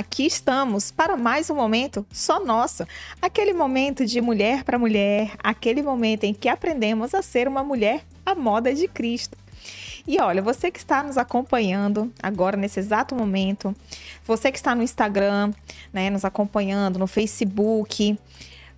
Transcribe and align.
aqui 0.00 0.24
estamos 0.24 0.90
para 0.90 1.14
mais 1.14 1.50
um 1.50 1.54
momento 1.54 2.06
só 2.10 2.42
nosso. 2.42 2.86
Aquele 3.20 3.52
momento 3.52 4.06
de 4.06 4.18
mulher 4.18 4.64
para 4.64 4.78
mulher, 4.78 5.32
aquele 5.42 5.82
momento 5.82 6.24
em 6.24 6.32
que 6.32 6.48
aprendemos 6.48 7.14
a 7.14 7.20
ser 7.20 7.46
uma 7.46 7.62
mulher 7.62 8.02
à 8.24 8.34
moda 8.34 8.72
de 8.74 8.88
Cristo. 8.88 9.36
E 10.06 10.18
olha, 10.18 10.40
você 10.40 10.70
que 10.70 10.78
está 10.78 11.02
nos 11.02 11.18
acompanhando 11.18 12.10
agora 12.22 12.56
nesse 12.56 12.80
exato 12.80 13.14
momento, 13.14 13.76
você 14.24 14.50
que 14.50 14.56
está 14.56 14.74
no 14.74 14.82
Instagram, 14.82 15.52
né, 15.92 16.08
nos 16.08 16.24
acompanhando 16.24 16.98
no 16.98 17.06
Facebook, 17.06 18.18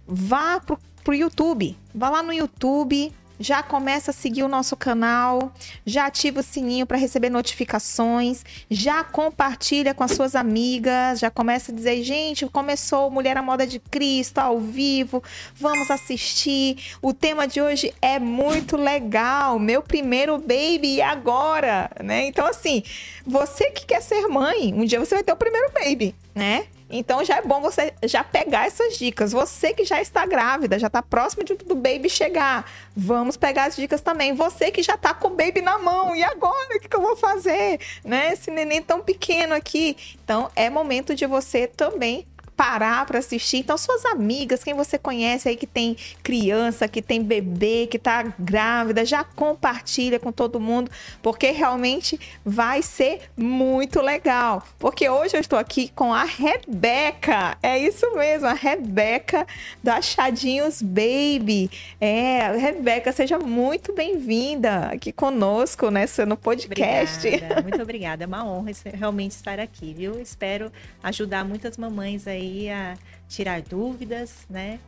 vá 0.04 0.58
pro, 0.58 0.76
pro 1.04 1.14
YouTube, 1.14 1.78
vá 1.94 2.10
lá 2.10 2.22
no 2.22 2.32
YouTube, 2.32 3.12
já 3.38 3.62
começa 3.62 4.10
a 4.10 4.14
seguir 4.14 4.42
o 4.42 4.48
nosso 4.48 4.76
canal, 4.76 5.52
já 5.84 6.06
ativa 6.06 6.40
o 6.40 6.42
sininho 6.42 6.86
para 6.86 6.96
receber 6.96 7.30
notificações, 7.30 8.44
já 8.70 9.02
compartilha 9.02 9.94
com 9.94 10.04
as 10.04 10.12
suas 10.12 10.34
amigas, 10.34 11.18
já 11.18 11.30
começa 11.30 11.72
a 11.72 11.74
dizer, 11.74 12.02
gente, 12.02 12.46
começou 12.46 13.10
Mulher 13.10 13.36
à 13.36 13.42
Moda 13.42 13.66
de 13.66 13.78
Cristo 13.78 14.38
ao 14.38 14.58
vivo, 14.58 15.22
vamos 15.54 15.90
assistir. 15.90 16.76
O 17.00 17.12
tema 17.12 17.46
de 17.46 17.60
hoje 17.60 17.92
é 18.00 18.18
muito 18.18 18.76
legal, 18.76 19.58
meu 19.58 19.82
primeiro 19.82 20.38
baby 20.38 20.96
e 20.96 21.02
agora, 21.02 21.90
né? 22.02 22.26
Então 22.26 22.46
assim, 22.46 22.82
você 23.26 23.70
que 23.70 23.86
quer 23.86 24.02
ser 24.02 24.28
mãe, 24.28 24.72
um 24.74 24.84
dia 24.84 24.98
você 24.98 25.14
vai 25.14 25.24
ter 25.24 25.32
o 25.32 25.36
primeiro 25.36 25.70
baby, 25.72 26.14
né? 26.34 26.66
Então 26.92 27.24
já 27.24 27.38
é 27.38 27.42
bom 27.42 27.62
você 27.62 27.94
já 28.04 28.22
pegar 28.22 28.66
essas 28.66 28.98
dicas. 28.98 29.32
Você 29.32 29.72
que 29.72 29.84
já 29.84 30.00
está 30.00 30.26
grávida, 30.26 30.78
já 30.78 30.88
está 30.88 31.02
próximo 31.02 31.42
de, 31.42 31.54
do 31.54 31.74
baby 31.74 32.10
chegar, 32.10 32.70
vamos 32.94 33.36
pegar 33.36 33.64
as 33.64 33.76
dicas 33.76 34.02
também. 34.02 34.34
Você 34.34 34.70
que 34.70 34.82
já 34.82 34.94
está 34.94 35.14
com 35.14 35.28
o 35.28 35.30
baby 35.34 35.62
na 35.62 35.78
mão, 35.78 36.14
e 36.14 36.22
agora 36.22 36.76
o 36.76 36.80
que, 36.80 36.88
que 36.88 36.96
eu 36.96 37.00
vou 37.00 37.16
fazer? 37.16 37.80
Né? 38.04 38.34
Esse 38.34 38.50
neném 38.50 38.82
tão 38.82 39.00
pequeno 39.00 39.54
aqui. 39.54 39.96
Então 40.22 40.50
é 40.54 40.68
momento 40.68 41.14
de 41.14 41.24
você 41.24 41.66
também 41.66 42.26
parar 42.56 43.06
para 43.06 43.18
assistir. 43.18 43.58
Então, 43.58 43.76
suas 43.76 44.04
amigas, 44.04 44.62
quem 44.62 44.74
você 44.74 44.98
conhece 44.98 45.48
aí 45.48 45.56
que 45.56 45.66
tem 45.66 45.96
criança, 46.22 46.86
que 46.86 47.00
tem 47.00 47.22
bebê, 47.22 47.86
que 47.90 47.98
tá 47.98 48.22
grávida, 48.38 49.04
já 49.04 49.24
compartilha 49.24 50.18
com 50.18 50.30
todo 50.30 50.60
mundo, 50.60 50.90
porque 51.22 51.50
realmente 51.50 52.18
vai 52.44 52.82
ser 52.82 53.22
muito 53.36 54.00
legal. 54.00 54.62
Porque 54.78 55.08
hoje 55.08 55.36
eu 55.36 55.40
estou 55.40 55.58
aqui 55.58 55.90
com 55.94 56.12
a 56.12 56.24
Rebeca. 56.24 57.56
É 57.62 57.78
isso 57.78 58.14
mesmo, 58.14 58.46
a 58.46 58.52
Rebeca 58.52 59.46
da 59.82 60.00
Chadinhos 60.00 60.82
Baby. 60.82 61.70
É, 62.00 62.56
Rebeca, 62.56 63.12
seja 63.12 63.38
muito 63.38 63.94
bem-vinda 63.94 64.86
aqui 64.92 65.12
conosco, 65.12 65.90
né, 65.90 66.04
no 66.26 66.36
podcast. 66.36 67.26
Obrigada, 67.26 67.62
muito 67.62 67.82
obrigada. 67.82 68.24
É 68.24 68.26
uma 68.26 68.44
honra 68.44 68.72
realmente 68.94 69.32
estar 69.32 69.58
aqui, 69.58 69.94
viu? 69.94 70.20
Espero 70.20 70.70
ajudar 71.02 71.44
muitas 71.44 71.76
mamães 71.76 72.26
aí 72.26 72.41
aí 72.42 72.70
a 72.70 72.96
tirar 73.28 73.62
dúvidas, 73.62 74.46
né? 74.50 74.78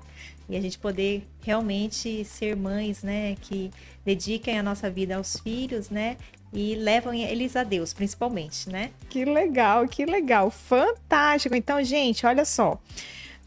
E 0.49 0.57
a 0.57 0.61
gente 0.61 0.79
poder 0.79 1.27
realmente 1.43 2.25
ser 2.25 2.55
mães, 2.57 3.03
né? 3.03 3.37
Que 3.41 3.71
dediquem 4.05 4.59
a 4.59 4.63
nossa 4.63 4.91
vida 4.91 5.17
aos 5.17 5.39
filhos, 5.39 5.89
né? 5.89 6.17
E 6.53 6.75
levam 6.75 7.15
eles 7.15 7.57
a 7.57 7.65
Deus, 7.65 7.93
principalmente, 7.93 8.69
né? 8.69 8.91
Que 9.09 9.25
legal, 9.25 9.89
que 9.89 10.05
legal. 10.05 10.51
Fantástico. 10.51 11.57
Então, 11.57 11.83
gente, 11.83 12.27
olha 12.27 12.45
só. 12.45 12.79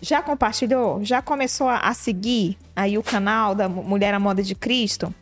Já 0.02 0.22
compartilhou? 0.22 1.03
Já 1.03 1.22
começou 1.22 1.69
a 1.69 1.94
seguir 1.94 2.58
aí 2.75 2.97
o 2.97 3.03
canal 3.03 3.55
da 3.55 3.69
Mulher 3.69 4.13
à 4.13 4.19
Moda 4.19 4.44
de 4.44 4.53
Cristo? 4.53 5.13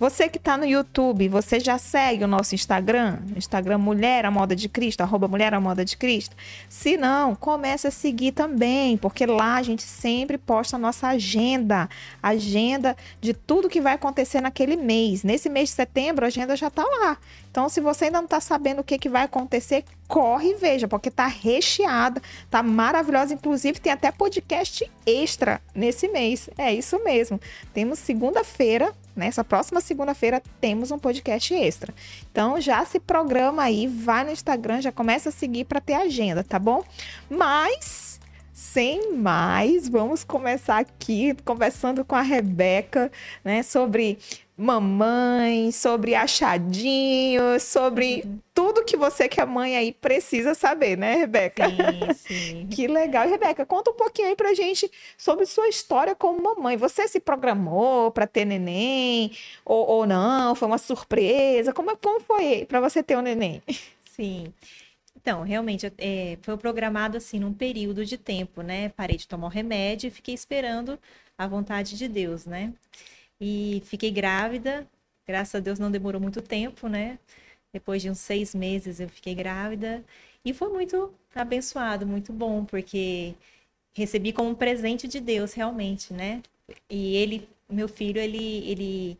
Você 0.00 0.30
que 0.30 0.38
está 0.38 0.56
no 0.56 0.64
YouTube, 0.64 1.28
você 1.28 1.60
já 1.60 1.76
segue 1.76 2.24
o 2.24 2.26
nosso 2.26 2.54
Instagram? 2.54 3.18
Instagram 3.36 3.76
Mulher 3.76 4.24
a 4.24 4.30
Moda 4.30 4.56
de 4.56 4.66
Cristo, 4.66 5.02
arroba 5.02 5.28
Mulher 5.28 5.52
a 5.52 5.60
Moda 5.60 5.84
de 5.84 5.94
Cristo? 5.94 6.34
Se 6.70 6.96
não, 6.96 7.34
comece 7.34 7.86
a 7.86 7.90
seguir 7.90 8.32
também, 8.32 8.96
porque 8.96 9.26
lá 9.26 9.56
a 9.56 9.62
gente 9.62 9.82
sempre 9.82 10.38
posta 10.38 10.76
a 10.76 10.78
nossa 10.78 11.08
agenda, 11.08 11.86
agenda 12.22 12.96
de 13.20 13.34
tudo 13.34 13.68
que 13.68 13.78
vai 13.78 13.92
acontecer 13.92 14.40
naquele 14.40 14.74
mês. 14.74 15.22
Nesse 15.22 15.50
mês 15.50 15.68
de 15.68 15.74
setembro, 15.74 16.24
a 16.24 16.28
agenda 16.28 16.56
já 16.56 16.68
está 16.68 16.82
lá. 16.82 17.18
Então, 17.50 17.68
se 17.68 17.80
você 17.80 18.06
ainda 18.06 18.18
não 18.18 18.24
está 18.24 18.40
sabendo 18.40 18.80
o 18.80 18.84
que, 18.84 18.96
que 18.96 19.08
vai 19.08 19.24
acontecer, 19.24 19.84
corre 20.08 20.52
e 20.52 20.54
veja, 20.54 20.88
porque 20.88 21.08
está 21.08 21.26
recheada, 21.26 22.22
está 22.44 22.62
maravilhosa. 22.62 23.34
Inclusive, 23.34 23.80
tem 23.80 23.92
até 23.92 24.10
podcast 24.10 24.90
extra 25.04 25.60
nesse 25.74 26.08
mês. 26.08 26.48
É 26.56 26.72
isso 26.72 27.02
mesmo. 27.04 27.40
Temos 27.74 27.98
segunda-feira, 27.98 28.94
nessa 29.20 29.44
próxima 29.44 29.82
segunda-feira, 29.82 30.42
temos 30.60 30.90
um 30.90 30.98
podcast 30.98 31.52
extra. 31.52 31.94
Então, 32.32 32.58
já 32.58 32.82
se 32.86 32.98
programa 32.98 33.62
aí, 33.62 33.86
vai 33.86 34.24
no 34.24 34.30
Instagram, 34.30 34.80
já 34.80 34.90
começa 34.90 35.28
a 35.28 35.32
seguir 35.32 35.66
para 35.66 35.78
ter 35.78 35.92
agenda, 35.92 36.42
tá 36.42 36.58
bom? 36.58 36.82
Mas 37.28 38.18
sem 38.52 39.12
mais, 39.12 39.88
vamos 39.88 40.24
começar 40.24 40.78
aqui 40.78 41.34
conversando 41.44 42.04
com 42.04 42.14
a 42.14 42.22
Rebeca, 42.22 43.10
né, 43.44 43.62
sobre 43.62 44.18
mamãe, 44.60 45.72
sobre 45.72 46.14
achadinhos, 46.14 47.62
sobre 47.62 48.22
uhum. 48.24 48.38
tudo 48.52 48.84
que 48.84 48.94
você 48.94 49.26
que 49.26 49.40
é 49.40 49.46
mãe 49.46 49.74
aí 49.74 49.90
precisa 49.90 50.54
saber, 50.54 50.98
né, 50.98 51.14
Rebeca? 51.14 51.64
Sim, 51.66 52.14
sim. 52.14 52.66
que 52.70 52.86
legal. 52.86 53.26
E, 53.26 53.30
Rebeca, 53.30 53.64
conta 53.64 53.90
um 53.90 53.94
pouquinho 53.94 54.28
aí 54.28 54.36
pra 54.36 54.52
gente 54.52 54.90
sobre 55.16 55.46
sua 55.46 55.66
história 55.68 56.14
como 56.14 56.42
mamãe. 56.42 56.76
Você 56.76 57.08
se 57.08 57.18
programou 57.18 58.10
para 58.10 58.26
ter 58.26 58.44
neném 58.44 59.32
ou, 59.64 59.86
ou 59.86 60.06
não? 60.06 60.54
Foi 60.54 60.68
uma 60.68 60.78
surpresa? 60.78 61.72
Como, 61.72 61.96
como 61.96 62.20
foi 62.20 62.66
para 62.66 62.80
você 62.80 63.02
ter 63.02 63.16
um 63.16 63.22
neném? 63.22 63.62
Sim. 64.04 64.52
Então, 65.16 65.42
realmente, 65.42 65.90
é, 65.96 66.36
foi 66.42 66.56
programado 66.58 67.16
assim 67.16 67.38
num 67.38 67.52
período 67.52 68.04
de 68.04 68.18
tempo, 68.18 68.60
né? 68.60 68.90
Parei 68.90 69.16
de 69.16 69.26
tomar 69.26 69.46
o 69.46 69.50
remédio 69.50 70.08
e 70.08 70.10
fiquei 70.10 70.34
esperando 70.34 70.98
a 71.38 71.46
vontade 71.46 71.96
de 71.96 72.06
Deus, 72.06 72.44
né? 72.44 72.74
E 73.40 73.82
fiquei 73.86 74.10
grávida, 74.10 74.86
graças 75.26 75.54
a 75.54 75.60
Deus 75.60 75.78
não 75.78 75.90
demorou 75.90 76.20
muito 76.20 76.42
tempo, 76.42 76.88
né? 76.88 77.18
Depois 77.72 78.02
de 78.02 78.10
uns 78.10 78.18
seis 78.18 78.54
meses 78.54 79.00
eu 79.00 79.08
fiquei 79.08 79.34
grávida 79.34 80.04
e 80.44 80.52
foi 80.54 80.68
muito 80.70 81.14
abençoado, 81.34 82.06
muito 82.06 82.32
bom, 82.32 82.64
porque 82.64 83.34
recebi 83.94 84.32
como 84.32 84.50
um 84.50 84.54
presente 84.54 85.08
de 85.08 85.20
Deus 85.20 85.54
realmente, 85.54 86.12
né? 86.12 86.42
E 86.88 87.16
ele, 87.16 87.48
meu 87.68 87.88
filho, 87.88 88.20
ele, 88.20 88.68
ele 88.70 89.18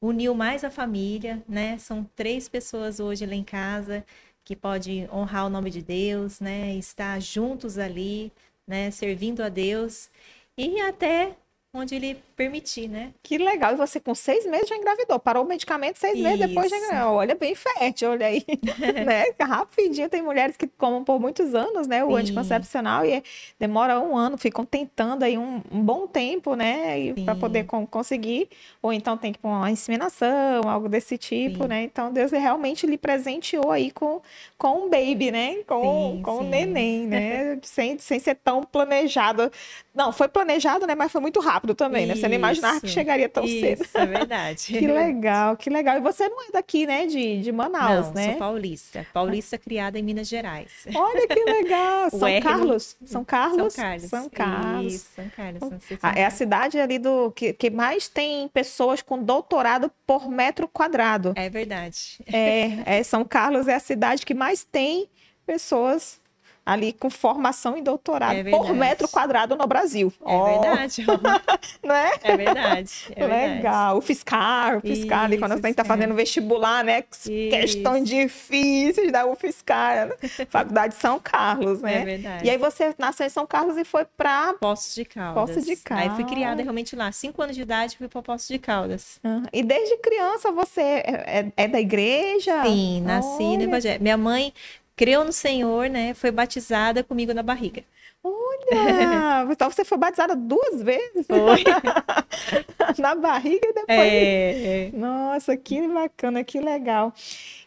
uniu 0.00 0.34
mais 0.34 0.64
a 0.64 0.70
família, 0.70 1.42
né? 1.48 1.78
São 1.78 2.04
três 2.16 2.48
pessoas 2.48 3.00
hoje 3.00 3.26
lá 3.26 3.34
em 3.34 3.44
casa 3.44 4.04
que 4.44 4.54
pode 4.56 5.08
honrar 5.12 5.46
o 5.46 5.50
nome 5.50 5.70
de 5.70 5.82
Deus, 5.82 6.40
né? 6.40 6.74
Estar 6.76 7.20
juntos 7.20 7.78
ali, 7.78 8.32
né? 8.66 8.90
Servindo 8.90 9.42
a 9.42 9.48
Deus 9.48 10.10
e 10.56 10.80
até 10.80 11.36
onde 11.74 11.96
ele 11.96 12.16
permitir, 12.36 12.88
né? 12.88 13.12
Que 13.22 13.36
legal. 13.36 13.72
E 13.72 13.76
você 13.76 13.98
com 13.98 14.14
seis 14.14 14.46
meses 14.46 14.68
já 14.68 14.76
engravidou. 14.76 15.18
Parou 15.18 15.44
o 15.44 15.46
medicamento 15.46 15.98
seis 15.98 16.14
Isso. 16.14 16.22
meses 16.22 16.38
depois 16.38 16.70
já 16.70 16.76
engravidou. 16.76 17.14
Olha, 17.14 17.34
bem 17.34 17.54
fértil, 17.54 18.10
olha 18.10 18.26
aí. 18.26 18.44
né? 19.04 19.24
Rapidinho. 19.40 20.08
Tem 20.08 20.22
mulheres 20.22 20.56
que 20.56 20.68
comem 20.68 21.02
por 21.02 21.20
muitos 21.20 21.54
anos, 21.54 21.88
né? 21.88 22.04
O 22.04 22.10
Sim. 22.10 22.16
anticoncepcional 22.16 23.04
e 23.04 23.22
demora 23.58 23.98
um 24.00 24.16
ano. 24.16 24.38
Ficam 24.38 24.64
tentando 24.64 25.24
aí 25.24 25.36
um, 25.36 25.60
um 25.70 25.82
bom 25.82 26.06
tempo, 26.06 26.54
né? 26.54 27.12
Para 27.24 27.34
poder 27.34 27.64
com, 27.64 27.84
conseguir. 27.84 28.48
Ou 28.80 28.92
então 28.92 29.16
tem 29.16 29.32
que 29.32 29.38
pôr 29.40 29.48
uma 29.48 29.70
inseminação, 29.70 30.62
algo 30.66 30.88
desse 30.88 31.18
tipo, 31.18 31.64
Sim. 31.64 31.68
né? 31.68 31.82
Então 31.82 32.12
Deus 32.12 32.30
realmente 32.30 32.86
lhe 32.86 32.96
presenteou 32.96 33.72
aí 33.72 33.90
com, 33.90 34.22
com 34.56 34.86
um 34.86 34.90
baby, 34.90 35.32
né? 35.32 35.56
Com, 35.66 36.14
sim, 36.16 36.22
com 36.22 36.38
um 36.38 36.48
neném, 36.48 37.06
né? 37.06 37.58
sem, 37.62 37.98
sem 37.98 38.20
ser 38.20 38.36
tão 38.36 38.62
planejado. 38.62 39.50
Não, 39.94 40.12
foi 40.12 40.28
planejado, 40.28 40.86
né? 40.86 40.94
Mas 40.94 41.10
foi 41.10 41.20
muito 41.20 41.40
rápido 41.40 41.63
também, 41.72 42.02
isso, 42.02 42.14
né? 42.14 42.20
Você 42.20 42.28
nem 42.28 42.38
imaginava 42.38 42.80
que 42.80 42.88
chegaria 42.88 43.28
tão 43.28 43.44
isso, 43.44 43.60
cedo. 43.60 43.84
Isso, 43.84 43.96
é 43.96 44.06
verdade. 44.06 44.66
que 44.66 44.86
legal, 44.88 45.56
que 45.56 45.70
legal. 45.70 45.96
E 45.98 46.00
você 46.00 46.28
não 46.28 46.42
é 46.42 46.50
daqui, 46.50 46.84
né? 46.84 47.06
De, 47.06 47.40
de 47.40 47.52
Manaus, 47.52 48.08
não, 48.08 48.14
né? 48.14 48.30
sou 48.30 48.38
paulista. 48.38 49.06
Paulista 49.12 49.56
criada 49.56 49.96
em 49.96 50.02
Minas 50.02 50.26
Gerais. 50.26 50.86
Olha 50.92 51.28
que 51.28 51.44
legal. 51.44 52.10
São 52.18 52.26
R... 52.26 52.40
Carlos. 52.40 52.96
São 53.04 53.24
Carlos. 53.24 53.72
São 53.74 53.84
Carlos. 53.84 54.10
São 54.10 54.28
Carlos. 54.28 54.92
Isso, 54.92 55.06
São 55.14 55.28
Carlos. 55.30 55.60
São 55.60 55.98
ah, 56.02 56.12
é 56.16 56.24
a 56.24 56.30
cidade 56.30 56.80
ali 56.80 56.98
do 56.98 57.30
que, 57.30 57.52
que 57.52 57.70
mais 57.70 58.08
tem 58.08 58.48
pessoas 58.48 59.00
com 59.00 59.22
doutorado 59.22 59.88
por 60.04 60.28
metro 60.28 60.66
quadrado. 60.66 61.32
É 61.36 61.48
verdade. 61.48 62.18
É, 62.26 62.98
é 62.98 63.02
São 63.04 63.24
Carlos 63.24 63.68
é 63.68 63.74
a 63.74 63.80
cidade 63.80 64.26
que 64.26 64.34
mais 64.34 64.64
tem 64.64 65.08
pessoas 65.46 66.20
ali 66.64 66.92
com 66.92 67.10
formação 67.10 67.76
em 67.76 67.82
doutorado 67.82 68.36
é 68.36 68.44
por 68.44 68.72
metro 68.74 69.06
quadrado 69.08 69.54
no 69.56 69.66
Brasil. 69.66 70.12
É 70.20 70.34
oh. 70.34 70.44
verdade. 70.44 71.04
né? 71.84 72.10
É 72.22 72.36
verdade. 72.36 73.12
É 73.14 73.26
Legal. 73.26 73.98
O 73.98 74.00
fiscal, 74.00 74.78
o 74.78 74.80
fiscal 74.80 75.24
ali, 75.24 75.38
quando 75.38 75.52
a 75.52 75.56
gente 75.56 75.66
está 75.66 75.84
fazendo 75.84 76.14
vestibular, 76.14 76.82
né? 76.82 77.04
Isso. 77.10 77.28
Questões 77.28 78.08
difíceis 78.08 79.12
da 79.12 79.26
UFSCar, 79.26 80.16
Faculdade 80.48 80.94
de 80.94 81.00
São 81.00 81.18
Carlos, 81.20 81.82
né? 81.82 82.00
É 82.00 82.04
verdade. 82.04 82.46
E 82.46 82.50
aí 82.50 82.56
você 82.56 82.94
nasceu 82.98 83.26
em 83.26 83.30
São 83.30 83.46
Carlos 83.46 83.76
e 83.76 83.84
foi 83.84 84.04
para 84.04 84.54
Poços 84.54 84.94
de 84.94 85.04
Caldas. 85.04 85.34
Poços 85.34 85.64
de 85.64 85.76
Caldas. 85.76 86.10
Aí 86.10 86.16
fui 86.16 86.24
criada 86.24 86.62
realmente 86.62 86.96
lá. 86.96 87.12
Cinco 87.12 87.42
anos 87.42 87.56
de 87.56 87.62
idade 87.62 87.96
fui 87.96 88.08
para 88.08 88.22
Poços 88.22 88.48
de 88.48 88.58
Caldas. 88.58 89.20
E 89.52 89.62
desde 89.62 89.98
criança 89.98 90.50
você 90.50 90.80
é, 90.80 91.52
é, 91.56 91.64
é 91.64 91.68
da 91.68 91.80
igreja? 91.80 92.62
Sim, 92.62 93.02
nasci 93.02 93.42
Olha. 93.42 93.58
no 93.58 93.62
Evangelho. 93.64 94.02
Minha 94.02 94.16
mãe 94.16 94.52
creu 94.96 95.24
no 95.24 95.32
Senhor, 95.32 95.88
né? 95.88 96.14
Foi 96.14 96.30
batizada 96.30 97.02
comigo 97.02 97.32
na 97.32 97.42
barriga. 97.42 97.84
Olha! 98.22 99.46
então 99.52 99.70
você 99.70 99.84
foi 99.84 99.98
batizada 99.98 100.34
duas 100.34 100.82
vezes? 100.82 101.26
Foi. 101.26 101.64
na 102.98 103.14
barriga 103.14 103.66
e 103.68 103.72
depois. 103.72 103.88
É, 103.88 104.86
é. 104.86 104.90
Nossa, 104.94 105.56
que 105.56 105.86
bacana, 105.86 106.42
que 106.42 106.58
legal. 106.60 107.12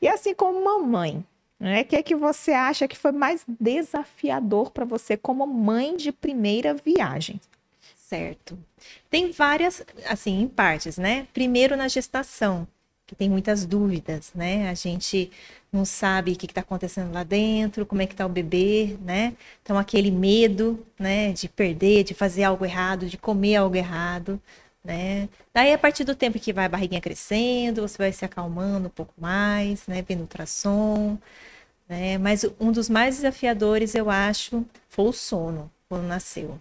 E 0.02 0.08
assim 0.08 0.34
como 0.34 0.64
mamãe, 0.64 1.24
né? 1.60 1.82
O 1.82 1.86
que 1.86 1.96
é 1.96 2.04
que 2.04 2.16
você 2.16 2.52
acha 2.52 2.88
que 2.88 2.98
foi 2.98 3.12
mais 3.12 3.44
desafiador 3.48 4.72
para 4.72 4.86
você 4.86 5.16
como 5.16 5.46
mãe 5.46 5.96
de 5.96 6.12
primeira 6.12 6.74
viagem? 6.74 7.40
Certo. 7.96 8.58
Tem 9.10 9.32
várias, 9.32 9.84
assim, 10.08 10.42
em 10.42 10.48
partes, 10.48 10.98
né? 10.98 11.28
Primeiro 11.34 11.76
na 11.76 11.88
gestação, 11.88 12.66
que 13.06 13.14
tem 13.14 13.30
muitas 13.30 13.66
dúvidas, 13.66 14.32
né? 14.34 14.70
A 14.70 14.74
gente 14.74 15.30
não 15.78 15.86
sabe 15.86 16.34
o 16.34 16.36
que 16.36 16.46
está 16.46 16.62
acontecendo 16.62 17.14
lá 17.14 17.24
dentro, 17.24 17.86
como 17.86 18.02
é 18.02 18.08
que 18.08 18.14
está 18.14 18.26
o 18.26 18.30
bebê, 18.30 18.98
né? 19.02 19.36
Então 19.64 19.78
aquele 19.78 20.12
medo, 20.12 20.86
né, 21.00 21.32
de 21.34 21.48
perder, 21.50 22.04
de 22.04 22.14
fazer 22.14 22.44
algo 22.44 22.66
errado, 22.66 23.06
de 23.08 23.18
comer 23.18 23.58
algo 23.58 23.76
errado, 23.76 24.42
né? 24.84 25.30
Daí 25.54 25.74
a 25.74 25.78
partir 25.78 26.04
do 26.04 26.16
tempo 26.16 26.40
que 26.40 26.54
vai 26.54 26.66
a 26.66 26.70
barriguinha 26.70 27.02
crescendo, 27.02 27.82
você 27.88 27.98
vai 27.98 28.12
se 28.14 28.26
acalmando 28.26 28.88
um 28.88 28.92
pouco 28.92 29.14
mais, 29.18 29.88
né, 29.88 30.02
vendo 30.08 30.22
ultrassom, 30.22 31.18
né? 31.90 32.18
Mas 32.18 32.46
um 32.60 32.72
dos 32.72 32.90
mais 32.90 33.18
desafiadores, 33.18 33.96
eu 33.96 34.10
acho, 34.10 34.66
foi 34.90 35.06
o 35.06 35.14
sono 35.14 35.72
quando 35.90 36.06
nasceu 36.08 36.60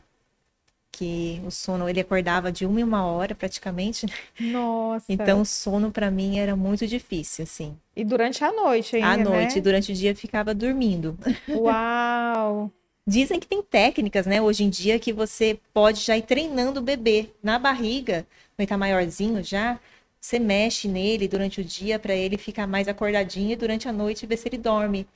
que 0.97 1.43
o 1.45 1.51
sono 1.51 1.89
ele 1.89 2.01
acordava 2.01 2.51
de 2.51 2.65
uma 2.65 2.81
em 2.81 2.83
uma 2.83 3.05
hora 3.05 3.35
praticamente. 3.35 4.07
Né? 4.07 4.13
Nossa. 4.51 5.05
Então 5.11 5.43
o 5.43 5.45
sono 5.45 5.91
para 5.91 6.11
mim 6.11 6.39
era 6.39 6.57
muito 6.57 6.87
difícil, 6.87 7.43
assim. 7.43 7.77
E 7.95 8.03
durante 8.03 8.43
a 8.43 8.51
noite 8.51 8.97
ainda, 8.97 9.09
À 9.09 9.17
noite, 9.17 9.57
né? 9.57 9.61
durante 9.61 9.93
o 9.93 9.95
dia 9.95 10.15
ficava 10.15 10.55
dormindo. 10.55 11.19
Uau! 11.49 12.71
Dizem 13.07 13.39
que 13.39 13.47
tem 13.47 13.63
técnicas, 13.63 14.27
né, 14.27 14.43
hoje 14.43 14.65
em 14.65 14.69
dia 14.69 14.99
que 14.99 15.13
você 15.13 15.61
pode 15.73 16.01
já 16.01 16.17
ir 16.17 16.23
treinando 16.23 16.81
o 16.81 16.83
bebê 16.83 17.31
na 17.41 17.57
barriga, 17.57 18.27
quando 18.57 18.61
ele 18.61 18.67
tá 18.67 18.77
maiorzinho 18.77 19.45
já, 19.45 19.79
você 20.21 20.41
mexe 20.41 20.89
nele 20.89 21.29
durante 21.29 21.61
o 21.61 21.65
dia 21.65 22.01
para 22.01 22.15
ele 22.17 22.37
ficar 22.37 22.67
mais 22.67 22.89
acordadinho 22.89 23.53
e 23.53 23.57
durante 23.57 23.87
a 23.89 23.93
noite 23.93 24.27
ver 24.27 24.37
se 24.37 24.49
ele 24.49 24.59
dorme. 24.59 25.07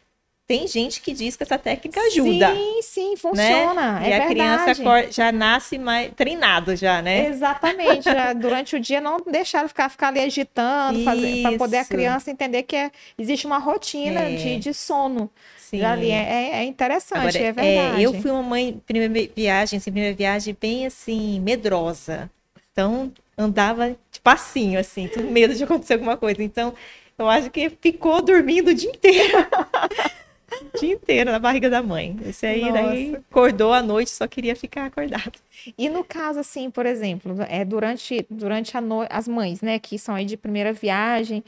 Tem 0.51 0.67
gente 0.67 1.01
que 1.01 1.13
diz 1.13 1.37
que 1.37 1.45
essa 1.45 1.57
técnica 1.57 2.01
ajuda. 2.01 2.53
Sim, 2.53 2.83
sim, 2.83 3.17
funciona. 3.17 4.01
Né? 4.01 4.07
É 4.07 4.11
e 4.11 4.13
a 4.15 4.27
verdade. 4.27 4.35
criança 4.35 5.13
já 5.13 5.31
nasce 5.31 5.79
mais 5.79 6.11
treinado 6.17 6.75
já, 6.75 7.01
né? 7.01 7.29
Exatamente. 7.29 8.03
Já 8.03 8.33
durante 8.33 8.75
o 8.75 8.81
dia 8.81 9.01
não 9.01 9.19
deixar 9.25 9.69
ficar, 9.69 9.89
ficar 9.89 10.09
ali 10.09 10.19
agitando, 10.19 11.05
para 11.05 11.57
poder 11.57 11.77
a 11.77 11.85
criança 11.85 12.33
entender 12.33 12.65
que 12.65 12.75
é- 12.75 12.91
existe 13.17 13.47
uma 13.47 13.59
rotina 13.59 14.23
É. 14.23 14.35
de, 14.35 14.57
de 14.57 14.75
sono. 14.75 15.31
Sim. 15.57 15.85
Ali 15.85 16.11
é, 16.11 16.17
é- 16.17 16.51
é 16.57 16.65
interessante, 16.65 17.39
Agora, 17.39 17.39
é 17.39 17.53
verdade. 17.53 18.03
eu 18.03 18.13
fui 18.15 18.33
uma 18.33 18.43
mãe, 18.43 18.83
primeira 18.85 19.31
viagem, 19.37 19.77
assim, 19.77 19.93
primeira 19.93 20.17
viagem 20.17 20.57
bem 20.61 20.85
assim, 20.85 21.39
medrosa. 21.39 22.29
Então, 22.73 23.13
andava 23.39 23.91
de 24.11 24.21
passinho, 24.21 24.81
assim, 24.81 25.07
com 25.07 25.21
medo 25.21 25.55
de 25.55 25.63
acontecer 25.63 25.93
alguma 25.93 26.17
coisa. 26.17 26.43
Então, 26.43 26.75
eu 27.17 27.29
acho 27.31 27.51
que 27.51 27.71
ficou 27.81 28.21
dormindo 28.21 28.73
o 28.73 28.75
dia 28.75 28.91
inteiro. 28.91 29.47
o 30.51 30.79
dia 30.81 30.95
inteiro 30.95 31.31
na 31.31 31.39
barriga 31.39 31.69
da 31.69 31.83
mãe. 31.83 32.17
Esse 32.27 32.47
aí, 32.47 32.73
daí, 32.73 33.11
Nossa. 33.11 33.25
acordou 33.31 33.73
à 33.73 33.83
noite, 33.83 34.11
só 34.11 34.27
queria 34.27 34.57
ficar 34.57 34.87
acordado. 34.87 35.33
E 35.77 35.89
no 35.89 36.03
caso, 36.03 36.39
assim, 36.41 36.71
por 36.71 36.87
exemplo, 36.87 37.37
é 37.49 37.65
durante, 37.65 38.27
durante 38.31 38.77
a 38.77 38.81
no... 38.81 39.07
as 39.11 39.29
mães, 39.29 39.61
né, 39.61 39.79
que 39.79 39.99
são 39.99 40.15
aí 40.15 40.25
de 40.25 40.37
primeira 40.37 40.73
viagem, 40.73 41.45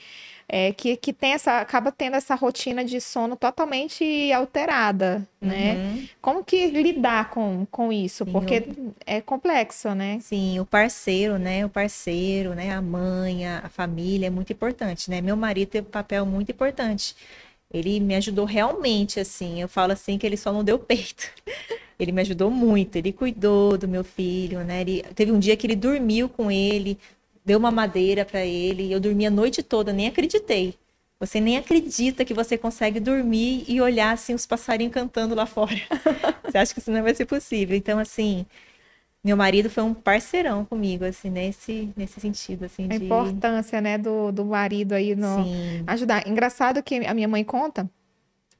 é, 0.48 0.70
que, 0.72 0.96
que 0.96 1.14
tem 1.14 1.32
essa, 1.32 1.60
acaba 1.60 1.90
tendo 1.90 2.14
essa 2.14 2.34
rotina 2.34 2.84
de 2.84 3.00
sono 3.00 3.36
totalmente 3.36 4.30
alterada, 4.32 5.26
né? 5.40 5.76
Uhum. 5.76 6.08
Como 6.20 6.44
que 6.44 6.66
lidar 6.66 7.30
com, 7.30 7.66
com 7.70 7.90
isso? 7.90 8.24
Sim, 8.24 8.32
Porque 8.32 8.64
é 9.06 9.22
complexo, 9.22 9.94
né? 9.94 10.18
Sim, 10.20 10.60
o 10.60 10.66
parceiro, 10.66 11.38
né? 11.38 11.64
O 11.64 11.70
parceiro, 11.70 12.54
né? 12.54 12.70
A 12.74 12.82
mãe, 12.82 13.46
a 13.46 13.62
a 13.62 13.68
família 13.68 14.26
é 14.26 14.30
muito 14.30 14.52
importante, 14.52 15.10
né? 15.10 15.20
Meu 15.20 15.36
marido 15.36 15.68
teve 15.68 15.86
um 15.86 15.90
papel 15.90 16.26
muito 16.26 16.50
importante. 16.50 17.14
Ele 17.72 17.98
me 18.00 18.14
ajudou 18.16 18.44
realmente, 18.44 19.18
assim. 19.18 19.60
Eu 19.60 19.68
falo 19.68 19.92
assim 19.92 20.18
que 20.18 20.26
ele 20.26 20.36
só 20.36 20.52
não 20.52 20.62
deu 20.62 20.78
peito. 20.78 21.30
Ele 21.98 22.10
me 22.10 22.20
ajudou 22.22 22.50
muito. 22.50 22.96
Ele 22.96 23.12
cuidou 23.12 23.78
do 23.78 23.86
meu 23.86 24.02
filho, 24.02 24.64
né? 24.64 24.80
Ele 24.80 25.04
teve 25.14 25.30
um 25.30 25.38
dia 25.38 25.56
que 25.56 25.64
ele 25.64 25.76
dormiu 25.76 26.28
com 26.28 26.50
ele, 26.50 26.98
deu 27.44 27.56
uma 27.56 27.70
madeira 27.70 28.24
para 28.24 28.44
ele. 28.44 28.90
Eu 28.90 28.98
dormi 28.98 29.24
a 29.24 29.30
noite 29.30 29.62
toda, 29.62 29.92
nem 29.92 30.08
acreditei. 30.08 30.74
Você 31.20 31.38
nem 31.40 31.56
acredita 31.56 32.24
que 32.24 32.34
você 32.34 32.58
consegue 32.58 32.98
dormir 32.98 33.64
e 33.68 33.80
olhar 33.80 34.12
assim 34.12 34.34
os 34.34 34.44
passarinhos 34.44 34.92
cantando 34.92 35.36
lá 35.36 35.46
fora. 35.46 35.80
Você 36.42 36.58
acha 36.58 36.74
que 36.74 36.80
isso 36.80 36.90
não 36.90 37.00
vai 37.00 37.14
ser 37.14 37.26
possível? 37.26 37.76
Então, 37.76 38.00
assim, 38.00 38.44
meu 39.24 39.36
marido 39.36 39.70
foi 39.70 39.82
um 39.82 39.94
parceirão 39.94 40.64
comigo, 40.64 41.04
assim, 41.04 41.30
nesse, 41.30 41.92
nesse 41.96 42.20
sentido, 42.20 42.64
assim, 42.64 42.86
A 42.90 42.98
de... 42.98 43.04
importância, 43.04 43.80
né, 43.80 43.96
do, 43.96 44.32
do 44.32 44.44
marido 44.44 44.92
aí 44.92 45.14
no 45.14 45.44
Sim, 45.44 45.84
ajudar. 45.86 46.26
Engraçado 46.26 46.82
que 46.82 46.96
a 47.06 47.14
minha 47.14 47.28
mãe 47.28 47.44
conta 47.44 47.88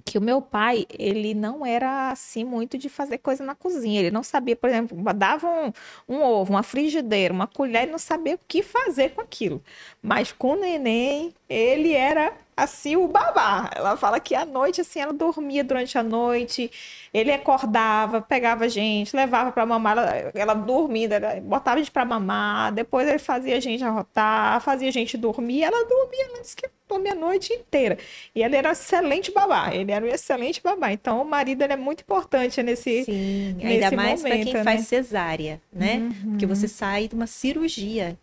que 0.05 0.19
o 0.19 0.21
meu 0.21 0.43
pai, 0.43 0.87
ele 0.91 1.35
não 1.35 1.65
era 1.65 2.11
assim 2.11 2.45
muito 2.45 2.77
de 2.77 2.89
fazer 2.89 3.19
coisa 3.19 3.45
na 3.45 3.55
cozinha. 3.55 4.01
Ele 4.01 4.11
não 4.11 4.23
sabia, 4.23 4.57
por 4.57 4.69
exemplo, 4.69 4.99
dava 5.15 5.49
um, 5.49 5.73
um 6.09 6.23
ovo, 6.23 6.53
uma 6.53 6.63
frigideira, 6.63 7.33
uma 7.33 7.47
colher, 7.47 7.85
ele 7.85 7.93
não 7.93 7.99
sabia 7.99 8.35
o 8.35 8.41
que 8.47 8.63
fazer 8.63 9.11
com 9.11 9.21
aquilo. 9.21 9.63
Mas 10.03 10.33
com 10.33 10.53
o 10.53 10.61
neném, 10.61 11.33
ele 11.53 11.93
era 11.93 12.33
assim 12.57 12.97
o 12.97 13.09
babá. 13.09 13.71
Ela 13.75 13.97
fala 13.97 14.21
que 14.21 14.35
à 14.35 14.45
noite, 14.45 14.81
assim, 14.81 15.01
ela 15.01 15.13
dormia 15.13 15.65
durante 15.65 15.97
a 15.97 16.03
noite, 16.03 16.71
ele 17.13 17.33
acordava, 17.33 18.21
pegava 18.21 18.65
a 18.65 18.69
gente, 18.69 19.15
levava 19.17 19.51
para 19.53 19.65
mamar, 19.67 19.97
ela, 19.99 20.33
ela 20.35 20.55
dormindo, 20.55 21.13
ela 21.13 21.41
botava 21.41 21.77
a 21.77 21.79
gente 21.79 21.91
para 21.91 22.05
mamar, 22.05 22.73
depois 22.73 23.09
ele 23.09 23.19
fazia 23.19 23.57
a 23.57 23.61
gente 23.61 23.83
arrotar, 23.83 24.61
fazia 24.61 24.89
a 24.89 24.93
gente 24.93 25.17
dormir, 25.17 25.63
ela 25.65 25.87
dormia, 25.87 26.25
ela 26.27 26.41
disse 26.41 26.57
que 26.57 26.69
dormia 26.89 27.13
a 27.13 27.17
noite 27.17 27.53
inteira. 27.53 27.97
E 28.35 28.43
ele 28.43 28.55
era 28.57 28.69
um 28.69 28.73
excelente 28.73 29.33
babá, 29.33 29.75
ele 29.75 29.91
era 29.91 30.05
um 30.05 30.09
excelente 30.09 30.63
babá. 30.63 30.93
Então 30.93 31.23
o 31.23 31.25
marido 31.25 31.63
é 31.63 31.77
muito 31.77 32.03
importante 32.03 32.63
nesse. 32.63 33.05
sim. 33.05 33.55
nesse 33.55 33.67
Ainda 33.85 33.97
mais 33.97 34.21
para 34.21 34.31
quem 34.33 34.45
momento, 34.47 34.65
faz 34.65 34.81
né? 34.81 34.87
cesárea, 34.87 35.61
né? 35.73 36.11
Porque 36.31 36.47
você 36.47 36.69
sai 36.69 37.09
de 37.09 37.15
uma 37.15 37.27
cirurgia 37.27 38.17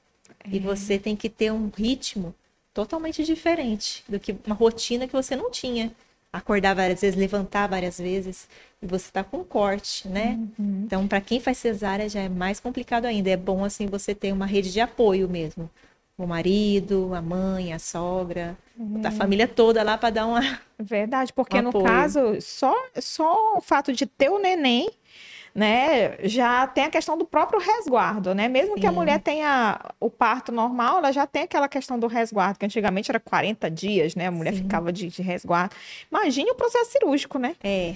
e 0.52 0.58
É. 0.58 0.60
você 0.60 0.98
tem 1.00 1.16
que 1.16 1.30
ter 1.30 1.52
um 1.52 1.70
ritmo 1.76 2.34
totalmente 2.74 3.24
diferente 3.24 4.04
do 4.08 4.20
que 4.20 4.36
uma 4.46 4.56
rotina 4.56 5.08
que 5.08 5.14
você 5.14 5.36
não 5.36 5.50
tinha. 5.52 5.92
Acordar 6.32 6.76
várias 6.76 7.02
vezes, 7.02 7.20
levantar 7.20 7.68
várias 7.68 7.98
vezes, 7.98 8.48
e 8.82 8.86
você 8.86 9.12
tá 9.12 9.24
com 9.24 9.38
um 9.40 9.44
corte, 9.44 10.08
né? 10.08 10.38
Uhum. 10.60 10.84
Então, 10.86 11.08
para 11.08 11.20
quem 11.20 11.40
faz 11.40 11.58
cesárea 11.58 12.08
já 12.08 12.20
é 12.22 12.30
mais 12.30 12.60
complicado 12.60 13.06
ainda. 13.06 13.32
É 13.32 13.38
bom 13.38 13.66
assim 13.66 13.88
você 13.88 14.14
ter 14.14 14.32
uma 14.32 14.46
rede 14.46 14.72
de 14.72 14.80
apoio 14.80 15.28
mesmo. 15.28 15.68
O 16.16 16.28
marido, 16.28 17.16
a 17.16 17.22
mãe, 17.22 17.74
a 17.74 17.80
sogra, 17.80 18.56
Uhum. 18.78 19.02
a 19.04 19.10
família 19.12 19.48
toda 19.48 19.82
lá 19.84 19.98
para 19.98 20.10
dar 20.12 20.26
uma. 20.28 20.42
Verdade, 20.78 21.34
porque 21.34 21.58
Um 21.58 21.64
no 21.64 21.70
apoio. 21.70 21.86
caso, 21.86 22.20
só, 22.42 22.74
só 23.02 23.58
o 23.58 23.62
fato 23.62 23.92
de 23.92 24.06
ter 24.06 24.30
o 24.30 24.38
neném, 24.40 24.90
né, 25.60 26.16
já 26.24 26.66
tem 26.68 26.86
a 26.86 26.90
questão 26.90 27.18
do 27.18 27.26
próprio 27.26 27.60
resguardo, 27.60 28.34
né? 28.34 28.48
Mesmo 28.48 28.78
que 28.78 28.88
a 28.88 28.92
Sim. 28.92 28.96
mulher 28.96 29.20
tenha 29.20 29.78
o 30.00 30.10
parto 30.10 30.54
normal, 30.54 31.00
ela 31.00 31.12
já 31.12 31.28
tem 31.28 31.44
aquela 31.44 31.68
questão 31.68 32.00
do 32.00 32.08
resguardo, 32.08 32.58
que 32.58 32.66
antigamente 32.66 33.12
era 33.12 33.20
40 33.20 33.70
dias, 33.70 34.16
né? 34.16 34.28
A 34.28 34.32
mulher 34.32 34.54
Sim. 34.54 34.62
ficava 34.62 34.94
de, 34.94 35.10
de 35.10 35.22
resguardo. 35.22 35.76
Imagine 36.10 36.50
o 36.52 36.56
processo 36.56 36.92
cirúrgico, 36.94 37.38
né? 37.38 37.58
É, 37.62 37.96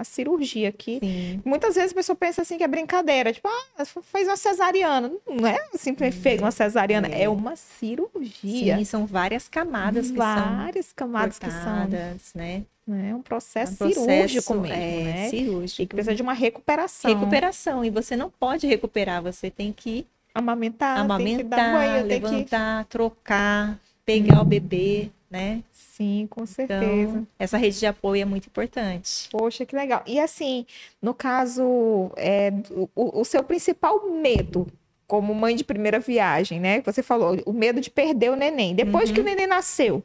A 0.00 0.04
cirurgia 0.04 0.68
aqui. 0.68 0.98
sim. 1.00 1.40
Muitas 1.44 1.74
vezes 1.74 1.92
a 1.92 1.94
pessoa 1.94 2.16
pensa 2.16 2.42
assim 2.42 2.56
que 2.56 2.64
é 2.64 2.68
brincadeira, 2.68 3.32
tipo, 3.32 3.48
ah, 3.48 3.84
fez 4.02 4.26
uma 4.28 4.36
cesariana. 4.36 5.12
Não 5.28 5.46
é 5.46 5.58
simplesmente 5.74 6.20
fez 6.22 6.40
uma 6.40 6.50
cesariana, 6.50 7.08
é, 7.08 7.22
É. 7.24 7.28
uma 7.28 7.54
cirurgia. 7.56 8.78
Sim, 8.78 8.84
são 8.84 9.06
várias 9.06 9.48
camadas 9.48 10.10
que 10.10 10.16
são 10.16 10.56
Várias 10.56 10.92
camadas 10.92 11.38
que 11.38 11.50
são. 11.50 11.60
cortadas, 11.62 12.32
né? 12.34 12.62
É 12.88 13.14
um 13.14 13.22
processo, 13.22 13.72
um 13.84 13.92
cirúrgico 13.92 14.54
processo, 14.54 14.60
mesmo, 14.60 14.72
é, 14.74 15.04
né? 15.04 15.26
E 15.26 15.30
cirúrgico. 15.30 15.76
que 15.76 15.86
precisa 15.86 16.14
de 16.14 16.22
uma 16.22 16.32
recuperação. 16.32 17.14
Recuperação. 17.14 17.84
E 17.84 17.90
você 17.90 18.16
não 18.16 18.28
pode 18.30 18.66
recuperar, 18.66 19.22
você 19.22 19.48
tem 19.50 19.72
que 19.72 20.06
Amamentar, 20.34 20.98
amamentar, 20.98 21.72
banho, 21.72 22.06
tem 22.08 22.20
que... 22.20 22.26
levantar, 22.28 22.84
trocar, 22.86 23.78
pegar 24.04 24.40
o 24.40 24.44
bebê, 24.44 25.10
né? 25.30 25.62
Sim, 25.72 26.26
com 26.28 26.44
certeza. 26.44 26.82
Então, 26.82 27.26
essa 27.38 27.56
rede 27.56 27.78
de 27.78 27.86
apoio 27.86 28.22
é 28.22 28.24
muito 28.24 28.46
importante. 28.46 29.28
Poxa, 29.30 29.64
que 29.64 29.76
legal. 29.76 30.02
E 30.06 30.18
assim, 30.18 30.66
no 31.00 31.14
caso, 31.14 32.10
é, 32.16 32.52
o, 32.94 33.20
o 33.20 33.24
seu 33.24 33.42
principal 33.44 34.10
medo 34.10 34.66
como 35.06 35.34
mãe 35.34 35.56
de 35.56 35.64
primeira 35.64 35.98
viagem, 35.98 36.60
né? 36.60 36.80
que 36.80 36.86
Você 36.92 37.02
falou, 37.02 37.36
o 37.44 37.52
medo 37.52 37.80
de 37.80 37.90
perder 37.90 38.30
o 38.30 38.36
neném. 38.36 38.74
Depois 38.74 39.08
Uhum. 39.08 39.14
que 39.14 39.20
o 39.20 39.24
neném 39.24 39.46
nasceu. 39.46 40.02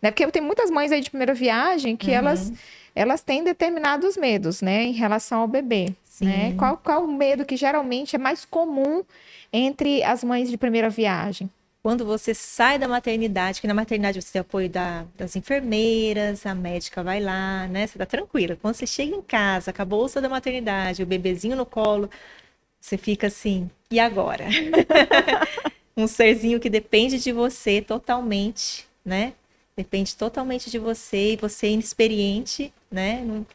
Né? 0.00 0.10
Porque 0.10 0.26
tem 0.30 0.42
muitas 0.42 0.70
mães 0.70 0.90
aí 0.92 1.00
de 1.00 1.10
primeira 1.10 1.34
viagem 1.34 1.94
que 1.96 2.10
Uhum. 2.10 2.16
elas, 2.16 2.52
elas 2.94 3.20
têm 3.22 3.44
determinados 3.44 4.16
medos, 4.16 4.62
né? 4.62 4.84
Em 4.84 4.92
relação 4.92 5.40
ao 5.40 5.48
bebê. 5.48 5.92
Né? 6.22 6.50
Sim. 6.50 6.56
Qual, 6.56 6.78
qual 6.78 7.04
o 7.04 7.12
medo 7.12 7.44
que 7.44 7.56
geralmente 7.56 8.16
é 8.16 8.18
mais 8.18 8.46
comum 8.46 9.04
entre 9.52 10.02
as 10.02 10.24
mães 10.24 10.48
de 10.50 10.56
primeira 10.56 10.88
viagem? 10.88 11.50
Quando 11.86 12.04
você 12.04 12.34
sai 12.34 12.80
da 12.80 12.88
maternidade, 12.88 13.60
que 13.60 13.66
na 13.68 13.72
maternidade 13.72 14.20
você 14.20 14.32
tem 14.32 14.40
apoio 14.40 14.68
da, 14.68 15.06
das 15.16 15.36
enfermeiras, 15.36 16.44
a 16.44 16.52
médica 16.52 17.00
vai 17.00 17.20
lá, 17.20 17.68
né? 17.68 17.86
Você 17.86 17.96
tá 17.96 18.04
tranquila. 18.04 18.58
Quando 18.60 18.74
você 18.74 18.88
chega 18.88 19.14
em 19.14 19.22
casa, 19.22 19.72
com 19.72 19.82
a 19.82 19.84
bolsa 19.84 20.20
da 20.20 20.28
maternidade, 20.28 21.04
o 21.04 21.06
bebezinho 21.06 21.54
no 21.54 21.64
colo, 21.64 22.10
você 22.80 22.98
fica 22.98 23.28
assim, 23.28 23.70
e 23.88 24.00
agora? 24.00 24.46
um 25.96 26.08
serzinho 26.08 26.58
que 26.58 26.68
depende 26.68 27.20
de 27.20 27.30
você 27.30 27.80
totalmente, 27.80 28.84
né? 29.04 29.34
Depende 29.76 30.16
totalmente 30.16 30.68
de 30.68 30.80
você 30.80 31.34
e 31.34 31.36
você 31.36 31.68
é 31.68 31.70
inexperiente, 31.70 32.74
né? 32.90 33.22
Não, 33.24 33.46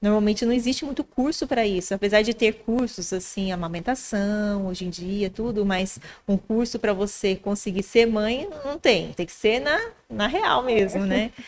Normalmente 0.00 0.46
não 0.46 0.52
existe 0.52 0.84
muito 0.84 1.04
curso 1.04 1.46
para 1.46 1.66
isso, 1.66 1.92
apesar 1.92 2.22
de 2.22 2.32
ter 2.32 2.54
cursos 2.64 3.12
assim, 3.12 3.52
amamentação, 3.52 4.66
hoje 4.66 4.86
em 4.86 4.90
dia, 4.90 5.28
tudo, 5.28 5.66
mas 5.66 5.98
um 6.26 6.38
curso 6.38 6.78
para 6.78 6.94
você 6.94 7.36
conseguir 7.36 7.82
ser 7.82 8.06
mãe 8.06 8.48
não 8.64 8.78
tem, 8.78 9.12
tem 9.12 9.26
que 9.26 9.32
ser 9.32 9.60
na, 9.60 9.78
na 10.08 10.26
real 10.26 10.62
mesmo, 10.62 11.04
né? 11.04 11.30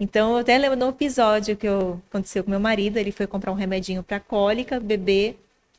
Então, 0.00 0.32
eu 0.32 0.38
até 0.38 0.58
lembro 0.58 0.76
de 0.76 0.82
um 0.82 0.88
episódio 0.88 1.56
que 1.56 1.68
eu, 1.68 2.02
aconteceu 2.08 2.42
com 2.42 2.50
meu 2.50 2.58
marido, 2.58 2.96
ele 2.96 3.12
foi 3.12 3.24
comprar 3.24 3.52
um 3.52 3.54
remedinho 3.54 4.02
para 4.02 4.18
cólica, 4.18 4.80
bebê, 4.80 5.36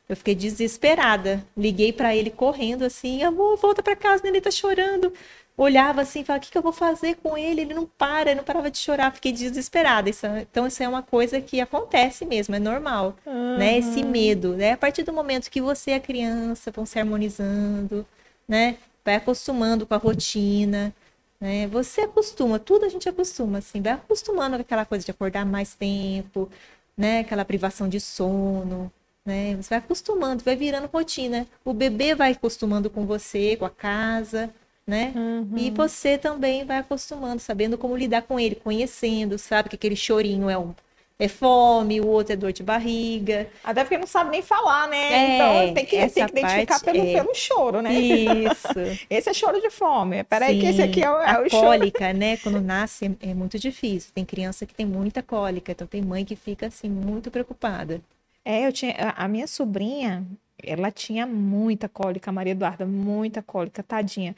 eu 0.08 0.16
fiquei 0.16 0.34
desesperada. 0.34 1.44
Liguei 1.56 1.92
para 1.92 2.16
ele 2.16 2.30
correndo 2.30 2.84
assim, 2.84 3.22
amor, 3.22 3.58
volta 3.58 3.82
para 3.82 3.94
casa, 3.94 4.26
ele 4.26 4.40
tá 4.40 4.50
chorando 4.50 5.12
olhava 5.56 6.00
assim 6.02 6.20
e 6.20 6.24
falava, 6.24 6.42
o 6.42 6.46
que, 6.46 6.52
que 6.52 6.58
eu 6.58 6.62
vou 6.62 6.72
fazer 6.72 7.16
com 7.16 7.38
ele? 7.38 7.62
Ele 7.62 7.74
não 7.74 7.86
para, 7.86 8.30
ele 8.30 8.38
não 8.38 8.44
parava 8.44 8.70
de 8.70 8.78
chorar, 8.78 9.12
fiquei 9.12 9.32
desesperada. 9.32 10.10
Isso, 10.10 10.26
então, 10.26 10.66
isso 10.66 10.82
é 10.82 10.88
uma 10.88 11.02
coisa 11.02 11.40
que 11.40 11.60
acontece 11.60 12.24
mesmo, 12.24 12.54
é 12.54 12.58
normal, 12.58 13.16
uhum. 13.24 13.58
né? 13.58 13.78
Esse 13.78 14.02
medo, 14.02 14.56
né? 14.56 14.72
A 14.72 14.76
partir 14.76 15.02
do 15.04 15.12
momento 15.12 15.50
que 15.50 15.60
você 15.60 15.92
e 15.92 15.94
a 15.94 16.00
criança 16.00 16.70
vão 16.70 16.84
se 16.84 16.98
harmonizando, 16.98 18.06
né? 18.48 18.76
Vai 19.04 19.16
acostumando 19.16 19.86
com 19.86 19.94
a 19.94 19.98
rotina, 19.98 20.92
né? 21.40 21.66
Você 21.68 22.02
acostuma, 22.02 22.58
tudo 22.58 22.86
a 22.86 22.88
gente 22.88 23.08
acostuma, 23.08 23.58
assim, 23.58 23.80
vai 23.80 23.92
acostumando 23.92 24.56
com 24.56 24.62
aquela 24.62 24.84
coisa 24.84 25.04
de 25.04 25.10
acordar 25.10 25.44
mais 25.46 25.74
tempo, 25.74 26.50
né? 26.96 27.20
Aquela 27.20 27.44
privação 27.44 27.88
de 27.88 28.00
sono, 28.00 28.90
né? 29.24 29.54
Você 29.56 29.70
vai 29.70 29.78
acostumando, 29.78 30.42
vai 30.44 30.56
virando 30.56 30.88
rotina. 30.92 31.46
O 31.64 31.72
bebê 31.72 32.14
vai 32.14 32.32
acostumando 32.32 32.90
com 32.90 33.06
você, 33.06 33.56
com 33.56 33.64
a 33.64 33.70
casa, 33.70 34.52
né? 34.86 35.12
Uhum. 35.14 35.56
E 35.56 35.70
você 35.70 36.18
também 36.18 36.64
vai 36.64 36.78
acostumando, 36.78 37.40
sabendo 37.40 37.78
como 37.78 37.96
lidar 37.96 38.22
com 38.22 38.38
ele, 38.38 38.54
conhecendo, 38.54 39.38
sabe 39.38 39.68
que 39.68 39.76
aquele 39.76 39.96
chorinho 39.96 40.50
é 40.50 40.58
um 40.58 40.74
é 41.16 41.28
fome, 41.28 42.00
o 42.00 42.08
outro 42.08 42.32
é 42.32 42.36
dor 42.36 42.52
de 42.52 42.62
barriga. 42.62 43.48
Até 43.62 43.84
porque 43.84 43.96
não 43.96 44.06
sabe 44.06 44.30
nem 44.30 44.42
falar, 44.42 44.88
né? 44.88 45.12
É, 45.12 45.34
então 45.34 45.74
tem 45.74 45.86
que, 45.86 45.96
tem 45.96 46.26
que 46.26 46.38
identificar 46.38 46.80
pelo, 46.80 46.98
é... 46.98 47.12
pelo 47.12 47.34
choro, 47.34 47.80
né? 47.80 47.94
Isso. 47.94 49.06
esse 49.08 49.30
é 49.30 49.32
choro 49.32 49.60
de 49.60 49.70
fome. 49.70 50.24
Peraí, 50.24 50.58
que 50.58 50.66
esse 50.66 50.82
aqui 50.82 51.04
é 51.04 51.10
o, 51.10 51.20
é 51.20 51.46
o 51.46 51.50
cólica, 51.50 52.12
né? 52.12 52.36
Quando 52.38 52.60
nasce 52.60 53.16
é, 53.22 53.30
é 53.30 53.34
muito 53.34 53.58
difícil. 53.58 54.10
Tem 54.12 54.24
criança 54.24 54.66
que 54.66 54.74
tem 54.74 54.84
muita 54.84 55.22
cólica, 55.22 55.70
então 55.70 55.86
tem 55.86 56.02
mãe 56.02 56.24
que 56.24 56.34
fica 56.34 56.66
assim 56.66 56.88
muito 56.88 57.30
preocupada. 57.30 58.00
É, 58.44 58.66
eu 58.66 58.72
tinha 58.72 58.94
a 59.16 59.28
minha 59.28 59.46
sobrinha, 59.46 60.26
ela 60.62 60.90
tinha 60.90 61.26
muita 61.26 61.88
cólica, 61.88 62.30
a 62.30 62.32
Maria 62.32 62.52
Eduarda, 62.52 62.84
muita 62.84 63.40
cólica, 63.40 63.82
tadinha. 63.82 64.34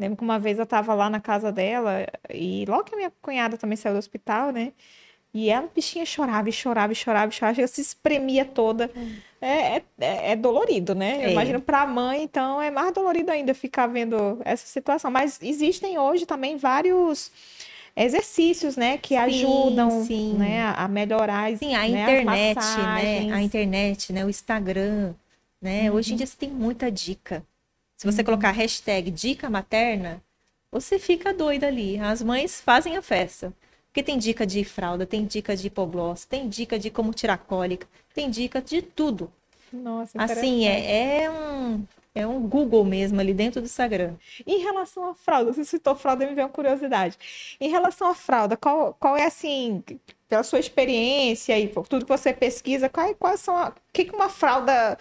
Lembro 0.00 0.16
que 0.16 0.24
uma 0.24 0.38
vez 0.38 0.58
eu 0.58 0.66
tava 0.66 0.94
lá 0.94 1.10
na 1.10 1.20
casa 1.20 1.52
dela 1.52 2.06
e 2.30 2.64
logo 2.66 2.84
que 2.84 2.94
a 2.94 2.96
minha 2.96 3.12
cunhada 3.20 3.58
também 3.58 3.76
saiu 3.76 3.94
do 3.94 3.98
hospital, 3.98 4.50
né? 4.50 4.72
E 5.32 5.48
ela, 5.48 5.68
bichinha, 5.72 6.04
chorava 6.04 6.48
e 6.48 6.52
chorava 6.52 6.92
e 6.92 6.96
chorava 6.96 7.30
e 7.30 7.34
chorava, 7.34 7.66
se 7.66 7.80
espremia 7.80 8.44
toda. 8.44 8.90
Hum. 8.96 9.16
É, 9.40 9.76
é, 9.76 9.82
é, 10.32 10.36
dolorido, 10.36 10.94
né? 10.94 11.22
É. 11.22 11.26
Eu 11.26 11.30
imagino 11.30 11.60
para 11.60 11.82
a 11.82 11.86
mãe, 11.86 12.22
então, 12.22 12.60
é 12.60 12.70
mais 12.70 12.92
dolorido 12.92 13.30
ainda 13.30 13.54
ficar 13.54 13.86
vendo 13.86 14.40
essa 14.44 14.66
situação. 14.66 15.10
Mas 15.10 15.38
existem 15.40 15.98
hoje 15.98 16.26
também 16.26 16.56
vários 16.56 17.30
exercícios, 17.96 18.76
né, 18.76 18.98
que 18.98 19.14
sim, 19.14 19.16
ajudam, 19.16 20.04
sim. 20.04 20.34
né, 20.34 20.74
a 20.76 20.88
melhorar. 20.88 21.56
Sim, 21.56 21.74
a 21.74 21.80
né, 21.80 21.88
internet, 21.88 22.56
né, 22.78 23.32
a 23.32 23.42
internet, 23.42 24.12
né, 24.12 24.24
o 24.24 24.30
Instagram, 24.30 25.14
né? 25.60 25.90
Uhum. 25.90 25.96
Hoje 25.96 26.14
em 26.14 26.16
dia 26.16 26.26
você 26.26 26.36
tem 26.36 26.50
muita 26.50 26.90
dica. 26.90 27.44
Se 28.00 28.06
você 28.06 28.24
colocar 28.24 28.50
hashtag 28.52 29.10
dica 29.10 29.50
materna, 29.50 30.22
você 30.72 30.98
fica 30.98 31.34
doida 31.34 31.66
ali. 31.66 31.98
As 31.98 32.22
mães 32.22 32.58
fazem 32.58 32.96
a 32.96 33.02
festa. 33.02 33.52
Porque 33.88 34.02
tem 34.02 34.16
dica 34.16 34.46
de 34.46 34.64
fralda, 34.64 35.04
tem 35.04 35.26
dica 35.26 35.54
de 35.54 35.66
hipogloss, 35.66 36.24
tem 36.24 36.48
dica 36.48 36.78
de 36.78 36.88
como 36.88 37.12
tirar 37.12 37.36
cólica, 37.36 37.86
tem 38.14 38.30
dica 38.30 38.62
de 38.62 38.80
tudo. 38.80 39.30
Nossa, 39.70 40.16
Assim, 40.16 40.66
é, 40.66 41.24
é, 41.24 41.30
um, 41.30 41.84
é 42.14 42.26
um 42.26 42.40
Google 42.40 42.86
mesmo 42.86 43.20
ali 43.20 43.34
dentro 43.34 43.60
do 43.60 43.66
Instagram. 43.66 44.14
Em 44.46 44.62
relação 44.62 45.10
à 45.10 45.14
fralda, 45.14 45.52
você 45.52 45.62
citou 45.62 45.94
fralda, 45.94 46.26
me 46.26 46.34
veio 46.34 46.46
uma 46.46 46.52
curiosidade. 46.54 47.18
Em 47.60 47.68
relação 47.68 48.08
à 48.08 48.14
fralda, 48.14 48.56
qual, 48.56 48.96
qual 48.98 49.14
é 49.14 49.26
assim, 49.26 49.84
pela 50.26 50.42
sua 50.42 50.58
experiência 50.58 51.58
e 51.58 51.68
por 51.68 51.86
tudo 51.86 52.06
que 52.06 52.16
você 52.16 52.32
pesquisa, 52.32 52.88
quais, 52.88 53.14
quais 53.18 53.40
são 53.40 53.54
a, 53.58 53.68
o 53.68 53.92
que, 53.92 54.06
que 54.06 54.14
uma 54.14 54.30
fralda 54.30 54.96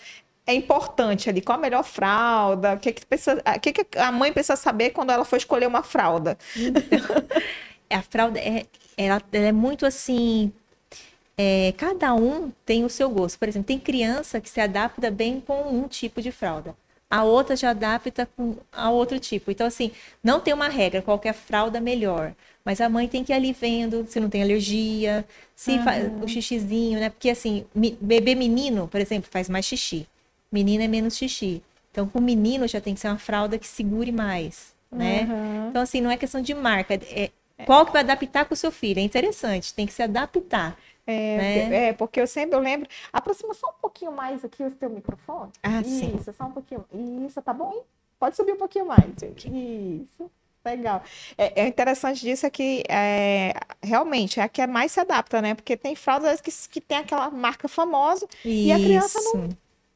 é 0.49 0.53
importante 0.53 1.29
ali? 1.29 1.41
Qual 1.41 1.57
a 1.57 1.61
melhor 1.61 1.83
fralda? 1.83 2.73
O 2.73 2.79
que, 2.79 2.91
que, 2.91 3.05
precisa, 3.05 3.41
o 3.55 3.59
que, 3.59 3.71
que 3.71 3.97
a 3.97 4.11
mãe 4.11 4.33
precisa 4.33 4.55
saber 4.55 4.89
quando 4.89 5.11
ela 5.11 5.23
for 5.23 5.37
escolher 5.37 5.67
uma 5.67 5.83
fralda? 5.83 6.37
Então, 6.57 6.99
a 7.89 8.01
fralda 8.01 8.39
é, 8.39 8.65
ela, 8.97 9.21
ela 9.31 9.45
é 9.45 9.51
muito 9.51 9.85
assim. 9.85 10.51
É, 11.37 11.73
cada 11.77 12.15
um 12.15 12.51
tem 12.65 12.83
o 12.83 12.89
seu 12.89 13.09
gosto. 13.09 13.37
Por 13.37 13.47
exemplo, 13.47 13.67
tem 13.67 13.79
criança 13.79 14.41
que 14.41 14.49
se 14.49 14.59
adapta 14.59 15.11
bem 15.11 15.39
com 15.39 15.61
um 15.71 15.87
tipo 15.87 16.19
de 16.19 16.31
fralda. 16.31 16.75
A 17.09 17.23
outra 17.23 17.55
já 17.55 17.69
adapta 17.69 18.27
com 18.35 18.57
a 18.71 18.89
outro 18.89 19.19
tipo. 19.19 19.51
Então, 19.51 19.67
assim, 19.67 19.91
não 20.23 20.39
tem 20.39 20.53
uma 20.53 20.67
regra, 20.67 21.01
qualquer 21.01 21.33
fralda 21.33 21.79
melhor. 21.79 22.33
Mas 22.65 22.81
a 22.81 22.89
mãe 22.89 23.07
tem 23.07 23.23
que 23.23 23.31
ir 23.31 23.35
ali 23.35 23.53
vendo 23.53 24.05
se 24.07 24.19
não 24.19 24.29
tem 24.29 24.41
alergia, 24.41 25.25
se 25.55 25.71
uhum. 25.71 25.83
faz 25.83 26.11
o 26.23 26.27
xixizinho, 26.27 26.99
né? 26.99 27.09
Porque, 27.09 27.29
assim, 27.29 27.65
bebê 28.01 28.35
menino, 28.35 28.87
por 28.87 28.99
exemplo, 28.99 29.29
faz 29.31 29.47
mais 29.47 29.65
xixi. 29.65 30.07
Menina 30.51 30.83
é 30.83 30.87
menos 30.87 31.15
xixi. 31.15 31.63
Então, 31.91 32.07
com 32.07 32.19
menino 32.19 32.67
já 32.67 32.79
tem 32.79 32.93
que 32.93 32.99
ser 32.99 33.07
uma 33.07 33.17
fralda 33.17 33.57
que 33.57 33.67
segure 33.67 34.11
mais, 34.11 34.75
né? 34.91 35.23
Uhum. 35.23 35.69
Então, 35.69 35.81
assim, 35.81 36.01
não 36.01 36.11
é 36.11 36.17
questão 36.17 36.41
de 36.41 36.53
marca. 36.53 36.93
É, 36.93 37.31
qual 37.65 37.85
que 37.85 37.91
vai 37.91 38.01
adaptar 38.01 38.45
com 38.45 38.53
o 38.53 38.57
seu 38.57 38.71
filho? 38.71 38.99
É 38.99 39.03
interessante, 39.03 39.73
tem 39.73 39.85
que 39.85 39.93
se 39.93 40.01
adaptar. 40.01 40.77
É, 41.05 41.37
né? 41.37 41.87
é, 41.87 41.93
porque 41.93 42.21
eu 42.21 42.27
sempre 42.27 42.55
eu 42.55 42.59
lembro. 42.59 42.87
Aproxima 43.11 43.53
só 43.55 43.69
um 43.69 43.81
pouquinho 43.81 44.11
mais 44.11 44.45
aqui 44.45 44.63
o 44.63 44.69
teu 44.71 44.89
microfone. 44.89 45.51
Ah, 45.63 45.83
sim. 45.83 46.15
Isso, 46.15 46.31
só 46.33 46.45
um 46.45 46.51
pouquinho. 46.51 46.85
Isso, 47.25 47.41
tá 47.41 47.51
bom? 47.51 47.83
Pode 48.19 48.35
subir 48.35 48.53
um 48.53 48.57
pouquinho 48.57 48.85
mais. 48.85 49.03
Isso. 49.45 50.29
Legal. 50.63 51.01
É, 51.37 51.63
é 51.63 51.67
interessante 51.67 52.21
disso 52.21 52.45
é 52.45 52.49
que 52.49 52.83
é, 52.87 53.53
realmente 53.81 54.39
é 54.39 54.43
a 54.43 54.49
que 54.49 54.61
é 54.61 54.67
mais 54.67 54.91
se 54.91 54.99
adapta, 54.99 55.41
né? 55.41 55.55
Porque 55.55 55.75
tem 55.75 55.95
fraldas 55.95 56.41
que, 56.41 56.51
que 56.69 56.81
tem 56.81 56.97
aquela 56.97 57.31
marca 57.31 57.67
famosa 57.67 58.27
Isso. 58.45 58.67
e 58.67 58.71
a 58.71 58.77
criança 58.77 59.19
não 59.33 59.49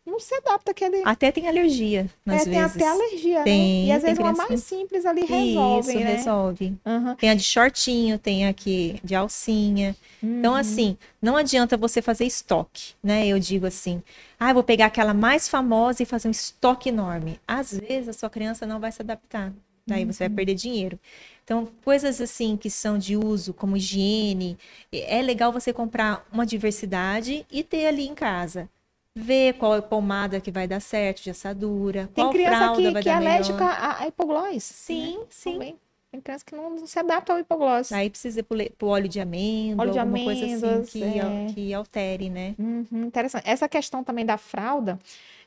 não 0.06 0.20
se 0.20 0.36
adapta 0.36 0.72
àquele. 0.72 1.02
Até 1.06 1.32
tem 1.32 1.48
alergia, 1.48 2.10
às 2.26 2.34
é, 2.34 2.38
vezes. 2.38 2.54
Tem 2.54 2.62
até 2.62 2.88
alergia, 2.88 3.44
tem, 3.44 3.84
né? 3.84 3.88
E 3.88 3.92
às 3.92 4.04
vezes 4.04 4.20
uma 4.20 4.34
mais 4.34 4.62
simples 4.62 5.06
ali 5.06 5.26
resolve, 5.26 5.90
Isso, 5.90 6.00
né? 6.00 6.16
resolve. 6.16 6.78
Uhum. 6.86 7.16
Tem 7.16 7.30
a 7.30 7.36
de 7.36 7.44
shortinho, 7.44 8.20
tem 8.20 8.46
aqui 8.46 9.00
de 9.04 9.16
alcinha. 9.16 9.96
Então, 10.22 10.30
uhum. 10.30 10.40
Então, 10.40 10.56
assim, 10.56 10.98
não 11.22 11.38
adianta 11.38 11.78
você 11.78 12.02
fazer 12.02 12.26
estoque, 12.26 12.94
né? 13.02 13.26
Eu 13.26 13.40
digo 13.40 13.66
assim, 13.66 14.04
ah, 14.38 14.52
vou 14.52 14.64
pegar 14.64 14.88
aquela 14.88 15.14
mais 15.14 15.48
famosa 15.48 16.04
e 16.04 16.06
fazer 16.06 16.28
um 16.28 16.32
estoque 16.32 16.90
enorme. 16.90 17.40
Às 17.48 17.78
vezes 17.78 18.10
a 18.10 18.14
sua 18.14 18.30
criança 18.30 18.66
não 18.66 18.80
vai 18.80 18.92
se 18.92 19.02
adaptar. 19.02 19.54
Daí 19.88 20.04
uhum. 20.04 20.12
você 20.12 20.20
vai 20.20 20.30
uhum. 20.30 20.36
perder 20.36 20.56
dinheiro. 20.56 21.00
Então, 21.46 21.68
coisas 21.84 22.22
assim 22.22 22.56
que 22.56 22.70
são 22.70 22.98
de 22.98 23.18
uso, 23.18 23.54
como 23.54 23.78
higiene, 23.78 24.58
é 24.92 25.22
legal 25.22 25.52
você 25.52 25.74
comprar 25.74 26.26
uma 26.32 26.46
diversidade 26.46 27.46
e 27.52 27.64
ter 27.64 27.88
ali 27.88 28.08
em 28.08 28.16
casa 28.16 28.70
ver 29.16 29.54
qual 29.54 29.76
é 29.76 29.78
a 29.78 29.82
pomada 29.82 30.42
que 30.42 30.52
vai 30.52 30.68
dar 30.68 30.80
certo 30.80 31.24
de 31.24 31.30
assadura, 31.30 32.10
Tem 32.14 32.24
qual 32.24 32.32
criança 32.32 32.74
que, 32.76 33.02
que 33.02 33.10
é 33.10 33.14
alérgica 33.14 33.66
melhor. 33.66 33.98
a, 34.00 34.08
hipoglós. 34.08 34.64
Sim, 34.64 35.18
né? 35.20 35.26
sim. 35.30 35.54
Também. 35.54 35.76
Tem 36.12 36.22
criança 36.22 36.46
que 36.46 36.56
não, 36.56 36.86
se 36.86 37.00
adapta 37.00 37.34
ao 37.34 37.40
hipoglós. 37.40 37.92
Aí 37.92 38.08
precisa 38.10 38.40
ir 38.40 38.72
pro 38.78 38.88
óleo 38.88 39.10
de 39.10 39.20
amêndoa, 39.20 39.84
óleo 39.84 39.94
de 39.94 40.00
alguma 40.00 40.24
coisa 40.24 40.46
assim 40.46 40.84
que, 40.84 41.04
é. 41.04 41.48
que 41.54 41.74
altere, 41.74 42.30
né? 42.30 42.54
Uhum, 42.60 43.06
interessante. 43.06 43.50
Essa 43.50 43.68
questão 43.68 44.04
também 44.04 44.24
da 44.24 44.38
fralda, 44.38 45.00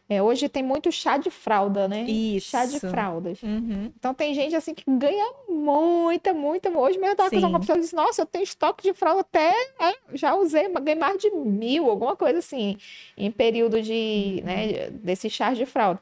é, 0.08 0.22
hoje 0.22 0.48
tem 0.48 0.62
muito 0.62 0.92
chá 0.92 1.16
de 1.16 1.30
fralda, 1.30 1.88
né? 1.88 2.02
Isso. 2.02 2.50
Chá 2.50 2.64
de 2.64 2.78
fraldas. 2.78 3.42
Uhum. 3.42 3.90
Então 3.98 4.14
tem 4.14 4.32
gente 4.34 4.54
assim 4.54 4.72
que 4.72 4.84
ganha 4.86 5.32
muita, 5.48 6.32
muita. 6.32 6.70
Hoje 6.70 6.96
mesmo 6.96 7.12
eu 7.12 7.16
tava 7.16 7.30
com 7.30 7.36
uma 7.38 7.58
pessoa 7.58 7.76
e 7.76 7.80
disse, 7.80 7.96
nossa, 7.96 8.22
eu 8.22 8.26
tenho 8.26 8.44
estoque 8.44 8.84
de 8.84 8.94
fralda 8.94 9.22
até. 9.22 9.52
É, 9.80 9.94
já 10.14 10.36
usei, 10.36 10.68
ganhei 10.68 10.94
mais 10.94 11.18
de 11.18 11.30
mil, 11.30 11.90
alguma 11.90 12.14
coisa 12.14 12.38
assim, 12.38 12.76
em 13.16 13.32
período 13.32 13.82
de, 13.82 14.36
uhum. 14.38 14.46
né, 14.46 14.90
desse 14.90 15.28
chá 15.28 15.52
de 15.52 15.66
fralda. 15.66 16.00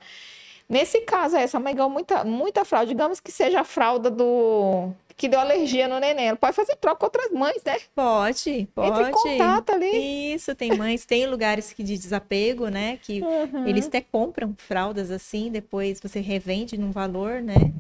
Nesse 0.69 1.01
caso, 1.03 1.37
essa 1.37 1.59
mãe 1.59 1.75
ganhou 1.75 1.91
muita, 1.91 2.25
muita 2.25 2.65
fralda. 2.65 2.87
Digamos 2.87 3.21
que 3.21 3.33
seja 3.33 3.61
a 3.61 3.65
fralda 3.65 4.11
do 4.11 4.91
que 5.17 5.29
deu 5.29 5.39
alergia 5.39 5.87
no 5.87 5.99
neném. 5.99 6.29
Ela 6.29 6.37
pode 6.37 6.57
fazer 6.57 6.77
troca 6.77 6.97
com 6.97 7.07
outras 7.07 7.31
mães, 7.31 7.63
né? 7.65 7.77
Pode, 7.95 8.69
pode. 8.75 8.89
Entre 8.89 9.09
em 9.09 9.13
contato 9.13 9.71
ali. 9.71 10.35
Isso, 10.35 10.55
tem 10.55 10.77
mães, 10.77 11.05
tem 11.05 11.27
lugares 11.27 11.73
que 11.73 11.83
de 11.83 11.97
desapego, 11.97 12.69
né? 12.69 12.99
Que 13.03 13.23
uhum. 13.23 13.67
eles 13.67 13.87
até 13.87 14.01
compram 14.01 14.55
fraldas 14.57 15.11
assim, 15.11 15.51
depois 15.51 16.01
você 16.01 16.21
revende 16.21 16.77
num 16.77 16.91
valor, 16.91 17.41
né? 17.41 17.73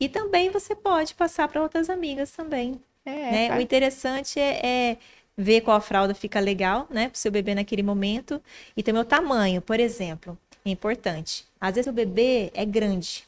E 0.00 0.08
também 0.08 0.50
você 0.50 0.74
pode 0.74 1.14
passar 1.14 1.48
para 1.48 1.62
outras 1.62 1.90
amigas 1.90 2.30
também. 2.30 2.80
É, 3.04 3.10
né? 3.10 3.48
tá. 3.48 3.56
O 3.56 3.60
interessante 3.60 4.38
é, 4.38 4.60
é 4.64 4.96
ver 5.36 5.60
qual 5.60 5.80
fralda 5.80 6.14
fica 6.14 6.40
legal, 6.40 6.86
né, 6.90 7.08
para 7.08 7.16
o 7.16 7.18
seu 7.18 7.30
bebê 7.30 7.54
naquele 7.54 7.82
momento. 7.82 8.42
E 8.76 8.82
também 8.82 9.00
o 9.00 9.04
tamanho, 9.04 9.62
por 9.62 9.78
exemplo, 9.78 10.36
é 10.64 10.70
importante. 10.70 11.46
Às 11.60 11.76
vezes 11.76 11.88
o 11.88 11.92
bebê 11.92 12.50
é 12.54 12.64
grande. 12.64 13.27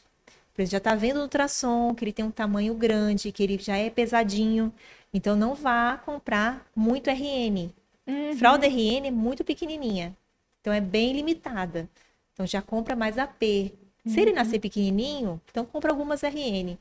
Exemplo, 0.57 0.71
já 0.71 0.77
está 0.77 0.95
vendo 0.95 1.17
no 1.17 1.23
ultrassom 1.23 1.93
que 1.93 2.03
ele 2.03 2.13
tem 2.13 2.25
um 2.25 2.31
tamanho 2.31 2.73
grande, 2.75 3.31
que 3.31 3.41
ele 3.43 3.57
já 3.57 3.77
é 3.77 3.89
pesadinho. 3.89 4.73
Então 5.13 5.35
não 5.35 5.55
vá 5.55 5.97
comprar 5.97 6.65
muito 6.75 7.09
RN. 7.09 7.73
Uhum. 8.07 8.37
Fralda 8.37 8.67
RN 8.67 9.07
é 9.07 9.11
muito 9.11 9.43
pequenininha. 9.43 10.15
Então 10.59 10.71
é 10.71 10.81
bem 10.81 11.13
limitada. 11.13 11.89
Então 12.33 12.45
já 12.45 12.61
compra 12.61 12.95
mais 12.95 13.17
AP. 13.17 13.73
Se 14.05 14.19
ele 14.19 14.31
nascer 14.31 14.59
pequenininho, 14.59 15.39
então 15.51 15.63
compra 15.63 15.91
algumas 15.91 16.23
RN. 16.23 16.77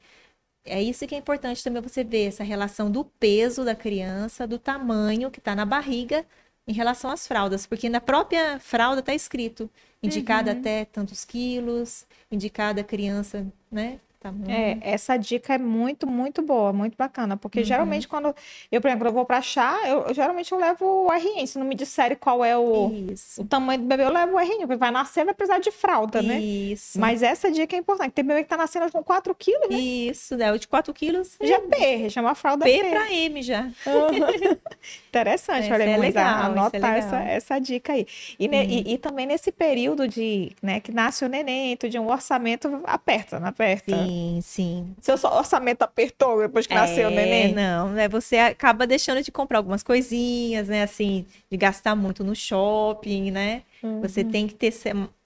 É 0.64 0.82
isso 0.82 1.06
que 1.06 1.14
é 1.14 1.18
importante 1.18 1.62
também 1.62 1.82
você 1.82 2.04
ver 2.04 2.28
essa 2.28 2.44
relação 2.44 2.90
do 2.90 3.04
peso 3.04 3.64
da 3.64 3.74
criança, 3.74 4.46
do 4.46 4.58
tamanho 4.58 5.30
que 5.30 5.38
está 5.38 5.54
na 5.54 5.64
barriga 5.64 6.24
em 6.66 6.72
relação 6.72 7.10
às 7.10 7.26
fraldas, 7.26 7.66
porque 7.66 7.88
na 7.88 8.00
própria 8.00 8.58
fralda 8.60 9.00
está 9.00 9.14
escrito 9.14 9.68
indicada 10.02 10.52
até 10.52 10.84
tantos 10.84 11.24
quilos, 11.24 12.06
indicada 12.30 12.82
criança, 12.82 13.46
né? 13.70 14.00
Tamanho. 14.20 14.50
É, 14.50 14.76
essa 14.82 15.16
dica 15.16 15.54
é 15.54 15.58
muito, 15.58 16.06
muito 16.06 16.42
boa, 16.42 16.74
muito 16.74 16.94
bacana, 16.94 17.38
porque 17.38 17.60
Uhum. 17.60 17.64
geralmente 17.64 18.06
quando 18.06 18.34
eu, 18.70 18.78
por 18.80 18.88
exemplo, 18.88 19.08
eu 19.08 19.12
vou 19.12 19.24
pra 19.24 19.40
chá, 19.40 19.78
eu, 19.86 20.02
eu 20.08 20.14
geralmente 20.14 20.52
eu 20.52 20.58
levo 20.58 20.84
o 20.84 21.10
RN, 21.10 21.46
se 21.46 21.58
não 21.58 21.64
me 21.64 21.74
disserem 21.74 22.18
qual 22.18 22.44
é 22.44 22.54
o, 22.56 22.92
Isso. 23.10 23.40
o 23.40 23.44
tamanho 23.46 23.80
do 23.80 23.86
bebê, 23.86 24.04
eu 24.04 24.12
levo 24.12 24.34
o 24.36 24.38
RN, 24.38 24.58
porque 24.66 24.76
vai 24.76 24.90
nascer, 24.90 25.24
vai 25.24 25.32
precisar 25.32 25.58
de 25.58 25.70
fralda, 25.70 26.20
né? 26.20 26.38
Isso. 26.38 27.00
Mas 27.00 27.22
essa 27.22 27.50
dica 27.50 27.74
é 27.74 27.78
importante, 27.78 28.12
tem 28.12 28.22
bebê 28.24 28.42
que 28.42 28.48
tá 28.50 28.58
nascendo 28.58 28.92
com 28.92 29.02
4 29.02 29.34
quilos, 29.34 29.70
né? 29.70 29.76
Isso, 29.78 30.36
né? 30.36 30.52
O 30.52 30.58
de 30.58 30.68
4 30.68 30.92
quilos 30.92 31.38
Já 31.40 31.56
é 31.56 31.60
P, 31.60 32.10
chama 32.10 32.34
fralda 32.34 32.64
P 32.66 32.78
P. 32.78 32.90
para 32.90 33.10
M 33.14 33.42
já. 33.42 33.70
Interessante, 35.08 35.64
Essa 35.64 35.74
olha, 35.74 35.82
é 35.84 35.96
legal, 35.96 36.10
isso 36.10 36.18
é 36.18 36.22
anotar 36.44 36.94
essa, 36.96 37.06
legal. 37.16 37.20
Uhum. 37.22 37.28
essa 37.36 37.58
dica 37.58 37.92
aí. 37.92 38.06
E, 38.38 38.46
e- 38.46 38.94
e 38.94 38.98
também 38.98 39.26
nesse 39.26 39.50
período 39.50 40.06
de, 40.06 40.52
né, 40.62 40.80
que 40.80 40.92
nasce 40.92 41.24
o 41.24 41.28
neném, 41.28 41.76
tu 41.76 41.88
de 41.88 41.98
um 41.98 42.08
orçamento 42.10 42.80
aperta, 42.84 43.40
não 43.40 43.48
aperta? 43.48 44.04
Sim, 44.06 44.09
sim. 44.42 44.94
Seu 45.00 45.16
só- 45.18 45.36
orçamento 45.38 45.82
apertou 45.82 46.38
depois 46.40 46.66
que 46.66 46.74
nasceu 46.74 47.08
o 47.08 47.12
É, 47.12 47.14
neném? 47.14 47.54
Não, 47.54 47.90
né? 47.90 48.08
Você 48.08 48.36
acaba 48.38 48.86
deixando 48.86 49.22
de 49.22 49.30
comprar 49.32 49.58
algumas 49.58 49.82
coisinhas, 49.82 50.68
né? 50.68 50.82
Assim, 50.82 51.26
de 51.50 51.56
gastar 51.56 51.94
muito 51.94 52.22
no 52.24 52.34
shopping, 52.34 53.30
né? 53.30 53.62
Você 54.02 54.22
tem 54.24 54.46
que 54.46 54.54
ter 54.54 54.72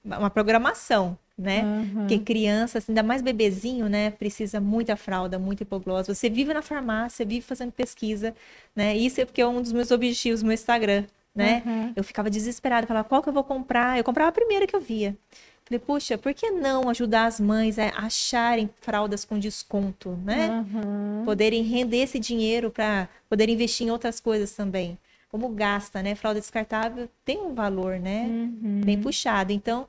uma 0.04 0.30
programação, 0.30 1.18
né? 1.36 1.62
Uhum. 1.64 1.94
Porque 2.00 2.18
criança, 2.18 2.78
assim, 2.78 2.92
ainda 2.92 3.02
mais 3.02 3.22
bebezinho, 3.22 3.88
né? 3.88 4.10
Precisa 4.10 4.60
muita 4.60 4.96
fralda, 4.96 5.38
muita 5.38 5.62
hipoglose. 5.62 6.14
Você 6.14 6.28
vive 6.30 6.52
na 6.54 6.62
farmácia, 6.62 7.24
vive 7.26 7.40
fazendo 7.42 7.72
pesquisa, 7.72 8.34
né? 8.76 8.96
Isso 8.96 9.20
é 9.20 9.24
porque 9.24 9.40
é 9.40 9.46
um 9.46 9.60
dos 9.60 9.72
meus 9.72 9.90
objetivos 9.90 10.42
no 10.42 10.48
meu 10.48 10.54
Instagram, 10.54 11.04
né? 11.34 11.62
Uhum. 11.66 11.92
Eu 11.96 12.04
ficava 12.04 12.30
desesperada, 12.30 12.86
falava, 12.86 13.08
qual 13.08 13.22
que 13.22 13.28
eu 13.28 13.32
vou 13.32 13.42
comprar? 13.44 13.98
Eu 13.98 14.04
comprava 14.04 14.28
a 14.28 14.32
primeira 14.32 14.66
que 14.66 14.76
eu 14.76 14.80
via. 14.80 15.16
Falei, 15.66 15.78
puxa, 15.78 16.18
por 16.18 16.34
que 16.34 16.50
não 16.50 16.90
ajudar 16.90 17.24
as 17.24 17.40
mães 17.40 17.78
a 17.78 17.88
acharem 17.88 18.68
fraldas 18.80 19.24
com 19.24 19.38
desconto, 19.38 20.10
né? 20.22 20.50
Uhum. 20.50 21.24
Poderem 21.24 21.62
render 21.62 22.02
esse 22.02 22.18
dinheiro 22.18 22.70
para 22.70 23.08
poder 23.30 23.48
investir 23.48 23.86
em 23.86 23.90
outras 23.90 24.20
coisas 24.20 24.52
também. 24.52 24.98
Como 25.30 25.48
gasta, 25.48 26.02
né? 26.02 26.14
Fralda 26.14 26.38
descartável 26.38 27.08
tem 27.24 27.38
um 27.38 27.54
valor, 27.54 27.98
né? 27.98 28.26
Uhum. 28.26 28.82
Bem 28.84 29.00
puxado. 29.00 29.52
Então, 29.52 29.88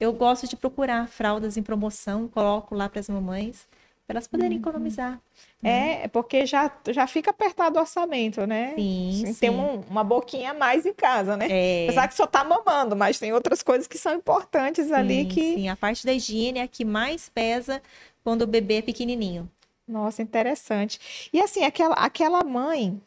eu 0.00 0.12
gosto 0.12 0.48
de 0.48 0.56
procurar 0.56 1.06
fraldas 1.06 1.56
em 1.56 1.62
promoção, 1.62 2.26
coloco 2.26 2.74
lá 2.74 2.88
para 2.88 2.98
as 2.98 3.08
mamães, 3.08 3.68
elas 4.12 4.28
poderem 4.28 4.58
economizar. 4.58 5.20
É, 5.62 6.08
porque 6.08 6.44
já, 6.46 6.70
já 6.90 7.06
fica 7.06 7.30
apertado 7.30 7.78
o 7.78 7.80
orçamento, 7.80 8.46
né? 8.46 8.74
Sim, 8.74 9.22
Tem 9.24 9.32
sim. 9.34 9.50
um- 9.50 9.80
uma 9.90 10.04
boquinha 10.04 10.50
a 10.50 10.54
mais 10.54 10.86
em 10.86 10.92
casa, 10.92 11.36
né? 11.36 11.46
É, 11.50 11.84
Apesar 11.88 12.08
que 12.08 12.14
só 12.14 12.26
tá 12.26 12.44
mamando, 12.44 12.94
mas 12.96 13.18
tem 13.18 13.32
outras 13.32 13.62
coisas 13.62 13.86
que 13.86 13.98
são 13.98 14.14
importantes 14.14 14.90
ali 14.92 15.24
sim, 15.24 15.28
que. 15.28 15.54
sim. 15.54 15.68
A 15.68 15.76
parte 15.76 16.04
da 16.06 16.12
higiene 16.12 16.58
é 16.58 16.62
a 16.62 16.68
que 16.68 16.84
mais 16.84 17.28
pesa 17.28 17.82
quando 18.24 18.42
o 18.42 18.46
bebê 18.46 18.78
é 18.78 18.82
pequenininho. 18.82 19.50
Nossa, 19.86 20.22
interessante. 20.22 21.28
E 21.32 21.40
assim, 21.40 21.64
aquela, 21.64 21.94
aquela 21.94 22.42
mãe, 22.44 23.00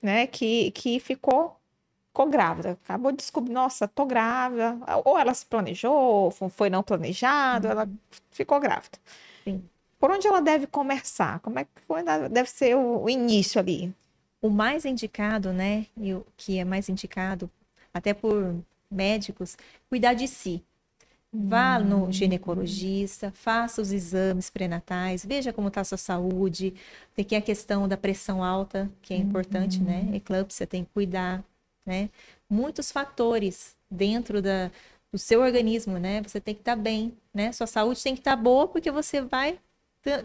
né, 0.00 0.26
que, 0.26 0.70
que 0.72 0.98
ficou, 1.00 1.56
ficou 2.08 2.28
grávida, 2.28 2.72
acabou 2.84 3.12
de 3.12 3.18
descobrir, 3.18 3.52
nossa, 3.52 3.88
tô 3.88 4.04
grávida, 4.06 4.78
ou 5.04 5.18
ela 5.18 5.34
se 5.34 5.46
planejou, 5.46 5.94
ou 5.94 6.30
fo- 6.30 6.48
foi 6.48 6.70
não 6.70 6.82
planejado, 6.82 7.68
ela 7.68 7.88
ficou 8.30 8.60
grávida. 8.60 8.98
Sim. 9.44 9.68
Por 10.02 10.10
onde 10.10 10.26
ela 10.26 10.40
deve 10.42 10.66
começar? 10.66 11.38
Como 11.38 11.60
é 11.60 11.64
que 11.64 11.70
deve 12.28 12.50
ser 12.50 12.74
o, 12.74 13.04
o 13.04 13.08
início 13.08 13.60
ali? 13.60 13.94
O 14.40 14.50
mais 14.50 14.84
indicado, 14.84 15.52
né? 15.52 15.86
E 15.96 16.12
o 16.12 16.26
que 16.36 16.58
é 16.58 16.64
mais 16.64 16.88
indicado, 16.88 17.48
até 17.94 18.12
por 18.12 18.52
médicos, 18.90 19.56
cuidar 19.88 20.14
de 20.14 20.26
si. 20.26 20.60
Vá 21.32 21.78
no 21.78 22.10
ginecologista, 22.10 23.30
faça 23.30 23.80
os 23.80 23.92
exames 23.92 24.50
pré-natais, 24.50 25.24
veja 25.24 25.52
como 25.52 25.68
está 25.68 25.82
a 25.82 25.84
sua 25.84 25.96
saúde. 25.96 26.74
Tem 27.14 27.24
que 27.24 27.36
a 27.36 27.40
questão 27.40 27.86
da 27.86 27.96
pressão 27.96 28.42
alta, 28.42 28.90
que 29.02 29.14
é 29.14 29.16
importante, 29.16 29.80
né? 29.80 30.08
Eclâmpsia 30.12 30.66
tem 30.66 30.84
que 30.84 30.90
cuidar, 30.90 31.44
né? 31.86 32.10
Muitos 32.50 32.90
fatores 32.90 33.76
dentro 33.88 34.42
da, 34.42 34.68
do 35.12 35.18
seu 35.18 35.40
organismo, 35.40 35.96
né? 35.96 36.20
Você 36.22 36.40
tem 36.40 36.56
que 36.56 36.60
estar 36.60 36.74
bem, 36.74 37.16
né? 37.32 37.52
Sua 37.52 37.68
saúde 37.68 38.02
tem 38.02 38.14
que 38.14 38.20
estar 38.20 38.34
boa 38.34 38.66
porque 38.66 38.90
você 38.90 39.20
vai, 39.20 39.60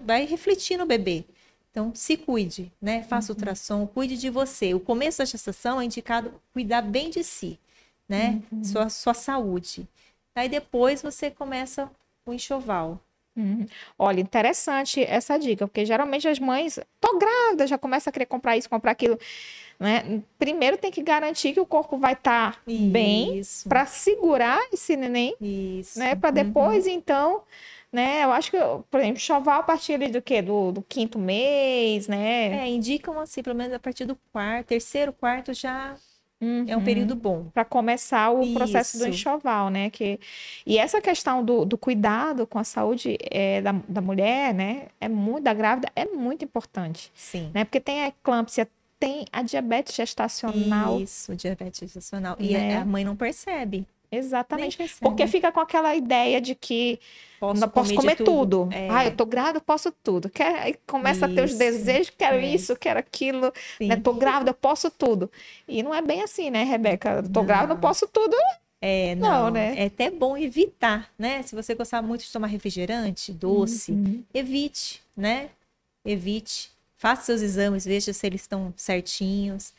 vai 0.04 0.26
refletir 0.26 0.78
no 0.78 0.86
bebê. 0.86 1.26
Então, 1.72 1.94
se 1.94 2.18
cuide, 2.18 2.72
né? 2.82 3.04
Faça 3.04 3.32
ultrassom, 3.32 3.86
cuide 3.86 4.18
de 4.18 4.30
você. 4.30 4.74
O 4.74 4.80
começo 4.80 5.20
da 5.20 5.26
gestação 5.26 5.80
é 5.80 5.86
indicado 5.86 6.34
cuidar 6.52 6.82
bem 6.82 7.10
de 7.10 7.24
si, 7.24 7.60
né? 8.10 8.42
Sua, 8.64 8.90
sua 8.90 9.14
saúde. 9.14 9.88
Aí 10.36 10.50
depois 10.50 11.02
você 11.02 11.30
começa 11.30 11.90
o 12.26 12.34
enxoval. 12.34 13.00
Uhum. 13.36 13.68
Olha, 14.00 14.20
interessante 14.20 15.04
essa 15.04 15.38
dica, 15.38 15.68
porque 15.68 15.86
geralmente 15.86 16.28
as 16.28 16.40
mães, 16.40 16.80
tô 17.00 17.20
grávida, 17.20 17.68
já 17.68 17.78
começa 17.78 18.10
a 18.10 18.14
querer 18.14 18.26
comprar 18.26 18.58
isso, 18.58 18.68
comprar 18.68 18.92
aquilo, 18.92 19.20
né? 19.80 20.24
Primeiro 20.40 20.76
tem 20.78 20.90
que 20.90 21.04
garantir 21.04 21.54
que 21.54 21.60
o 21.60 21.66
corpo 21.66 22.00
vai 22.00 22.14
estar 22.14 22.60
bem 22.66 23.38
Isso. 23.38 23.70
para 23.70 23.86
segurar 23.86 24.60
esse 24.74 24.98
neném, 24.98 25.36
Isso. 25.40 26.00
né? 26.00 26.16
Para 26.16 26.32
depois, 26.32 26.88
então, 26.88 27.44
né? 27.92 28.24
Eu 28.24 28.32
acho 28.32 28.52
que, 28.52 28.58
por 28.90 29.00
exemplo, 29.00 29.20
chovar 29.20 29.60
a 29.60 29.64
partir 29.64 29.98
do 30.10 30.22
quê? 30.22 30.42
Do, 30.42 30.72
do 30.72 30.82
quinto 30.82 31.18
mês, 31.18 32.08
né? 32.08 32.66
É, 32.66 32.68
indicam 32.68 33.20
assim, 33.20 33.42
pelo 33.42 33.56
menos 33.56 33.74
a 33.74 33.80
partir 33.80 34.06
do 34.06 34.18
quarto, 34.32 34.68
terceiro, 34.68 35.14
quarto 35.14 35.54
já 35.54 35.96
é 36.40 36.46
um 36.76 36.80
Uhum. 36.80 36.84
período 36.86 37.16
bom. 37.16 37.46
para 37.52 37.66
começar 37.66 38.30
o 38.30 38.54
processo 38.54 38.98
do 39.00 39.06
Isso. 39.06 39.10
enxoval, 39.10 39.70
né? 39.72 39.90
Que... 39.90 40.20
E 40.68 40.78
essa 40.78 41.02
questão 41.02 41.44
do, 41.44 41.66
do 41.66 41.78
cuidado 41.80 42.46
com 42.46 42.60
a 42.60 42.64
saúde 42.64 43.18
é, 43.32 43.60
da, 43.62 43.72
da 43.88 44.02
mulher, 44.02 44.54
né? 44.54 44.84
É 45.02 45.10
muito, 45.10 45.46
da 45.46 45.54
grávida, 45.54 45.92
é 45.96 46.06
muito 46.06 46.46
importante, 46.46 47.12
Sim. 47.16 47.50
né? 47.56 47.64
Porque 47.66 47.80
tem 47.80 48.04
a 48.04 48.08
eclâmpsia, 48.10 48.68
tem 49.00 49.26
a 49.32 49.42
diabetes 49.42 49.96
gestacional. 49.96 51.00
Isso, 51.02 51.36
diabetes 51.36 51.80
gestacional. 51.80 52.36
E 52.40 52.54
Né? 52.54 52.78
a 52.78 52.86
mãe 52.86 53.04
não 53.04 53.16
percebe. 53.16 53.88
Exatamente. 54.12 54.78
percebe. 54.78 55.00
Porque 55.02 55.28
fica 55.28 55.52
com 55.52 55.60
aquela 55.60 55.96
ideia 55.96 56.40
de 56.40 56.56
que 56.56 57.00
posso 57.40 57.62
não 57.62 57.70
posso 57.70 57.94
comer 57.94 58.16
tudo. 58.18 58.70
É, 58.72 58.88
Ah, 58.90 59.06
eu 59.06 59.16
tô 59.16 59.26
grávida, 59.26 59.58
eu 59.58 59.62
posso 59.62 59.92
tudo. 59.92 60.30
Quer... 60.30 60.60
Aí 60.62 60.76
começa 60.86 61.26
a 61.26 61.30
ter 61.30 61.44
os 61.44 61.52
Isso. 61.52 61.60
desejos, 61.60 62.14
quero 62.18 62.38
É. 62.38 62.46
isso, 62.46 62.76
quero 62.76 63.00
aquilo, 63.00 63.52
sim. 63.78 63.88
né? 63.88 63.96
Tô 63.98 64.14
grávida, 64.14 64.52
eu 64.52 64.56
posso 64.56 64.90
tudo. 64.90 65.30
E 65.68 65.84
não 65.84 65.94
é 65.94 66.02
bem 66.02 66.22
assim, 66.22 66.50
né, 66.50 66.64
Rebeca? 66.64 67.24
Tô 67.32 67.44
grávida, 67.44 67.74
eu 67.74 67.76
Não. 67.76 67.82
posso 67.82 68.08
tudo. 68.08 68.36
É, 68.80 69.16
Não, 69.16 69.46
não, 69.46 69.52
né? 69.52 69.74
É 69.76 69.86
até 69.86 70.12
bom 70.12 70.38
evitar, 70.38 71.12
né? 71.18 71.42
Se 71.42 71.56
você 71.56 71.74
gostar 71.74 72.02
muito 72.02 72.24
de 72.24 72.32
tomar 72.32 72.48
refrigerante, 72.48 73.34
doce, 73.34 73.92
Uhum. 73.92 74.24
evite, 74.34 75.02
né? 75.16 75.50
Evite. 76.06 76.72
Faça 76.96 77.24
seus 77.24 77.42
exames, 77.42 77.86
veja 77.86 78.14
se 78.14 78.26
eles 78.26 78.42
estão 78.42 78.74
certinhos. 78.78 79.74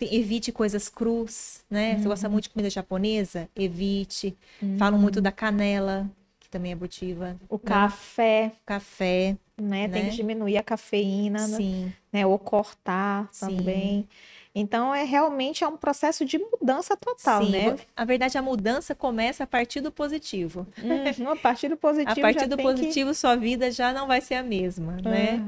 Te- 0.00 0.14
Evite 0.16 0.50
coisas 0.50 0.88
crus, 0.88 1.60
né? 1.70 1.98
Você 1.98 2.08
gosta 2.08 2.26
muito 2.28 2.44
de 2.44 2.50
comida 2.50 2.70
japonesa? 2.70 3.48
Evite. 3.54 4.34
Falam 4.78 4.98
muito 4.98 5.20
da 5.20 5.30
canela, 5.30 6.10
que 6.40 6.48
também 6.48 6.70
é 6.72 6.74
abortiva. 6.74 7.36
O 7.50 7.58
café, 7.58 8.50
Café, 8.64 9.36
né? 9.60 9.88
Tem 9.88 10.04
Né? 10.04 10.08
que 10.10 10.16
diminuir 10.16 10.56
a 10.56 10.62
cafeína, 10.62 11.46
né? 11.46 11.56
sim. 11.56 11.92
né? 12.10 12.24
Ou 12.26 12.38
cortar 12.38 13.28
Sim. 13.30 13.56
também. 13.58 14.08
Então, 14.52 14.92
é 14.92 15.04
realmente 15.04 15.62
é 15.62 15.68
um 15.68 15.76
processo 15.76 16.24
de 16.24 16.36
mudança 16.36 16.96
total, 16.96 17.44
sim. 17.44 17.50
né? 17.52 17.76
A 17.94 18.04
verdade, 18.04 18.36
a 18.36 18.42
mudança 18.42 18.96
começa 18.96 19.44
a 19.44 19.46
partir 19.46 19.80
do 19.80 19.92
positivo. 19.92 20.66
Uhum, 20.82 21.28
a 21.30 21.36
partir 21.36 21.68
do 21.68 21.76
positivo 21.76 22.18
A 22.18 22.22
partir 22.22 22.48
do 22.48 22.56
tem 22.56 22.66
que- 22.66 22.72
positivo, 22.72 23.14
sua 23.14 23.36
vida 23.36 23.70
já 23.70 23.92
não 23.92 24.08
vai 24.08 24.20
ser 24.20 24.34
a 24.34 24.42
mesma, 24.42 24.96
né? 25.04 25.38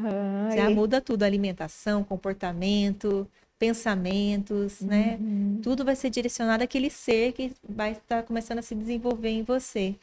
Já 0.55 0.71
e- 0.71 0.75
muda 0.75 1.01
tudo, 1.01 1.25
alimentação, 1.25 2.05
comportamento, 2.05 3.27
pensamentos, 3.63 4.81
né? 4.81 5.17
Uhum. 5.21 5.61
Tudo 5.63 5.85
vai 5.85 5.95
ser 5.95 6.11
direcionado 6.11 6.65
àquele 6.65 6.91
ser 6.91 7.31
que 7.31 7.53
vai 7.69 7.93
estar 7.93 8.25
começando 8.25 8.59
a 8.59 8.63
se 8.63 8.75
desenvolver 8.75 9.29
em 9.29 9.45
você. 9.45 9.95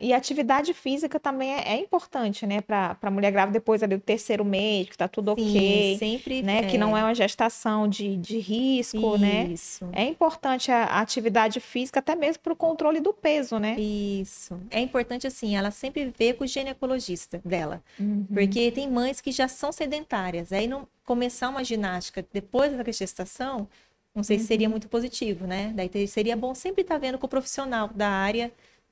E 0.00 0.14
atividade 0.14 0.72
física 0.72 1.20
também 1.20 1.52
é, 1.54 1.74
é 1.74 1.80
importante, 1.80 2.46
né? 2.46 2.62
Para 2.62 2.96
a 3.02 3.10
mulher 3.10 3.30
grávida 3.30 3.58
depois 3.58 3.82
ali 3.82 3.96
do 3.96 4.02
terceiro 4.02 4.44
mês, 4.44 4.88
que 4.88 4.96
tá 4.96 5.06
tudo 5.06 5.34
Sim, 5.34 5.48
ok. 5.56 5.98
sempre. 5.98 6.42
Né? 6.42 6.60
é, 6.60 6.62
Que 6.62 6.78
não 6.78 6.96
é 6.96 7.02
uma 7.04 7.14
gestação 7.14 7.86
de, 7.86 8.16
de 8.16 8.38
risco, 8.38 9.18
né? 9.18 9.48
Isso. 9.52 9.86
É 9.92 10.02
importante 10.04 10.72
a, 10.72 10.84
a 10.84 11.00
atividade 11.00 11.60
física, 11.60 11.98
até 12.00 12.14
mesmo 12.14 12.42
para 12.42 12.52
o 12.52 12.56
controle 12.56 12.98
do 12.98 13.12
peso, 13.12 13.58
né? 13.58 13.78
Isso. 13.78 14.58
É 14.70 14.80
importante, 14.80 15.26
assim, 15.26 15.54
ela 15.54 15.70
sempre 15.70 16.10
ver 16.18 16.34
com 16.34 16.44
o 16.44 16.46
ginecologista 16.46 17.40
dela. 17.44 17.82
Uhum. 17.98 18.26
Porque 18.32 18.70
tem 18.70 18.90
mães 18.90 19.20
que 19.20 19.30
já 19.30 19.48
são 19.48 19.70
sedentárias. 19.70 20.50
Aí 20.52 20.66
não 20.66 20.88
começar 21.04 21.48
uma 21.50 21.62
ginástica 21.62 22.24
depois 22.32 22.72
da 22.74 22.84
gestação, 22.90 23.68
não 24.14 24.22
sei 24.22 24.38
se 24.38 24.46
seria 24.46 24.66
Uhum. 24.66 24.70
muito 24.72 24.88
positivo, 24.88 25.46
né? 25.46 25.72
Daí 25.74 26.06
seria 26.08 26.36
bom 26.36 26.54
sempre 26.54 26.82
estar 26.82 26.98
vendo 26.98 27.18
com 27.18 27.26
o 27.26 27.28
profissional 27.28 27.88
da 27.94 28.08
área 28.08 28.50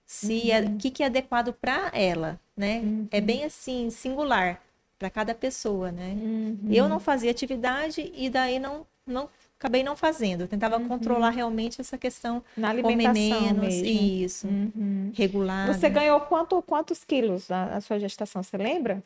se 0.09 0.51
é, 0.51 0.61
o 0.63 0.77
que, 0.79 0.91
que 0.91 1.03
é 1.03 1.07
adequado 1.07 1.53
para 1.53 1.91
ela, 1.93 2.41
né? 2.57 2.83
É 3.11 3.21
bem 3.21 3.45
assim, 3.45 3.91
singular 3.91 4.59
para 4.99 5.11
cada 5.11 5.35
pessoa, 5.35 5.93
né? 5.93 6.15
Uhum. 6.17 6.59
Eu 6.71 6.89
não 6.89 6.99
fazia 6.99 7.31
atividade 7.31 8.11
e 8.17 8.31
daí 8.31 8.59
não, 8.59 8.87
não 9.07 9.29
acabei 9.59 9.85
não 9.85 9.95
fazendo. 9.95 10.41
Eu 10.45 10.49
tentava 10.49 10.81
controlar 10.81 11.29
realmente 11.29 11.79
essa 11.79 11.99
questão, 11.99 12.43
Na 12.57 12.69
comer 12.69 12.83
Uhum. 12.83 12.89
alimentação 12.89 13.41
menos, 13.41 13.75
mesmo. 13.75 13.87
isso, 14.25 14.47
Uhum. 14.49 15.13
regular. 15.15 15.67
Você 15.67 15.91
né? 15.91 15.95
ganhou 15.95 16.19
quanto, 16.23 16.61
quantos 16.63 17.05
quilos 17.05 17.47
na, 17.47 17.67
na 17.67 17.81
sua 17.83 17.99
gestação? 17.99 18.43
Você 18.43 18.57
lembra? 18.57 19.03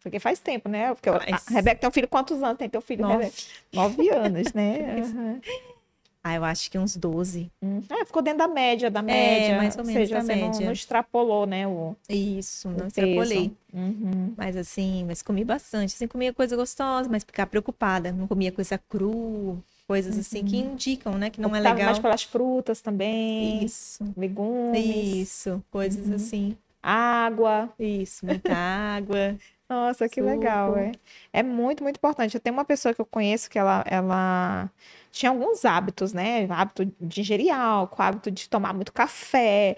Porque 0.00 0.20
faz 0.20 0.38
tempo, 0.38 0.68
né? 0.68 0.94
Porque 0.94 1.08
a 1.08 1.18
Faz. 1.18 1.48
Rebeca 1.48 1.80
tem 1.80 1.88
um 1.88 1.92
filho, 1.92 2.06
quantos 2.06 2.42
anos 2.44 2.58
tem 2.58 2.68
teu 2.68 2.80
filho? 2.80 3.02
Nove. 3.02 3.32
Nove 3.72 4.08
anos, 4.10 4.52
né? 4.52 5.02
Uhum. 6.24 6.30
Ah, 6.32 6.34
eu 6.36 6.44
acho 6.44 6.70
que 6.70 6.78
uns 6.78 6.96
12. 6.96 7.50
Hum. 7.62 7.82
É, 7.90 8.04
ficou 8.04 8.22
dentro 8.22 8.38
da 8.38 8.48
média, 8.48 8.90
da 8.90 9.02
média. 9.02 9.58
mais 9.58 9.76
ou 9.76 9.84
menos 9.84 10.00
seja, 10.08 10.14
da 10.16 10.20
você 10.22 10.34
não- 10.36 10.46
média. 10.48 10.64
Não, 10.66 10.72
extrapolou, 10.72 11.46
né? 11.46 11.66
O, 11.68 11.94
Isso, 12.08 12.68
o 12.68 12.70
não 12.70 12.76
peso. 12.78 12.88
extrapolei. 12.88 13.52
Uhum. 13.72 14.32
Mas 14.36 14.56
assim, 14.56 15.04
mas 15.06 15.20
comi 15.22 15.44
bastante. 15.44 15.94
Assim, 15.94 16.06
comia 16.08 16.32
coisa 16.32 16.56
gostosa, 16.56 17.08
mas 17.10 17.22
ficar 17.24 17.46
preocupada. 17.46 18.10
Não 18.10 18.26
comia 18.26 18.50
coisa 18.50 18.78
cru, 18.88 19.62
coisas 19.86 20.18
assim 20.18 20.42
que 20.44 20.56
indicam, 20.56 21.18
né? 21.18 21.28
Que 21.28 21.40
não 21.40 21.54
é 21.54 21.60
legal. 21.60 21.84
mais 21.84 21.98
pelas 21.98 22.22
frutas 22.22 22.80
também, 22.80 23.62
Isso, 23.64 24.02
legumes, 24.16 25.28
isso. 25.28 25.62
Coisas 25.70 26.10
assim. 26.10 26.56
água. 26.82 27.68
Isso, 27.78 28.24
muita 28.24 28.54
água. 28.54 29.36
Nossa, 29.68 30.08
que 30.08 30.20
Suco. 30.20 30.30
legal, 30.32 30.76
é. 30.76 30.92
É 31.32 31.42
muito, 31.42 31.82
muito 31.82 31.96
importante. 31.96 32.34
Eu 32.34 32.40
tenho 32.40 32.54
uma 32.54 32.64
pessoa 32.66 32.94
que 32.94 33.00
eu 33.00 33.06
conheço 33.06 33.50
que 33.50 33.58
ela, 33.58 33.82
ela 33.88 34.70
tinha 35.14 35.30
alguns 35.30 35.64
hábitos, 35.64 36.12
né? 36.12 36.44
Hábito 36.50 36.92
de 37.00 37.20
ingerir 37.20 37.54
álcool, 37.54 38.02
hábito 38.02 38.32
de 38.32 38.48
tomar 38.48 38.74
muito 38.74 38.92
café. 38.92 39.76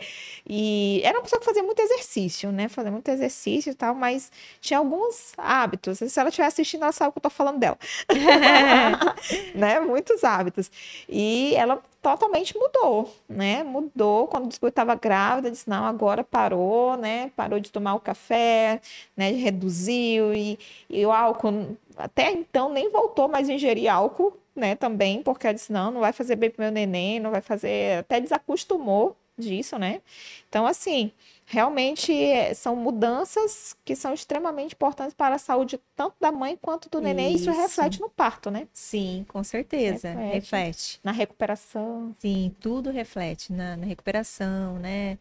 E 0.49 1.03
era 1.05 1.19
uma 1.19 1.23
pessoa 1.23 1.39
que 1.39 1.45
fazia 1.45 1.63
muito 1.63 1.79
exercício, 1.79 2.51
né? 2.51 2.69
Fazia 2.71 2.91
muito 2.91 3.07
exercício 3.09 3.71
e 3.71 3.75
tal, 3.75 3.95
mas 3.95 4.33
tinha 4.63 4.79
alguns 4.79 5.35
hábitos. 5.37 5.99
Se 5.99 6.19
ela 6.19 6.31
estiver 6.31 6.47
assistindo, 6.47 6.85
ela 6.85 6.93
sabe 6.93 7.13
que 7.13 7.19
eu 7.19 7.23
tô 7.23 7.29
falando 7.29 7.59
dela. 7.59 7.77
né? 9.55 9.79
Muitos 9.81 10.25
hábitos. 10.25 10.71
E 11.07 11.55
ela 11.55 11.83
totalmente 12.01 12.57
mudou, 12.57 13.15
né? 13.29 13.63
Mudou 13.63 14.29
quando 14.29 14.49
descobriu 14.49 14.73
que 14.73 14.81
estava 14.81 14.95
grávida, 14.95 15.51
disse 15.51 15.69
não, 15.69 15.85
agora 15.85 16.25
parou, 16.25 16.97
né? 16.97 17.31
Parou 17.37 17.61
de 17.61 17.71
tomar 17.71 17.95
o 17.95 18.01
café, 18.01 18.81
né? 19.15 19.33
Reduziu 19.33 20.33
e, 20.33 20.59
e 20.89 21.05
o 21.05 21.13
álcool 21.13 21.77
até 21.95 22.33
então 22.33 22.73
nem 22.73 22.91
voltou 22.91 23.29
mais 23.29 23.51
a 23.51 23.53
ingerir 23.53 23.93
álcool, 23.93 24.39
né? 24.59 24.75
Também 24.75 25.23
porque 25.23 25.47
ela 25.47 25.55
disse 25.55 25.73
não, 25.73 25.91
não 25.91 26.01
vai 26.01 26.13
fazer 26.13 26.37
bem 26.37 26.51
pro 26.51 26.63
meu 26.63 26.73
neném, 26.73 27.21
não 27.21 27.31
vai 27.31 27.41
fazer, 27.41 27.99
até 28.01 28.21
desacostumou 28.21 29.17
disso, 29.39 29.79
né? 29.79 30.01
Então 30.49 30.67
assim, 30.67 31.13
realmente 31.45 32.13
eh, 32.13 32.55
são 32.55 32.75
mudanças 32.75 33.77
que 33.85 33.95
são 33.95 34.13
extremamente 34.13 34.75
importantes 34.75 35.15
para 35.15 35.35
a 35.37 35.39
saúde 35.39 35.79
tanto 35.95 36.17
da 36.21 36.33
mãe 36.33 36.59
quanto 36.61 36.89
do 36.89 37.01
neném. 37.01 37.35
Isso 37.35 37.51
Isso. 37.51 37.61
reflete 37.61 38.01
no 38.01 38.09
parto, 38.09 38.51
né? 38.51 38.67
Sim, 38.73 39.25
com 39.29 39.45
certeza. 39.45 40.09
Reflete. 40.09 40.35
Reflete. 40.35 41.01
Na 41.05 41.13
recuperação. 41.13 42.15
Sim, 42.19 42.55
tudo 42.61 42.91
reflete 42.91 43.53
na, 43.53 43.77
na 43.77 43.87
recuperação, 43.87 44.79
né? 44.79 45.19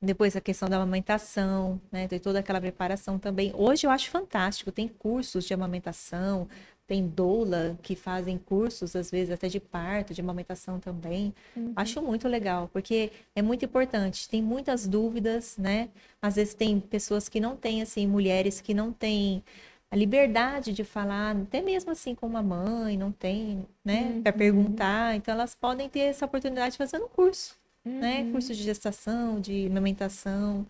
Depois 0.00 0.36
a 0.36 0.40
questão 0.40 0.68
da 0.68 0.76
amamentação, 0.76 1.80
né? 1.90 2.06
Tem 2.06 2.20
toda 2.20 2.38
aquela 2.38 2.60
preparação 2.60 3.18
também. 3.18 3.52
Hoje 3.54 3.86
eu 3.86 3.90
acho 3.90 4.10
fantástico, 4.10 4.70
tem 4.70 4.88
cursos 4.88 5.44
de 5.44 5.52
amamentação, 5.52 6.48
tem 6.88 7.06
doula 7.06 7.78
que 7.82 7.94
fazem 7.94 8.38
cursos, 8.38 8.96
às 8.96 9.10
vezes 9.10 9.30
até 9.30 9.46
de 9.46 9.60
parto, 9.60 10.14
de 10.14 10.20
amamentação 10.22 10.80
também. 10.80 11.34
Acho 11.76 12.00
muito 12.02 12.26
legal, 12.26 12.68
porque 12.72 13.12
é 13.36 13.42
muito 13.42 13.64
importante. 13.64 14.26
Tem 14.28 14.42
muitas 14.42 14.88
dúvidas, 14.88 15.56
né? 15.58 15.90
Às 16.20 16.36
vezes 16.36 16.54
tem 16.54 16.80
pessoas 16.80 17.28
que 17.28 17.38
não 17.38 17.54
têm, 17.56 17.82
assim, 17.82 18.06
mulheres 18.06 18.60
que 18.62 18.72
não 18.72 18.90
têm 18.92 19.44
a 19.90 19.96
liberdade 19.96 20.72
de 20.72 20.82
falar, 20.82 21.36
até 21.36 21.60
mesmo 21.60 21.90
assim 21.90 22.14
com 22.14 22.26
uma 22.26 22.42
mãe, 22.42 22.96
não 22.96 23.12
tem, 23.12 23.66
né? 23.84 24.20
Para 24.22 24.32
perguntar. 24.32 25.14
Então 25.14 25.32
elas 25.34 25.54
podem 25.54 25.88
ter 25.90 26.00
essa 26.00 26.24
oportunidade 26.24 26.76
fazendo 26.78 27.04
um 27.04 27.08
curso, 27.08 27.54
né? 27.84 28.26
Curso 28.32 28.54
de 28.54 28.62
gestação, 28.62 29.40
de 29.40 29.66
amamentação, 29.66 30.66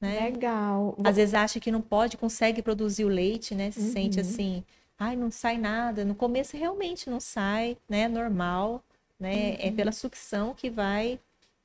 né? 0.00 0.20
Legal. 0.20 0.94
Às 1.02 1.16
vezes 1.16 1.34
acha 1.34 1.58
que 1.60 1.70
não 1.70 1.80
pode, 1.80 2.16
consegue 2.18 2.60
produzir 2.62 3.04
o 3.04 3.08
leite, 3.08 3.54
né? 3.54 3.70
Se 3.70 3.80
sente 3.92 4.20
Uhum. 4.20 4.26
assim, 4.26 4.64
ai, 4.98 5.16
não 5.16 5.30
sai 5.30 5.58
nada. 5.58 6.04
No 6.04 6.14
começo 6.14 6.56
realmente 6.56 7.08
não 7.10 7.20
sai, 7.20 7.76
né? 7.88 8.08
Normal, 8.08 8.82
né? 9.18 9.34
Uhum. 9.50 9.56
É 9.60 9.70
pela 9.72 9.92
sucção 9.92 10.54
que 10.54 10.70
vai 10.70 11.18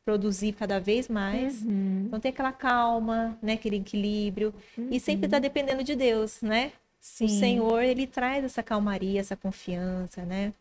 produzir 0.03 0.53
cada 0.53 0.79
vez 0.79 1.07
mais. 1.07 1.61
Uhum. 1.63 2.03
Então 2.07 2.19
tem 2.19 2.29
aquela 2.31 2.51
calma, 2.51 3.37
né? 3.41 3.53
Aquele 3.53 3.77
equilíbrio. 3.77 4.53
E 4.89 4.99
sempre 4.99 5.27
tá 5.27 5.39
dependendo 5.39 5.83
de 5.83 5.95
Deus, 5.95 6.41
né? 6.41 6.71
Sim. 6.99 7.25
O 7.25 7.29
Senhor, 7.29 7.83
ele 7.83 8.05
traz 8.07 8.43
essa 8.43 8.61
calmaria, 8.63 9.19
essa 9.19 9.35
confiança, 9.35 10.23
né? 10.23 10.53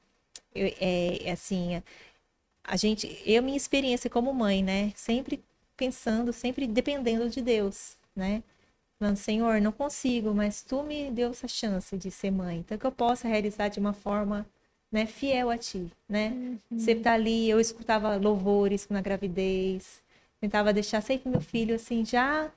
Eu- 0.54 0.72
é, 0.80 1.28
é 1.28 1.33
assim, 1.33 1.76
a- 1.76 1.83
a 2.64 2.76
gente, 2.76 3.20
eu 3.26 3.42
minha 3.42 3.56
experiência 3.56 4.09
como 4.11 4.33
mãe, 4.33 4.62
né? 4.62 4.92
Sempre 4.96 5.42
pensando, 5.76 6.33
sempre 6.33 6.66
dependendo 6.66 7.28
de 7.28 7.40
Deus, 7.40 7.96
né? 8.14 8.42
Falando, 9.01 9.17
Senhor, 9.17 9.61
não 9.63 9.73
consigo, 9.73 10.35
mas 10.35 10.63
tu 10.63 10.83
me 10.83 11.11
deu 11.11 11.31
essa 11.31 11.49
chance 11.49 11.97
de 11.97 12.11
ser 12.11 12.31
mãe, 12.31 12.59
então 12.59 12.77
que 12.79 12.87
eu 12.87 12.93
possa 12.93 13.27
realizar 13.27 13.69
de 13.69 13.81
uma 13.81 13.95
forma, 13.95 14.47
né, 14.93 15.07
fiel 15.07 15.49
a 15.51 15.57
ti, 15.57 15.91
né? 16.09 16.37
Você 16.77 16.95
tá 16.95 17.15
ali, 17.15 17.49
eu 17.49 17.59
escutava 17.59 18.17
louvores 18.17 18.89
na 18.91 19.01
gravidez, 19.01 20.03
tentava 20.41 20.73
deixar 20.73 21.01
sempre 21.03 21.31
meu 21.31 21.41
filho 21.41 21.75
assim 21.75 22.05
já 22.05 22.53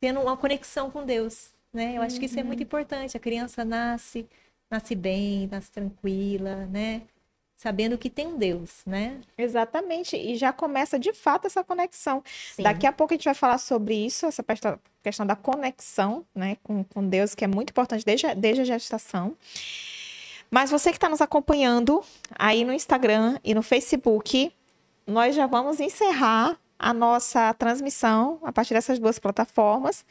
tendo 0.00 0.20
uma 0.20 0.36
conexão 0.36 0.90
com 0.90 1.04
Deus, 1.04 1.50
né? 1.72 1.96
Eu 1.96 2.02
acho 2.02 2.18
que 2.18 2.26
isso 2.26 2.38
é 2.38 2.42
muito 2.42 2.62
importante. 2.62 3.16
A 3.16 3.20
criança 3.20 3.64
nasce, 3.64 4.26
nasce 4.70 4.94
bem, 4.94 5.46
nasce 5.50 5.70
tranquila, 5.70 6.66
né? 6.66 7.02
Sabendo 7.56 7.96
que 7.96 8.10
tem 8.10 8.26
um 8.26 8.36
Deus, 8.36 8.82
né? 8.84 9.20
Exatamente. 9.38 10.16
E 10.16 10.36
já 10.36 10.52
começa 10.52 10.98
de 10.98 11.12
fato 11.12 11.46
essa 11.46 11.62
conexão. 11.64 12.22
Sim. 12.54 12.62
Daqui 12.62 12.86
a 12.86 12.92
pouco 12.92 13.14
a 13.14 13.16
gente 13.16 13.24
vai 13.24 13.34
falar 13.34 13.58
sobre 13.58 13.94
isso, 13.94 14.26
essa 14.26 14.44
questão 15.02 15.24
da 15.26 15.36
conexão 15.36 16.26
né, 16.34 16.56
com, 16.62 16.84
com 16.84 17.06
Deus, 17.08 17.34
que 17.34 17.44
é 17.44 17.48
muito 17.48 17.70
importante 17.70 18.04
desde, 18.04 18.26
a- 18.26 18.34
desde 18.34 18.62
a 18.62 18.64
gestação. 18.64 19.36
Mas 20.50 20.70
você 20.70 20.90
que 20.90 20.96
está 20.96 21.08
nos 21.08 21.20
acompanhando 21.20 22.02
aí 22.38 22.64
no 22.64 22.72
Instagram 22.72 23.38
e 23.42 23.54
no 23.54 23.62
Facebook, 23.62 24.52
nós 25.06 25.34
já 25.34 25.46
vamos 25.46 25.80
encerrar 25.80 26.58
a 26.78 26.92
nossa 26.92 27.54
transmissão 27.54 28.38
a 28.42 28.52
partir 28.52 28.74
dessas 28.74 28.98
duas 28.98 29.18
plataformas. 29.18 30.04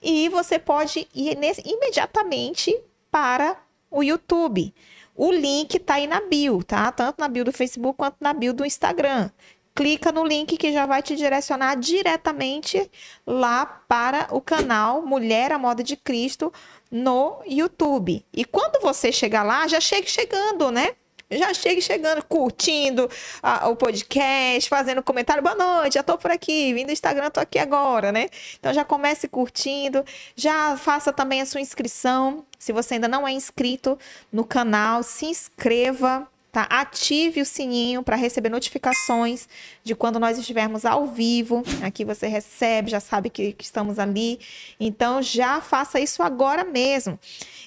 E 0.00 0.28
você 0.28 0.58
pode 0.58 1.06
ir 1.14 1.36
nesse- 1.36 1.62
imediatamente 1.66 2.74
para 3.10 3.56
o 3.90 4.02
YouTube. 4.02 4.74
O 5.16 5.32
link 5.32 5.78
tá 5.78 5.94
aí 5.94 6.06
na 6.06 6.20
bio, 6.20 6.62
tá? 6.62 6.92
Tanto 6.92 7.18
na 7.18 7.28
bio 7.28 7.44
do 7.44 7.52
Facebook 7.52 7.96
quanto 7.96 8.16
na 8.20 8.32
bio 8.32 8.52
do 8.52 8.64
Instagram. 8.64 9.30
Clica 9.74 10.12
no 10.12 10.24
link 10.24 10.56
que 10.56 10.72
já 10.72 10.86
vai 10.86 11.02
te 11.02 11.16
direcionar 11.16 11.76
diretamente 11.76 12.90
lá 13.26 13.66
para 13.66 14.28
o 14.30 14.40
canal 14.40 15.04
Mulher 15.04 15.52
à 15.52 15.58
Moda 15.58 15.82
de 15.82 15.96
Cristo 15.96 16.52
no 16.90 17.42
YouTube. 17.46 18.24
E 18.32 18.44
quando 18.44 18.80
você 18.80 19.10
chegar 19.10 19.42
lá, 19.42 19.66
já 19.66 19.80
chegue 19.80 20.08
chegando, 20.08 20.70
né? 20.70 20.92
Já 21.28 21.52
chegue 21.52 21.82
chegando, 21.82 22.22
curtindo 22.24 23.10
ah, 23.42 23.68
o 23.68 23.74
podcast, 23.74 24.68
fazendo 24.70 25.02
comentário. 25.02 25.42
Boa 25.42 25.56
noite, 25.56 25.94
já 25.94 26.02
tô 26.02 26.16
por 26.16 26.30
aqui, 26.30 26.72
vim 26.72 26.86
do 26.86 26.92
Instagram, 26.92 27.30
tô 27.30 27.40
aqui 27.40 27.58
agora, 27.58 28.12
né? 28.12 28.28
Então 28.60 28.72
já 28.72 28.84
comece 28.84 29.26
curtindo, 29.26 30.04
já 30.36 30.76
faça 30.76 31.12
também 31.12 31.40
a 31.40 31.46
sua 31.46 31.60
inscrição. 31.60 32.46
Se 32.60 32.72
você 32.72 32.94
ainda 32.94 33.08
não 33.08 33.26
é 33.26 33.32
inscrito 33.32 33.98
no 34.32 34.44
canal, 34.44 35.02
se 35.02 35.26
inscreva, 35.26 36.28
tá? 36.56 36.66
Ative 36.70 37.42
o 37.42 37.44
sininho 37.44 38.02
para 38.02 38.16
receber 38.16 38.48
notificações 38.48 39.46
de 39.84 39.94
quando 39.94 40.18
nós 40.18 40.38
estivermos 40.38 40.86
ao 40.86 41.06
vivo. 41.06 41.62
Aqui 41.82 42.02
você 42.02 42.26
recebe, 42.28 42.90
já 42.90 42.98
sabe 42.98 43.28
que, 43.28 43.52
que 43.52 43.62
estamos 43.62 43.98
ali. 43.98 44.40
Então 44.80 45.20
já 45.20 45.60
faça 45.60 46.00
isso 46.00 46.22
agora 46.22 46.64
mesmo. 46.64 47.20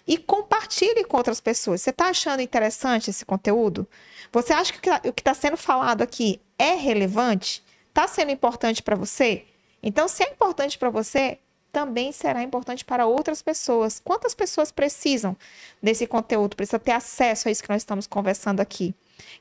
E 0.08 0.18
compartilhe 0.18 1.04
com 1.04 1.18
outras 1.18 1.40
pessoas. 1.40 1.82
Você 1.82 1.92
está 1.92 2.08
achando 2.08 2.42
interessante 2.42 3.12
esse 3.12 3.24
conteúdo? 3.24 3.88
Você 4.32 4.54
acha 4.54 4.74
que 4.74 4.90
o 5.08 5.14
que 5.14 5.22
está 5.22 5.36
sendo 5.36 5.56
falado 5.56 6.02
aqui 6.02 6.42
é 6.58 6.74
relevante? 6.74 7.64
Está 7.90 8.08
sendo 8.08 8.32
importante 8.32 8.82
para 8.82 8.96
você? 8.96 9.46
Então, 9.84 10.08
se 10.08 10.24
é 10.24 10.32
importante 10.32 10.80
para 10.80 10.90
você, 10.90 11.38
também 11.72 12.12
será 12.12 12.42
importante 12.44 12.84
para 12.84 13.06
outras 13.06 13.42
pessoas. 13.42 14.02
Quantas 14.04 14.34
pessoas 14.34 14.72
precisam 14.72 15.36
desse 15.82 16.08
conteúdo, 16.08 16.56
precisam 16.56 16.80
ter 16.80 16.92
acesso 16.92 17.48
a 17.48 17.52
isso 17.52 17.64
que 17.64 17.70
nós 17.70 17.82
estamos 17.82 18.08
conversando 18.08 18.60
aqui? 18.60 18.94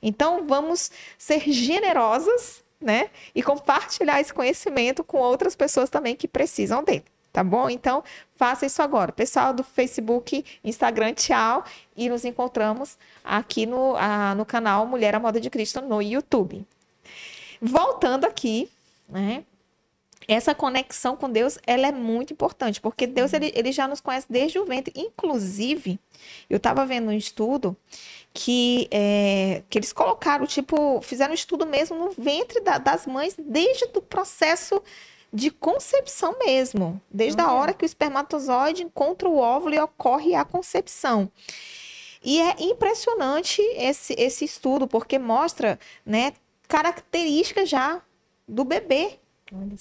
Então, 0.02 0.46
vamos 0.46 0.90
ser 1.16 1.40
generosas, 1.50 2.62
né? 2.80 3.10
E 3.34 3.42
compartilhar 3.42 4.20
esse 4.20 4.32
conhecimento 4.32 5.02
com 5.02 5.18
outras 5.18 5.56
pessoas 5.56 5.90
também 5.90 6.14
que 6.14 6.28
precisam 6.28 6.82
dele. 6.82 7.04
Tá 7.32 7.44
bom? 7.44 7.68
Então, 7.68 8.02
faça 8.36 8.66
isso 8.66 8.82
agora. 8.82 9.12
Pessoal 9.12 9.52
do 9.52 9.62
Facebook, 9.62 10.44
Instagram, 10.64 11.12
tchau. 11.14 11.64
E 11.96 12.08
nos 12.08 12.24
encontramos 12.24 12.96
aqui 13.22 13.66
no, 13.66 13.94
a, 13.96 14.34
no 14.34 14.44
canal 14.46 14.86
Mulher 14.86 15.14
à 15.14 15.20
Moda 15.20 15.40
de 15.40 15.50
Cristo 15.50 15.80
no 15.80 16.00
YouTube. 16.00 16.66
Voltando 17.60 18.24
aqui, 18.24 18.70
né? 19.08 19.44
Essa 20.28 20.54
conexão 20.54 21.16
com 21.16 21.30
Deus, 21.30 21.58
ela 21.66 21.86
é 21.88 21.92
muito 21.92 22.34
importante, 22.34 22.82
porque 22.82 23.06
Deus, 23.06 23.32
ele, 23.32 23.50
ele 23.54 23.72
já 23.72 23.88
nos 23.88 23.98
conhece 23.98 24.26
desde 24.28 24.58
o 24.58 24.66
ventre. 24.66 24.92
Inclusive, 24.94 25.98
eu 26.50 26.58
estava 26.58 26.84
vendo 26.84 27.08
um 27.08 27.12
estudo 27.12 27.74
que, 28.34 28.86
é, 28.90 29.62
que 29.70 29.78
eles 29.78 29.90
colocaram, 29.90 30.46
tipo, 30.46 31.00
fizeram 31.00 31.30
um 31.30 31.34
estudo 31.34 31.64
mesmo 31.64 31.96
no 31.96 32.10
ventre 32.10 32.60
da, 32.60 32.76
das 32.76 33.06
mães, 33.06 33.34
desde 33.38 33.86
o 33.86 34.02
processo 34.02 34.82
de 35.32 35.50
concepção 35.50 36.38
mesmo, 36.38 37.00
desde 37.10 37.40
uhum. 37.40 37.48
a 37.48 37.52
hora 37.54 37.72
que 37.72 37.84
o 37.84 37.86
espermatozoide 37.86 38.82
encontra 38.82 39.26
o 39.26 39.38
óvulo 39.38 39.74
e 39.74 39.80
ocorre 39.80 40.34
a 40.34 40.44
concepção. 40.44 41.30
E 42.22 42.38
é 42.38 42.54
impressionante 42.60 43.62
esse, 43.76 44.14
esse 44.18 44.44
estudo, 44.44 44.86
porque 44.86 45.18
mostra 45.18 45.78
né, 46.04 46.34
características 46.66 47.70
já 47.70 48.02
do 48.46 48.64
bebê 48.64 49.18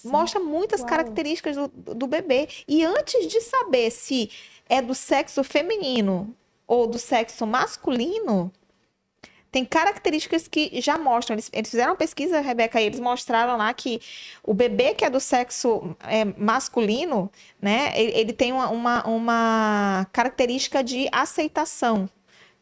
Mostra 0.05 0.39
muitas 0.39 0.81
Uau. 0.81 0.89
características 0.89 1.55
do, 1.55 1.67
do 1.67 2.07
bebê. 2.07 2.47
E 2.67 2.83
antes 2.83 3.27
de 3.27 3.41
saber 3.41 3.91
se 3.91 4.29
é 4.69 4.81
do 4.81 4.95
sexo 4.95 5.43
feminino 5.43 6.33
ou 6.65 6.87
do 6.87 6.99
sexo 6.99 7.45
masculino, 7.47 8.51
tem 9.51 9.63
características 9.63 10.47
que 10.47 10.79
já 10.81 10.97
mostram. 10.97 11.35
Eles, 11.35 11.49
eles 11.53 11.69
fizeram 11.69 11.91
uma 11.91 11.97
pesquisa, 11.97 12.41
Rebeca, 12.41 12.79
e 12.79 12.85
eles 12.85 12.99
mostraram 12.99 13.57
lá 13.57 13.73
que 13.73 14.01
o 14.43 14.53
bebê 14.53 14.93
que 14.93 15.05
é 15.05 15.09
do 15.09 15.19
sexo 15.19 15.95
é, 16.03 16.25
masculino, 16.25 17.31
né, 17.61 17.93
ele, 17.95 18.11
ele 18.11 18.33
tem 18.33 18.51
uma, 18.51 18.69
uma, 18.69 19.07
uma, 19.07 20.07
característica 20.11 20.83
de 20.83 21.07
aceitação. 21.11 22.09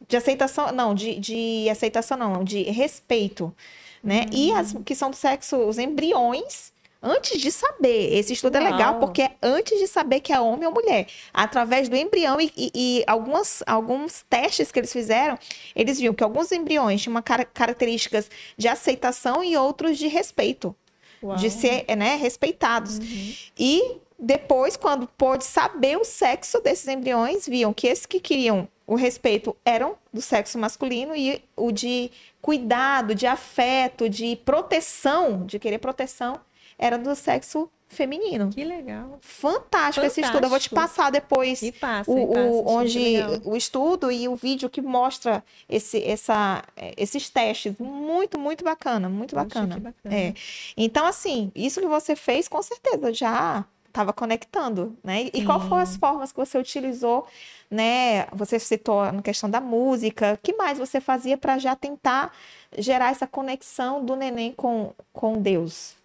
De 0.08 0.16
aceitação, 0.16 0.72
não, 0.72 0.94
de, 0.94 1.18
de 1.18 1.68
aceitação 1.68 2.16
não, 2.16 2.44
de 2.44 2.62
respeito. 2.62 3.54
Né? 4.02 4.26
Hum. 4.26 4.30
E 4.32 4.52
as 4.52 4.72
que 4.84 4.94
são 4.94 5.10
do 5.10 5.16
sexo, 5.16 5.56
os 5.56 5.78
embriões, 5.78 6.72
antes 7.02 7.40
de 7.40 7.50
saber. 7.50 8.16
Esse 8.16 8.32
estudo 8.32 8.56
Uau. 8.56 8.66
é 8.66 8.70
legal 8.70 8.98
porque 8.98 9.22
é 9.22 9.32
antes 9.42 9.78
de 9.78 9.86
saber 9.86 10.20
que 10.20 10.32
é 10.32 10.40
homem 10.40 10.66
ou 10.66 10.74
mulher. 10.74 11.06
Através 11.32 11.88
do 11.88 11.96
embrião 11.96 12.40
e, 12.40 12.52
e, 12.56 12.70
e 12.74 13.04
algumas, 13.06 13.62
alguns 13.66 14.24
testes 14.28 14.72
que 14.72 14.78
eles 14.78 14.92
fizeram, 14.92 15.38
eles 15.74 15.98
viram 15.98 16.14
que 16.14 16.24
alguns 16.24 16.52
embriões 16.52 17.02
tinham 17.02 17.14
uma 17.14 17.22
car 17.22 17.46
características 17.46 18.30
de 18.56 18.68
aceitação 18.68 19.42
e 19.44 19.56
outros 19.56 19.98
de 19.98 20.08
respeito. 20.08 20.74
Uau. 21.22 21.36
De 21.36 21.50
ser 21.50 21.84
né, 21.96 22.16
respeitados. 22.16 22.98
Uhum. 22.98 23.34
E 23.58 23.96
depois, 24.18 24.76
quando 24.76 25.06
pôde 25.06 25.44
saber 25.44 25.96
o 25.96 26.04
sexo 26.04 26.60
desses 26.60 26.88
embriões, 26.88 27.46
viam 27.46 27.72
que 27.72 27.86
esses 27.86 28.06
que 28.06 28.20
queriam 28.20 28.68
o 28.86 28.94
respeito 28.94 29.54
eram 29.64 29.96
do 30.12 30.22
sexo 30.22 30.58
masculino 30.58 31.14
e 31.14 31.42
o 31.56 31.72
de 31.72 32.10
cuidado, 32.40 33.14
de 33.14 33.26
afeto, 33.26 34.08
de 34.08 34.36
proteção, 34.36 35.44
de 35.44 35.58
querer 35.58 35.78
proteção, 35.78 36.40
era 36.78 36.98
do 36.98 37.14
sexo 37.14 37.70
feminino. 37.88 38.50
Que 38.50 38.64
legal. 38.64 39.18
Fantástico, 39.20 39.62
Fantástico. 39.62 40.06
esse 40.06 40.20
estudo. 40.20 40.44
Eu 40.44 40.50
vou 40.50 40.58
te 40.58 40.70
passar 40.70 41.10
depois 41.10 41.60
passa, 41.80 42.10
o, 42.10 42.28
passa, 42.28 42.40
o 42.40 42.68
onde 42.68 43.16
o 43.44 43.56
estudo 43.56 44.10
e 44.10 44.28
o 44.28 44.34
vídeo 44.34 44.68
que 44.68 44.82
mostra 44.82 45.42
esse, 45.68 46.02
essa, 46.02 46.62
esses 46.96 47.30
testes. 47.30 47.74
Muito, 47.78 48.38
muito 48.38 48.64
bacana, 48.64 49.08
muito 49.08 49.34
bacana. 49.34 49.78
bacana. 49.78 50.14
É. 50.14 50.34
Então, 50.76 51.06
assim, 51.06 51.50
isso 51.54 51.80
que 51.80 51.86
você 51.86 52.16
fez, 52.16 52.48
com 52.48 52.60
certeza, 52.62 53.12
já 53.12 53.64
estava 53.88 54.12
conectando, 54.12 54.94
né? 55.02 55.24
Sim. 55.24 55.30
E 55.32 55.44
qual 55.44 55.60
foram 55.60 55.78
as 55.78 55.96
formas 55.96 56.30
que 56.30 56.38
você 56.38 56.58
utilizou, 56.58 57.26
né? 57.70 58.26
Você 58.32 58.58
citou 58.58 59.10
na 59.10 59.22
questão 59.22 59.48
da 59.48 59.60
música. 59.60 60.34
O 60.34 60.38
que 60.38 60.54
mais 60.54 60.78
você 60.78 61.00
fazia 61.00 61.38
para 61.38 61.56
já 61.58 61.74
tentar 61.74 62.32
gerar 62.76 63.10
essa 63.10 63.26
conexão 63.26 64.04
do 64.04 64.14
neném 64.14 64.52
com, 64.52 64.92
com 65.14 65.40
Deus? 65.40 65.95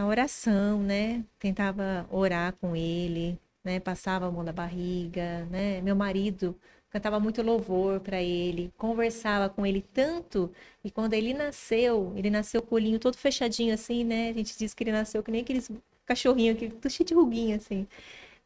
Na 0.00 0.06
oração, 0.06 0.82
né? 0.82 1.22
Tentava 1.38 2.06
orar 2.10 2.54
com 2.54 2.74
ele, 2.74 3.38
né? 3.62 3.78
Passava 3.80 4.26
a 4.26 4.30
mão 4.30 4.42
na 4.42 4.52
barriga, 4.52 5.44
né? 5.50 5.80
Meu 5.82 5.94
marido 5.94 6.56
cantava 6.88 7.20
muito 7.20 7.42
louvor 7.42 8.00
para 8.00 8.20
ele, 8.20 8.72
conversava 8.78 9.48
com 9.50 9.64
ele 9.66 9.82
tanto 9.92 10.50
e 10.82 10.90
quando 10.90 11.12
ele 11.14 11.34
nasceu, 11.34 12.12
ele 12.16 12.30
nasceu 12.30 12.62
com 12.62 12.74
o 12.74 12.76
olhinho 12.76 12.98
todo 12.98 13.16
fechadinho 13.16 13.74
assim, 13.74 14.02
né? 14.02 14.30
A 14.30 14.32
gente 14.32 14.58
diz 14.58 14.72
que 14.74 14.82
ele 14.82 14.92
nasceu 14.92 15.22
que 15.22 15.30
nem 15.30 15.42
aqueles 15.42 15.70
cachorrinhos 16.06 16.58
que 16.58 16.68
tudo 16.70 16.90
cheio 16.90 17.06
de 17.06 17.14
ruguinha 17.14 17.56
assim. 17.56 17.86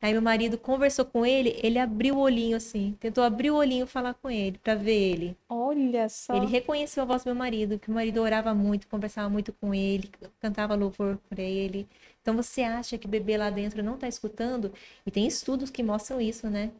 Aí 0.00 0.12
meu 0.12 0.20
marido 0.20 0.58
conversou 0.58 1.04
com 1.04 1.24
ele, 1.24 1.58
ele 1.62 1.78
abriu 1.78 2.16
o 2.16 2.20
olhinho 2.20 2.56
assim, 2.56 2.94
tentou 3.00 3.24
abrir 3.24 3.50
o 3.50 3.56
olhinho 3.56 3.84
e 3.84 3.88
falar 3.88 4.12
com 4.14 4.30
ele, 4.30 4.58
para 4.58 4.74
ver 4.74 5.12
ele. 5.12 5.36
Olha 5.48 6.08
só. 6.10 6.36
Ele 6.36 6.46
reconheceu 6.46 7.02
a 7.02 7.06
voz 7.06 7.24
do 7.24 7.28
meu 7.28 7.34
marido, 7.34 7.78
que 7.78 7.90
o 7.90 7.94
marido 7.94 8.20
orava 8.20 8.52
muito, 8.52 8.86
conversava 8.86 9.30
muito 9.30 9.52
com 9.52 9.74
ele, 9.74 10.10
cantava 10.40 10.74
louvor 10.74 11.18
para 11.30 11.42
ele. 11.42 11.88
Então 12.20 12.36
você 12.36 12.62
acha 12.62 12.98
que 12.98 13.06
o 13.06 13.08
bebê 13.08 13.36
lá 13.36 13.48
dentro 13.50 13.82
não 13.82 13.94
está 13.94 14.06
escutando? 14.06 14.72
E 15.06 15.10
tem 15.10 15.26
estudos 15.26 15.70
que 15.70 15.82
mostram 15.82 16.20
isso, 16.20 16.48
né? 16.48 16.70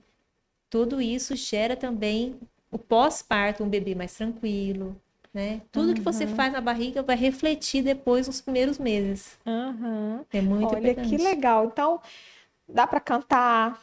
Tudo 0.68 1.00
isso 1.00 1.37
gera 1.37 1.77
também 1.77 2.37
o 2.70 2.79
pós-parto, 2.79 3.62
um 3.62 3.68
bebê 3.68 3.94
mais 3.94 4.14
tranquilo, 4.14 4.96
né? 5.33 5.61
Tudo 5.70 5.88
uhum. 5.88 5.94
que 5.94 6.00
você 6.00 6.27
faz 6.27 6.53
na 6.53 6.61
barriga 6.61 7.03
vai 7.03 7.16
refletir 7.16 7.83
depois 7.83 8.27
nos 8.27 8.40
primeiros 8.40 8.79
meses. 8.79 9.38
Uhum. 9.46 10.24
É 10.33 10.40
muito 10.40 10.74
Olha 10.74 10.94
que 10.94 11.16
legal. 11.16 11.66
Então, 11.66 12.00
dá 12.68 12.87
para 12.87 13.00
cantar 13.00 13.81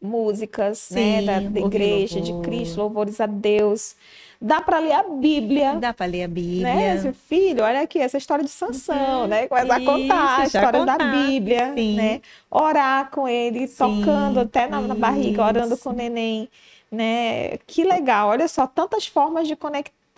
músicas 0.00 0.78
Sim, 0.78 1.22
né, 1.22 1.40
da, 1.40 1.48
da 1.48 1.60
igreja, 1.60 2.20
de 2.20 2.32
Cristo, 2.40 2.78
louvores 2.78 3.20
a 3.20 3.26
Deus. 3.26 3.94
Dá 4.40 4.62
para 4.62 4.78
ler 4.78 4.92
a 4.92 5.02
Bíblia. 5.02 5.76
Dá 5.76 5.92
para 5.92 6.06
ler 6.06 6.22
a 6.24 6.28
Bíblia. 6.28 6.74
Né? 6.74 7.12
filho, 7.12 7.62
olha 7.62 7.82
aqui, 7.82 7.98
essa 7.98 8.16
história 8.16 8.42
de 8.42 8.50
Sansão, 8.50 9.22
uhum. 9.22 9.26
né? 9.26 9.46
Começa 9.46 9.74
a 9.74 9.84
contar 9.84 10.38
a 10.38 10.44
história 10.46 10.86
da 10.86 10.96
Bíblia, 10.96 11.74
Sim. 11.74 11.96
né? 11.96 12.22
Orar 12.50 13.10
com 13.10 13.28
ele, 13.28 13.68
Sim. 13.68 13.76
tocando 13.76 14.40
até 14.40 14.66
na, 14.66 14.80
na, 14.80 14.94
barriga, 14.94 15.44
orando 15.44 15.76
com 15.76 15.90
o 15.90 15.92
neném, 15.92 16.48
né? 16.90 17.58
Que 17.66 17.84
legal, 17.84 18.30
olha 18.30 18.48
só, 18.48 18.66
tantas 18.66 19.06
formas 19.06 19.46
de 19.46 19.58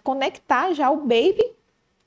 conectar 0.04 0.72
já 0.72 0.88
o 0.88 0.98
baby 0.98 1.44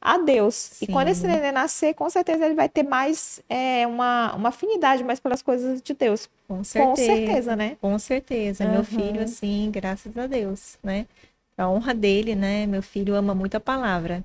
a 0.05 0.17
Deus. 0.19 0.55
Sim. 0.55 0.85
E 0.85 0.91
quando 0.91 1.07
esse 1.07 1.25
neném 1.25 1.51
nascer, 1.51 1.93
com 1.95 2.09
certeza 2.09 2.45
ele 2.45 2.53
vai 2.53 2.69
ter 2.69 2.83
mais 2.83 3.41
é, 3.49 3.87
uma, 3.87 4.35
uma 4.35 4.49
afinidade 4.49 5.03
mais 5.03 5.19
pelas 5.19 5.41
coisas 5.41 5.81
de 5.81 5.93
Deus. 5.93 6.29
Com 6.47 6.63
certeza. 6.63 6.89
Com 6.89 6.95
certeza, 6.95 7.55
né? 7.55 7.77
Com 7.81 7.99
certeza. 7.99 8.65
Uhum. 8.65 8.71
Meu 8.71 8.83
filho, 8.83 9.21
assim, 9.21 9.69
graças 9.71 10.15
a 10.17 10.27
Deus, 10.27 10.77
né? 10.83 11.07
A 11.57 11.67
honra 11.67 11.93
dele, 11.93 12.35
né? 12.35 12.67
Meu 12.67 12.83
filho 12.83 13.15
ama 13.15 13.33
muito 13.33 13.55
a 13.55 13.59
palavra 13.59 14.23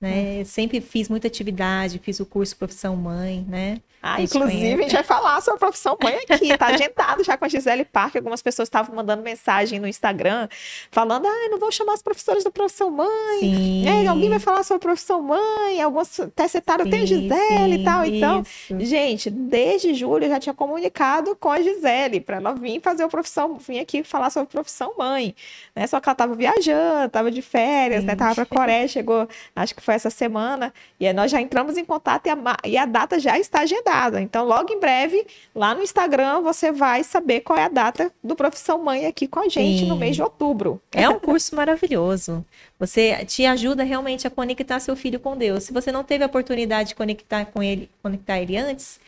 né? 0.00 0.40
Hum. 0.40 0.44
Sempre 0.44 0.80
fiz 0.80 1.08
muita 1.08 1.26
atividade, 1.26 1.98
fiz 1.98 2.20
o 2.20 2.26
curso 2.26 2.56
profissão 2.56 2.96
mãe, 2.96 3.44
né? 3.48 3.80
Ah, 4.00 4.22
inclusive 4.22 4.52
conhece. 4.52 4.74
a 4.74 4.82
gente 4.82 4.92
vai 4.92 5.02
falar 5.02 5.40
sobre 5.40 5.56
a 5.56 5.58
profissão 5.58 5.98
mãe 6.00 6.18
aqui, 6.28 6.56
tá 6.56 6.66
agendado 6.66 7.24
já 7.24 7.36
com 7.36 7.44
a 7.44 7.48
Gisele 7.48 7.84
Park. 7.84 8.14
Algumas 8.14 8.40
pessoas 8.40 8.68
estavam 8.68 8.94
mandando 8.94 9.22
mensagem 9.24 9.80
no 9.80 9.88
Instagram 9.88 10.48
falando: 10.90 11.26
ah, 11.26 11.48
não 11.50 11.58
vou 11.58 11.72
chamar 11.72 11.94
as 11.94 12.02
professoras 12.02 12.44
da 12.44 12.50
profissão 12.50 12.90
mãe. 12.90 13.40
Sim. 13.40 13.88
É, 13.88 14.06
alguém 14.06 14.30
vai 14.30 14.38
falar 14.38 14.62
sobre 14.62 14.76
a 14.76 14.86
profissão 14.86 15.20
mãe. 15.20 15.82
Alguns 15.82 16.20
até 16.20 16.46
citaram, 16.46 16.88
tem 16.88 17.02
a 17.02 17.06
Gisele 17.06 17.74
sim, 17.74 17.80
e 17.80 17.84
tal. 17.84 18.04
Então, 18.04 18.44
gente, 18.78 19.30
desde 19.30 19.92
julho 19.94 20.26
eu 20.26 20.30
já 20.30 20.38
tinha 20.38 20.54
comunicado 20.54 21.34
com 21.34 21.50
a 21.50 21.60
Gisele 21.60 22.20
para 22.20 22.36
ela 22.36 22.54
vir 22.54 22.80
fazer 22.80 23.02
a 23.02 23.08
profissão, 23.08 23.58
vir 23.58 23.80
aqui 23.80 24.04
falar 24.04 24.30
sobre 24.30 24.46
a 24.46 24.50
profissão 24.52 24.94
mãe. 24.96 25.34
Né? 25.74 25.88
Só 25.88 25.98
que 25.98 26.08
ela 26.08 26.14
estava 26.14 26.34
viajando, 26.34 27.06
estava 27.06 27.32
de 27.32 27.42
férias, 27.42 28.02
sim. 28.02 28.06
né? 28.06 28.14
Tava 28.14 28.36
para 28.36 28.46
Coreia, 28.46 28.86
chegou, 28.86 29.28
acho 29.56 29.74
que 29.74 29.82
foi 29.88 29.94
essa 29.94 30.10
semana, 30.10 30.70
e 31.00 31.06
aí 31.06 31.14
nós 31.14 31.30
já 31.30 31.40
entramos 31.40 31.78
em 31.78 31.84
contato 31.84 32.26
e 32.26 32.28
a, 32.28 32.36
e 32.66 32.76
a 32.76 32.84
data 32.84 33.18
já 33.18 33.38
está 33.38 33.60
agendada. 33.62 34.20
Então, 34.20 34.44
logo 34.44 34.70
em 34.70 34.78
breve, 34.78 35.26
lá 35.54 35.74
no 35.74 35.82
Instagram, 35.82 36.42
você 36.42 36.70
vai 36.70 37.02
saber 37.02 37.40
qual 37.40 37.58
é 37.58 37.64
a 37.64 37.70
data 37.70 38.12
do 38.22 38.36
Profissão 38.36 38.84
Mãe 38.84 39.06
aqui 39.06 39.26
com 39.26 39.40
a 39.40 39.48
gente 39.48 39.84
Sim. 39.84 39.88
no 39.88 39.96
mês 39.96 40.14
de 40.14 40.22
outubro. 40.22 40.78
É 40.92 41.08
um 41.08 41.18
curso 41.18 41.56
maravilhoso. 41.56 42.44
Você 42.78 43.24
te 43.24 43.46
ajuda 43.46 43.82
realmente 43.82 44.26
a 44.26 44.30
conectar 44.30 44.78
seu 44.78 44.94
filho 44.94 45.18
com 45.18 45.34
Deus. 45.34 45.64
Se 45.64 45.72
você 45.72 45.90
não 45.90 46.04
teve 46.04 46.22
a 46.22 46.26
oportunidade 46.26 46.90
de 46.90 46.94
conectar 46.94 47.46
com 47.46 47.62
ele, 47.62 47.88
conectar 48.02 48.38
ele 48.38 48.58
antes, 48.58 49.00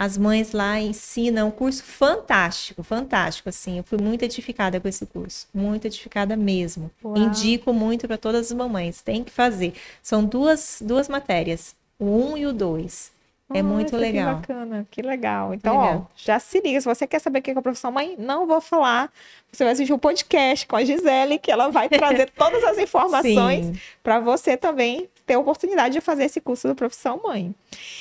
as 0.00 0.16
mães 0.16 0.52
lá 0.52 0.80
ensinam 0.80 1.48
um 1.48 1.50
curso 1.50 1.84
fantástico, 1.84 2.82
fantástico, 2.82 3.50
assim. 3.50 3.76
Eu 3.76 3.84
fui 3.84 3.98
muito 3.98 4.22
edificada 4.22 4.80
com 4.80 4.88
esse 4.88 5.04
curso, 5.04 5.46
muito 5.52 5.84
edificada 5.84 6.34
mesmo. 6.38 6.90
Uau. 7.04 7.18
Indico 7.18 7.70
muito 7.70 8.06
para 8.06 8.16
todas 8.16 8.46
as 8.46 8.52
mamães, 8.56 9.02
tem 9.02 9.22
que 9.22 9.30
fazer. 9.30 9.74
São 10.02 10.24
duas, 10.24 10.78
duas 10.80 11.06
matérias, 11.06 11.76
o 11.98 12.06
1 12.06 12.32
um 12.32 12.36
e 12.38 12.46
o 12.46 12.52
2. 12.54 13.12
É 13.52 13.62
muito 13.62 13.92
Nossa, 13.92 13.96
legal. 13.98 14.40
Que 14.40 14.48
bacana, 14.48 14.86
que 14.90 15.02
legal. 15.02 15.52
Então, 15.52 15.78
Legal. 15.78 16.08
ó, 16.10 16.14
já 16.16 16.38
se 16.38 16.60
liga. 16.60 16.80
Se 16.80 16.86
você 16.86 17.06
quer 17.06 17.18
saber 17.18 17.40
o 17.40 17.42
que 17.42 17.50
é 17.50 17.54
a 17.54 17.60
profissão 17.60 17.92
mãe, 17.92 18.14
não 18.18 18.46
vou 18.46 18.60
falar. 18.60 19.12
Você 19.52 19.64
vai 19.64 19.74
assistir 19.74 19.92
o 19.92 19.98
podcast 19.98 20.66
com 20.66 20.76
a 20.76 20.84
Gisele, 20.84 21.38
que 21.38 21.50
ela 21.50 21.68
vai 21.68 21.90
trazer 21.90 22.30
todas 22.38 22.64
as 22.64 22.78
informações 22.78 23.76
para 24.02 24.18
você 24.18 24.56
também 24.56 25.10
ter 25.30 25.34
a 25.34 25.38
oportunidade 25.38 25.94
de 25.94 26.00
fazer 26.00 26.24
esse 26.24 26.40
curso 26.40 26.66
da 26.66 26.74
profissão 26.74 27.20
mãe. 27.22 27.54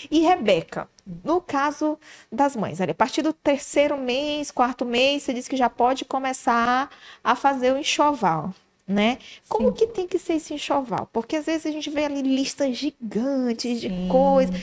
E 0.09 0.21
Rebeca, 0.21 0.89
no 1.23 1.39
caso 1.39 1.95
das 2.31 2.55
mães, 2.55 2.81
ali, 2.81 2.91
a 2.91 2.95
partir 2.95 3.21
do 3.21 3.31
terceiro 3.31 3.95
mês, 3.99 4.49
quarto 4.49 4.83
mês, 4.83 5.21
você 5.21 5.33
disse 5.33 5.47
que 5.47 5.55
já 5.55 5.69
pode 5.69 6.05
começar 6.05 6.89
a 7.23 7.35
fazer 7.35 7.71
o 7.71 7.77
enxoval. 7.77 8.51
Né? 8.87 9.19
Como 9.47 9.67
Sim. 9.67 9.73
que 9.75 9.85
tem 9.85 10.07
que 10.07 10.17
ser 10.17 10.33
esse 10.33 10.51
enxoval? 10.51 11.07
Porque 11.13 11.35
às 11.35 11.45
vezes 11.45 11.67
a 11.67 11.71
gente 11.71 11.91
vê 11.91 12.05
ali 12.05 12.23
listas 12.23 12.75
gigantes 12.75 13.79
de 13.79 13.87
Sim. 13.87 14.07
coisas, 14.07 14.59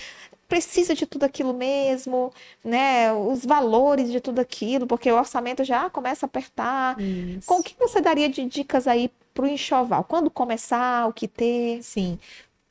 precisa 0.48 0.96
de 0.96 1.06
tudo 1.06 1.22
aquilo 1.22 1.54
mesmo, 1.54 2.32
né? 2.64 3.12
Os 3.12 3.46
valores 3.46 4.10
de 4.10 4.20
tudo 4.20 4.40
aquilo, 4.40 4.84
porque 4.84 5.12
o 5.12 5.16
orçamento 5.16 5.62
já 5.62 5.88
começa 5.88 6.26
a 6.26 6.28
apertar. 6.28 7.00
Isso. 7.00 7.46
Com 7.46 7.60
o 7.60 7.62
que 7.62 7.76
você 7.78 8.00
daria 8.00 8.28
de 8.28 8.44
dicas 8.46 8.88
aí 8.88 9.12
para 9.32 9.44
o 9.44 9.48
enxoval? 9.48 10.02
Quando 10.02 10.28
começar, 10.28 11.06
o 11.06 11.12
que 11.12 11.28
ter? 11.28 11.80
Sim. 11.84 12.18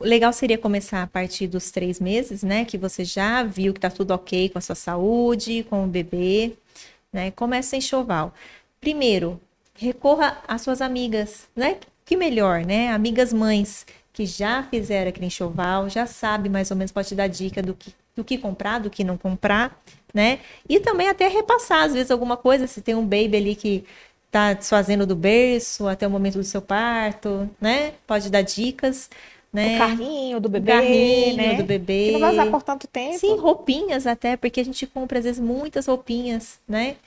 Legal 0.01 0.33
seria 0.33 0.57
começar 0.57 1.03
a 1.03 1.07
partir 1.07 1.47
dos 1.47 1.71
três 1.71 1.99
meses, 2.01 2.43
né? 2.43 2.65
Que 2.65 2.77
você 2.77 3.05
já 3.05 3.43
viu 3.43 3.73
que 3.73 3.79
tá 3.79 3.89
tudo 3.89 4.11
ok 4.11 4.49
com 4.49 4.57
a 4.57 4.61
sua 4.61 4.75
saúde, 4.75 5.65
com 5.69 5.85
o 5.85 5.87
bebê, 5.87 6.53
né? 7.13 7.31
Começa 7.31 7.75
a 7.75 7.79
enxoval. 7.79 8.33
Primeiro, 8.81 9.39
recorra 9.73 10.41
às 10.47 10.61
suas 10.61 10.81
amigas, 10.81 11.47
né? 11.55 11.77
Que 12.05 12.17
melhor, 12.17 12.65
né? 12.65 12.89
Amigas 12.91 13.31
mães 13.31 13.85
que 14.11 14.25
já 14.25 14.63
fizeram 14.63 15.09
aquele 15.09 15.27
enxoval, 15.27 15.89
já 15.89 16.05
sabe 16.05 16.49
mais 16.49 16.71
ou 16.71 16.77
menos, 16.77 16.91
pode 16.91 17.09
te 17.09 17.15
dar 17.15 17.27
dica 17.27 17.61
do 17.61 17.73
que, 17.73 17.93
do 18.15 18.23
que 18.23 18.37
comprar, 18.37 18.79
do 18.79 18.89
que 18.89 19.03
não 19.03 19.17
comprar, 19.17 19.81
né? 20.13 20.39
E 20.67 20.79
também 20.79 21.07
até 21.07 21.27
repassar, 21.27 21.83
às 21.83 21.93
vezes, 21.93 22.11
alguma 22.11 22.37
coisa, 22.37 22.67
se 22.67 22.81
tem 22.81 22.95
um 22.95 23.03
baby 23.03 23.37
ali 23.37 23.55
que 23.55 23.85
tá 24.31 24.53
desfazendo 24.53 25.05
do 25.05 25.15
berço 25.15 25.87
até 25.87 26.05
o 26.05 26.09
momento 26.09 26.37
do 26.37 26.43
seu 26.43 26.61
parto, 26.61 27.49
né? 27.59 27.93
Pode 28.05 28.29
dar 28.29 28.41
dicas, 28.41 29.09
né? 29.55 29.75
O 29.75 29.79
carrinho 29.79 30.39
do 30.39 30.47
O 30.47 30.51
bebê, 30.51 30.71
carrinho 30.71 31.37
né? 31.37 31.53
do 31.55 31.63
bebê. 31.63 32.05
Que 32.07 32.11
não 32.11 32.19
vai 32.19 32.31
usar 32.31 32.45
por 32.51 32.61
tanto 32.63 32.87
tempo. 32.87 33.17
Sim, 33.17 33.37
roupinhas 33.37 34.05
até, 34.05 34.35
porque 34.37 34.59
a 34.59 34.65
gente 34.65 34.85
compra 34.85 35.19
às 35.19 35.25
vezes 35.25 35.39
muitas 35.39 35.87
roupinhas, 35.87 36.59
né? 36.67 36.97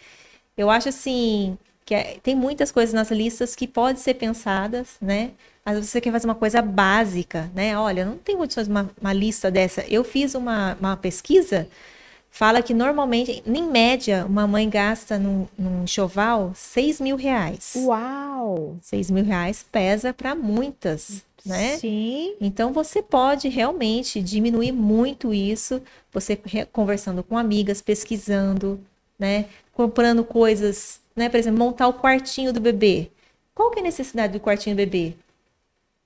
Eu 0.57 0.71
acho 0.71 0.89
assim 0.89 1.57
que 1.85 1.95
é- 1.95 2.19
tem 2.23 2.35
muitas 2.35 2.71
coisas 2.71 2.93
nas 2.93 3.11
listas 3.11 3.55
que 3.55 3.67
podem 3.67 3.97
ser 3.97 4.15
pensadas, 4.15 4.97
né? 5.01 5.31
Às 5.65 5.75
vezes 5.75 5.91
você 5.91 6.01
quer 6.01 6.13
fazer 6.13 6.27
uma 6.27 6.35
coisa 6.35 6.61
básica, 6.61 7.51
né? 7.55 7.79
Olha, 7.79 8.05
não 8.05 8.17
tem 8.19 8.37
condições 8.37 8.67
de 8.67 8.71
uma, 8.73 8.91
uma 9.01 9.13
lista 9.13 9.51
dessa. 9.51 9.83
Eu 9.89 10.03
fiz 10.05 10.35
uma, 10.35 10.77
uma 10.81 10.97
pesquisa, 10.97 11.69
fala 12.31 12.63
que 12.63 12.75
normalmente, 12.75 13.43
em 13.47 13.63
média, 13.63 14.25
uma 14.27 14.47
mãe 14.47 14.69
gasta 14.69 15.19
num, 15.19 15.47
num 15.59 15.85
enxoval 15.85 16.53
6 16.55 17.01
mil 17.01 17.17
reais. 17.17 17.73
Uau! 17.77 18.77
6 18.83 19.11
mil 19.11 19.25
reais 19.25 19.65
pesa 19.71 20.13
para 20.13 20.35
muitas, 20.35 21.23
né? 21.45 21.77
Sim. 21.77 22.35
Então 22.41 22.73
você 22.73 23.03
pode 23.03 23.49
realmente 23.49 24.23
diminuir 24.23 24.73
muito 24.73 25.33
isso, 25.33 25.83
você 26.13 26.39
conversando 26.73 27.23
com 27.23 27.37
amigas, 27.37 27.81
pesquisando, 27.81 28.81
né? 29.19 29.47
Comprando 29.73 30.25
coisas, 30.25 31.01
né? 31.15 31.29
Por 31.29 31.37
exemplo, 31.37 31.59
montar 31.59 31.89
o 31.89 31.95
quartinho 31.95 32.53
do 32.53 32.61
bebê. 32.61 33.11
Qual 33.55 33.71
que 33.71 33.79
é 33.79 33.83
a 33.83 33.85
necessidade 33.85 34.33
do 34.33 34.41
quartinho 34.41 34.75
do 34.75 34.79
bebê? 34.79 35.15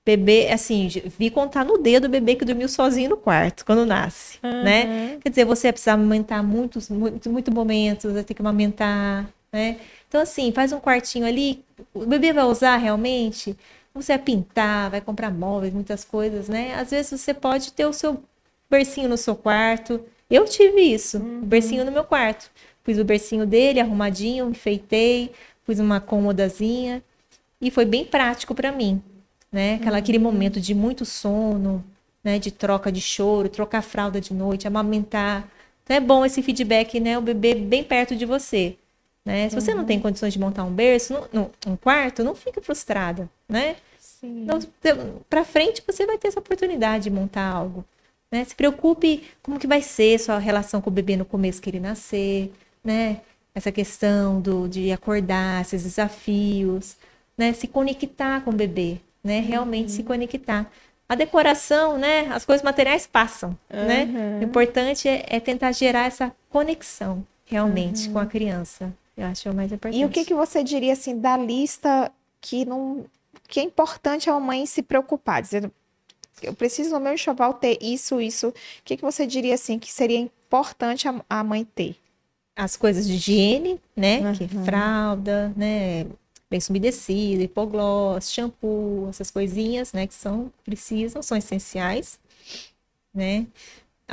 Bebê, 0.05 0.49
assim, 0.51 0.89
vi 1.17 1.29
contar 1.29 1.63
no 1.63 1.77
dedo 1.77 2.05
o 2.05 2.09
bebê 2.09 2.35
que 2.35 2.43
dormiu 2.43 2.67
sozinho 2.67 3.11
no 3.11 3.17
quarto 3.17 3.65
quando 3.65 3.85
nasce, 3.85 4.37
né? 4.43 4.83
Uhum. 5.13 5.19
Quer 5.21 5.29
dizer, 5.29 5.45
você 5.45 5.67
vai 5.67 5.73
precisar 5.73 5.93
amamentar 5.93 6.43
muitos, 6.43 6.89
muitos, 6.89 7.31
muitos 7.31 7.53
momentos, 7.53 8.11
vai 8.11 8.23
ter 8.23 8.33
que 8.33 8.41
amamentar, 8.41 9.29
né? 9.51 9.77
Então, 10.09 10.19
assim, 10.19 10.51
faz 10.51 10.73
um 10.73 10.79
quartinho 10.79 11.25
ali, 11.25 11.63
o 11.93 12.05
bebê 12.05 12.33
vai 12.33 12.43
usar 12.43 12.75
realmente? 12.75 13.57
Você 13.93 14.13
vai 14.13 14.23
pintar, 14.23 14.89
vai 14.89 15.01
comprar 15.01 15.31
móveis, 15.31 15.73
muitas 15.73 16.03
coisas, 16.03 16.49
né? 16.49 16.73
Às 16.75 16.89
vezes 16.91 17.19
você 17.19 17.33
pode 17.33 17.73
ter 17.73 17.85
o 17.85 17.93
seu 17.93 18.23
bercinho 18.69 19.07
no 19.07 19.17
seu 19.17 19.35
quarto. 19.35 20.03
Eu 20.29 20.45
tive 20.45 20.81
isso, 20.81 21.17
o 21.19 21.45
bercinho 21.45 21.85
no 21.85 21.91
meu 21.91 22.03
quarto. 22.03 22.49
Pus 22.83 22.97
o 22.97 23.05
bercinho 23.05 23.45
dele 23.45 23.79
arrumadinho, 23.79 24.49
enfeitei, 24.49 25.31
pus 25.65 25.79
uma 25.79 25.99
cômodazinha 26.01 27.03
e 27.61 27.71
foi 27.71 27.85
bem 27.85 28.03
prático 28.03 28.55
para 28.55 28.71
mim, 28.71 29.01
né? 29.51 29.75
Aquela, 29.75 29.97
Aquele 29.99 30.19
momento 30.19 30.59
de 30.59 30.73
muito 30.73 31.05
sono, 31.05 31.83
né? 32.23 32.39
De 32.39 32.51
troca 32.51 32.91
de 32.91 32.99
choro, 33.01 33.47
trocar 33.47 33.81
fralda 33.83 34.19
de 34.19 34.33
noite, 34.33 34.67
amamentar. 34.67 35.47
Então 35.83 35.95
é 35.95 35.99
bom 35.99 36.25
esse 36.25 36.41
feedback, 36.41 36.99
né? 36.99 37.17
O 37.17 37.21
bebê 37.21 37.55
bem 37.55 37.83
perto 37.83 38.15
de 38.15 38.25
você, 38.25 38.75
né? 39.25 39.49
Se 39.49 39.55
você 39.55 39.73
não 39.73 39.85
tem 39.85 39.99
condições 39.99 40.33
de 40.33 40.39
montar 40.39 40.63
um 40.63 40.71
berço, 40.71 41.15
um 41.65 41.75
quarto, 41.77 42.23
não 42.23 42.35
fica 42.35 42.61
frustrada, 42.61 43.29
né? 43.47 43.77
Então, 44.21 44.59
para 45.29 45.43
frente 45.43 45.83
você 45.85 46.05
vai 46.05 46.17
ter 46.17 46.29
essa 46.29 46.39
oportunidade 46.39 47.05
de 47.05 47.09
montar 47.09 47.45
algo. 47.45 47.85
Né? 48.31 48.43
Se 48.43 48.55
preocupe 48.55 49.23
como 49.41 49.59
que 49.59 49.67
vai 49.67 49.81
ser 49.81 50.19
sua 50.19 50.39
relação 50.39 50.81
com 50.81 50.89
o 50.89 50.93
bebê 50.93 51.15
no 51.15 51.25
começo 51.25 51.61
que 51.61 51.69
ele 51.69 51.79
nascer, 51.79 52.51
né? 52.83 53.21
Essa 53.53 53.71
questão 53.71 54.41
do, 54.41 54.67
de 54.67 54.91
acordar, 54.91 55.61
esses 55.61 55.83
desafios, 55.83 56.97
né? 57.37 57.53
Se 57.53 57.67
conectar 57.67 58.41
com 58.41 58.49
o 58.49 58.53
bebê, 58.53 58.97
né? 59.23 59.39
Realmente 59.39 59.91
se 59.91 60.03
conectar. 60.03 60.69
A 61.07 61.15
decoração, 61.15 61.97
né? 61.97 62.27
As 62.33 62.43
coisas 62.43 62.63
materiais 62.63 63.05
passam, 63.05 63.55
né? 63.69 64.05
Uhum. 64.05 64.39
O 64.39 64.43
importante 64.43 65.07
é, 65.07 65.25
é 65.27 65.39
tentar 65.39 65.71
gerar 65.71 66.07
essa 66.07 66.31
conexão 66.49 67.25
realmente 67.45 68.09
com 68.09 68.19
a 68.19 68.25
criança. 68.25 68.91
Eu 69.15 69.27
acho 69.27 69.49
o 69.49 69.55
mais 69.55 69.71
importante. 69.71 69.99
E 69.99 70.05
o 70.05 70.09
que, 70.09 70.25
que 70.25 70.33
você 70.33 70.63
diria 70.63 70.93
assim 70.93 71.19
da 71.19 71.37
lista 71.37 72.11
que 72.41 72.65
não 72.65 73.05
que 73.47 73.59
é 73.59 73.63
importante 73.63 74.29
a 74.29 74.39
mãe 74.39 74.65
se 74.65 74.81
preocupar, 74.81 75.41
dizendo 75.41 75.71
eu 76.41 76.53
preciso 76.53 76.91
no 76.91 76.99
meu 76.99 77.13
enxoval 77.13 77.53
ter 77.53 77.77
isso, 77.81 78.19
isso. 78.19 78.49
O 78.49 78.53
que, 78.83 78.97
que 78.97 79.03
você 79.03 79.25
diria 79.25 79.53
assim 79.55 79.79
que 79.79 79.91
seria 79.91 80.17
importante 80.17 81.07
a, 81.07 81.23
a 81.29 81.43
mãe 81.43 81.63
ter? 81.63 81.95
as 82.55 82.75
coisas 82.75 83.07
de 83.07 83.13
higiene, 83.13 83.79
né? 83.95 84.33
Que 84.35 84.43
Uhum. 84.43 84.65
fralda, 84.65 85.53
né? 85.55 86.05
Lenço 86.51 86.71
umedecido, 86.71 87.41
hipoglós, 87.41 88.31
shampoo, 88.31 89.07
essas 89.09 89.31
coisinhas, 89.31 89.91
né? 89.91 90.05
Que 90.05 90.13
são, 90.13 90.51
precisam, 90.63 91.23
são 91.23 91.35
essenciais, 91.35 92.19
né? 93.13 93.47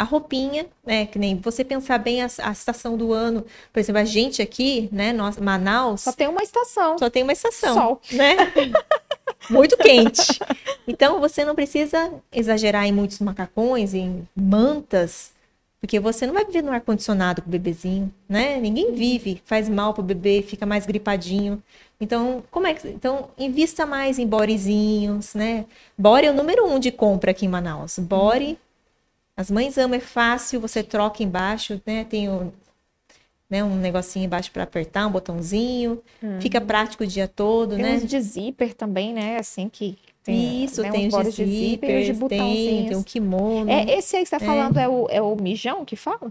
A 0.00 0.04
roupinha, 0.04 0.64
né? 0.84 1.04
Que 1.04 1.18
nem 1.18 1.36
você 1.36 1.62
pensar 1.62 1.98
bem 1.98 2.22
a, 2.22 2.26
a 2.42 2.52
estação 2.52 2.96
do 2.96 3.12
ano. 3.12 3.44
Por 3.70 3.80
exemplo, 3.80 4.00
a 4.00 4.04
gente 4.04 4.40
aqui, 4.40 4.88
né? 4.90 5.12
Nós, 5.12 5.36
Manaus, 5.36 6.00
Só 6.00 6.12
tem 6.12 6.26
uma 6.26 6.42
estação. 6.42 6.96
só 6.98 7.10
tem 7.10 7.22
uma 7.22 7.32
estação, 7.32 7.74
Sol. 7.74 8.00
né? 8.12 8.34
Muito 9.50 9.76
quente. 9.76 10.38
Então 10.88 11.20
você 11.20 11.44
não 11.44 11.54
precisa 11.54 12.12
exagerar 12.32 12.86
em 12.86 12.92
muitos 12.92 13.18
macacões, 13.20 13.92
em 13.92 14.26
mantas, 14.34 15.32
porque 15.80 16.00
você 16.00 16.26
não 16.26 16.34
vai 16.34 16.44
viver 16.44 16.62
no 16.62 16.72
ar-condicionado 16.72 17.42
com 17.42 17.48
o 17.48 17.50
bebezinho, 17.50 18.12
né? 18.28 18.58
Ninguém 18.58 18.92
vive, 18.92 19.42
faz 19.44 19.68
mal 19.68 19.92
pro 19.92 20.02
bebê, 20.02 20.42
fica 20.46 20.64
mais 20.64 20.86
gripadinho. 20.86 21.62
Então, 22.00 22.42
como 22.50 22.66
é 22.66 22.72
que. 22.74 22.88
Então, 22.88 23.28
invista 23.38 23.84
mais 23.84 24.18
em 24.18 24.26
borezinhos, 24.26 25.34
né? 25.34 25.66
Bore 25.96 26.26
é 26.26 26.30
o 26.30 26.34
número 26.34 26.66
um 26.66 26.78
de 26.78 26.90
compra 26.90 27.32
aqui 27.32 27.44
em 27.44 27.48
Manaus. 27.50 27.98
Bore. 27.98 28.58
As 29.40 29.50
mães 29.50 29.79
amam, 29.79 29.96
é 29.96 30.00
fácil, 30.00 30.61
você 30.61 30.83
troca 30.83 31.22
embaixo, 31.22 31.81
né? 31.87 32.05
Tem 32.05 32.29
o, 32.29 32.53
né, 33.48 33.64
um 33.64 33.74
negocinho 33.74 34.26
embaixo 34.26 34.50
para 34.53 34.64
apertar, 34.64 35.07
um 35.07 35.11
botãozinho. 35.11 36.03
Fica 36.43 36.61
prático 36.61 37.05
o 37.05 37.07
dia 37.07 37.26
todo, 37.26 37.74
Tem 37.74 37.82
né? 37.82 37.95
uns 37.95 38.07
de 38.07 38.20
zíper 38.20 38.74
também, 38.74 39.14
né? 39.14 39.38
Assim 39.38 39.70
que 39.70 39.97
tem, 40.22 40.62
Isso, 40.62 40.82
né, 40.82 40.91
tem 40.91 41.09
os 41.09 41.34
de 41.34 41.47
zíper 41.47 42.12
de 42.12 42.28
tem, 42.28 42.88
tem 42.88 42.97
um 42.99 43.03
kimono. 43.03 43.70
É, 43.70 43.97
esse 43.97 44.14
aí 44.14 44.24
que 44.24 44.28
você 44.28 44.36
está 44.36 44.41
falando 44.41 44.76
é, 44.76 44.86
o, 44.86 45.07
é 45.09 45.22
o 45.22 45.34
mijão 45.36 45.86
que 45.86 45.97
fala? 45.97 46.30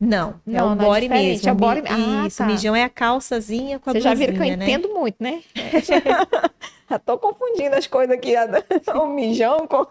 Não, 0.00 0.30
é 0.48 0.52
Não, 0.52 0.72
o 0.72 0.74
não 0.74 0.82
é 0.84 0.86
body 0.88 1.00
diferente, 1.02 1.28
mesmo. 1.28 1.48
é 1.48 1.52
o 1.52 1.54
o 1.54 1.58
body- 1.58 1.82
Ah, 1.86 2.26
Isso, 2.26 2.38
tá. 2.38 2.44
o 2.44 2.46
mijão 2.46 2.74
é 2.74 2.84
a 2.84 2.88
calçazinha 2.88 3.78
com 3.78 3.90
a 3.90 3.92
Vocês 3.92 4.02
já 4.04 4.14
viram 4.14 4.32
que 4.32 4.38
eu 4.40 4.56
né? 4.56 4.64
entendo 4.64 4.88
muito, 4.94 5.16
né? 5.20 5.42
já 6.88 6.98
tô 6.98 7.18
confundindo 7.18 7.76
as 7.76 7.86
coisas 7.86 8.16
aqui. 8.16 8.32
O 8.98 9.06
mijão 9.06 9.66
com... 9.66 9.86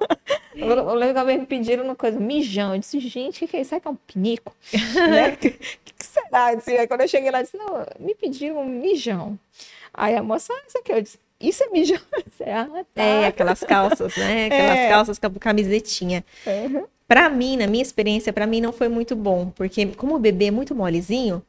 Eu 0.55 0.93
lembro 0.95 1.13
que 1.13 1.19
uma 1.19 1.25
vez 1.25 1.39
me 1.39 1.45
pediram 1.45 1.83
uma 1.83 1.95
coisa, 1.95 2.19
mijão. 2.19 2.73
Eu 2.73 2.79
disse, 2.79 2.99
gente, 2.99 3.35
o 3.37 3.39
que, 3.39 3.47
que 3.47 3.57
é 3.57 3.61
isso? 3.61 3.69
Será 3.69 3.81
que 3.81 3.87
é 3.87 3.91
um 3.91 3.95
pinico? 3.95 4.53
né? 5.09 5.29
O 5.29 5.37
que, 5.37 5.51
que 5.51 6.05
será? 6.05 6.55
Disse, 6.55 6.71
aí 6.75 6.87
quando 6.87 7.01
eu 7.01 7.07
cheguei 7.07 7.29
lá, 7.29 7.39
eu 7.39 7.43
disse, 7.43 7.57
não, 7.57 7.85
me 7.99 8.15
pediram 8.15 8.57
um 8.61 8.65
mijão. 8.65 9.37
Aí 9.93 10.15
a 10.15 10.23
moça, 10.23 10.51
ah, 10.53 10.61
isso 10.67 10.77
aqui. 10.79 10.91
Eu 10.91 11.01
disse, 11.03 11.19
isso 11.39 11.63
é 11.63 11.69
mijão? 11.69 11.99
Disse, 12.27 12.43
ah, 12.49 12.67
tá. 12.95 13.01
É, 13.03 13.27
aquelas 13.27 13.59
calças, 13.61 14.17
né? 14.17 14.47
Aquelas 14.47 14.77
É. 14.77 14.89
calças 14.89 15.19
com 15.19 15.29
camisetinha. 15.39 16.25
Uhum. 16.47 16.85
Pra 17.09 17.29
mim, 17.29 17.57
na 17.57 17.67
minha 17.67 17.81
experiência, 17.81 18.31
pra 18.31 18.47
mim 18.47 18.61
não 18.61 18.71
foi 18.71 18.87
muito 18.87 19.15
bom, 19.15 19.49
porque 19.55 19.87
como 19.87 20.15
o 20.15 20.19
bebê 20.19 20.45
é 20.45 20.51
muito 20.51 20.75
molezinho, 20.75 21.43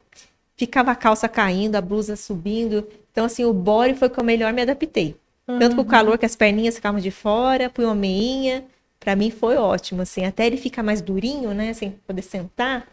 ficava 0.57 0.91
a 0.91 0.95
calça 0.95 1.29
caindo, 1.29 1.75
a 1.75 1.81
blusa 1.81 2.15
subindo. 2.15 2.87
Então, 3.11 3.25
assim, 3.25 3.45
o 3.45 3.53
body 3.53 3.93
foi 3.95 4.09
que 4.09 4.19
eu 4.19 4.23
melhor 4.23 4.51
me 4.53 4.63
adaptei. 4.63 5.15
Tanto 5.45 5.75
com 5.75 5.83
o 5.83 5.85
calor 5.85 6.17
que 6.17 6.25
as 6.25 6.35
perninhas 6.35 6.75
ficavam 6.75 6.99
de 6.99 7.11
fora, 7.11 7.69
põe 7.69 7.85
uma 7.85 7.95
meinha, 7.95 8.65
Para 9.01 9.15
mim 9.15 9.31
foi 9.31 9.57
ótimo, 9.57 10.03
assim, 10.03 10.25
até 10.25 10.45
ele 10.45 10.57
ficar 10.57 10.83
mais 10.83 11.01
durinho, 11.01 11.53
né, 11.55 11.73
sem 11.73 11.91
poder 12.05 12.21
sentar. 12.21 12.87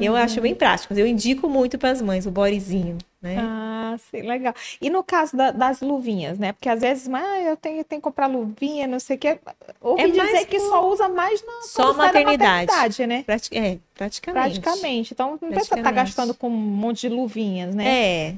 Eu 0.00 0.14
acho 0.14 0.40
bem 0.40 0.54
prático. 0.54 0.94
Eu 0.94 1.06
indico 1.06 1.48
muito 1.48 1.76
para 1.76 1.90
as 1.90 2.00
mães 2.00 2.26
o 2.26 2.30
bodyzinho, 2.30 2.96
né? 3.20 3.36
Ah, 3.38 3.96
sim, 4.10 4.22
legal. 4.22 4.54
E 4.80 4.88
no 4.88 5.02
caso 5.02 5.36
da, 5.36 5.50
das 5.50 5.80
luvinhas, 5.80 6.38
né? 6.38 6.52
Porque 6.52 6.68
às 6.68 6.80
vezes, 6.80 7.08
ah, 7.12 7.40
eu 7.40 7.56
tenho, 7.56 7.82
tenho 7.82 8.00
que 8.00 8.04
comprar 8.04 8.28
luvinha, 8.28 8.86
não 8.86 9.00
sei 9.00 9.16
o 9.16 9.18
quê. 9.18 9.38
Ouvi 9.80 10.02
é 10.02 10.08
dizer 10.08 10.46
que 10.46 10.60
só 10.60 10.88
usa 10.88 11.08
mais 11.08 11.44
na 11.44 11.62
só 11.62 11.92
maternidade. 11.92 12.66
maternidade, 12.70 13.06
né? 13.06 13.22
Prati 13.24 13.56
é, 13.56 13.78
praticamente. 13.94 14.60
Praticamente. 14.60 15.12
Então 15.12 15.30
não 15.30 15.38
precisa 15.38 15.74
estar 15.74 15.82
tá 15.82 15.90
gastando 15.90 16.34
com 16.34 16.48
um 16.48 16.52
monte 16.52 17.02
de 17.02 17.08
luvinhas, 17.08 17.74
né? 17.74 17.86
É. 17.86 18.34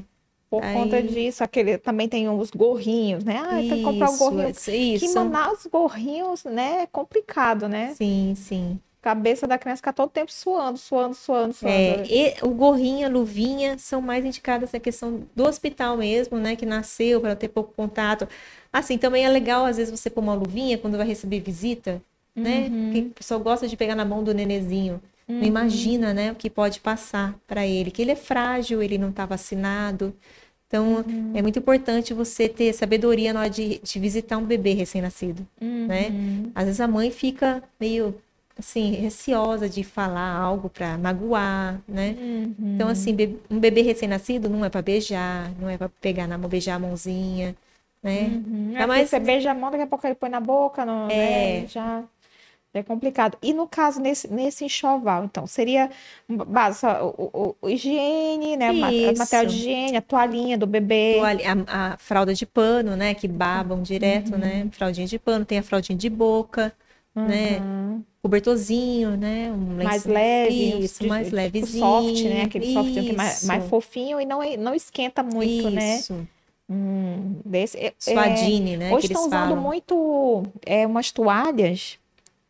Por 0.49 0.65
Aí... 0.65 0.75
conta 0.75 1.03
disso, 1.03 1.45
aquele 1.45 1.77
também 1.77 2.09
tem 2.09 2.29
os 2.31 2.51
gorrinhos, 2.51 3.25
né? 3.25 3.43
Ah, 3.45 3.57
tem 3.57 3.69
que 3.69 3.83
comprar 3.83 4.09
um 4.09 4.17
gorrinho. 4.17 4.49
Isso. 4.49 4.71
Que 5.07 5.09
mandar 5.15 5.53
os 5.53 5.67
gorrinhos, 5.67 6.45
né? 6.45 6.83
É 6.83 6.87
complicado, 6.87 7.69
né? 7.69 7.93
Sim, 7.95 8.33
sim 8.37 8.81
cabeça 9.07 9.47
da 9.47 9.57
criança 9.57 9.77
fica 9.77 9.93
todo 9.93 10.11
tempo 10.11 10.33
suando, 10.33 10.77
suando, 10.77 11.15
suando, 11.15 11.55
suando. 11.55 11.73
É, 11.73 12.05
e 12.09 12.35
o 12.43 12.49
gorrinho, 12.49 13.07
a 13.07 13.09
luvinha 13.09 13.79
são 13.79 14.01
mais 14.01 14.25
indicadas 14.25 14.73
na 14.73 14.81
questão 14.81 15.23
do 15.33 15.45
hospital 15.45 15.97
mesmo, 15.97 16.39
né? 16.39 16.57
Que 16.57 16.67
nasceu 16.67 17.21
para 17.21 17.37
ter 17.37 17.47
pouco 17.47 17.73
contato. 17.73 18.27
Assim, 18.73 18.99
também 18.99 19.25
é 19.25 19.29
legal, 19.29 19.65
às 19.65 19.77
vezes, 19.77 19.97
você 19.97 20.11
pôr 20.11 20.23
uma 20.23 20.35
luvinha 20.35 20.77
quando 20.77 20.97
vai 20.97 21.07
receber 21.07 21.39
visita, 21.39 22.03
né? 22.35 22.67
Uhum. 22.69 22.85
Porque 22.87 23.01
o 23.01 23.11
pessoal 23.11 23.39
gosta 23.39 23.69
de 23.69 23.77
pegar 23.77 23.95
na 23.95 24.05
mão 24.05 24.25
do 24.25 24.35
nenezinho. 24.35 25.01
Uhum. 25.29 25.39
Não 25.39 25.47
imagina, 25.47 26.13
né, 26.13 26.33
o 26.33 26.35
que 26.35 26.51
pode 26.51 26.81
passar 26.81 27.37
para 27.47 27.65
ele, 27.65 27.93
que 27.93 28.03
ele 28.03 28.11
é 28.11 28.17
frágil, 28.17 28.83
ele 28.83 28.99
não 28.99 29.11
está 29.11 29.25
vacinado. 29.25 30.13
Então, 30.67 31.05
uhum. 31.07 31.31
é 31.33 31.43
muito 31.43 31.61
importante 31.61 32.13
você 32.13 32.49
ter 32.49 32.73
sabedoria 32.73 33.33
na 33.33 33.41
hora 33.43 33.51
de, 33.51 33.79
de 33.79 34.01
visitar 34.01 34.37
um 34.37 34.45
bebê 34.45 34.73
recém-nascido, 34.73 35.47
né? 35.61 36.09
Uhum. 36.11 36.51
Às 36.53 36.65
vezes 36.65 36.81
a 36.81 36.89
mãe 36.89 37.13
fica 37.13 37.63
meio 37.79 38.17
assim, 38.59 38.93
receosa 38.93 39.69
de 39.69 39.85
falar 39.85 40.35
algo 40.35 40.71
para 40.71 40.97
magoar, 40.97 41.81
né? 41.87 42.17
Uhum. 42.19 42.55
Então, 42.75 42.89
assim, 42.89 43.15
um 43.51 43.59
bebê 43.59 43.83
recém-nascido 43.83 44.49
não 44.49 44.65
é 44.65 44.71
para 44.71 44.83
beijar, 44.83 45.53
não 45.61 45.69
é 45.69 45.77
para 45.77 45.89
pegar 46.01 46.27
na 46.27 46.39
mão, 46.39 46.49
beijar 46.49 46.77
a 46.77 46.79
mãozinha, 46.79 47.55
né? 48.03 48.43
Uhum. 48.47 48.73
É, 48.77 48.87
mais... 48.87 49.11
Você 49.11 49.21
beija 49.21 49.51
a 49.51 49.55
mão, 49.55 49.71
daqui 49.71 49.83
a 49.83 49.87
pouco 49.87 50.07
ele 50.07 50.15
põe 50.15 50.31
na 50.31 50.41
boca, 50.41 50.85
não, 50.85 51.09
é. 51.11 51.61
Né? 51.61 51.67
Já 51.69 52.03
é 52.73 52.83
complicado. 52.83 53.39
E 53.43 53.53
no 53.53 53.67
caso, 53.67 54.01
nesse, 54.01 54.33
nesse 54.33 54.65
enxoval, 54.65 55.25
então, 55.25 55.47
seria 55.47 55.91
base, 56.29 56.87
o, 56.87 57.31
o, 57.33 57.57
o 57.63 57.69
higiene, 57.69 58.57
né? 58.57 58.73
Isso. 58.73 59.19
Material 59.19 59.47
de 59.47 59.57
higiene, 59.57 59.97
a 59.97 60.03
toalhinha 60.03 60.59
do 60.59 60.67
bebê. 60.67 61.19
A, 61.21 61.93
a, 61.93 61.97
fralda 61.97 62.35
de 62.35 62.45
pano, 62.45 62.97
né? 62.97 63.15
Que 63.15 63.29
babam 63.29 63.83
direto, 63.83 64.33
uhum. 64.33 64.39
né? 64.39 64.69
Fraldinha 64.73 65.07
de 65.07 65.19
pano, 65.19 65.45
tem 65.45 65.59
a 65.59 65.63
fraldinha 65.63 65.97
de 65.97 66.11
boca, 66.11 66.67
né? 66.67 66.73
Uhum. 67.17 67.27
né? 67.27 67.87
cobertorzinho, 68.23 69.17
né? 69.17 69.53
Um 69.53 69.85
mais 69.85 70.05
leve, 70.05 70.81
isso, 70.81 71.03
de, 71.03 71.09
mais 71.09 71.27
tipo 71.27 71.37
levezinho. 71.37 71.85
soft, 71.85 72.25
né? 72.25 72.43
Aquele 72.43 72.73
soft 72.73 72.93
que 72.93 73.11
é 73.11 73.13
mais, 73.13 73.45
mais 73.45 73.65
fofinho 73.69 74.21
e 74.21 74.27
não, 74.27 74.41
não 74.59 74.75
esquenta 74.75 75.23
muito, 75.23 75.71
né? 75.71 75.97
isso. 75.97 76.13
né? 76.13 76.27
Hum, 76.69 77.37
desse, 77.45 77.79
é, 77.79 77.95
Suadine, 77.97 78.75
é, 78.75 78.77
né? 78.77 78.93
Hoje 78.93 79.07
estão 79.07 79.23
usando 79.23 79.51
falam. 79.51 79.61
muito 79.61 80.43
é, 80.65 80.85
umas 80.85 81.13
toalhas 81.13 81.99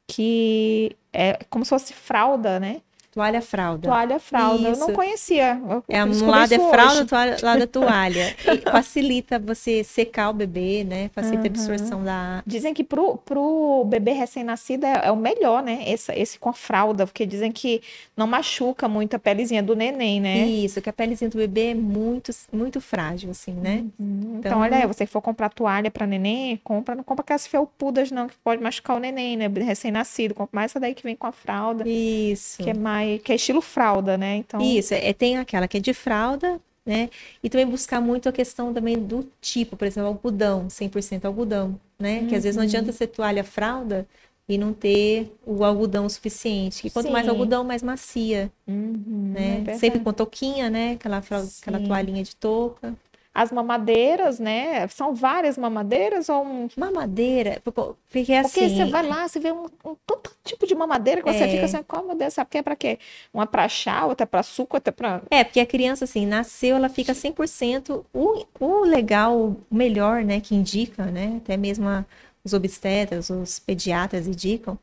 que 0.07 0.97
é 1.13 1.39
como 1.51 1.65
se 1.65 1.69
fosse 1.69 1.93
fralda, 1.93 2.59
né? 2.59 2.81
Toalha 3.17 3.41
fralda. 3.41 3.89
Toalha 3.89 4.19
fralda. 4.19 4.69
Isso. 4.69 4.83
Eu 4.83 4.89
não 4.89 4.95
conhecia. 4.95 5.59
Eu 5.67 5.83
é, 5.89 6.05
um 6.05 6.27
lado 6.27 6.53
é 6.53 6.59
fralda, 6.59 7.07
toalha, 7.07 7.37
lado 7.43 7.63
é 7.63 7.67
toalha. 7.67 8.37
facilita 8.71 9.39
você 9.39 9.83
secar 9.83 10.29
o 10.29 10.35
bebê, 10.35 10.85
né? 10.85 11.09
Facilita 11.15 11.39
uhum. 11.39 11.45
a 11.45 11.49
absorção 11.49 12.05
da. 12.05 12.43
Dizem 12.47 12.75
que 12.75 12.85
pro, 12.85 13.17
pro 13.17 13.87
bebê 13.87 14.13
recém-nascido 14.13 14.85
é, 14.85 15.07
é, 15.07 15.11
o 15.11 15.17
melhor, 15.17 15.63
né? 15.63 15.83
Esse, 15.87 16.13
esse 16.13 16.39
com 16.39 16.51
a 16.51 16.53
fralda, 16.53 17.07
porque 17.07 17.25
dizem 17.25 17.51
que 17.51 17.81
não 18.15 18.27
machuca 18.27 18.87
muito 18.87 19.17
a 19.17 19.19
pelezinha 19.19 19.63
do 19.63 19.75
neném, 19.75 20.21
né? 20.21 20.47
Isso, 20.47 20.83
que 20.83 20.91
a 20.91 20.93
pelezinha 20.93 21.31
do 21.31 21.39
bebê 21.39 21.71
é 21.71 21.75
muito, 21.75 22.31
muito 22.53 22.83
frágil, 22.83 23.31
assim, 23.31 23.53
né? 23.53 23.83
Uhum. 23.99 24.37
Então, 24.41 24.57
então, 24.57 24.61
olha, 24.61 24.87
você 24.87 25.07
for 25.07 25.23
comprar 25.23 25.49
toalha 25.49 25.91
para 25.91 26.07
neném, 26.07 26.61
compra, 26.63 26.95
não 26.95 27.03
compra 27.03 27.23
aquelas 27.23 27.47
felpudas, 27.47 28.11
não, 28.11 28.29
que 28.29 28.37
pode 28.45 28.63
machucar 28.63 28.97
o 28.97 29.01
neném, 29.01 29.39
né? 29.39 29.49
Recém-nascido. 29.49 30.35
Compra 30.35 30.51
mais 30.55 30.73
essa 30.73 30.79
daí 30.79 30.95
que 30.95 31.03
vem 31.03 31.17
com 31.17 31.27
a 31.27 31.33
fralda. 31.33 31.89
Isso. 31.89 32.63
Que 32.63 32.69
é 32.69 32.75
mais 32.75 33.06
mais 33.07 33.23
que 33.23 33.33
é 33.33 33.35
estilo 33.35 33.61
fralda, 33.61 34.17
né? 34.17 34.37
Então 34.37 34.61
isso 34.61 34.95
é, 34.95 35.13
tem 35.13 35.39
aquela 35.39 35.69
que 35.69 35.77
é 35.77 35.81
de 35.81 35.93
fralda, 35.95 36.61
né? 36.85 37.11
E 37.43 37.49
também 37.49 37.67
buscar 37.67 38.01
muito 38.01 38.29
a 38.29 38.33
questão 38.33 38.73
também 38.73 38.99
do 38.99 39.29
tipo, 39.41 39.77
por 39.77 39.87
exemplo, 39.87 40.09
algodão, 40.09 40.69
100% 40.69 41.25
algodão, 41.25 41.79
né? 41.99 42.21
Uhum. 42.21 42.29
Que 42.29 42.35
às 42.35 42.43
vezes 42.45 42.57
não 42.57 42.63
uhum. 42.63 42.69
adianta 42.69 42.93
ser 42.93 43.09
toalha 43.09 43.45
fralda 43.45 44.07
e 44.49 44.57
não 44.57 44.73
ter 44.73 45.33
o 45.45 45.65
algodão 45.65 46.09
suficiente. 46.09 46.87
E 46.87 46.91
quanto 46.91 47.07
Sim. 47.07 47.13
mais 47.13 47.29
algodão, 47.29 47.65
mais 47.65 47.83
macia, 47.83 48.51
uhum, 48.67 49.33
né? 49.35 49.65
É 49.67 49.75
Sempre 49.75 50.01
com 50.01 50.13
touquinha, 50.13 50.71
né? 50.71 50.93
Aquela, 50.93 51.19
aquela 51.19 51.81
toalhinha 51.81 52.23
de 52.23 52.37
touca 52.37 52.95
as 53.37 53.53
mamadeiras, 53.53 54.41
né? 54.41 54.89
São 54.89 55.15
várias 55.15 55.59
mamadeiras 55.59 56.31
ou 56.31 56.43
um... 56.43 56.69
Mamadeira, 56.75 57.61
porque 57.63 58.33
assim... 58.33 58.61
Porque 58.61 58.69
você 58.71 58.85
vai 58.87 59.07
lá, 59.07 59.29
você 59.29 59.39
vê 59.39 59.53
um, 59.53 59.67
um 59.85 59.95
tanto 60.07 60.35
tipo 60.43 60.67
de 60.67 60.75
mamadeira 60.75 61.21
que 61.21 61.31
você 61.31 61.45
é... 61.45 61.49
fica 61.49 61.67
assim, 61.67 61.83
qual 61.83 62.03
meu 62.03 62.17
Deus, 62.17 62.33
sabe 62.33 62.49
que 62.49 62.57
é 62.57 62.63
pra 62.63 62.75
quê? 62.75 62.99
Uma 63.35 63.47
pra 63.47 63.69
chá, 63.69 64.07
outra 64.07 64.27
pra 64.27 64.43
suco, 64.43 64.79
outra 64.79 64.91
pra... 64.91 65.21
É, 65.31 65.45
porque 65.45 65.61
a 65.61 65.67
criança, 65.67 66.05
assim, 66.05 66.25
nasceu, 66.25 66.77
ela 66.77 66.89
fica 66.89 67.13
100%... 67.13 68.07
O, 68.11 68.47
o 68.59 68.81
legal, 68.85 69.37
o 69.37 69.57
melhor, 69.71 70.25
né, 70.25 70.41
que 70.41 70.55
indica, 70.55 71.05
né, 71.05 71.35
até 71.37 71.59
mesmo 71.59 71.87
a, 71.87 72.07
os 72.43 72.55
obstetras, 72.55 73.29
os 73.29 73.59
pediatras 73.59 74.27
indicam, 74.27 74.79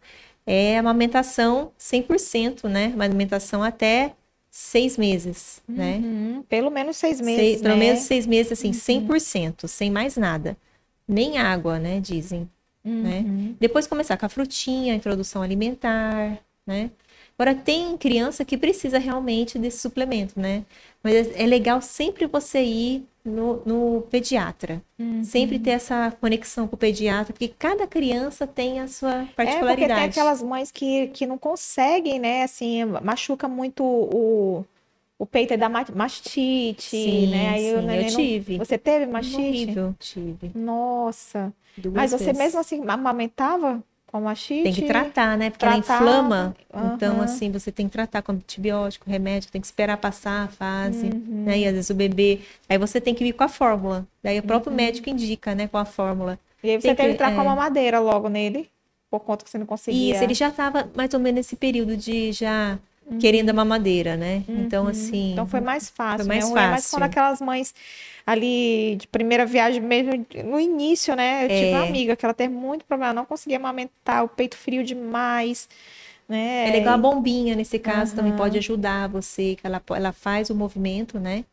é 0.46 0.78
a 0.78 0.82
amamentação 0.82 1.72
100%, 1.80 2.70
né? 2.70 2.92
Uma 2.94 3.06
alimentação 3.06 3.64
até 3.64 4.14
seis 4.56 4.98
meses, 4.98 5.64
né? 5.68 5.96
uhum. 5.96 6.38
né? 6.38 6.44
Pelo 6.48 6.70
menos 6.70 6.96
seis 6.98 7.20
meses, 7.20 7.40
seis, 7.40 7.62
né? 7.64 7.70
Pelo 7.70 7.80
menos 7.80 8.02
seis 8.02 8.28
meses, 8.28 8.52
assim, 8.52 8.68
uhum. 8.68 9.08
100%, 9.08 9.68
sem 9.68 9.90
mais 9.90 10.16
nada. 10.16 10.56
Nem 11.08 11.40
água, 11.40 11.80
né, 11.80 12.00
dizem, 12.00 12.48
né? 12.86 13.20
uhum. 13.26 13.48
né? 13.50 13.56
Depois 13.60 13.88
começar 13.88 14.16
com 14.16 14.28
a 14.28 14.30
frutinha, 14.30 14.94
a 14.94 14.96
introdução 14.96 15.42
alimentar, 15.42 16.38
né? 16.68 16.92
Agora, 17.36 17.56
tem 17.56 17.98
criança 17.98 18.46
que 18.46 18.56
precisa 18.56 19.00
realmente 19.00 19.58
desse 19.58 19.80
suplemento, 19.80 20.40
né? 20.40 20.64
Mas 21.02 21.36
é 21.36 21.48
legal 21.48 21.82
sempre 21.82 22.28
você 22.28 22.64
ir 22.64 23.08
no, 23.24 23.62
no 23.66 24.02
pediatra. 24.10 24.82
Uhum. 25.00 25.24
Sempre 25.24 25.58
ter 25.60 25.72
essa 25.72 26.12
conexão 26.20 26.68
com 26.68 26.76
o 26.76 26.80
pediatra, 26.80 27.34
porque 27.34 27.48
cada 27.48 27.88
criança 27.88 28.46
tem 28.46 28.80
a 28.80 28.88
sua 28.88 29.28
particularidade. 29.36 29.62
É, 29.62 29.88
porque 29.88 29.94
tem 29.94 30.04
aquelas 30.04 30.42
mães 30.42 30.72
que, 30.72 31.08
que 31.08 31.26
não 31.26 31.38
conseguem, 31.38 32.20
né? 32.20 32.44
Assim, 32.44 32.84
machuca 33.02 33.48
muito 33.48 33.84
o, 33.84 34.66
o 35.18 35.26
peito 35.26 35.56
da 35.58 35.70
mastite, 35.70 36.90
sim, 36.90 37.28
né? 37.28 37.50
Aí 37.50 37.62
sim, 37.62 37.68
eu, 37.70 37.82
eu 37.82 38.08
tive. 38.08 38.58
Não... 38.58 38.66
Você 38.66 38.78
teve 38.78 39.06
mastite? 39.06 39.38
Horrível, 39.38 39.96
tive. 40.00 40.52
Nossa. 40.54 41.54
Duas 41.78 41.96
Mas 41.96 42.12
você 42.12 42.26
vezes. 42.26 42.38
mesmo 42.38 42.60
assim 42.60 42.84
amamentava? 42.88 43.82
Com 44.14 44.22
machite. 44.22 44.62
Tem 44.62 44.74
que 44.74 44.84
tratar, 44.84 45.36
né? 45.36 45.50
Porque 45.50 45.66
tratar, 45.66 45.96
ela 45.96 46.12
inflama. 46.12 46.56
Uhum. 46.72 46.94
Então, 46.94 47.20
assim, 47.20 47.52
você 47.52 47.72
tem 47.72 47.88
que 47.88 47.94
tratar 47.94 48.22
com 48.22 48.32
antibiótico, 48.34 49.10
remédio, 49.10 49.50
tem 49.50 49.60
que 49.60 49.66
esperar 49.66 49.98
passar 49.98 50.44
a 50.44 50.48
fase. 50.48 51.08
Uhum. 51.08 51.46
Né? 51.46 51.58
E 51.58 51.68
às 51.68 51.74
vezes 51.74 51.90
o 51.90 51.96
bebê. 51.96 52.42
Aí 52.70 52.78
você 52.78 53.02
tem 53.02 53.16
que 53.16 53.24
vir 53.24 53.34
com 53.34 53.44
a 53.44 53.48
fórmula. 53.48 54.06
Daí 54.22 54.38
o 54.38 54.44
próprio 54.44 54.70
uhum. 54.70 54.78
médico 54.78 55.10
indica, 55.10 55.56
né, 55.56 55.68
com 55.68 55.80
a 55.80 55.86
fórmula. 55.86 56.38
E 56.64 56.70
aí 56.70 56.80
você 56.80 56.90
tem 56.90 56.96
teve 56.96 57.10
que 57.10 57.14
entrar 57.16 57.32
é... 57.32 57.36
com 57.36 57.42
uma 57.42 57.56
madeira 57.56 58.00
logo 58.00 58.30
nele, 58.30 58.70
por 59.10 59.22
conta 59.22 59.44
que 59.44 59.50
você 59.50 59.58
não 59.58 59.66
conseguia. 59.66 60.14
Isso, 60.14 60.24
ele 60.24 60.36
já 60.36 60.50
estava 60.50 60.88
mais 60.96 61.12
ou 61.16 61.20
menos 61.20 61.38
nesse 61.38 61.56
período 61.56 61.98
de 61.98 62.32
já 62.34 62.78
uhum. 63.06 63.20
querendo 63.20 63.50
a 63.50 63.54
mamadeira, 63.54 64.16
né? 64.16 64.44
Então, 64.48 64.88
assim. 64.88 65.34
Então 65.34 65.48
foi 65.48 65.62
mais 65.62 65.90
fácil. 65.90 66.26
Foi 66.26 66.28
mais 66.28 66.50
né? 66.50 66.56
fácil. 66.56 66.72
Mas 66.72 66.90
quando 66.90 67.04
aquelas 67.04 67.42
mães 67.42 67.74
ali 68.26 68.96
de 68.96 69.08
primeira 69.08 69.46
viagem 69.46 69.82
mesmo, 69.82 70.26
no 70.46 70.60
início, 70.60 71.16
né? 71.16 71.46
Eu 71.46 71.50
tive 71.50 71.70
uma 71.70 71.86
é. 71.86 71.90
amiga 71.90 72.16
que 72.16 72.26
ela 72.26 72.34
teve 72.34 72.54
muito 72.54 72.86
problema, 72.86 73.14
não 73.14 73.26
conseguia 73.26 73.58
amamentar, 73.58 74.24
o 74.24 74.30
peito 74.30 74.56
frio 74.56 74.84
demais. 74.84 75.68
Né? 76.28 76.70
É 76.70 76.72
legal 76.72 76.94
a 76.94 76.98
bombinha, 76.98 77.56
nesse 77.56 77.78
caso, 77.78 78.12
uhum. 78.12 78.18
também 78.18 78.36
pode 78.36 78.58
ajudar 78.58 79.10
você, 79.10 79.56
que 79.56 79.68
ela, 79.68 79.82
ela 79.90 80.14
faz 80.14 80.50
o 80.50 80.56
movimento, 80.56 81.20
né? 81.20 81.44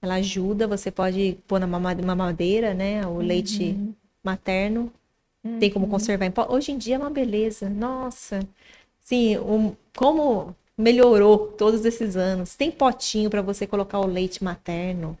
Ela 0.00 0.14
ajuda, 0.14 0.68
você 0.68 0.90
pode 0.90 1.38
pôr 1.48 1.58
na 1.58 1.66
mamadeira, 1.66 2.74
né? 2.74 3.04
O 3.06 3.10
uhum. 3.10 3.18
leite 3.18 3.76
materno. 4.22 4.92
Uhum. 5.42 5.58
Tem 5.58 5.70
como 5.70 5.86
uhum. 5.86 5.90
conservar 5.90 6.26
em 6.26 6.30
pó. 6.30 6.46
Hoje 6.48 6.72
em 6.72 6.78
dia 6.78 6.94
é 6.94 6.98
uma 6.98 7.10
beleza. 7.10 7.68
Nossa. 7.68 8.40
Sim, 9.00 9.38
um, 9.38 9.74
como 9.96 10.54
melhorou 10.76 11.48
todos 11.48 11.84
esses 11.84 12.16
anos. 12.16 12.54
Tem 12.54 12.70
potinho 12.70 13.30
para 13.30 13.42
você 13.42 13.66
colocar 13.66 13.98
o 14.00 14.06
leite 14.06 14.42
materno. 14.42 15.16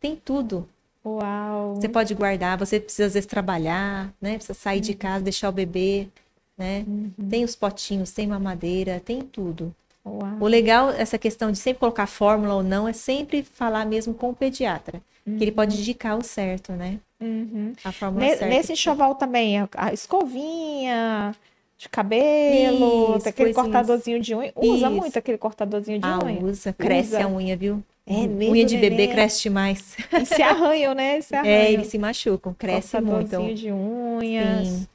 Tem 0.00 0.16
tudo. 0.16 0.68
Uau! 1.04 1.76
Você 1.76 1.88
pode 1.88 2.14
guardar, 2.14 2.56
você 2.56 2.78
precisa 2.78 3.06
às 3.06 3.14
vezes 3.14 3.26
trabalhar, 3.26 4.12
né? 4.20 4.34
Precisa 4.34 4.54
sair 4.54 4.78
uhum. 4.78 4.82
de 4.82 4.94
casa, 4.94 5.24
deixar 5.24 5.48
o 5.48 5.52
bebê, 5.52 6.08
né? 6.56 6.84
Uhum. 6.86 7.28
Tem 7.28 7.44
os 7.44 7.56
potinhos, 7.56 8.12
tem 8.12 8.26
mamadeira, 8.26 9.00
tem 9.04 9.20
tudo. 9.20 9.74
Uau. 10.04 10.38
O 10.40 10.46
legal, 10.46 10.90
essa 10.90 11.18
questão 11.18 11.50
de 11.50 11.58
sempre 11.58 11.80
colocar 11.80 12.06
fórmula 12.06 12.54
ou 12.54 12.62
não, 12.62 12.86
é 12.86 12.92
sempre 12.92 13.42
falar 13.42 13.84
mesmo 13.84 14.14
com 14.14 14.30
o 14.30 14.34
pediatra. 14.34 15.00
Uhum. 15.26 15.38
Que 15.38 15.44
ele 15.44 15.52
pode 15.52 15.74
uhum. 15.74 15.80
indicar 15.80 16.16
o 16.16 16.22
certo, 16.22 16.72
né? 16.72 16.98
Uhum. 17.20 17.72
A 17.84 17.92
fórmula 17.92 18.24
ne 18.24 18.30
certa. 18.30 18.46
Nesse 18.46 18.72
enxoval 18.72 19.14
também, 19.14 19.56
a 19.76 19.92
escovinha, 19.92 21.34
de 21.82 21.88
cabelo, 21.88 23.16
Isso, 23.16 23.28
aquele 23.28 23.52
cortadorzinho 23.52 24.20
de 24.20 24.34
unha. 24.36 24.52
Usa 24.54 24.86
Isso. 24.86 24.90
muito 24.90 25.18
aquele 25.18 25.36
cortadorzinho 25.36 25.98
de 25.98 26.06
Ah, 26.06 26.20
unha. 26.24 26.40
usa, 26.40 26.72
cresce 26.72 27.16
Usa. 27.16 27.24
a 27.24 27.28
unha, 27.28 27.56
viu? 27.56 27.82
É 28.06 28.26
mesmo, 28.26 28.54
Unha 28.54 28.64
de 28.64 28.76
bebê 28.76 28.96
neném? 28.96 29.10
cresce 29.10 29.42
demais. 29.42 29.96
E 30.12 30.24
se 30.24 30.42
arranham, 30.42 30.94
né? 30.94 31.20
Se 31.20 31.34
arranham. 31.34 31.54
É, 31.62 31.72
eles 31.72 31.88
se 31.88 31.98
machucam, 31.98 32.54
cresce 32.54 33.00
muito. 33.00 33.36
De 33.54 33.72
unhas. 33.72 34.68
Sim. 34.68 34.86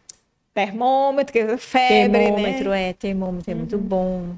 Termômetro, 0.53 1.33
que 1.33 1.57
febre, 1.57 2.19
termômetro, 2.23 2.69
né? 2.71 2.89
é, 2.89 2.93
termômetro 2.93 3.51
é 3.51 3.55
muito 3.55 3.77
bom, 3.77 4.29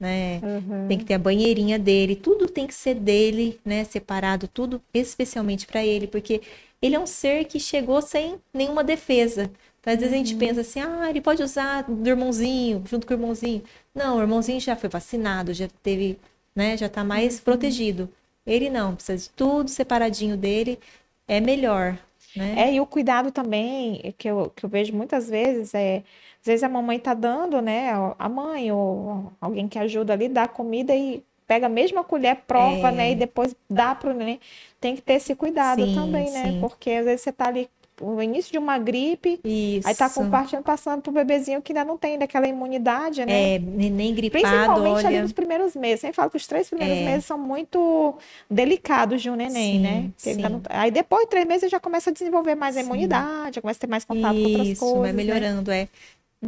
né? 0.00 0.40
Uhum. 0.42 0.86
Tem 0.88 0.98
que 0.98 1.04
ter 1.04 1.14
a 1.14 1.18
banheirinha 1.18 1.78
dele, 1.78 2.16
tudo 2.16 2.46
tem 2.48 2.66
que 2.66 2.74
ser 2.74 2.94
dele, 2.94 3.58
né? 3.64 3.84
Separado, 3.84 4.48
tudo 4.48 4.80
especialmente 4.94 5.66
para 5.66 5.84
ele, 5.84 6.06
porque 6.06 6.40
ele 6.80 6.94
é 6.94 6.98
um 6.98 7.06
ser 7.06 7.44
que 7.44 7.58
chegou 7.60 8.00
sem 8.00 8.36
nenhuma 8.54 8.82
defesa. 8.84 9.50
Então, 9.86 9.94
às 9.94 10.00
vezes 10.00 10.14
a 10.14 10.16
gente 10.18 10.34
Uhum. 10.34 10.38
pensa 10.38 10.60
assim, 10.62 10.80
ah, 10.80 11.08
ele 11.08 11.20
pode 11.20 11.42
usar 11.42 11.82
do 11.84 12.08
irmãozinho, 12.08 12.82
junto 12.86 13.06
com 13.06 13.14
o 13.14 13.16
irmãozinho. 13.16 13.62
Não, 13.94 14.16
o 14.18 14.20
irmãozinho 14.20 14.60
já 14.60 14.74
foi 14.76 14.88
vacinado, 14.88 15.54
já 15.54 15.68
teve, 15.82 16.18
né? 16.54 16.76
Já 16.76 16.88
tá 16.88 17.04
Uhum. 17.04 17.04
mais 17.04 17.40
protegido. 17.40 18.08
Ele 18.46 18.68
não, 18.70 18.94
precisa 18.96 19.24
de 19.24 19.30
tudo 19.30 19.70
separadinho 19.70 20.36
dele, 20.36 20.78
é 21.28 21.40
melhor, 21.40 21.98
né? 22.34 22.60
É, 22.60 22.72
e 22.72 22.80
o 22.80 22.86
cuidado 22.86 23.30
também, 23.30 24.14
que 24.18 24.28
eu, 24.28 24.50
que 24.50 24.64
eu 24.64 24.68
vejo 24.70 24.92
muitas 24.94 25.28
vezes, 25.28 25.74
é, 25.74 25.98
às 26.40 26.46
vezes 26.46 26.62
a 26.62 26.68
mamãe 26.68 26.98
tá 26.98 27.12
dando, 27.14 27.60
né, 27.60 27.90
a 28.18 28.28
mãe 28.28 28.72
ou 28.72 29.32
alguém 29.40 29.68
que 29.68 29.78
ajuda 29.78 30.12
ali, 30.14 30.28
dá 30.28 30.48
comida 30.48 30.94
e 30.94 31.22
pega 31.46 31.66
a 31.66 31.68
mesma 31.68 32.02
colher, 32.02 32.36
prova, 32.46 32.90
É. 32.90 32.90
né, 32.90 33.12
e 33.12 33.14
depois 33.14 33.54
dá 33.68 33.94
pro 33.94 34.12
neném. 34.14 34.40
Tem 34.80 34.96
que 34.96 35.02
ter 35.02 35.14
esse 35.14 35.34
cuidado 35.34 35.86
Sim, 35.86 35.88
também, 35.88 36.30
né, 36.30 36.52
sim. 36.52 36.58
porque 36.58 36.90
às 36.92 37.04
vezes 37.04 37.20
você 37.22 37.32
tá 37.32 37.48
ali 37.48 37.68
no 38.00 38.22
início 38.22 38.52
de 38.52 38.58
uma 38.58 38.78
gripe, 38.78 39.40
Isso. 39.44 39.88
aí 39.88 39.94
tá 39.94 40.08
compartilhando, 40.10 40.64
passando 40.64 41.00
pro 41.02 41.12
bebezinho 41.12 41.62
que 41.62 41.72
ainda 41.72 41.84
não 41.84 41.96
tem 41.96 42.18
daquela 42.18 42.46
imunidade, 42.46 43.24
né? 43.24 43.54
É, 43.54 43.58
neném 43.58 44.14
gripado, 44.14 44.44
Principalmente 44.44 45.06
ali 45.06 45.14
olha. 45.16 45.22
nos 45.22 45.32
primeiros 45.32 45.74
meses. 45.74 46.00
Sempre 46.00 46.16
falo 46.16 46.30
que 46.30 46.36
os 46.36 46.46
três 46.46 46.68
primeiros 46.68 46.98
É. 46.98 47.04
meses 47.04 47.24
são 47.24 47.38
muito 47.38 48.14
delicados 48.50 49.22
de 49.22 49.30
um 49.30 49.34
neném, 49.34 49.74
Sim, 49.76 49.80
né? 49.80 50.10
Ele 50.24 50.36
ainda 50.36 50.48
sim. 50.48 50.52
não- 50.54 50.62
Aí 50.68 50.90
depois 50.90 51.24
de 51.24 51.30
três 51.30 51.46
meses 51.46 51.62
ele 51.64 51.70
já 51.70 51.80
começa 51.80 52.10
a 52.10 52.12
desenvolver 52.12 52.54
mais 52.54 52.76
a 52.76 52.80
Sim. 52.80 52.86
imunidade, 52.86 53.56
já 53.56 53.60
começa 53.62 53.78
a 53.78 53.80
ter 53.80 53.86
mais 53.86 54.04
contato 54.04 54.34
com 54.36 54.42
outras 54.48 54.68
Isso, 54.68 54.80
coisas. 54.80 55.00
vai 55.00 55.12
né? 55.12 55.16
melhorando, 55.16 55.70
é. 55.70 55.88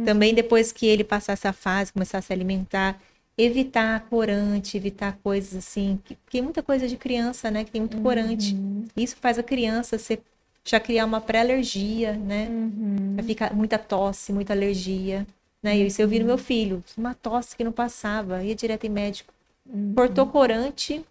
Também 0.05 0.33
depois 0.33 0.71
que 0.71 0.85
ele 0.85 1.03
passar 1.03 1.33
essa 1.33 1.51
fase, 1.51 1.91
começar 1.91 2.19
a 2.19 2.21
se 2.21 2.31
alimentar, 2.31 2.99
evitar 3.37 4.01
corante, 4.09 4.77
evitar 4.77 5.17
coisas 5.23 5.55
assim, 5.55 5.99
que- 6.05 6.13
porque 6.15 6.37
tem 6.37 6.41
muita 6.41 6.61
coisa 6.61 6.87
de 6.87 6.95
criança, 6.97 7.49
né, 7.49 7.63
que 7.63 7.71
tem 7.71 7.81
muito 7.81 7.97
corante. 8.01 8.53
Uhum. 8.53 8.83
Isso 8.95 9.15
faz 9.19 9.39
a 9.39 9.43
criança 9.43 9.97
ser, 9.97 10.21
já 10.69 10.79
criar 10.79 11.05
uma 11.05 11.19
pré-alergia, 11.19 12.13
né? 12.13 12.47
Uhum. 12.47 13.15
Já 13.17 13.23
fica 13.23 13.53
muita 13.53 13.77
tosse, 13.79 14.31
muita 14.31 14.53
alergia, 14.53 15.25
né? 15.63 15.75
E 15.75 15.87
isso 15.87 16.01
eu 16.01 16.07
vi 16.07 16.19
no 16.19 16.25
meu 16.25 16.37
filho, 16.37 16.83
uma 16.95 17.15
tosse 17.15 17.55
que 17.55 17.63
não 17.63 17.71
passava, 17.71 18.43
ia 18.43 18.55
direto 18.55 18.85
em 18.85 18.89
médico. 18.89 19.33
Uhum. 19.65 19.93
Cortou 19.95 20.27
corante, 20.27 21.03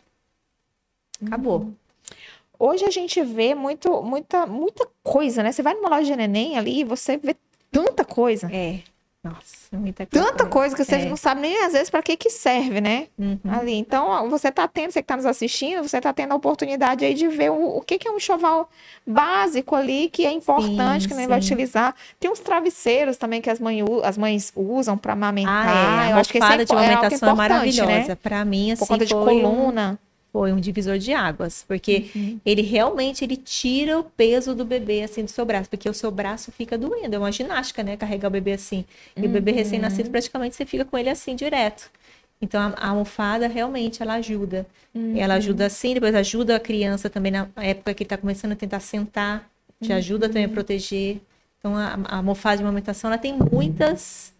acabou. 1.26 1.72
Hoje 2.56 2.84
a 2.84 2.90
gente 2.90 3.20
vê 3.22 3.54
muito, 3.54 4.02
muita, 4.02 4.46
muita 4.46 4.86
coisa, 5.02 5.42
né? 5.42 5.50
Você 5.50 5.62
vai 5.62 5.74
numa 5.74 5.88
loja 5.88 6.04
de 6.04 6.16
neném 6.16 6.56
ali 6.56 6.80
e 6.80 6.84
você 6.84 7.16
vê 7.16 7.36
tanta 7.70 8.04
coisa. 8.04 8.48
É. 8.52 8.80
Nossa, 9.28 9.76
muita 9.76 10.06
coisa. 10.06 10.26
Tanta 10.26 10.46
coisa 10.46 10.74
que 10.76 10.84
você 10.84 10.96
É. 10.96 11.04
não 11.06 11.16
sabe 11.16 11.40
nem 11.42 11.64
às 11.64 11.72
vezes 11.72 11.90
para 11.90 12.02
que 12.02 12.16
que 12.16 12.30
serve, 12.30 12.80
né? 12.80 13.06
Uhum. 13.18 13.38
ali. 13.50 13.74
Então, 13.74 14.28
você 14.30 14.50
tá 14.50 14.66
tendo, 14.66 14.90
você 14.92 15.00
que 15.02 15.06
tá 15.06 15.16
nos 15.16 15.26
assistindo, 15.26 15.82
você 15.86 16.00
tá 16.00 16.12
tendo 16.12 16.32
a 16.32 16.36
oportunidade 16.36 17.04
aí 17.04 17.14
de 17.14 17.28
ver 17.28 17.50
o, 17.50 17.76
o 17.78 17.80
que 17.82 17.98
que 17.98 18.08
é 18.08 18.10
um 18.10 18.16
enxoval 18.16 18.68
básico 19.06 19.74
ali, 19.74 20.08
que 20.08 20.24
é 20.26 20.30
importante, 20.32 21.02
Sim, 21.02 21.08
que 21.08 21.14
nem 21.14 21.26
vai 21.26 21.40
sim. 21.40 21.48
utilizar. 21.48 21.94
Tem 22.20 22.30
uns 22.30 22.40
travesseiros 22.40 23.16
também 23.16 23.40
que 23.40 23.50
as, 23.50 23.58
mãe, 23.60 23.82
as 24.04 24.16
mães 24.18 24.52
usam 24.56 24.96
para 24.96 25.12
amamentar. 25.12 25.66
Ah, 25.68 26.06
é. 26.08 26.12
Eu 26.12 26.16
A 26.16 26.20
acho 26.20 26.30
que 26.30 26.38
isso 26.38 26.46
é, 26.52 26.64
de 26.64 26.72
é 26.72 26.76
amamentação 26.76 27.28
é 27.28 27.32
importante, 27.32 27.36
maravilhosa. 27.80 28.08
né? 28.08 28.14
Pra 28.22 28.44
mim, 28.44 28.72
assim, 28.72 28.80
Por 28.80 28.88
conta 28.88 29.06
de 29.06 29.14
um- 29.14 29.24
coluna. 29.24 29.98
Foi 30.32 30.52
um 30.52 30.60
divisor 30.60 30.98
de 30.98 31.12
águas, 31.12 31.64
porque 31.66 32.10
Uhum. 32.14 32.40
ele 32.44 32.62
realmente 32.62 33.24
ele 33.24 33.36
tira 33.36 33.98
o 33.98 34.04
peso 34.04 34.54
do 34.54 34.64
bebê 34.64 35.02
assim 35.02 35.24
do 35.24 35.30
seu 35.30 35.44
braço, 35.44 35.70
porque 35.70 35.88
o 35.88 35.94
seu 35.94 36.10
braço 36.10 36.52
fica 36.52 36.76
doendo, 36.76 37.16
é 37.16 37.18
uma 37.18 37.32
ginástica, 37.32 37.82
né, 37.82 37.96
carregar 37.96 38.28
o 38.28 38.30
bebê 38.30 38.52
assim. 38.52 38.84
E 39.16 39.26
o 39.26 39.28
bebê 39.28 39.50
Uhum. 39.52 39.56
recém-nascido 39.56 40.10
praticamente 40.10 40.54
você 40.54 40.66
fica 40.66 40.84
com 40.84 40.96
ele 40.98 41.08
assim 41.10 41.34
direto. 41.34 41.90
Então 42.40 42.60
a, 42.60 42.74
a 42.76 42.88
almofada 42.90 43.48
realmente 43.48 44.02
ela 44.02 44.14
ajuda. 44.14 44.66
Uhum. 44.94 45.16
Ela 45.16 45.34
ajuda 45.34 45.66
assim, 45.66 45.94
depois 45.94 46.14
ajuda 46.14 46.56
a 46.56 46.60
criança 46.60 47.08
também 47.10 47.32
na 47.32 47.48
época 47.56 47.94
que 47.94 48.02
está 48.02 48.16
começando 48.16 48.52
a 48.52 48.56
tentar 48.56 48.80
sentar, 48.80 49.48
te 49.80 49.92
ajuda 49.92 50.28
também 50.28 50.44
Uhum. 50.44 50.50
a 50.50 50.54
proteger. 50.54 51.18
Então 51.58 51.74
a, 51.76 51.98
a 52.04 52.16
almofada 52.16 52.58
de 52.58 52.62
amamentação 52.62 53.10
ela 53.10 53.18
tem 53.18 53.34
muitas 53.52 54.32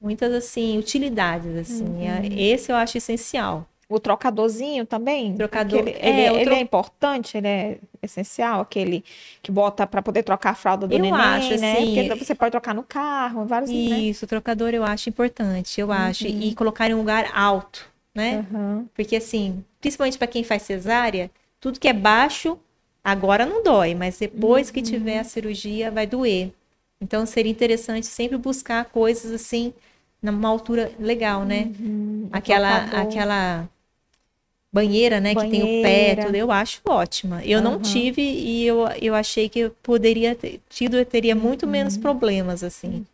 muitas 0.00 0.32
assim 0.32 0.78
utilidades 0.78 1.54
assim. 1.56 1.84
Uhum. 1.84 2.02
É- 2.02 2.40
Esse 2.52 2.72
eu 2.72 2.76
acho 2.76 2.96
essencial. 2.98 3.68
O 3.88 3.98
trocadorzinho 3.98 4.84
também. 4.84 5.34
Trocador, 5.34 5.80
aquele- 5.80 5.96
é, 5.98 6.08
ele, 6.10 6.30
o 6.30 6.34
ele 6.36 6.44
tro- 6.44 6.54
é 6.54 6.60
importante, 6.60 7.38
ele 7.38 7.48
é 7.48 7.78
essencial, 8.02 8.60
aquele 8.60 9.02
que 9.42 9.50
bota 9.50 9.86
para 9.86 10.02
poder 10.02 10.22
trocar 10.22 10.50
a 10.50 10.54
fralda 10.54 10.86
do 10.86 10.94
Eu 10.94 11.02
neném, 11.02 11.14
acho, 11.14 11.56
né? 11.56 11.76
assim, 11.76 11.94
Porque 11.94 12.24
você 12.24 12.34
pode 12.34 12.50
trocar 12.50 12.74
no 12.74 12.82
carro, 12.82 13.46
vários, 13.46 13.70
né? 13.70 14.00
Isso, 14.00 14.24
o 14.24 14.28
trocador 14.28 14.74
eu 14.74 14.84
acho 14.84 15.08
importante, 15.08 15.80
eu 15.80 15.90
acho. 15.90 16.26
E 16.26 16.54
colocar 16.54 16.90
em 16.90 16.94
um 16.94 16.98
lugar 16.98 17.30
alto, 17.34 17.86
né? 18.14 18.44
Uhum. 18.52 18.86
Porque 18.94 19.16
assim, 19.16 19.64
principalmente 19.80 20.18
para 20.18 20.26
quem 20.26 20.44
faz 20.44 20.62
cesárea, 20.62 21.30
tudo 21.60 21.80
que 21.80 21.88
é 21.88 21.92
baixo 21.92 22.58
agora 23.02 23.46
não 23.46 23.62
dói, 23.62 23.94
mas 23.94 24.18
depois 24.18 24.70
que 24.70 24.82
tiver 24.82 25.18
a 25.18 25.24
cirurgia 25.24 25.90
vai 25.90 26.06
doer. 26.06 26.52
Então 27.00 27.24
seria 27.24 27.50
interessante 27.50 28.06
sempre 28.06 28.36
buscar 28.36 28.84
coisas 28.86 29.32
assim 29.32 29.72
numa 30.22 30.48
altura 30.48 30.92
legal, 30.98 31.44
né? 31.44 31.70
Uhum. 31.80 32.28
Aquela 32.32 32.76
aquela 33.00 33.68
banheira, 34.72 35.20
né, 35.20 35.34
que 35.34 35.48
tem 35.48 35.62
o 35.62 35.66
pé, 35.82 36.14
Banheira. 36.14 36.26
tudo, 36.26 36.34
eu 36.36 36.50
acho 36.50 36.80
ótima. 36.86 37.42
Eu 37.44 37.60
não 37.60 37.72
Aham. 37.72 37.82
tive 37.82 38.22
e 38.22 38.66
eu, 38.66 38.86
eu 39.00 39.14
achei 39.14 39.48
que 39.48 39.60
eu 39.60 39.70
poderia 39.82 40.34
ter 40.34 40.60
tido, 40.68 40.96
eu 40.96 41.04
teria 41.06 41.34
muito 41.34 41.66
menos 41.66 41.96
problemas 41.96 42.62
assim. 42.62 43.04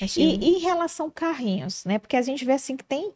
Achei 0.00 0.24
Uhum. 0.26 0.40
E, 0.40 0.44
e 0.44 0.56
em 0.56 0.58
relação 0.60 1.10
carrinhos, 1.10 1.84
né? 1.84 1.98
Porque 1.98 2.16
a 2.16 2.22
gente 2.22 2.44
vê 2.44 2.52
assim 2.52 2.76
que 2.76 2.84
tem 2.84 3.12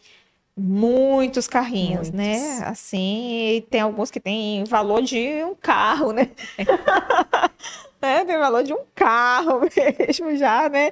muitos 0.57 1.47
carrinhos, 1.47 2.11
né? 2.11 2.37
Muitos. 2.39 2.63
Assim, 2.63 3.57
e 3.57 3.61
tem 3.63 3.81
alguns 3.81 4.11
que 4.11 4.19
tem 4.19 4.65
valor 4.65 5.03
de 5.03 5.45
um 5.45 5.55
carro, 5.55 6.13
né? 6.13 6.31
né? 8.03 8.25
Tem 8.25 8.39
valor 8.39 8.65
de 8.65 8.73
um 8.73 8.81
carro 8.95 9.61
mesmo 9.99 10.37
já, 10.37 10.69
né? 10.69 10.91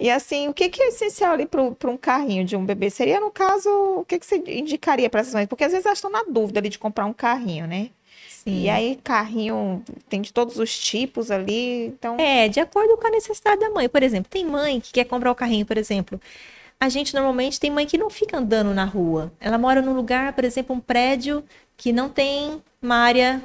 E 0.00 0.10
assim, 0.10 0.48
o 0.48 0.54
que 0.54 0.70
que 0.70 0.82
é 0.82 0.88
essencial 0.88 1.34
ali 1.34 1.44
para 1.44 1.90
um 1.90 1.96
carrinho 1.96 2.42
de 2.42 2.56
um 2.56 2.64
bebê? 2.64 2.88
Seria, 2.88 3.20
no 3.20 3.30
caso, 3.30 3.68
o 3.98 4.04
que 4.06 4.18
que 4.18 4.24
você 4.24 4.42
indicaria 4.46 5.10
para 5.10 5.20
essas 5.20 5.34
mães? 5.34 5.46
Porque 5.46 5.62
às 5.62 5.72
vezes 5.72 5.84
elas 5.84 5.98
estão 5.98 6.10
na 6.10 6.22
dúvida 6.22 6.58
ali 6.58 6.70
de 6.70 6.78
comprar 6.78 7.04
um 7.04 7.12
carrinho, 7.12 7.66
né? 7.66 7.90
Sim. 8.30 8.62
E 8.62 8.70
aí, 8.70 8.98
carrinho 9.04 9.84
tem 10.08 10.22
de 10.22 10.32
todos 10.32 10.58
os 10.58 10.78
tipos 10.78 11.30
ali, 11.30 11.88
então... 11.88 12.16
É, 12.18 12.48
de 12.48 12.58
acordo 12.58 12.96
com 12.96 13.06
a 13.06 13.10
necessidade 13.10 13.60
da 13.60 13.68
mãe. 13.68 13.90
Por 13.90 14.02
exemplo, 14.02 14.30
tem 14.30 14.46
mãe 14.46 14.80
que 14.80 14.90
quer 14.90 15.04
comprar 15.04 15.30
o 15.30 15.34
carrinho, 15.34 15.66
por 15.66 15.76
exemplo. 15.76 16.18
A 16.80 16.88
gente 16.88 17.12
normalmente 17.12 17.60
tem 17.60 17.70
mãe 17.70 17.84
que 17.86 17.98
não 17.98 18.08
fica 18.08 18.38
andando 18.38 18.72
na 18.72 18.86
rua. 18.86 19.30
Ela 19.38 19.58
mora 19.58 19.82
num 19.82 19.92
lugar, 19.92 20.32
por 20.32 20.44
exemplo, 20.44 20.74
um 20.74 20.80
prédio 20.80 21.44
que 21.76 21.92
não 21.92 22.08
tem 22.08 22.62
uma 22.80 22.96
área 22.96 23.42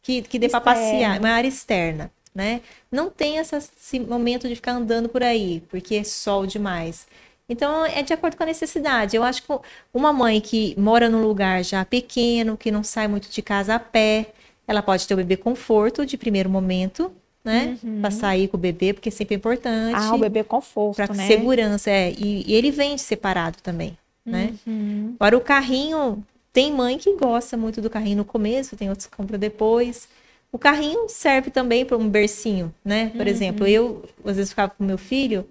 que, 0.00 0.22
que 0.22 0.38
dê 0.38 0.48
para 0.48 0.60
passear, 0.60 1.18
uma 1.18 1.30
área 1.30 1.48
externa, 1.48 2.12
né? 2.34 2.60
Não 2.90 3.08
tem 3.10 3.38
essa- 3.38 3.58
esse 3.58 4.00
momento 4.00 4.48
de 4.48 4.54
ficar 4.56 4.72
andando 4.72 5.08
por 5.08 5.22
aí, 5.22 5.62
porque 5.68 5.94
é 5.96 6.04
sol 6.04 6.46
demais. 6.46 7.06
Então, 7.48 7.84
é 7.84 8.02
de 8.02 8.12
acordo 8.12 8.36
com 8.36 8.42
a 8.42 8.46
necessidade. 8.46 9.14
Eu 9.16 9.22
acho 9.22 9.42
que 9.42 9.48
uma 9.92 10.12
mãe 10.12 10.40
que 10.40 10.74
mora 10.78 11.08
num 11.08 11.22
lugar 11.22 11.62
já 11.62 11.84
pequeno, 11.84 12.56
que 12.56 12.70
não 12.70 12.82
sai 12.82 13.06
muito 13.06 13.28
de 13.30 13.42
casa 13.42 13.74
a 13.74 13.78
pé, 13.78 14.32
ela 14.66 14.82
pode 14.82 15.06
ter 15.06 15.12
o 15.14 15.18
bebê 15.18 15.36
conforto 15.36 16.06
de 16.06 16.16
primeiro 16.16 16.48
momento, 16.48 17.12
né? 17.44 17.76
Pra 18.00 18.10
sair 18.10 18.48
com 18.48 18.56
o 18.56 18.60
bebê, 18.60 18.94
porque 18.94 19.10
sempre 19.10 19.34
é 19.34 19.36
importante. 19.36 19.94
Ah, 19.94 20.14
o 20.14 20.18
bebê 20.18 20.42
conforto, 20.42 20.96
Pra 20.96 21.14
né? 21.14 21.26
segurança, 21.26 21.90
é. 21.90 22.12
E, 22.12 22.50
e 22.50 22.54
ele 22.54 22.70
vem 22.70 22.96
separado 22.96 23.58
também, 23.62 23.96
né? 24.24 24.54
Uhum. 24.66 25.14
Agora, 25.20 25.36
o 25.36 25.40
carrinho, 25.42 26.24
tem 26.50 26.72
mãe 26.72 26.96
que 26.96 27.14
gosta 27.14 27.58
muito 27.58 27.82
do 27.82 27.90
carrinho 27.90 28.16
no 28.16 28.24
começo, 28.24 28.74
tem 28.74 28.88
outros 28.88 29.06
que 29.06 29.14
compram 29.14 29.38
depois. 29.38 30.08
O 30.54 30.58
carrinho 30.58 31.08
serve 31.08 31.50
também 31.50 31.84
para 31.84 31.96
um 31.96 32.08
bercinho, 32.08 32.72
né? 32.84 33.10
Uhum. 33.12 33.18
Por 33.18 33.26
exemplo, 33.26 33.66
eu, 33.66 34.04
às 34.24 34.36
vezes, 34.36 34.50
ficava 34.50 34.70
com 34.70 34.84
meu 34.84 34.96
filho, 34.96 35.44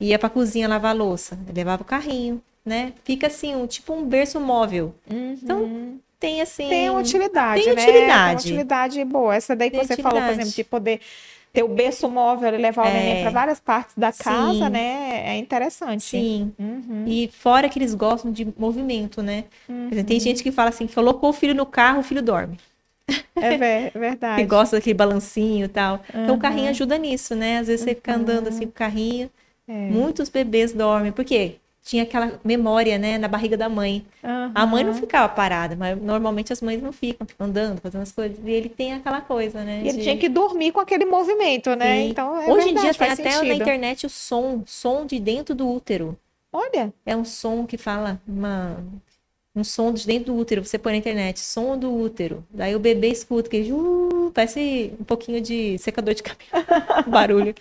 ia 0.00 0.18
pra 0.18 0.28
cozinha 0.28 0.66
lavar 0.66 0.90
a 0.90 0.98
louça, 0.98 1.38
eu 1.46 1.54
levava 1.54 1.82
o 1.82 1.84
carrinho, 1.84 2.42
né? 2.66 2.92
Fica 3.04 3.28
assim, 3.28 3.54
um, 3.54 3.68
tipo 3.68 3.92
um 3.92 4.04
berço 4.04 4.40
móvel. 4.40 4.96
Então, 5.08 5.94
tem 6.18 6.40
assim... 6.42 6.68
Tem 6.68 6.90
utilidade, 6.90 7.62
tem 7.62 7.72
né? 7.72 7.82
utilidade. 7.82 8.08
Tem 8.08 8.18
uma 8.32 8.34
utilidade 8.34 9.04
boa. 9.04 9.32
Essa 9.36 9.54
daí 9.54 9.70
que 9.70 9.76
Tem 9.78 9.86
você 9.86 9.94
falou, 9.98 10.10
por 10.10 10.16
utilidade. 10.24 10.40
exemplo, 10.40 10.56
de 10.56 10.64
poder 10.64 11.00
ter 11.52 11.62
o 11.62 11.68
berço 11.68 12.08
móvel 12.10 12.52
e 12.52 12.58
levar 12.58 12.86
o 12.86 12.88
É. 12.88 12.92
neném 12.94 13.22
para 13.22 13.30
várias 13.30 13.60
partes 13.60 13.94
da 13.96 14.10
casa, 14.10 14.64
Sim. 14.64 14.70
né? 14.70 15.22
É 15.24 15.36
interessante. 15.36 16.02
Sim. 16.02 16.52
Uhum. 16.58 17.04
E 17.06 17.28
fora 17.32 17.68
que 17.68 17.78
eles 17.78 17.94
gostam 17.94 18.32
de 18.32 18.44
movimento, 18.58 19.22
né? 19.22 19.44
Uhum. 19.68 19.88
Tem 20.04 20.18
gente 20.18 20.42
que 20.42 20.50
fala 20.50 20.70
assim, 20.70 20.88
que 20.88 20.94
colocou 20.96 21.30
o 21.30 21.32
filho 21.32 21.54
no 21.54 21.64
carro, 21.64 22.00
o 22.00 22.02
filho 22.02 22.20
dorme. 22.22 22.58
É 23.34 23.56
ver- 23.56 23.90
Que 23.92 23.98
verdade. 23.98 24.42
Uhum. 24.42 24.48
gosta 24.48 24.76
daquele 24.76 24.94
balancinho 24.94 25.64
e 25.64 25.68
tal. 25.68 26.00
Então 26.14 26.36
o 26.36 26.38
carrinho 26.38 26.70
ajuda 26.70 26.96
nisso, 26.98 27.34
né? 27.34 27.58
Às 27.58 27.66
vezes 27.66 27.84
você 27.84 27.94
fica 27.94 28.14
andando 28.14 28.48
assim 28.48 28.60
com 28.64 28.70
o 28.70 28.72
carrinho, 28.72 29.30
É. 29.68 29.72
Muitos 29.72 30.28
bebês 30.28 30.72
dormem. 30.72 31.12
Por 31.12 31.24
quê? 31.24 31.56
Tinha 31.84 32.02
aquela 32.04 32.38
memória, 32.44 32.96
né, 32.98 33.18
na 33.18 33.26
barriga 33.26 33.56
da 33.56 33.68
mãe. 33.68 34.04
Uhum. 34.22 34.52
A 34.54 34.66
mãe 34.66 34.84
não 34.84 34.92
ficava 34.94 35.28
parada, 35.28 35.74
mas 35.76 36.00
normalmente 36.00 36.52
as 36.52 36.60
mães 36.60 36.80
não 36.82 36.92
ficam, 36.92 37.26
ficam 37.26 37.46
andando, 37.46 37.80
fazendo 37.80 38.02
as 38.02 38.12
coisas. 38.12 38.38
E 38.44 38.50
ele 38.50 38.68
tem 38.68 38.92
aquela 38.92 39.20
coisa, 39.20 39.64
né? 39.64 39.80
E 39.84 39.88
ele 39.88 39.98
de... 39.98 40.02
tinha 40.04 40.16
que 40.16 40.28
dormir 40.28 40.70
com 40.72 40.78
aquele 40.80 41.04
movimento, 41.04 41.74
né? 41.74 42.02
Sim. 42.02 42.10
Então, 42.10 42.36
é 42.36 42.46
Hoje 42.52 42.66
verdade, 42.66 42.70
em 42.70 42.74
dia 42.82 42.94
tem 42.94 43.10
até 43.10 43.30
sentido. 43.30 43.48
na 43.48 43.54
internet 43.54 44.06
o 44.06 44.10
som, 44.10 44.62
som 44.66 45.04
de 45.06 45.18
dentro 45.18 45.54
do 45.54 45.68
útero. 45.68 46.16
Olha. 46.52 46.92
É 47.06 47.16
um 47.16 47.24
som 47.24 47.66
que 47.66 47.76
fala 47.78 48.20
uma 48.28 48.76
um 49.54 49.62
som 49.64 49.92
de 49.92 50.06
dentro 50.06 50.32
do 50.32 50.38
útero, 50.38 50.64
você 50.64 50.78
põe 50.78 50.92
na 50.92 50.98
internet, 50.98 51.40
som 51.40 51.78
do 51.78 51.92
útero. 51.94 52.44
Daí 52.50 52.74
o 52.74 52.78
bebê 52.78 53.08
escuta 53.08 53.50
que 53.50 53.70
uh, 53.72 54.30
parece 54.32 54.92
um 54.98 55.04
pouquinho 55.04 55.40
de 55.40 55.76
secador 55.78 56.14
de 56.14 56.22
cabelo, 56.22 56.50
barulho. 57.06 57.54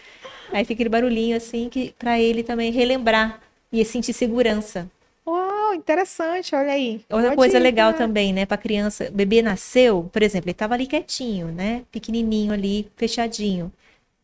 Aí 0.52 0.64
fica 0.64 0.74
aquele 0.74 0.90
barulhinho 0.90 1.36
assim 1.36 1.70
que 1.70 1.94
para 2.00 2.20
ele 2.20 2.44
também 2.44 2.72
relembrar 2.72 3.42
e 3.72 3.84
sentir 3.86 4.14
segurança. 4.14 4.90
Uau, 5.26 5.74
interessante, 5.76 6.56
olha 6.56 6.72
aí. 6.74 7.06
Outra 7.10 7.36
Pode 7.36 7.36
coisa 7.36 7.58
ir, 7.58 7.60
legal 7.60 7.92
né? 7.92 7.98
também, 7.98 8.34
né, 8.34 8.46
para 8.46 8.58
criança, 8.58 9.08
o 9.10 9.12
bebê 9.12 9.42
nasceu, 9.42 10.10
por 10.12 10.24
exemplo, 10.24 10.50
ele 10.50 10.54
tava 10.56 10.74
ali 10.74 10.88
quietinho, 10.88 11.48
né, 11.48 11.84
pequenininho 11.92 12.52
ali, 12.54 12.90
fechadinho. 12.96 13.72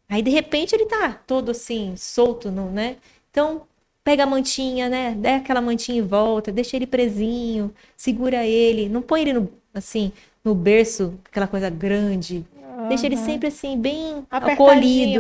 Aí 0.09 0.21
de 0.21 0.31
repente 0.31 0.73
ele 0.75 0.85
tá 0.85 1.13
todo 1.27 1.51
assim, 1.51 1.95
solto, 1.97 2.51
não, 2.51 2.71
né? 2.71 2.97
Então, 3.31 3.67
pega 4.07 4.23
a 4.23 4.25
mantinha, 4.25 4.87
né? 4.87 5.13
Dá 5.17 5.35
aquela 5.35 5.59
mantinha 5.59 5.97
em 5.97 6.01
volta, 6.01 6.49
deixa 6.49 6.77
ele 6.77 6.87
presinho, 6.87 7.73
segura 7.97 8.45
ele, 8.45 8.87
não 8.87 9.01
põe 9.01 9.19
ele 9.19 9.33
no, 9.33 9.51
assim, 9.73 10.13
no 10.45 10.55
berço, 10.55 11.19
aquela 11.25 11.45
coisa 11.45 11.69
grande. 11.69 12.45
Uhum. 12.55 12.87
Deixa 12.87 13.05
ele 13.05 13.17
sempre 13.17 13.49
assim, 13.49 13.77
bem 13.77 14.25
acolhido. 14.31 15.19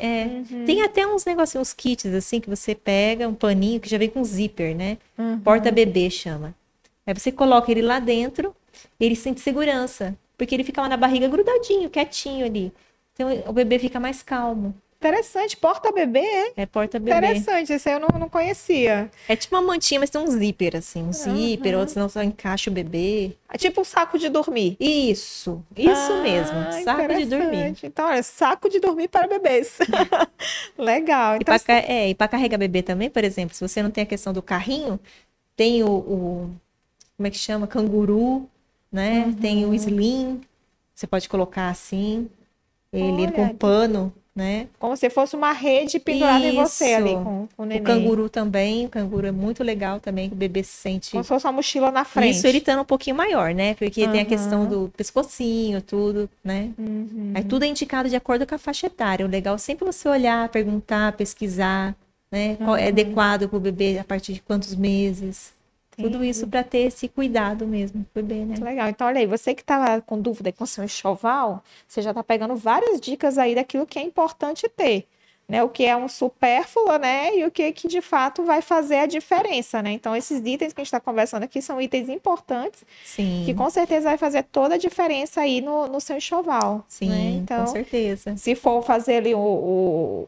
É. 0.00 0.24
Uhum. 0.50 0.64
Tem 0.64 0.80
até 0.80 1.06
uns 1.06 1.26
negocinhos, 1.26 1.68
uns 1.68 1.74
kits 1.74 2.06
assim, 2.06 2.40
que 2.40 2.48
você 2.48 2.74
pega, 2.74 3.28
um 3.28 3.34
paninho 3.34 3.80
que 3.80 3.90
já 3.90 3.98
vem 3.98 4.08
com 4.08 4.24
zíper, 4.24 4.74
né? 4.74 4.96
Uhum. 5.18 5.38
Porta-bebê 5.40 6.08
chama. 6.08 6.54
Aí 7.06 7.12
você 7.12 7.30
coloca 7.30 7.70
ele 7.70 7.82
lá 7.82 7.98
dentro, 7.98 8.56
ele 8.98 9.14
sente 9.14 9.42
segurança, 9.42 10.16
porque 10.38 10.54
ele 10.54 10.64
fica 10.64 10.80
lá 10.80 10.88
na 10.88 10.96
barriga 10.96 11.28
grudadinho, 11.28 11.90
quietinho 11.90 12.46
ali. 12.46 12.72
Então 13.12 13.28
o 13.46 13.52
bebê 13.52 13.78
fica 13.78 14.00
mais 14.00 14.22
calmo. 14.22 14.74
Interessante, 15.00 15.56
porta-bebê, 15.56 16.18
é? 16.18 16.52
É 16.56 16.66
porta-bebê. 16.66 17.16
Interessante, 17.16 17.72
esse 17.72 17.88
aí 17.88 17.94
eu 17.94 18.00
não, 18.00 18.18
não 18.18 18.28
conhecia. 18.28 19.08
É 19.28 19.36
tipo 19.36 19.54
uma 19.54 19.62
mantinha, 19.62 20.00
mas 20.00 20.10
tem 20.10 20.20
um 20.20 20.26
zíper, 20.26 20.74
assim. 20.74 21.02
Um 21.02 21.06
uhum. 21.06 21.12
zíper, 21.12 21.78
outros 21.78 21.94
não 21.94 22.08
só 22.08 22.20
encaixa 22.20 22.68
o 22.68 22.72
bebê. 22.72 23.36
É 23.48 23.56
tipo 23.56 23.80
um 23.80 23.84
saco 23.84 24.18
de 24.18 24.28
dormir. 24.28 24.76
Isso, 24.80 25.64
isso 25.76 26.12
ah, 26.12 26.20
mesmo. 26.20 26.72
Saco 26.82 27.14
de 27.14 27.26
dormir. 27.26 27.76
Então, 27.80 28.08
olha, 28.08 28.24
saco 28.24 28.68
de 28.68 28.80
dormir 28.80 29.06
para 29.06 29.28
bebês. 29.28 29.78
Legal. 30.76 31.36
Então, 31.36 31.54
e 31.54 32.14
para 32.16 32.24
é, 32.24 32.28
carregar 32.28 32.58
bebê 32.58 32.82
também, 32.82 33.08
por 33.08 33.22
exemplo, 33.22 33.54
se 33.54 33.66
você 33.66 33.80
não 33.80 33.92
tem 33.92 34.02
a 34.02 34.06
questão 34.06 34.32
do 34.32 34.42
carrinho, 34.42 34.98
tem 35.54 35.84
o, 35.84 35.90
o 35.90 36.50
como 37.16 37.26
é 37.28 37.30
que 37.30 37.38
chama? 37.38 37.68
Canguru, 37.68 38.48
né? 38.90 39.26
Uhum. 39.26 39.32
Tem 39.34 39.64
o 39.64 39.72
slim, 39.74 40.40
você 40.92 41.06
pode 41.06 41.28
colocar 41.28 41.68
assim, 41.68 42.28
ele 42.92 43.22
olha, 43.22 43.32
com 43.32 43.48
pano 43.54 44.12
né? 44.38 44.68
Como 44.78 44.96
se 44.96 45.10
fosse 45.10 45.34
uma 45.34 45.50
rede 45.50 45.98
pendurada 45.98 46.46
Isso. 46.46 46.48
em 46.48 46.54
você 46.54 46.94
ali 46.94 47.12
com, 47.14 47.48
com 47.56 47.62
o 47.64 47.66
neném. 47.66 47.82
O 47.82 47.84
canguru 47.84 48.28
também, 48.28 48.86
o 48.86 48.88
canguru 48.88 49.26
é 49.26 49.32
muito 49.32 49.64
legal 49.64 49.98
também, 49.98 50.28
o 50.30 50.34
bebê 50.36 50.62
se 50.62 50.70
sente... 50.70 51.10
Como 51.10 51.24
se 51.24 51.28
fosse 51.28 51.44
uma 51.44 51.54
mochila 51.54 51.90
na 51.90 52.04
frente. 52.04 52.36
Isso, 52.36 52.46
ele 52.46 52.58
estando 52.58 52.82
um 52.82 52.84
pouquinho 52.84 53.16
maior, 53.16 53.52
né? 53.52 53.74
Porque 53.74 54.04
uhum. 54.04 54.12
tem 54.12 54.20
a 54.20 54.24
questão 54.24 54.64
do 54.64 54.92
pescocinho, 54.96 55.82
tudo, 55.82 56.30
né? 56.44 56.70
Uhum. 56.78 57.32
Aí 57.34 57.42
tudo 57.42 57.64
é 57.64 57.66
indicado 57.66 58.08
de 58.08 58.14
acordo 58.14 58.46
com 58.46 58.54
a 58.54 58.58
faixa 58.58 58.86
etária. 58.86 59.26
O 59.26 59.28
legal 59.28 59.56
é 59.56 59.58
sempre 59.58 59.84
você 59.84 60.08
olhar, 60.08 60.48
perguntar, 60.50 61.12
pesquisar, 61.14 61.96
né? 62.30 62.56
Uhum. 62.60 62.66
Qual 62.66 62.76
é 62.76 62.86
adequado 62.88 63.48
para 63.48 63.56
o 63.56 63.60
bebê 63.60 63.98
a 63.98 64.04
partir 64.04 64.34
de 64.34 64.40
quantos 64.40 64.76
meses. 64.76 65.57
Tudo 66.02 66.24
isso 66.24 66.46
para 66.46 66.62
ter 66.62 66.78
esse 66.78 67.08
cuidado 67.08 67.66
mesmo 67.66 68.06
foi 68.12 68.22
bem, 68.22 68.46
né? 68.46 68.54
Legal. 68.60 68.88
Então, 68.88 69.06
olha 69.06 69.20
aí, 69.20 69.26
você 69.26 69.54
que 69.54 69.62
estava 69.62 70.00
com 70.00 70.20
dúvida 70.20 70.52
com 70.52 70.64
seu 70.64 70.84
enxoval, 70.84 71.62
você 71.86 72.00
já 72.00 72.10
está 72.10 72.22
pegando 72.22 72.54
várias 72.54 73.00
dicas 73.00 73.36
aí 73.36 73.54
daquilo 73.54 73.86
que 73.86 73.98
é 73.98 74.02
importante 74.02 74.68
ter 74.68 75.06
né, 75.48 75.62
o 75.62 75.68
que 75.70 75.84
é 75.84 75.96
um 75.96 76.08
supérfluo, 76.08 76.98
né, 76.98 77.34
e 77.34 77.44
o 77.46 77.50
que, 77.50 77.72
que 77.72 77.88
de 77.88 78.02
fato 78.02 78.44
vai 78.44 78.60
fazer 78.60 78.96
a 78.96 79.06
diferença, 79.06 79.82
né? 79.82 79.92
Então, 79.92 80.14
esses 80.14 80.40
itens 80.40 80.74
que 80.74 80.80
a 80.80 80.84
gente 80.84 80.88
está 80.88 81.00
conversando 81.00 81.42
aqui 81.42 81.62
são 81.62 81.80
itens 81.80 82.10
importantes, 82.10 82.84
Sim. 83.02 83.44
que 83.46 83.54
com 83.54 83.70
certeza 83.70 84.10
vai 84.10 84.18
fazer 84.18 84.42
toda 84.42 84.74
a 84.74 84.78
diferença 84.78 85.40
aí 85.40 85.62
no, 85.62 85.86
no 85.86 86.00
seu 86.00 86.18
enxoval. 86.18 86.76
Né? 86.76 86.82
Sim, 86.88 87.08
né? 87.08 87.30
então, 87.42 87.64
com 87.64 87.72
certeza. 87.72 88.36
Se 88.36 88.54
for 88.54 88.82
fazer 88.82 89.16
ali 89.16 89.34
o, 89.34 89.38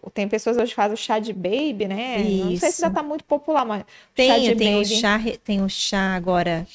o, 0.02 0.10
Tem 0.14 0.26
pessoas 0.26 0.56
hoje 0.56 0.70
que 0.70 0.76
fazem 0.76 0.94
o 0.94 0.96
chá 0.96 1.18
de 1.18 1.34
baby, 1.34 1.86
né? 1.86 2.22
Isso. 2.22 2.44
Não 2.44 2.56
sei 2.56 2.70
se 2.70 2.80
já 2.80 2.88
está 2.88 3.02
muito 3.02 3.24
popular, 3.24 3.66
mas. 3.66 3.84
Tem, 4.14 4.30
chá 4.30 4.38
de 4.38 4.56
tem, 4.56 4.72
baby... 4.72 4.94
o 4.94 4.98
chá, 4.98 5.20
tem 5.44 5.62
o 5.62 5.68
chá 5.68 6.14
agora 6.14 6.66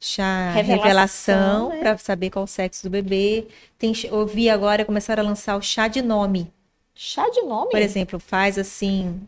chá 0.00 0.50
revelação, 0.50 0.82
revelação 0.82 1.68
né? 1.68 1.78
para 1.78 1.96
saber 1.96 2.30
qual 2.30 2.44
o 2.44 2.48
sexo 2.48 2.82
do 2.82 2.90
bebê. 2.90 3.46
Tem, 3.78 3.92
eu 4.02 4.26
vi 4.26 4.50
agora 4.50 4.84
começar 4.84 5.20
a 5.20 5.22
lançar 5.22 5.56
o 5.56 5.62
chá 5.62 5.86
de 5.86 6.02
nome. 6.02 6.50
Chá 6.94 7.28
de 7.30 7.42
nome? 7.42 7.70
Por 7.70 7.80
exemplo, 7.80 8.18
faz 8.18 8.58
assim, 8.58 9.20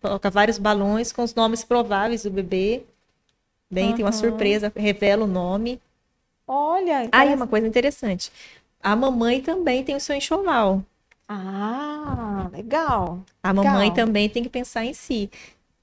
coloca 0.00 0.30
vários 0.30 0.58
balões 0.58 1.12
com 1.12 1.22
os 1.22 1.34
nomes 1.34 1.64
prováveis 1.64 2.24
do 2.24 2.30
bebê. 2.30 2.82
Bem, 3.70 3.90
uhum. 3.90 3.96
tem 3.96 4.04
uma 4.04 4.12
surpresa, 4.12 4.72
revela 4.74 5.24
o 5.24 5.28
nome. 5.28 5.80
Olha, 6.46 7.08
aí 7.12 7.34
uma 7.34 7.46
coisa 7.46 7.66
interessante. 7.66 8.32
A 8.82 8.96
mamãe 8.96 9.40
também 9.40 9.84
tem 9.84 9.94
o 9.94 10.00
seu 10.00 10.16
enxoval. 10.16 10.82
Ah, 11.28 12.48
legal. 12.52 13.20
A 13.42 13.50
legal. 13.50 13.64
mamãe 13.64 13.92
também 13.92 14.28
tem 14.28 14.42
que 14.42 14.48
pensar 14.48 14.84
em 14.84 14.94
si. 14.94 15.30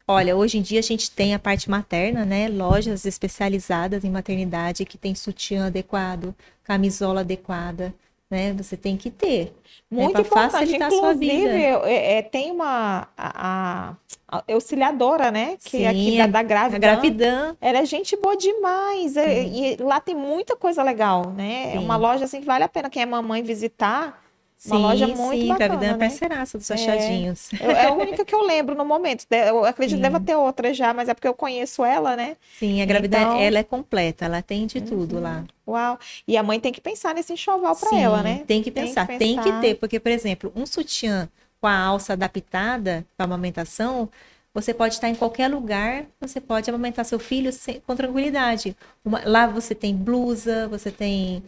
Olha, 0.08 0.36
hoje 0.36 0.58
em 0.58 0.62
dia 0.62 0.80
a 0.80 0.84
gente 0.84 1.10
tem 1.12 1.34
a 1.34 1.40
parte 1.40 1.70
materna, 1.70 2.26
né? 2.26 2.48
Lojas 2.48 3.06
especializadas 3.06 4.04
em 4.04 4.10
maternidade 4.10 4.86
que 4.86 4.98
tem 4.98 5.14
sutiã 5.16 5.68
adequado, 5.68 6.34
camisola 6.64 7.22
adequada 7.22 7.94
né? 8.30 8.54
Você 8.54 8.76
tem 8.76 8.98
que 8.98 9.10
ter. 9.10 9.54
Né, 9.90 10.04
Muito 10.04 10.16
né, 10.16 10.22
importante. 10.22 10.52
Facilitar 10.52 10.92
Inclusive, 10.92 11.36
a 11.36 11.74
sua 11.74 11.80
vida. 11.80 11.90
É, 11.90 12.18
é, 12.18 12.22
tem 12.22 12.52
uma 12.52 13.08
a, 13.18 13.96
a, 14.28 14.44
auxiliadora, 14.52 15.32
né? 15.32 15.58
Que 15.64 15.78
Sim, 15.78 15.84
é 15.84 15.88
aqui 15.88 16.18
da, 16.18 16.28
da 16.28 16.44
grávida. 16.44 16.76
A 16.78 16.80
gravidã. 16.80 17.56
Ela 17.62 17.80
é 17.80 17.86
gente 17.86 18.18
boa 18.18 18.36
demais. 18.36 19.16
É, 19.16 19.44
e 19.44 19.78
lá 19.78 20.00
tem 20.00 20.16
muita 20.16 20.56
coisa 20.56 20.82
legal, 20.84 21.32
né? 21.32 21.72
Sim. 21.72 21.78
É 21.78 21.80
uma 21.80 21.98
loja 21.98 22.26
assim 22.26 22.40
que 22.40 22.46
vale 22.46 22.64
a 22.64 22.70
pena 22.70 22.90
quem 22.90 23.04
é 23.04 23.06
mamãe 23.06 23.44
visitar 23.44 24.25
uma 24.66 24.78
sim, 24.78 24.82
loja 24.82 25.08
muito 25.08 25.42
sim, 25.42 25.48
bacana, 25.48 25.68
Gravidão 25.68 25.90
é 25.90 25.94
né? 25.94 25.98
parceiraça 25.98 26.58
dos 26.58 26.72
achadinhos. 26.72 27.54
É, 27.54 27.72
é 27.72 27.86
a 27.88 27.94
única 27.94 28.26
que 28.26 28.34
eu 28.34 28.44
lembro 28.44 28.76
no 28.76 28.86
momento. 28.86 29.26
Eu 29.30 29.66
acredito 29.66 29.98
que 29.98 30.02
deva 30.02 30.20
ter 30.20 30.36
outra 30.36 30.74
já, 30.74 30.94
mas 30.94 31.10
é 31.10 31.14
porque 31.14 31.28
eu 31.28 31.34
conheço 31.34 31.84
ela, 31.84 32.16
né? 32.16 32.36
Sim, 32.58 32.82
a 32.82 32.86
Gravidão, 32.86 33.22
então... 33.22 33.40
ela 33.40 33.60
é 33.60 33.64
completa, 33.64 34.26
ela 34.26 34.42
tem 34.42 34.66
de 34.66 34.82
tudo 34.82 35.18
uhum. 35.18 35.22
lá. 35.22 35.44
Uau! 35.68 36.00
E 36.28 36.38
a 36.38 36.44
mãe 36.44 36.60
tem 36.60 36.72
que 36.72 36.82
pensar 36.82 37.14
nesse 37.14 37.34
enxoval 37.34 37.76
para 37.76 37.98
ela, 37.98 38.22
né? 38.22 38.44
Tem 38.46 38.62
que, 38.62 38.72
pensar, 38.72 39.08
tem 39.08 39.18
que 39.18 39.26
pensar, 39.26 39.44
tem 39.44 39.54
que 39.54 39.62
ter, 39.62 39.76
porque, 39.76 40.00
por 40.00 40.12
exemplo, 40.12 40.52
um 40.56 40.66
sutiã 40.66 41.30
com 41.60 41.68
a 41.68 41.78
alça 41.78 42.14
adaptada 42.14 43.06
para 43.18 43.26
amamentação, 43.26 44.10
você 44.54 44.74
pode 44.74 44.94
estar 44.94 45.10
em 45.10 45.16
qualquer 45.16 45.50
lugar, 45.50 46.06
você 46.20 46.40
pode 46.40 46.70
amamentar 46.70 47.04
seu 47.04 47.20
filho 47.20 47.52
sem, 47.52 47.82
com 47.82 47.94
tranquilidade. 47.94 48.76
Uma, 49.04 49.22
lá 49.26 49.48
você 49.48 49.76
tem 49.76 49.94
blusa, 49.94 50.68
você 50.70 50.90
tem 50.90 51.44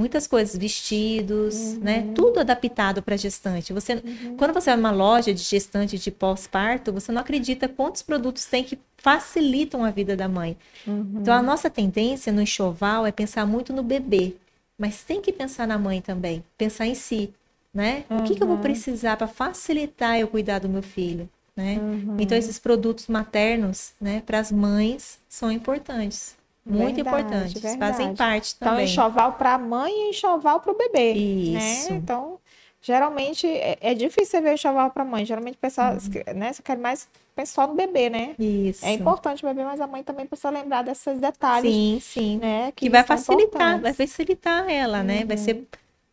muitas 0.00 0.26
coisas, 0.26 0.56
vestidos, 0.56 1.54
uhum. 1.54 1.80
né? 1.80 2.12
Tudo 2.14 2.40
adaptado 2.40 3.02
para 3.02 3.16
gestante. 3.16 3.70
Você, 3.74 3.94
uhum. 3.94 4.36
quando 4.38 4.54
você 4.54 4.70
vai 4.70 4.76
numa 4.76 4.90
loja 4.90 5.34
de 5.34 5.42
gestante 5.42 5.98
de 5.98 6.10
pós-parto, 6.10 6.90
você 6.90 7.12
não 7.12 7.20
acredita 7.20 7.68
quantos 7.68 8.00
produtos 8.00 8.46
tem 8.46 8.64
que 8.64 8.78
facilitam 8.96 9.84
a 9.84 9.90
vida 9.90 10.16
da 10.16 10.26
mãe. 10.26 10.56
Uhum. 10.86 11.18
Então 11.20 11.34
a 11.34 11.42
nossa 11.42 11.68
tendência 11.68 12.32
no 12.32 12.40
enxoval 12.40 13.06
é 13.06 13.12
pensar 13.12 13.46
muito 13.46 13.74
no 13.74 13.82
bebê, 13.82 14.34
mas 14.78 15.02
tem 15.02 15.20
que 15.20 15.32
pensar 15.32 15.68
na 15.68 15.78
mãe 15.78 16.00
também, 16.00 16.42
pensar 16.56 16.86
em 16.86 16.94
si, 16.94 17.30
né? 17.72 18.04
O 18.08 18.22
que, 18.22 18.34
que 18.34 18.42
eu 18.42 18.46
vou 18.46 18.56
uhum. 18.56 18.62
precisar 18.62 19.18
para 19.18 19.26
facilitar 19.26 20.18
eu 20.18 20.28
cuidar 20.28 20.60
do 20.60 20.68
meu 20.68 20.82
filho? 20.82 21.28
Né? 21.54 21.78
Uhum. 21.78 22.16
Então 22.18 22.38
esses 22.38 22.58
produtos 22.58 23.06
maternos, 23.06 23.92
né, 24.00 24.22
para 24.24 24.38
as 24.38 24.50
mães 24.50 25.18
são 25.28 25.52
importantes. 25.52 26.39
Muito 26.64 26.96
verdade, 26.96 27.22
importantes, 27.22 27.62
verdade. 27.62 27.78
fazem 27.78 28.14
parte 28.14 28.54
então, 28.56 28.68
também. 28.68 28.84
Então, 28.84 29.04
enxoval 29.04 29.32
para 29.32 29.54
a 29.54 29.58
mãe 29.58 29.92
e 29.92 30.10
enxoval 30.10 30.60
para 30.60 30.72
o 30.72 30.76
bebê. 30.76 31.12
Isso. 31.12 31.90
Né? 31.90 31.96
Então, 31.96 32.38
geralmente, 32.82 33.46
é, 33.46 33.78
é 33.80 33.94
difícil 33.94 34.26
você 34.26 34.40
ver 34.40 34.54
enxoval 34.54 34.90
para 34.90 35.02
a 35.02 35.06
mãe. 35.06 35.24
Geralmente, 35.24 35.56
pessoal, 35.56 35.94
uhum. 35.94 36.34
né, 36.38 36.52
quer 36.62 36.76
mais 36.76 37.08
pensar 37.34 37.66
no 37.66 37.74
bebê, 37.74 38.10
né? 38.10 38.34
Isso. 38.38 38.84
É 38.84 38.92
importante 38.92 39.44
o 39.44 39.48
bebê, 39.48 39.64
mas 39.64 39.80
a 39.80 39.86
mãe 39.86 40.02
também 40.02 40.26
precisa 40.26 40.50
lembrar 40.50 40.82
desses 40.82 41.18
detalhes. 41.18 41.72
Sim, 41.72 41.98
sim. 42.00 42.38
Né, 42.38 42.72
que, 42.72 42.86
que 42.86 42.90
vai 42.90 43.02
facilitar, 43.02 43.80
vai 43.80 43.94
facilitar 43.94 44.70
ela, 44.70 44.98
uhum. 44.98 45.04
né? 45.04 45.24
Vai 45.24 45.38
ser 45.38 45.56
uhum. 45.56 45.66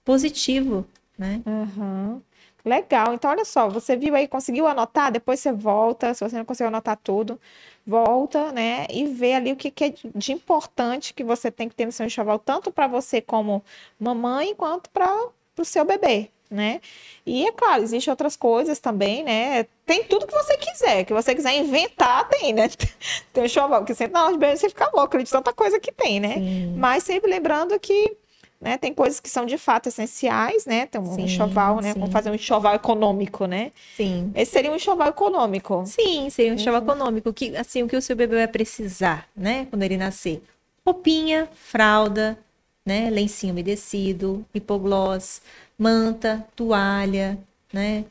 positivo, 0.05 0.85
né? 1.17 1.41
Uhum. 1.45 2.21
Legal. 2.63 3.13
Então, 3.13 3.31
olha 3.31 3.45
só, 3.45 3.69
você 3.69 3.95
viu 3.95 4.13
aí, 4.13 4.27
conseguiu 4.27 4.67
anotar? 4.67 5.11
Depois 5.11 5.39
você 5.39 5.53
volta, 5.53 6.13
se 6.13 6.21
você 6.21 6.37
não 6.37 6.43
conseguiu 6.43 6.67
anotar 6.67 6.97
tudo, 7.01 7.39
volta, 7.87 8.51
né? 8.51 8.85
E 8.89 9.05
vê 9.05 9.33
ali 9.33 9.53
o 9.53 9.55
que, 9.55 9.71
que 9.71 9.83
é 9.85 9.93
de 10.13 10.33
importante 10.33 11.13
que 11.13 11.23
você 11.23 11.49
tem 11.49 11.69
que 11.69 11.75
ter 11.75 11.85
no 11.85 11.91
seu 11.91 12.05
enxoval, 12.05 12.37
tanto 12.37 12.69
para 12.71 12.85
você 12.85 13.21
como 13.21 13.63
mamãe, 13.97 14.53
quanto 14.53 14.89
para 14.89 15.09
o 15.57 15.65
seu 15.65 15.85
bebê. 15.85 16.29
né? 16.49 16.79
E 17.25 17.45
é 17.45 17.51
claro, 17.51 17.83
existem 17.83 18.11
outras 18.11 18.35
coisas 18.37 18.79
também, 18.79 19.23
né? 19.23 19.65
Tem 19.85 20.03
tudo 20.03 20.27
que 20.27 20.33
você 20.33 20.57
quiser, 20.57 21.03
que 21.05 21.13
você 21.13 21.33
quiser 21.35 21.55
inventar, 21.57 22.27
tem, 22.29 22.53
né? 22.53 22.69
Tem 23.33 23.43
um 23.43 23.45
enxoval 23.45 23.83
que 23.83 23.93
hora 24.13 24.37
de 24.37 24.57
você 24.57 24.69
fica 24.69 24.89
louco 24.93 25.17
de 25.21 25.29
tanta 25.29 25.53
coisa 25.53 25.79
que 25.79 25.91
tem, 25.91 26.19
né? 26.19 26.35
Sim. 26.35 26.73
Mas 26.77 27.03
sempre 27.03 27.29
lembrando 27.29 27.77
que 27.79 28.17
né, 28.59 28.77
tem 28.77 28.93
coisas 28.93 29.19
que 29.19 29.29
são 29.29 29.45
de 29.45 29.57
fato 29.57 29.87
essenciais, 29.87 30.65
né? 30.65 30.87
Tem 30.87 30.99
um 30.99 31.13
Sim, 31.13 31.23
enxoval, 31.23 31.77
né? 31.77 31.93
sim. 31.93 31.99
Vamos 31.99 32.11
fazer 32.11 32.31
um 32.31 32.35
enxoval 32.35 32.75
econômico, 32.75 33.45
né? 33.45 33.71
Sim. 33.95 34.31
Esse 34.33 34.51
seria 34.51 34.71
um 34.71 34.75
enxoval 34.75 35.09
econômico. 35.09 35.83
Sim, 35.85 36.29
seria 36.29 36.51
um 36.51 36.55
enxoval 36.55 36.81
econômico. 36.81 37.31
Que, 37.31 37.55
assim, 37.55 37.83
o 37.83 37.87
que 37.87 37.95
o 37.95 38.01
seu 38.01 38.15
bebê 38.15 38.35
vai 38.35 38.47
precisar, 38.47 39.27
né? 39.35 39.67
Quando 39.69 39.83
ele 39.83 39.95
nascer. 39.95 40.41
Roupinha, 40.85 41.47
fralda, 41.53 42.37
né? 42.85 43.09
Lencinho 43.09 43.53
umedecido, 43.53 44.43
hipoglós, 44.53 45.41
manta, 45.77 46.43
toalha, 46.55 47.37
né? 47.71 48.05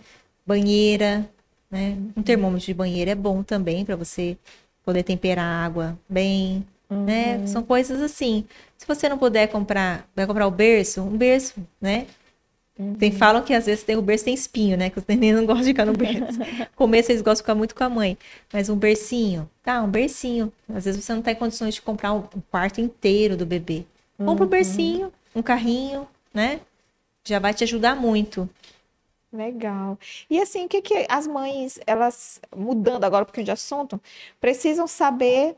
Banheira, 0.47 1.29
né? 1.69 1.97
Um 2.17 2.23
termômetro 2.23 2.67
de 2.67 2.75
banheira 2.75 3.11
é 3.11 3.15
bom 3.17 3.43
também 3.43 3.85
para 3.85 3.97
você 3.97 4.37
poder 4.85 5.03
temperar 5.03 5.45
a 5.45 5.65
água 5.65 5.99
bem, 6.09 6.65
né? 6.89 7.47
São 7.47 7.63
coisas 7.63 8.01
assim. 8.01 8.45
Se 8.77 8.87
você 8.87 9.09
não 9.09 9.19
puder 9.19 9.49
comprar, 9.49 10.09
vai 10.15 10.27
comprar 10.27 10.47
o 10.47 10.51
berço, 10.51 11.03
um 11.03 11.17
berço, 11.17 11.55
né? 11.81 12.07
Tem, 12.99 13.11
falam 13.11 13.43
que 13.43 13.55
às 13.55 13.65
vezes 13.65 13.83
tem, 13.83 13.97
o 13.97 14.03
berço 14.03 14.27
tem 14.27 14.35
espinho, 14.35 14.77
né? 14.77 14.91
Que 14.91 14.99
os 14.99 15.07
neném 15.07 15.33
não 15.33 15.45
gostam 15.47 15.65
de 15.65 15.71
ficar 15.71 15.87
no 15.87 15.95
berço. 15.95 16.39
Começo 16.77 17.11
eles 17.11 17.23
gostam 17.23 17.37
de 17.37 17.43
ficar 17.43 17.55
muito 17.55 17.75
com 17.75 17.85
a 17.85 17.89
mãe. 17.89 18.19
Mas 18.53 18.69
um 18.69 18.77
bercinho, 18.77 19.49
tá? 19.63 19.83
Um 19.83 19.89
bercinho. 19.89 20.53
Às 20.69 20.85
vezes 20.85 21.03
você 21.03 21.15
não 21.15 21.23
tá 21.23 21.33
em 21.33 21.37
condições 21.37 21.75
de 21.75 21.81
comprar 21.81 22.13
um, 22.13 22.19
um 22.19 22.41
quarto 22.51 22.81
inteiro 22.81 23.37
do 23.37 23.47
bebê. 23.47 23.85
Compra 24.19 24.45
um 24.45 24.49
bercinho, 24.49 25.13
um 25.35 25.43
carrinho, 25.43 26.07
né? 26.33 26.61
Já 27.25 27.39
vai 27.39 27.55
te 27.55 27.65
ajudar 27.65 27.97
muito. 27.97 28.49
Legal. 29.33 29.99
E 30.31 30.41
assim, 30.41 30.65
o 30.67 30.69
que, 30.69 30.81
que 30.81 31.07
as 31.09 31.27
mães, 31.27 31.79
elas, 31.87 32.41
mudando 32.55 33.05
agora 33.05 33.23
um 33.23 33.27
pouquinho 33.27 33.45
de 33.45 33.51
assunto, 33.51 34.01
precisam 34.41 34.87
saber 34.87 35.57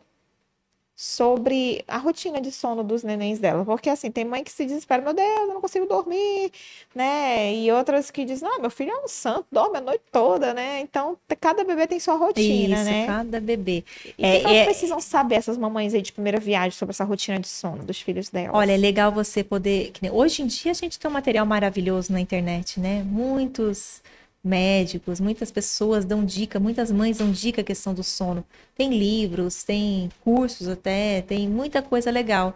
sobre 1.00 1.84
a 1.86 1.96
rotina 1.96 2.40
de 2.40 2.50
sono 2.50 2.82
dos 2.82 3.04
nenéns 3.04 3.38
dela? 3.38 3.64
Porque 3.64 3.88
assim, 3.88 4.10
tem 4.10 4.24
mãe 4.24 4.42
que 4.42 4.50
se 4.50 4.64
desespera, 4.64 5.00
meu 5.00 5.14
Deus, 5.14 5.28
eu 5.42 5.46
não 5.54 5.60
consigo 5.60 5.86
dormir, 5.86 6.50
né? 6.92 7.54
E 7.54 7.70
outras 7.70 8.10
que 8.10 8.24
dizem, 8.24 8.48
não, 8.48 8.60
meu 8.60 8.68
filho 8.68 8.90
é 8.90 9.04
um 9.04 9.06
santo, 9.06 9.46
dorme 9.52 9.78
a 9.78 9.80
noite 9.80 10.02
toda, 10.10 10.52
né? 10.52 10.80
Então, 10.80 11.16
cada 11.40 11.62
bebê 11.62 11.86
tem 11.86 12.00
sua 12.00 12.14
rotina, 12.16 12.74
Isso, 12.82 12.90
né? 12.90 13.06
cada 13.06 13.40
bebê. 13.40 13.84
E 14.04 14.08
o 14.22 14.26
É, 14.26 14.40
que 14.40 14.44
elas 14.46 14.56
é- 14.56 14.64
precisam 14.64 15.00
saber, 15.00 15.36
essas 15.36 15.56
mamães 15.56 15.94
aí 15.94 16.02
de 16.02 16.10
primeira 16.12 16.40
viagem, 16.40 16.72
sobre 16.72 16.90
essa 16.90 17.04
rotina 17.04 17.38
de 17.38 17.46
sono 17.46 17.84
dos 17.84 18.00
filhos 18.00 18.28
delas? 18.28 18.50
Olha, 18.56 18.72
é 18.72 18.76
legal 18.76 19.12
você 19.12 19.44
poder. 19.44 19.92
Hoje 20.10 20.42
em 20.42 20.48
dia 20.48 20.72
a 20.72 20.74
gente 20.74 20.98
tem 20.98 21.08
um 21.08 21.14
material 21.14 21.46
maravilhoso 21.46 22.12
na 22.12 22.18
internet, 22.20 22.80
né? 22.80 23.04
Muitos 23.06 24.02
médicos, 24.48 25.20
muitas 25.20 25.50
pessoas 25.50 26.04
dão 26.04 26.24
dica, 26.24 26.58
muitas 26.58 26.90
mães 26.90 27.18
dão 27.18 27.30
dica 27.30 27.60
a 27.60 27.64
questão 27.64 27.94
do 27.94 28.02
sono. 28.02 28.44
Tem 28.74 28.90
livros, 28.90 29.62
tem 29.62 30.10
cursos 30.24 30.66
até, 30.66 31.22
tem 31.22 31.48
muita 31.48 31.82
coisa 31.82 32.10
legal. 32.10 32.54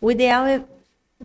O 0.00 0.10
ideal 0.10 0.46
é 0.46 0.62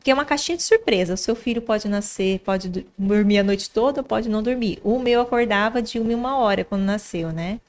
que 0.04 0.12
é 0.12 0.14
uma 0.14 0.26
caixinha 0.26 0.58
de 0.58 0.64
surpresa. 0.64 1.14
O 1.14 1.18
seu 1.18 1.36
filho 1.36 1.62
pode 1.62 1.88
nascer, 1.88 2.40
pode 2.40 2.86
dormir 2.98 3.40
a 3.40 3.44
noite 3.44 3.70
toda, 3.70 4.04
pode 4.04 4.30
não 4.30 4.44
dormir. 4.44 4.80
O 4.84 5.00
meu 5.00 5.22
acordava 5.22 5.82
de 5.82 6.00
uma 6.00 6.12
em 6.12 6.16
uma 6.16 6.38
hora 6.38 6.64
quando 6.64 6.84
nasceu, 6.84 7.32
né? 7.32 7.60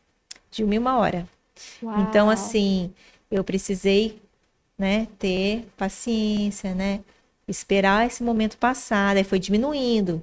De 0.51 0.65
uma 0.65 0.75
em 0.75 0.79
uma 0.79 0.99
hora. 0.99 1.27
Então, 2.09 2.27
Uau. 2.27 2.35
assim, 2.35 2.93
eu 3.31 3.43
precisei, 3.43 4.21
né, 4.77 5.09
ter 5.19 5.67
paciência, 5.77 6.75
né? 6.75 7.01
Esperar 7.47 8.07
esse 8.07 8.23
momento 8.23 8.59
passar. 8.59 9.15
Daí 9.15 9.25
foi 9.25 9.39
diminuindo. 9.39 10.23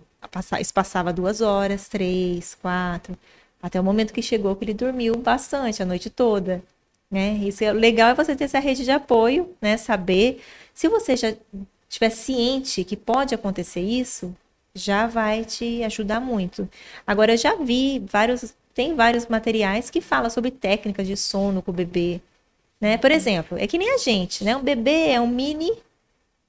Isso 0.60 0.74
passava 0.74 1.14
duas 1.14 1.42
horas, 1.42 1.88
três, 1.88 2.56
quatro, 2.56 3.18
até 3.62 3.80
o 3.80 3.84
momento 3.84 4.14
que 4.14 4.22
chegou 4.22 4.56
que 4.56 4.66
ele 4.66 4.74
dormiu 4.74 5.16
bastante 5.18 5.82
a 5.82 5.86
noite 5.86 6.10
toda, 6.10 6.64
né? 7.10 7.34
Isso 7.44 7.64
é 7.64 7.72
legal 7.74 8.10
é 8.10 8.14
você 8.14 8.36
ter 8.36 8.46
essa 8.46 8.60
rede 8.60 8.84
de 8.84 8.92
apoio, 8.92 9.56
né? 9.62 9.78
Saber. 9.78 10.42
Se 10.74 10.88
você 10.88 11.16
já 11.16 11.34
estiver 11.90 12.10
ciente 12.10 12.84
que 12.84 12.98
pode 12.98 13.34
acontecer 13.34 13.82
isso, 13.82 14.36
já 14.74 15.08
vai 15.08 15.46
te 15.46 15.84
ajudar 15.84 16.20
muito. 16.20 16.70
Agora, 17.08 17.34
eu 17.34 17.38
já 17.38 17.56
vi 17.56 18.04
vários, 18.12 18.54
tem 18.74 18.96
vários 18.96 19.28
materiais 19.28 19.90
que 19.90 20.02
falam 20.02 20.30
sobre 20.30 20.52
técnicas 20.52 21.08
de 21.08 21.16
sono 21.16 21.62
com 21.62 21.72
o 21.72 21.74
bebê, 21.74 22.22
né? 22.80 22.98
Por 22.98 23.12
exemplo, 23.12 23.58
é 23.58 23.66
que 23.68 23.78
nem 23.78 23.94
a 23.94 23.98
gente, 23.98 24.44
né? 24.44 24.56
Um 24.56 24.64
bebê 24.64 25.10
é 25.12 25.22
um 25.22 25.28
mini, 25.28 25.72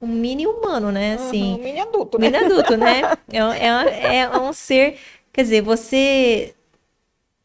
um 0.06 0.12
mini 0.20 0.46
humano, 0.46 0.92
né? 0.92 1.14
Assim, 1.14 1.54
Uhum, 1.54 1.62
mini 1.62 1.80
adulto, 1.80 2.18
né? 2.18 2.30
mini 2.30 2.36
adulto, 2.36 2.76
né? 2.76 3.10
É, 3.30 3.44
um- 3.44 3.52
é, 3.52 4.16
é 4.18 4.30
um 4.38 4.52
ser, 4.52 4.98
quer 5.32 5.42
dizer, 5.42 5.62
você, 5.62 6.54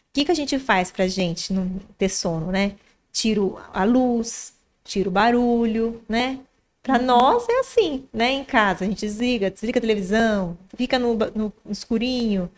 o 0.09 0.14
que 0.14 0.26
que 0.26 0.32
a 0.32 0.36
gente 0.36 0.59
faz 0.59 0.91
pra 0.91 1.07
gente 1.07 1.53
não 1.53 1.80
ter 1.97 2.09
sono, 2.09 2.51
né? 2.51 2.74
Tiro 3.12 3.57
a 3.74 3.84
luz, 3.84 4.53
tiro 4.84 5.09
o 5.09 5.14
barulho, 5.14 6.01
né? 6.07 6.39
Pra 6.84 6.97
nós 6.99 7.47
é 7.49 7.59
assim, 7.59 8.05
né? 8.14 8.32
Em 8.32 8.43
casa, 8.43 8.84
a 8.84 8.88
gente 8.88 9.05
desliga, 9.05 9.49
desliga 9.51 9.80
a 9.80 9.82
televisão, 9.82 10.57
fica 10.76 10.97
no, 10.99 11.16
no 11.36 11.53
escurinho, 11.70 12.49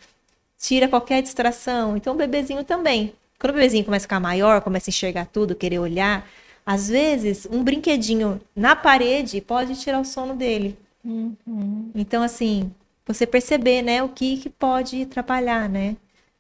tira 0.60 0.88
qualquer 0.88 1.22
distração. 1.22 1.98
Então, 1.98 2.14
o 2.14 2.18
bebezinho 2.18 2.64
também. 2.64 3.14
Quando 3.40 3.52
o 3.52 3.56
bebezinho 3.56 3.86
começa 3.86 4.06
a 4.06 4.08
ficar 4.08 4.20
maior, 4.20 4.62
começa 4.62 4.90
a 4.90 4.92
enxergar 4.92 5.26
tudo, 5.28 5.56
querer 5.56 5.80
olhar, 5.80 6.28
às 6.66 6.88
vezes, 6.88 7.48
um 7.52 7.64
brinquedinho 7.64 8.40
na 8.56 8.76
parede 8.76 9.42
pode 9.42 9.76
tirar 9.76 10.00
o 10.00 10.06
sono 10.06 10.36
dele. 10.36 10.78
Uhum. 11.04 11.92
Então, 11.94 12.24
assim, 12.24 12.72
você 13.06 13.28
perceber, 13.28 13.82
né, 13.82 14.02
o 14.02 14.10
que, 14.10 14.38
que 14.38 14.50
pode 14.50 15.02
atrapalhar, 15.04 15.68
né, 15.68 15.98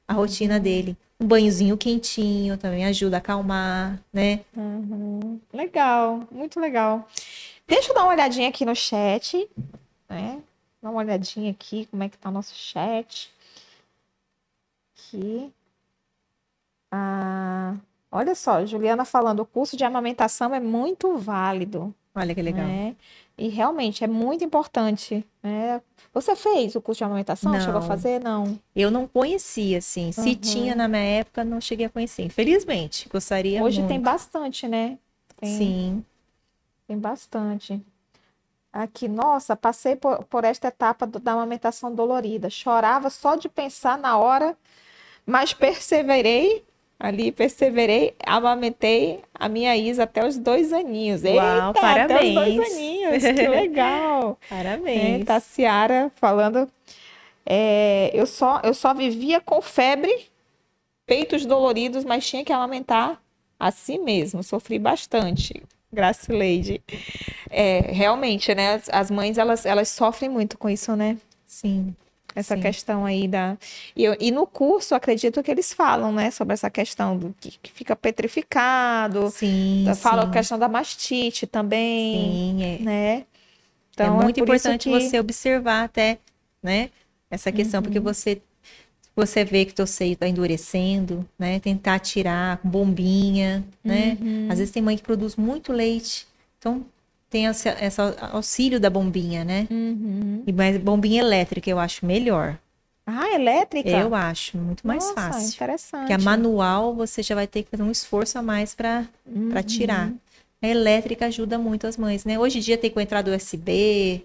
a 0.07 0.13
rotina 0.13 0.59
dele. 0.59 0.97
Um 1.19 1.27
banhozinho 1.27 1.77
quentinho 1.77 2.57
também 2.57 2.85
ajuda 2.85 3.17
a 3.17 3.19
acalmar, 3.19 3.99
né? 4.11 4.41
Uhum. 4.55 5.39
Legal, 5.53 6.27
muito 6.31 6.59
legal. 6.59 7.07
Deixa 7.67 7.91
eu 7.91 7.95
dar 7.95 8.03
uma 8.03 8.13
olhadinha 8.13 8.49
aqui 8.49 8.65
no 8.65 8.75
chat, 8.75 9.49
né? 10.09 10.41
Dá 10.81 10.89
uma 10.89 10.99
olhadinha 10.99 11.51
aqui, 11.51 11.85
como 11.85 12.03
é 12.03 12.09
que 12.09 12.17
tá 12.17 12.29
o 12.29 12.31
nosso 12.31 12.53
chat. 12.55 13.31
Aqui. 14.97 15.51
Ah, 16.91 17.75
olha 18.13 18.35
só, 18.35 18.65
Juliana 18.65 19.03
falando, 19.05 19.39
o 19.41 19.45
curso 19.45 19.75
de 19.75 19.83
amamentação 19.83 20.53
é 20.53 20.59
muito 20.59 21.17
válido, 21.17 21.93
Olha 22.15 22.33
que 22.35 22.41
legal. 22.41 22.65
né? 22.65 22.95
E 23.37 23.47
realmente 23.49 24.03
é 24.03 24.07
muito 24.07 24.43
importante, 24.43 25.25
né? 25.41 25.81
Você 26.13 26.35
fez 26.35 26.75
o 26.75 26.81
curso 26.81 26.99
de 26.99 27.03
amamentação? 27.03 27.51
Chegou 27.59 27.77
a 27.77 27.79
Não. 27.79 27.87
fazer? 27.87 28.21
Não. 28.23 28.59
Eu 28.75 28.91
não 28.91 29.07
conhecia, 29.07 29.79
assim. 29.79 30.11
Se 30.11 30.29
Uhum. 30.29 30.35
tinha 30.35 30.75
na 30.75 30.87
minha 30.87 31.01
época, 31.01 31.43
não 31.43 31.59
cheguei 31.59 31.87
a 31.87 31.89
conhecer. 31.89 32.21
Infelizmente, 32.23 33.09
gostaria 33.09 33.63
Hoje 33.63 33.79
muito. 33.79 33.89
tem 33.89 33.99
bastante, 33.99 34.67
né? 34.67 34.99
Tem- 35.37 35.57
Sim. 35.57 36.05
Tem 36.87 36.97
bastante. 36.99 37.81
Aqui, 38.71 39.07
nossa, 39.07 39.55
passei 39.55 39.95
por, 39.95 40.23
por 40.25 40.43
esta 40.43 40.67
etapa 40.67 41.05
do- 41.07 41.19
da 41.19 41.31
amamentação 41.33 41.93
dolorida. 41.93 42.49
Chorava 42.49 43.09
só 43.09 43.35
de 43.35 43.49
pensar 43.49 43.97
na 43.97 44.17
hora, 44.17 44.55
mas 45.25 45.53
perseverei. 45.53 46.63
Ali, 46.99 47.31
perseverei, 47.33 48.13
amamentei 48.25 49.19
a 49.33 49.49
minha 49.49 49.75
Isa 49.75 50.03
até 50.03 50.25
os 50.25 50.37
dois 50.37 50.71
aninhos. 50.71 51.21
Uau, 51.23 51.33
Eita, 51.69 51.79
até 51.87 52.15
os 52.23 52.33
dois 52.33 52.55
parabéns. 52.55 52.73
aninhos, 52.73 53.23
que 53.23 53.47
legal. 53.47 54.39
É, 54.49 54.55
Parabéns. 54.63 55.25
tá 55.25 55.35
a 55.35 55.39
Ciara 55.41 56.11
falando. 56.15 56.69
é, 57.45 58.09
eu, 58.13 58.25
só, 58.25 58.61
eu 58.63 58.73
só 58.73 58.93
vivia 58.93 59.41
com 59.41 59.61
febre, 59.61 60.27
peitos 61.05 61.45
doloridos, 61.45 62.05
mas 62.05 62.25
tinha 62.25 62.45
que 62.45 62.53
amamentar 62.53 63.21
assim 63.59 63.99
mesmo. 63.99 64.41
Sofri 64.43 64.79
bastante. 64.79 65.61
Gracileide. 65.91 66.81
É, 67.49 67.79
realmente, 67.91 68.55
né? 68.55 68.75
As, 68.75 68.89
as 68.89 69.11
mães, 69.11 69.37
elas, 69.37 69.65
elas 69.65 69.89
sofrem 69.89 70.29
muito 70.29 70.57
com 70.57 70.69
isso, 70.69 70.95
né? 70.95 71.17
Sim. 71.45 71.93
Essa 72.35 72.55
Sim. 72.55 72.61
questão 72.61 73.05
aí 73.05 73.27
da. 73.27 73.57
E, 73.95 74.03
eu- 74.03 74.15
e 74.19 74.31
no 74.31 74.47
curso, 74.47 74.95
acredito 74.95 75.41
que 75.43 75.51
eles 75.51 75.71
falam, 75.73 76.11
né? 76.11 76.31
Sobre 76.31 76.53
essa 76.53 76.69
questão 76.69 77.17
do 77.17 77.35
que, 77.39 77.51
que 77.61 77.71
fica 77.71 77.95
petrificado. 77.95 79.29
Sim, 79.29 79.85
Falam 79.97 80.23
a 80.23 80.27
sim. 80.27 80.31
questão 80.31 80.57
da 80.59 80.67
mastite 80.67 81.45
também, 81.47 82.55
Sim, 82.57 82.63
é. 82.63 82.79
né? 82.79 83.25
é 83.97 84.09
muito 84.09 84.43
por 84.43 84.55
isso 84.55 84.67
importante 84.67 84.89
que- 84.89 85.09
você 85.09 85.19
observar 85.19 85.83
até, 85.85 86.17
né? 86.61 86.89
Essa 87.29 87.51
questão, 87.51 87.81
porque 87.81 87.99
Uhum. 87.99 88.03
você 88.05 88.41
você 89.15 89.45
vê 89.45 89.63
que 89.65 89.73
teu 89.73 89.85
seio 89.85 90.13
está 90.13 90.27
endurecendo, 90.27 91.27
né? 91.37 91.59
Tentar 91.59 91.99
tirar 91.99 92.57
com 92.57 92.69
bombinha, 92.69 93.63
né? 93.83 94.17
Uhum. 94.19 94.47
Às 94.49 94.57
vezes 94.57 94.73
tem 94.73 94.81
mãe 94.81 94.97
que 94.97 95.03
produz 95.03 95.35
muito 95.35 95.71
leite, 95.71 96.25
então 96.57 96.83
tem 97.33 97.45
esse, 97.45 97.67
esse 97.67 97.99
auxílio 98.31 98.79
da 98.79 98.91
bombinha, 98.91 99.43
né? 99.43 99.67
Uhum. 99.71 100.43
E 100.45 100.53
mais 100.53 100.77
bombinha 100.77 101.19
elétrica 101.23 101.67
eu 101.67 101.79
acho 101.79 102.05
melhor. 102.05 102.59
Ah, 103.07 103.31
elétrica? 103.33 103.89
Eu 103.89 104.13
acho 104.13 104.55
muito 104.55 104.85
mais 104.85 105.03
Nossa, 105.03 105.15
fácil. 105.15 105.55
interessante. 105.55 105.99
Porque 106.01 106.13
a 106.13 106.17
manual 106.19 106.93
você 106.93 107.23
já 107.23 107.33
vai 107.33 107.47
ter 107.47 107.63
que 107.63 107.71
fazer 107.71 107.81
um 107.81 107.89
esforço 107.89 108.37
a 108.37 108.43
mais 108.43 108.75
para 108.75 109.07
Uhum. 109.25 109.61
tirar. 109.65 110.13
A 110.61 110.67
elétrica 110.67 111.25
ajuda 111.25 111.57
muito 111.57 111.87
as 111.87 111.97
mães, 111.97 112.23
né? 112.23 112.37
Hoje 112.37 112.59
em 112.59 112.61
dia 112.61 112.77
tem 112.77 112.91
com 112.91 113.01
entrada 113.01 113.35
USB, 113.35 114.23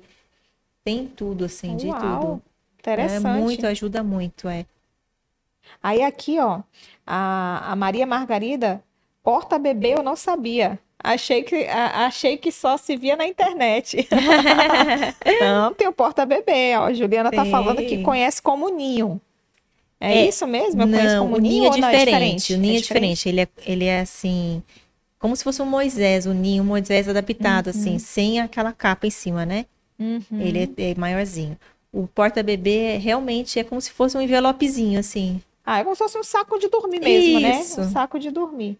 tem 0.84 1.06
tudo 1.06 1.46
assim, 1.46 1.76
de 1.78 1.86
Uau, 1.88 2.20
tudo. 2.20 2.42
Interessante. 2.78 3.34
É 3.34 3.40
muito, 3.40 3.66
ajuda 3.66 4.02
muito, 4.02 4.48
é. 4.48 4.66
Aí 5.82 6.02
aqui, 6.02 6.38
ó, 6.38 6.60
a, 7.06 7.72
a 7.72 7.74
Maria 7.76 8.06
Margarida, 8.06 8.82
porta 9.22 9.58
bebê 9.58 9.94
eu 9.94 10.02
não 10.02 10.14
sabia. 10.14 10.78
Achei 11.02 11.42
que, 11.44 11.54
a- 11.66 12.06
achei 12.06 12.36
que 12.36 12.50
só 12.50 12.76
se 12.76 12.96
via 12.96 13.16
na 13.16 13.26
internet. 13.26 14.06
Não, 15.40 15.72
tem 15.74 15.86
o 15.88 15.92
porta 15.92 16.26
bebê, 16.26 16.76
ó. 16.76 16.84
A 16.86 16.92
Juliana 16.92 17.30
tá 17.30 17.44
falando 17.44 17.82
que 17.84 18.02
conhece 18.02 18.42
como 18.42 18.68
ninho. 18.68 19.20
É, 20.00 20.18
É, 20.18 20.28
isso 20.28 20.46
mesmo? 20.46 20.82
Eu 20.82 20.88
conheço 20.88 21.14
Não, 21.16 21.22
como 21.24 21.36
o 21.36 21.40
ninho 21.40 21.64
é 21.72 21.76
não? 21.78 21.90
diferente. 21.90 22.54
O 22.54 22.58
ninho 22.58 22.74
é 22.74 22.78
É 22.78 22.80
diferente. 22.80 23.28
Ele 23.28 23.40
é, 23.42 23.48
ele 23.66 23.84
é 23.84 24.00
assim, 24.00 24.62
como 25.18 25.34
se 25.36 25.42
fosse 25.44 25.60
um 25.62 25.66
Moisés, 25.66 26.26
o 26.26 26.32
ninho 26.32 26.62
Moisés 26.64 27.08
adaptado, 27.08 27.70
assim, 27.70 27.98
sem 27.98 28.40
aquela 28.40 28.72
capa 28.72 29.06
em 29.06 29.10
cima, 29.10 29.44
né? 29.46 29.66
Uhum. 29.98 30.22
Ele 30.32 30.70
é, 30.78 30.90
é 30.90 30.94
maiorzinho. 30.96 31.56
O 31.92 32.06
porta-bebê 32.06 32.94
é- 32.94 32.96
realmente 32.98 33.58
é 33.58 33.64
como 33.64 33.80
se 33.80 33.90
fosse 33.90 34.16
um 34.16 34.20
envelopezinho, 34.20 34.98
assim. 35.00 35.40
Ah, 35.64 35.80
é 35.80 35.84
como 35.84 35.94
se 35.96 36.02
fosse 36.02 36.16
um 36.18 36.22
saco 36.24 36.58
de 36.58 36.68
dormir 36.68 37.00
mesmo, 37.00 37.38
Isso. 37.38 37.80
né? 37.80 37.86
Um 37.86 37.90
saco 37.90 38.18
de 38.18 38.30
dormir. 38.30 38.78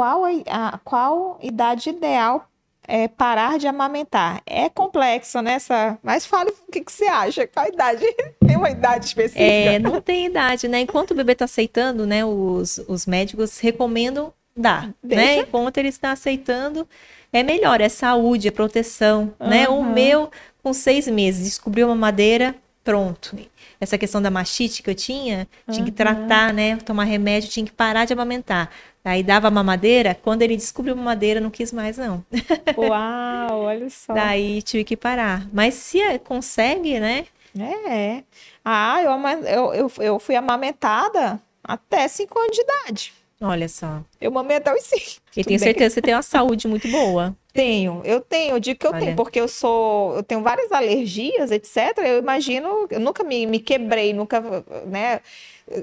Qual 0.00 0.24
a, 0.46 0.80
qual 0.82 1.38
idade 1.42 1.90
ideal 1.90 2.48
é 2.88 3.06
parar 3.06 3.58
de 3.58 3.66
amamentar? 3.66 4.40
É 4.46 4.66
complexo, 4.70 5.42
né? 5.42 5.52
Essa... 5.52 5.98
Mas 6.02 6.24
fale 6.24 6.48
o 6.48 6.72
que, 6.72 6.80
que 6.80 6.90
você 6.90 7.04
acha. 7.04 7.46
Qual 7.46 7.66
idade? 7.66 8.06
Tem 8.46 8.56
uma 8.56 8.70
idade 8.70 9.04
específica? 9.04 9.44
É, 9.44 9.78
não 9.78 10.00
tem 10.00 10.24
idade, 10.24 10.68
né? 10.68 10.80
Enquanto 10.80 11.10
o 11.10 11.14
bebê 11.14 11.32
está 11.32 11.44
aceitando, 11.44 12.06
né? 12.06 12.24
Os, 12.24 12.78
os 12.88 13.04
médicos 13.04 13.58
recomendam 13.58 14.32
dar, 14.56 14.86
né? 14.86 14.94
Deixa. 15.02 15.40
Enquanto 15.42 15.76
ele 15.76 15.88
está 15.88 16.12
aceitando, 16.12 16.88
é 17.30 17.42
melhor, 17.42 17.82
é 17.82 17.90
saúde, 17.90 18.48
é 18.48 18.50
proteção, 18.50 19.34
né? 19.38 19.68
O 19.68 19.84
meu, 19.84 20.30
com 20.62 20.72
seis 20.72 21.06
meses, 21.08 21.44
descobriu 21.44 21.86
uma 21.88 21.94
madeira, 21.94 22.54
pronto. 22.82 23.36
Essa 23.78 23.96
questão 23.96 24.20
da 24.20 24.30
mastite 24.30 24.82
que 24.82 24.90
eu 24.90 24.94
tinha, 24.94 25.46
tinha 25.70 25.84
que 25.84 26.02
Aham. 26.02 26.14
tratar, 26.16 26.52
né? 26.52 26.76
Tomar 26.76 27.04
remédio, 27.04 27.48
tinha 27.48 27.64
que 27.64 27.72
parar 27.72 28.04
de 28.04 28.12
amamentar. 28.12 28.70
Aí 29.04 29.22
dava 29.22 29.50
mamadeira, 29.50 30.14
quando 30.14 30.42
ele 30.42 30.56
descobriu 30.56 30.94
mamadeira, 30.94 31.40
não 31.40 31.50
quis 31.50 31.72
mais, 31.72 31.96
não. 31.96 32.22
Uau, 32.76 33.62
olha 33.62 33.88
só. 33.88 34.12
Daí 34.12 34.60
tive 34.62 34.84
que 34.84 34.96
parar. 34.96 35.48
Mas 35.52 35.74
se 35.74 36.00
é- 36.00 36.18
consegue, 36.18 37.00
né? 37.00 37.26
É. 37.58 38.22
Ah, 38.64 39.02
eu, 39.02 39.74
eu, 39.74 39.92
eu, 39.98 40.18
fui 40.18 40.36
amamentada 40.36 41.40
até 41.64 42.06
5 42.06 42.38
anos 42.38 42.54
de 42.56 42.62
idade. 42.62 43.12
Olha 43.40 43.68
só. 43.68 44.02
Eu 44.20 44.30
mamei 44.30 44.58
até 44.58 44.72
os 44.72 44.82
5. 44.82 45.20
E 45.34 45.42
tenho 45.44 45.58
certeza 45.58 45.88
que 45.88 45.94
você 45.94 46.02
tem 46.02 46.14
uma 46.14 46.22
saúde 46.22 46.68
muito 46.68 46.86
boa. 46.88 47.34
Tenho, 47.52 48.02
eu 48.04 48.20
tenho, 48.20 48.54
eu 48.54 48.60
digo 48.60 48.78
que 48.78 48.86
eu 48.86 48.92
Olha. 48.92 49.00
tenho, 49.00 49.16
porque 49.16 49.40
eu 49.40 49.48
sou, 49.48 50.14
eu 50.14 50.22
tenho 50.22 50.42
várias 50.42 50.70
alergias, 50.70 51.50
etc. 51.50 51.98
Eu 51.98 52.18
imagino, 52.18 52.86
eu 52.90 53.00
nunca 53.00 53.24
me, 53.24 53.46
me 53.46 53.58
quebrei, 53.58 54.12
nunca, 54.12 54.40
né, 54.86 55.20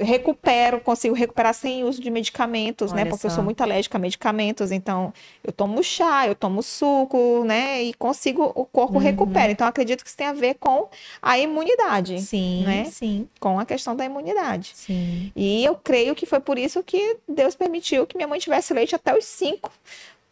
recupero, 0.02 0.80
consigo 0.82 1.16
recuperar 1.16 1.54
sem 1.54 1.84
uso 1.84 2.02
de 2.02 2.10
medicamentos, 2.10 2.92
né, 2.92 3.02
Olha 3.02 3.10
porque 3.10 3.26
eu 3.26 3.30
só. 3.30 3.36
sou 3.38 3.44
muito 3.44 3.62
alérgica 3.62 3.98
a 3.98 4.02
medicamentos, 4.02 4.72
então 4.72 5.14
eu 5.44 5.52
tomo 5.54 5.82
chá, 5.84 6.28
eu 6.28 6.36
tomo 6.36 6.62
suco, 6.62 7.44
né, 7.46 7.84
e 7.84 7.94
consigo, 7.94 8.52
o 8.56 8.66
corpo 8.66 8.96
Uhum. 8.96 9.00
recupera. 9.00 9.52
Então 9.52 9.66
eu 9.66 9.70
acredito 9.70 10.04
que 10.04 10.10
isso 10.10 10.18
tem 10.18 10.28
a 10.28 10.34
ver 10.34 10.56
com 10.56 10.90
a 11.22 11.40
imunidade, 11.40 12.20
Sim, 12.22 12.64
né? 12.66 12.86
sim, 12.86 13.28
com 13.40 13.60
a 13.60 13.66
questão 13.66 13.96
da 13.96 14.04
imunidade. 14.06 14.72
sim. 14.76 15.32
E 15.36 15.64
eu 15.64 15.76
creio 15.76 16.14
que 16.16 16.26
foi 16.26 16.40
por 16.40 16.58
isso 16.58 16.84
que 16.84 17.18
Deus 17.28 17.56
permitiu 17.56 18.06
que 18.06 18.18
minha 18.18 18.28
mãe 18.28 18.40
tivesse 18.40 18.74
leite 18.74 18.96
até 18.96 19.18
os 19.18 19.26
cinco 19.26 19.72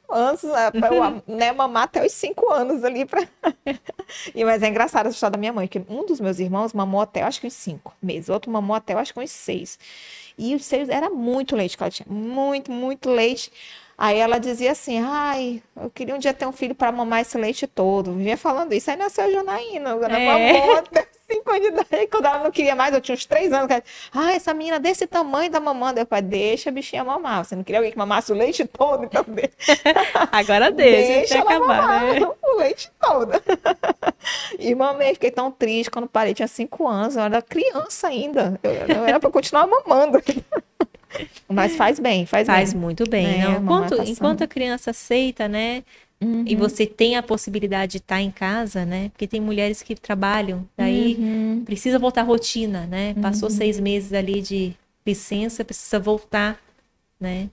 anos, 0.09 0.43
né, 0.43 0.71
né, 1.27 1.51
mamar 1.51 1.83
até 1.83 2.05
os 2.05 2.11
cinco 2.11 2.51
anos 2.51 2.83
ali. 2.83 3.05
Pra... 3.05 3.27
e, 4.33 4.43
mas 4.43 4.61
é 4.63 4.67
engraçado 4.67 5.07
essa 5.07 5.15
história 5.15 5.33
da 5.33 5.39
minha 5.39 5.53
mãe, 5.53 5.67
que 5.67 5.81
um 5.89 6.05
dos 6.05 6.19
meus 6.19 6.39
irmãos 6.39 6.73
mamou 6.73 7.01
até, 7.01 7.23
acho 7.23 7.41
que 7.41 7.47
uns 7.47 7.53
cinco 7.53 7.93
meses, 8.01 8.29
o 8.29 8.33
outro 8.33 8.51
mamou 8.51 8.75
até, 8.75 8.93
acho 8.93 9.13
que 9.13 9.19
uns 9.19 9.31
seis. 9.31 9.79
E 10.37 10.53
os 10.53 10.65
seis 10.65 10.89
era 10.89 11.09
muito 11.09 11.55
leite 11.55 11.77
que 11.77 11.83
ela 11.83 11.91
tinha, 11.91 12.07
muito, 12.09 12.71
muito 12.71 13.09
leite. 13.09 13.51
Aí 13.97 14.17
ela 14.19 14.39
dizia 14.39 14.71
assim, 14.73 14.99
ai, 15.01 15.63
eu 15.81 15.89
queria 15.89 16.13
um 16.13 16.17
dia 16.19 16.33
ter 16.33 16.45
um 16.45 16.51
filho 16.51 16.75
para 16.75 16.91
mamar 16.91 17.21
esse 17.21 17.37
leite 17.37 17.65
todo. 17.65 18.11
Vivia 18.13 18.35
falando 18.37 18.73
isso. 18.73 18.91
Aí 18.91 18.97
nasceu 18.97 19.23
a 19.23 19.31
Janaína, 19.31 19.91
ela 19.91 20.19
É. 20.19 20.77
até 20.79 21.07
cinco 21.31 21.49
anos 21.49 21.61
de 21.61 21.67
idade. 21.69 22.07
Quando 22.07 22.25
ela 22.25 22.43
não 22.43 22.51
queria 22.51 22.75
mais, 22.75 22.93
eu 22.93 22.99
tinha 22.99 23.15
uns 23.15 23.25
três 23.25 23.53
anos. 23.53 23.69
Ela, 23.71 23.81
ah, 24.13 24.33
essa 24.33 24.53
menina 24.53 24.79
desse 24.79 25.07
tamanho 25.07 25.49
tá 25.49 25.61
mamando. 25.61 25.97
Eu 25.99 26.05
falei, 26.05 26.23
deixa 26.23 26.69
a 26.69 26.73
bichinha 26.73 27.05
mamar. 27.05 27.45
Você 27.45 27.55
não 27.55 27.63
queria 27.63 27.79
alguém 27.79 27.91
que 27.93 27.97
mamasse 27.97 28.31
o 28.33 28.35
leite 28.35 28.65
todo? 28.65 29.05
Então 29.05 29.23
deixa, 29.27 29.51
Agora 30.29 30.69
deixa, 30.71 31.35
ela 31.35 31.43
até 31.43 31.55
acabar, 31.55 31.81
mamar 31.81 32.03
né? 32.03 32.19
o 32.43 32.57
leite 32.57 32.91
todo. 32.99 33.31
E 34.59 34.75
mamei, 34.75 35.13
fiquei 35.13 35.31
tão 35.31 35.49
triste 35.49 35.89
quando 35.89 36.07
parei. 36.07 36.33
Tinha 36.33 36.49
cinco 36.49 36.85
anos, 36.85 37.15
eu 37.15 37.23
era 37.23 37.41
criança 37.41 38.07
ainda. 38.09 38.59
Eu, 38.61 38.71
eu 38.71 39.05
era 39.05 39.21
para 39.21 39.31
continuar 39.31 39.65
mamando. 39.67 40.21
Mas 41.47 41.75
faz 41.75 41.99
bem, 41.99 42.25
faz, 42.25 42.47
Faz 42.47 42.73
bem. 42.73 42.81
muito 42.81 43.09
bem, 43.09 43.41
É, 43.43 43.57
Enquanto, 43.57 44.01
enquanto 44.03 44.41
a 44.43 44.47
criança 44.47 44.91
aceita, 44.91 45.47
né? 45.47 45.83
E 46.47 46.53
Uhum. 46.55 46.59
você 46.59 46.85
tem 46.85 47.15
a 47.15 47.23
possibilidade 47.23 47.93
de 47.93 47.97
estar 47.97 48.21
em 48.21 48.31
casa, 48.31 48.85
né? 48.85 49.09
Porque 49.09 49.27
tem 49.27 49.41
mulheres 49.41 49.81
que 49.81 49.95
trabalham, 49.95 50.67
daí 50.77 51.15
Uhum. 51.17 51.63
precisa 51.65 51.97
voltar 51.99 52.21
à 52.21 52.23
rotina, 52.23 52.85
né? 52.87 53.15
Passou 53.15 53.49
seis 53.49 53.79
meses 53.79 54.13
ali 54.13 54.41
de 54.41 54.73
licença, 55.05 55.63
precisa 55.65 55.99
voltar, 55.99 56.59
né? 57.19 57.49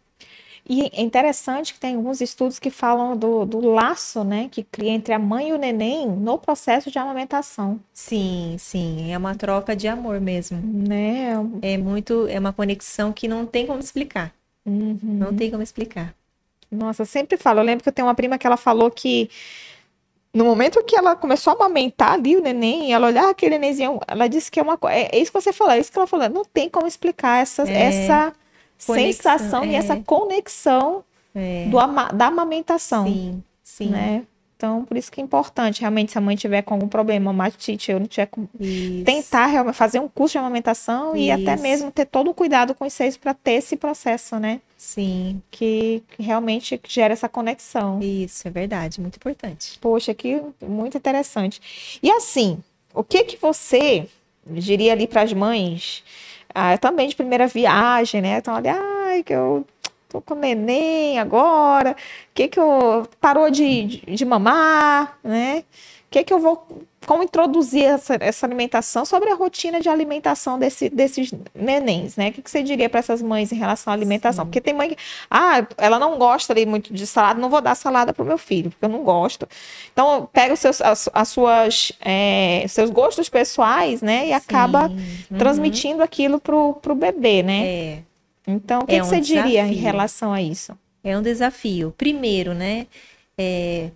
E 0.69 0.83
é 0.93 1.03
interessante 1.03 1.75
que 1.75 1.81
tem 1.81 1.97
alguns 1.97 2.21
estudos 2.21 2.59
que 2.61 2.71
falam 2.71 3.17
do, 3.17 3.45
do 3.45 3.61
laço, 3.71 4.23
né, 4.23 4.49
que 4.51 4.63
cria 4.63 4.91
entre 4.93 5.13
a 5.13 5.19
mãe 5.19 5.49
e 5.49 5.53
o 5.53 5.59
neném 5.59 6.07
no 6.09 6.39
processo 6.39 6.89
de 6.91 6.99
amamentação, 6.99 7.81
Sim, 7.93 8.55
sim, 8.59 9.13
é 9.13 9.19
uma 9.19 9.35
troca 9.35 9.75
de 9.75 9.89
amor 9.89 10.21
mesmo. 10.21 10.61
né? 10.63 11.33
É 11.61 11.77
muito, 11.77 12.29
é 12.29 12.39
uma 12.39 12.53
conexão 12.53 13.13
que 13.13 13.27
não 13.27 13.45
tem 13.45 13.67
como 13.67 13.81
explicar. 13.81 14.33
Uhum. 14.65 14.99
Não 15.03 15.35
tem 15.35 15.51
como 15.51 15.63
explicar. 15.65 16.15
Nossa, 16.71 17.03
eu 17.03 17.07
sempre 17.07 17.37
falo. 17.37 17.59
Eu 17.61 17.65
lembro 17.65 17.83
que 17.83 17.89
eu 17.89 17.93
tenho 17.93 18.07
uma 18.07 18.15
prima 18.15 18.39
que 18.39 18.47
ela 18.47 18.57
falou 18.57 18.91
que 18.91 19.29
no 20.33 20.45
momento 20.45 20.83
que 20.85 20.97
ela 20.97 21.15
começou 21.15 21.53
a 21.53 21.57
amamentar 21.57 22.13
ali 22.13 22.37
o 22.37 22.41
neném, 22.41 22.93
ela 22.93 23.09
olhava 23.09 23.31
aquele 23.31 23.59
nenenzinho, 23.59 23.99
ela 24.07 24.29
disse 24.29 24.51
que 24.51 24.59
é 24.59 24.63
uma 24.63 24.79
coisa. 24.79 24.97
É, 24.97 25.11
é 25.13 25.19
isso 25.19 25.31
que 25.31 25.41
você 25.41 25.53
falou, 25.53 25.75
é 25.75 25.79
isso 25.81 25.93
que 25.93 25.99
ela 25.99 26.07
falou. 26.07 26.29
Não 26.31 26.45
tem 26.45 26.71
como 26.71 26.87
explicar 26.87 27.43
essa, 27.43 27.65
É. 27.69 27.83
essa 27.83 28.33
Conexão, 28.87 29.33
sensação 29.39 29.64
e 29.64 29.74
é. 29.74 29.78
essa 29.78 29.97
conexão 29.97 31.05
É, 31.35 31.66
do 31.70 31.78
ama- 31.78 32.09
da 32.12 32.26
amamentação. 32.26 33.07
sim, 33.07 33.43
sim. 33.62 33.89
né? 33.89 34.24
Então, 34.57 34.85
por 34.85 34.97
isso 34.97 35.11
que 35.11 35.20
é 35.20 35.24
importante, 35.24 35.80
realmente, 35.80 36.12
se 36.12 36.18
a 36.18 36.20
mãe 36.20 36.37
tiver 36.37 36.62
com 36.62 36.74
algum 36.74 36.87
problema, 36.87 37.33
matite, 37.33 37.91
eu 37.91 37.99
não 37.99 38.07
tiver 38.07 38.26
com... 38.26 38.47
Isso. 38.61 39.05
tentar 39.05 39.47
realmente 39.47 39.74
fazer 39.74 39.99
um 39.99 40.07
curso 40.07 40.35
de 40.35 40.39
amamentação 40.39 41.16
e 41.16 41.33
até 41.33 41.55
Isso. 41.55 41.62
mesmo 41.64 41.91
ter 41.91 42.05
todo 42.07 42.30
o 42.30 42.35
cuidado 42.35 42.72
com 42.72 42.85
os 42.87 42.93
seios 42.93 43.16
para 43.16 43.35
ter 43.35 43.55
esse 43.55 43.74
processo, 43.76 44.39
né? 44.39 44.61
Sim, 44.78 45.43
Que, 45.51 46.05
que 46.11 46.22
realmente 46.22 46.80
gera 46.87 47.12
essa 47.12 47.28
conexão. 47.28 47.99
isso 48.01 48.47
é 48.47 48.51
verdade, 48.53 49.01
muito 49.01 49.16
importante. 49.16 49.78
Poxa, 49.80 50.14
que 50.14 50.41
muito 50.64 50.97
interessante. 50.97 51.99
E 52.01 52.09
assim, 52.12 52.59
o 52.95 53.03
que 53.03 53.24
que 53.24 53.37
você 53.37 54.07
diria 54.47 54.93
ali 54.93 55.09
para 55.09 55.22
as 55.22 55.33
mães, 55.33 56.05
ah, 56.55 56.76
também 56.78 57.09
de 57.09 57.16
primeira 57.16 57.46
viagem, 57.46 58.20
né? 58.20 58.38
Então, 58.38 58.55
olha, 58.55 58.74
ai, 59.09 59.22
que 59.22 59.32
eu 59.32 59.66
tô 60.09 60.20
com 60.20 60.34
neném 60.34 61.18
agora, 61.18 61.96
que 62.34 62.48
que 62.48 62.61
eu 62.61 63.07
parou 63.20 63.50
de, 63.50 63.84
de, 63.84 64.14
de 64.14 64.24
mamar, 64.24 65.18
né? 65.24 65.64
Que 66.11 66.24
que 66.24 66.32
eu 66.32 66.38
vou 66.38 66.84
como 67.07 67.22
introduzir 67.22 67.84
essa, 67.84 68.16
essa 68.20 68.46
alimentação 68.46 69.05
sobre 69.05 69.30
a 69.30 69.34
rotina 69.34 69.80
de 69.80 69.88
alimentação 69.88 70.59
desse, 70.59 70.88
desses 70.88 71.32
nenéns, 71.55 72.16
né? 72.16 72.28
O 72.28 72.32
que, 72.32 72.42
que 72.42 72.50
você 72.50 72.62
diria 72.62 72.88
para 72.88 73.00
essas 73.00 73.20
mães 73.22 73.53
em 73.53 73.57
relação 73.57 73.92
à 73.92 73.96
alimentação? 73.96 74.44
Sim. 74.44 74.48
Porque 74.50 74.61
tem 74.61 74.74
mãe 74.74 74.90
que, 74.90 74.96
ah, 75.30 75.66
ela 75.76 75.98
não 75.98 76.18
gosta 76.18 76.53
ali 76.53 76.66
muito 76.66 76.92
de 76.92 77.07
salada, 77.07 77.40
não 77.40 77.50
vou 77.50 77.61
dar 77.61 77.74
salada 77.74 78.12
pro 78.12 78.24
meu 78.24 78.38
filho, 78.38 78.70
porque 78.70 78.84
eu 78.84 78.88
não 78.88 79.03
gosto. 79.03 79.48
Então, 79.92 80.28
pega 80.32 80.55
os 80.55 80.61
seus, 80.61 80.80
as, 80.80 81.09
as 81.12 81.28
suas, 81.28 81.92
é, 82.00 82.64
seus 82.68 82.90
gostos 82.90 83.28
pessoais, 83.28 84.03
né? 84.03 84.28
E 84.28 84.32
acaba 84.32 84.88
uhum. 84.88 85.38
transmitindo 85.38 86.03
aquilo 86.03 86.40
pro, 86.40 86.74
pro 86.74 86.94
bebê, 86.94 87.42
né? 87.42 87.64
É, 87.66 87.98
Então, 88.46 88.80
o 88.80 88.86
que, 88.86 88.94
É 88.94 88.96
que 88.96 89.03
um 89.03 89.05
você 89.09 89.20
diria 89.20 89.62
em 89.62 89.68
desafio. 89.70 89.82
relação 89.82 90.32
a 90.32 90.40
isso? 90.42 90.76
é 91.05 91.18
um 91.18 91.22
desafio. 91.22 91.92
Primeiro, 91.98 92.55
né? 92.55 92.86
é, 93.36 93.90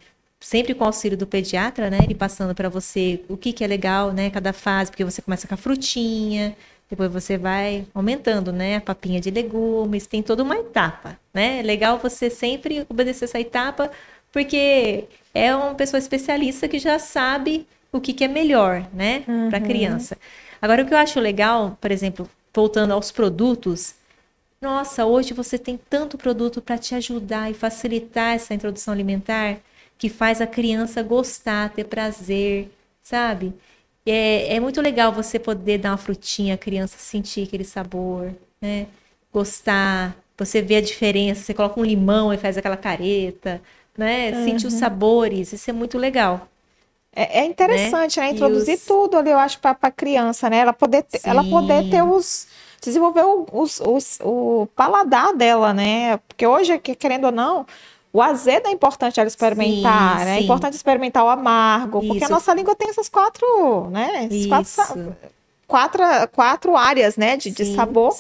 sempre 0.46 0.74
com 0.74 0.84
o 0.84 0.86
auxílio 0.86 1.18
do 1.18 1.26
pediatra, 1.26 1.90
né? 1.90 2.04
Ele 2.04 2.14
passando 2.14 2.54
para 2.54 2.68
você 2.68 3.20
o 3.28 3.36
que 3.36 3.52
que 3.52 3.64
é 3.64 3.66
legal, 3.66 4.12
né? 4.12 4.30
Cada 4.30 4.52
fase, 4.52 4.92
porque 4.92 5.04
você 5.04 5.20
começa 5.20 5.48
com 5.48 5.54
a 5.54 5.56
frutinha, 5.56 6.56
depois 6.88 7.10
você 7.12 7.36
vai 7.36 7.84
aumentando, 7.92 8.52
né? 8.52 8.76
A 8.76 8.80
papinha 8.80 9.20
de 9.20 9.28
legumes, 9.28 10.06
tem 10.06 10.22
toda 10.22 10.44
uma 10.44 10.56
etapa, 10.56 11.18
né? 11.34 11.58
É 11.58 11.62
legal 11.62 11.98
você 11.98 12.30
sempre 12.30 12.86
obedecer 12.88 13.24
essa 13.24 13.40
etapa, 13.40 13.90
porque 14.32 15.06
é 15.34 15.54
uma 15.54 15.74
pessoa 15.74 15.98
especialista 15.98 16.68
que 16.68 16.78
já 16.78 16.96
sabe 17.00 17.66
o 17.90 18.00
que 18.00 18.12
que 18.12 18.22
é 18.22 18.28
melhor, 18.28 18.86
né? 18.94 19.24
Para 19.48 19.58
a 19.58 19.60
Uhum. 19.60 19.66
criança. 19.66 20.16
Agora, 20.62 20.82
o 20.84 20.86
que 20.86 20.94
eu 20.94 20.98
acho 20.98 21.18
legal, 21.18 21.76
por 21.80 21.90
exemplo, 21.90 22.30
voltando 22.54 22.92
aos 22.92 23.10
produtos, 23.10 23.96
nossa, 24.62 25.04
hoje 25.04 25.34
você 25.34 25.58
tem 25.58 25.76
tanto 25.90 26.16
produto 26.16 26.62
para 26.62 26.78
te 26.78 26.94
ajudar 26.94 27.50
e 27.50 27.54
facilitar 27.54 28.34
essa 28.36 28.54
introdução 28.54 28.94
alimentar 28.94 29.58
que 29.98 30.08
faz 30.08 30.40
a 30.40 30.46
criança 30.46 31.02
gostar, 31.02 31.70
ter 31.70 31.84
prazer, 31.84 32.70
sabe? 33.02 33.54
É, 34.04 34.56
é 34.56 34.60
muito 34.60 34.80
legal 34.80 35.12
você 35.12 35.38
poder 35.38 35.78
dar 35.78 35.90
uma 35.90 35.96
frutinha, 35.96 36.54
a 36.54 36.58
criança 36.58 36.96
sentir 36.98 37.44
aquele 37.44 37.64
sabor, 37.64 38.32
né? 38.60 38.86
Gostar, 39.32 40.16
você 40.38 40.62
vê 40.62 40.76
a 40.76 40.80
diferença, 40.80 41.42
você 41.42 41.54
coloca 41.54 41.80
um 41.80 41.84
limão 41.84 42.32
e 42.32 42.38
faz 42.38 42.56
aquela 42.56 42.76
careta, 42.76 43.60
né? 43.96 44.30
Uhum. 44.30 44.44
Sentir 44.44 44.66
os 44.66 44.74
sabores, 44.74 45.52
isso 45.52 45.70
é 45.70 45.72
muito 45.72 45.98
legal. 45.98 46.48
É, 47.14 47.40
é 47.40 47.44
interessante, 47.46 48.20
né? 48.20 48.26
né? 48.26 48.32
Introduzir 48.32 48.76
os... 48.76 48.84
tudo 48.84 49.16
ali, 49.16 49.30
eu 49.30 49.38
acho, 49.38 49.58
para 49.58 49.76
a 49.80 49.90
criança, 49.90 50.50
né? 50.50 50.58
Ela 50.58 50.74
poder, 50.74 51.02
ter, 51.02 51.20
ela 51.24 51.42
poder 51.42 51.88
ter 51.88 52.02
os. 52.02 52.46
Desenvolver 52.78 53.24
os, 53.52 53.80
os, 53.80 54.18
o 54.22 54.68
paladar 54.76 55.34
dela, 55.34 55.72
né? 55.72 56.18
Porque 56.28 56.46
hoje, 56.46 56.78
querendo 56.78 57.24
ou 57.24 57.32
não, 57.32 57.66
o 58.12 58.22
azedo 58.22 58.68
é 58.68 58.70
importante 58.70 59.20
ela 59.20 59.28
experimentar, 59.28 60.18
sim, 60.18 60.24
né? 60.24 60.30
É 60.30 60.34
sim. 60.34 60.40
É 60.40 60.44
importante 60.44 60.74
experimentar 60.74 61.24
o 61.24 61.28
amargo, 61.28 61.98
Isso. 61.98 62.08
porque 62.08 62.24
a 62.24 62.28
nossa 62.28 62.54
língua 62.54 62.74
tem 62.74 62.88
essas 62.88 63.08
quatro, 63.08 63.90
né? 63.90 64.28
Esses 64.30 64.46
quatro, 64.46 65.16
quatro, 65.66 66.02
quatro 66.32 66.76
áreas, 66.76 67.16
né? 67.16 67.36
De, 67.36 67.50
sim, 67.50 67.52
de 67.52 67.74
sabor. 67.74 68.16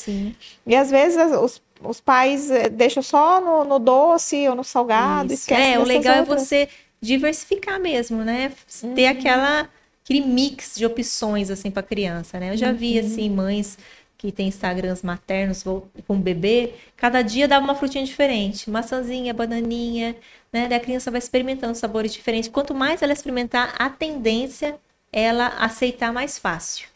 E 0.66 0.76
às 0.76 0.90
vezes 0.90 1.32
os, 1.32 1.62
os 1.82 2.00
pais 2.00 2.50
eh, 2.50 2.68
deixam 2.68 3.02
só 3.02 3.40
no, 3.40 3.64
no 3.64 3.78
doce 3.78 4.48
ou 4.48 4.54
no 4.54 4.64
salgado, 4.64 5.32
Isso. 5.32 5.52
É, 5.52 5.78
o 5.78 5.84
legal 5.84 6.20
outras. 6.20 6.42
é 6.42 6.44
você 6.44 6.68
diversificar 7.00 7.80
mesmo, 7.80 8.22
né? 8.22 8.52
Uhum. 8.82 8.94
Ter 8.94 9.06
aquela 9.06 9.68
aquele 10.04 10.20
mix 10.20 10.74
de 10.76 10.86
opções 10.86 11.50
assim 11.50 11.70
para 11.70 11.82
criança, 11.82 12.38
né? 12.38 12.52
Eu 12.52 12.56
já 12.56 12.70
vi 12.70 12.98
uhum. 12.98 13.06
assim 13.06 13.30
mães 13.30 13.78
que 14.18 14.32
tem 14.32 14.48
Instagrams 14.48 15.02
maternos 15.02 15.62
com 15.62 16.18
bebê, 16.18 16.74
cada 16.96 17.22
dia 17.22 17.46
dá 17.46 17.58
uma 17.58 17.74
frutinha 17.74 18.04
diferente, 18.04 18.70
maçãzinha, 18.70 19.34
bananinha, 19.34 20.16
né? 20.52 20.66
Daí 20.68 20.78
a 20.78 20.80
criança 20.80 21.10
vai 21.10 21.18
experimentando 21.18 21.74
sabores 21.74 22.12
diferentes. 22.12 22.48
Quanto 22.48 22.74
mais 22.74 23.02
ela 23.02 23.12
experimentar, 23.12 23.74
a 23.78 23.90
tendência 23.90 24.78
é 25.12 25.22
ela 25.22 25.48
aceitar 25.58 26.12
mais 26.12 26.38
fácil, 26.38 26.88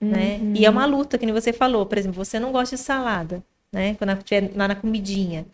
uhum. 0.00 0.10
né? 0.10 0.40
E 0.54 0.66
é 0.66 0.70
uma 0.70 0.86
luta, 0.86 1.16
que 1.16 1.24
nem 1.24 1.34
você 1.34 1.52
falou, 1.52 1.86
por 1.86 1.98
exemplo, 1.98 2.24
você 2.24 2.40
não 2.40 2.52
gosta 2.52 2.76
de 2.76 2.82
salada, 2.82 3.42
né? 3.72 3.94
Quando 3.94 4.12
estiver 4.12 4.50
lá 4.54 4.68
na 4.68 4.74
comidinha, 4.74 5.46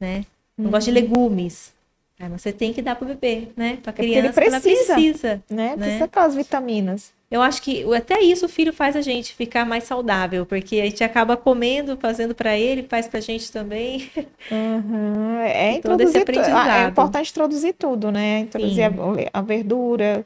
né? 0.00 0.24
Não 0.56 0.66
uhum. 0.66 0.70
gosta 0.72 0.90
de 0.90 1.00
legumes. 1.00 1.72
Aí 2.18 2.28
você 2.30 2.50
tem 2.50 2.72
que 2.72 2.80
dar 2.80 2.96
para 2.96 3.04
o 3.04 3.08
bebê, 3.08 3.48
né? 3.56 3.78
Para 3.82 3.90
a 3.90 3.92
criança, 3.92 4.16
é 4.16 4.24
ele 4.24 4.32
precisa, 4.32 4.56
ela 4.56 4.60
precisa, 4.94 5.42
né? 5.50 5.76
Precisa 5.76 5.98
né? 5.98 6.04
aquelas 6.04 6.34
vitaminas. 6.34 7.12
Eu 7.28 7.42
acho 7.42 7.60
que 7.60 7.82
até 7.92 8.20
isso 8.20 8.46
o 8.46 8.48
filho 8.48 8.72
faz 8.72 8.94
a 8.94 9.00
gente 9.00 9.34
ficar 9.34 9.64
mais 9.64 9.82
saudável, 9.84 10.46
porque 10.46 10.80
a 10.80 10.84
gente 10.84 11.02
acaba 11.02 11.36
comendo, 11.36 11.96
fazendo 11.96 12.36
para 12.36 12.56
ele, 12.56 12.84
faz 12.84 13.08
para 13.08 13.18
a 13.18 13.22
gente 13.22 13.50
também. 13.50 14.10
Uhum. 14.48 15.38
É, 15.40 15.72
introduzir 15.72 16.24
ah, 16.54 16.84
é 16.84 16.88
importante 16.88 17.30
introduzir 17.30 17.74
tudo, 17.74 18.12
né? 18.12 18.40
Introduzir 18.40 18.84
a, 18.84 18.90
a, 19.38 19.42
verdura, 19.42 20.24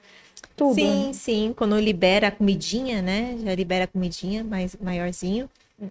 tudo. 0.54 0.74
Sim, 0.74 1.12
sim. 1.14 1.54
Quando 1.56 1.78
libera 1.80 2.28
a 2.28 2.30
comidinha, 2.30 3.00
né? 3.00 3.36
Já 3.42 3.54
libera 3.54 3.84
a 3.84 3.88
comidinha 3.88 4.44
mais 4.44 4.76
maiorzinho. 4.76 5.48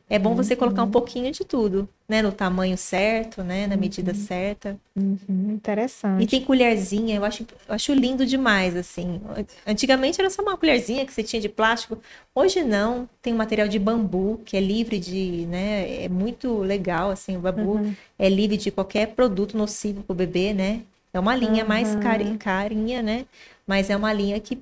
É 0.10 0.20
bom 0.20 0.36
você 0.36 0.56
colocar 0.56 0.84
um 0.84 0.86
uhum. 0.86 0.92
pouquinho 0.92 1.32
de 1.32 1.44
tudo, 1.44 1.90
né? 2.08 2.22
No 2.22 2.32
tamanho 2.32 2.78
certo, 2.78 3.44
né? 3.44 3.66
Na 3.66 3.76
medida 3.76 4.12
uhum. 4.12 4.18
certa. 4.18 4.78
Uhum, 4.96 5.54
interessante. 5.54 6.24
E 6.24 6.28
tem 6.28 6.42
colherzinha, 6.42 7.16
eu 7.16 7.26
acho, 7.26 7.44
eu 7.68 7.76
acho 7.76 7.94
lindo 7.94 8.26
demais, 8.26 8.76
assim. 8.76 9.20
Antigamente 9.66 10.20
era 10.22 10.30
só 10.30 10.42
uma 10.42 10.58
colherzinha 10.58 11.06
que 11.06 11.14
você 11.14 11.24
tinha 11.24 11.42
de 11.42 11.50
plástico. 11.50 11.98
Hoje 12.36 12.64
não, 12.64 13.10
tem 13.22 13.34
um 13.34 13.38
material 13.38 13.68
de 13.68 13.80
bambu, 13.80 14.40
que 14.46 14.56
é 14.56 14.60
livre 14.60 15.00
de, 15.00 15.48
né? 15.48 16.04
É 16.04 16.10
muito 16.10 16.60
legal, 16.60 17.10
assim, 17.10 17.38
o 17.38 17.40
bambu 17.40 17.78
uhum. 17.78 17.94
é 18.18 18.30
livre 18.30 18.58
de 18.58 18.70
qualquer 18.70 19.08
produto 19.08 19.58
nocivo 19.58 20.04
para 20.04 20.14
o 20.14 20.16
bebê, 20.16 20.54
né? 20.54 20.82
É 21.12 21.20
uma 21.20 21.36
linha 21.36 21.66
mais 21.66 21.96
carinha, 21.96 23.02
né? 23.02 23.26
Mas 23.66 23.90
é 23.90 23.96
uma 23.96 24.14
linha 24.14 24.40
que 24.40 24.60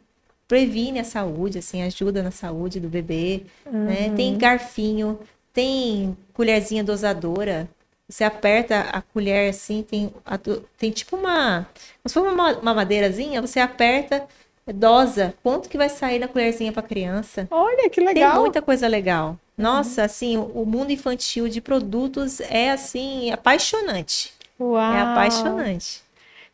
previne 0.47 0.99
a 0.99 1.03
saúde, 1.03 1.59
assim, 1.59 1.83
ajuda 1.83 2.23
na 2.23 2.31
saúde 2.31 2.79
do 2.79 2.87
bebê, 2.87 3.43
uhum. 3.65 3.85
né? 3.85 4.13
Tem 4.15 4.37
garfinho, 4.37 5.19
tem 5.53 6.15
colherzinha 6.33 6.83
dosadora. 6.83 7.69
Você 8.07 8.23
aperta 8.23 8.81
a 8.91 9.01
colher 9.01 9.49
assim, 9.49 9.83
tem, 9.83 10.13
a, 10.25 10.39
tem 10.77 10.91
tipo 10.91 11.17
uma. 11.17 11.67
Se 12.05 12.13
for 12.13 12.25
uma, 12.31 12.57
uma 12.57 12.73
madeirazinha, 12.73 13.41
você 13.41 13.59
aperta, 13.59 14.25
dosa. 14.65 15.33
Quanto 15.43 15.67
que 15.67 15.77
vai 15.77 15.89
sair 15.89 16.19
na 16.19 16.27
colherzinha 16.27 16.71
para 16.71 16.83
criança? 16.83 17.47
Olha 17.51 17.89
que 17.89 17.99
legal. 17.99 18.31
Tem 18.31 18.39
muita 18.39 18.61
coisa 18.61 18.87
legal. 18.87 19.37
Nossa, 19.57 20.01
uhum. 20.01 20.05
assim, 20.05 20.37
o 20.37 20.65
mundo 20.65 20.91
infantil 20.91 21.49
de 21.49 21.59
produtos 21.59 22.39
é 22.39 22.71
assim, 22.71 23.31
apaixonante. 23.31 24.33
Uau. 24.59 24.93
É 24.93 25.01
apaixonante. 25.01 26.01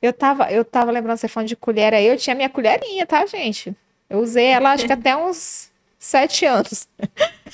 Eu 0.02 0.12
tava, 0.12 0.52
eu 0.52 0.66
tava 0.66 0.92
lembrando 0.92 1.18
você 1.18 1.28
falando 1.28 1.48
de 1.48 1.56
colher 1.56 1.94
aí, 1.94 2.08
eu 2.08 2.18
tinha 2.18 2.36
minha 2.36 2.50
colherinha, 2.50 3.06
tá, 3.06 3.26
gente? 3.26 3.76
Eu 4.10 4.20
usei 4.20 4.46
ela 4.48 4.72
acho 4.72 4.86
que 4.86 4.94
até 4.94 5.16
uns 5.16 5.72
sete 5.98 6.46
anos. 6.46 6.88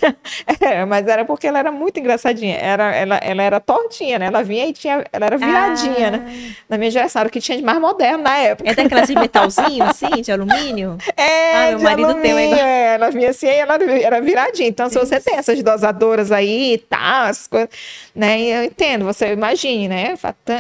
é, 0.59 0.85
mas 0.85 1.07
era 1.07 1.25
porque 1.25 1.47
ela 1.47 1.59
era 1.59 1.71
muito 1.71 1.99
engraçadinha. 1.99 2.57
Era, 2.57 2.95
ela, 2.95 3.17
ela 3.17 3.43
era 3.43 3.59
tortinha, 3.59 4.19
né? 4.19 4.25
Ela 4.27 4.43
vinha 4.43 4.67
e 4.67 4.73
tinha. 4.73 5.03
Ela 5.11 5.25
era 5.25 5.37
viradinha, 5.37 6.07
ah. 6.07 6.11
né? 6.11 6.55
Na 6.67 6.77
minha 6.77 6.91
geração, 6.91 7.21
era 7.21 7.29
o 7.29 7.31
que 7.31 7.41
tinha 7.41 7.57
de 7.57 7.63
mais 7.63 7.79
moderno 7.79 8.23
na 8.23 8.37
época. 8.37 8.69
É 8.69 8.73
daquelas 8.73 9.07
de 9.07 9.15
metalzinho, 9.15 9.83
assim, 9.89 10.21
de 10.21 10.31
alumínio? 10.31 10.97
É, 11.15 11.53
ah, 11.53 11.69
meu 11.71 11.79
marido 11.81 12.09
alumínio, 12.09 12.35
tem 12.35 12.45
igual. 12.47 12.61
É, 12.61 12.95
ela 12.95 13.11
vinha 13.11 13.29
assim 13.29 13.47
e 13.47 13.49
ela 13.49 13.77
era 14.01 14.21
viradinha. 14.21 14.69
Então, 14.69 14.89
se 14.89 14.97
você 14.97 15.19
tem 15.19 15.37
essas 15.37 15.61
dosadoras 15.61 16.31
aí 16.31 16.73
e 16.73 16.77
tal, 16.77 17.27
essas 17.27 17.47
coisas, 17.47 17.69
né? 18.15 18.39
Eu 18.39 18.63
entendo, 18.65 19.05
você 19.05 19.33
imagine, 19.33 19.87
né? 19.87 20.13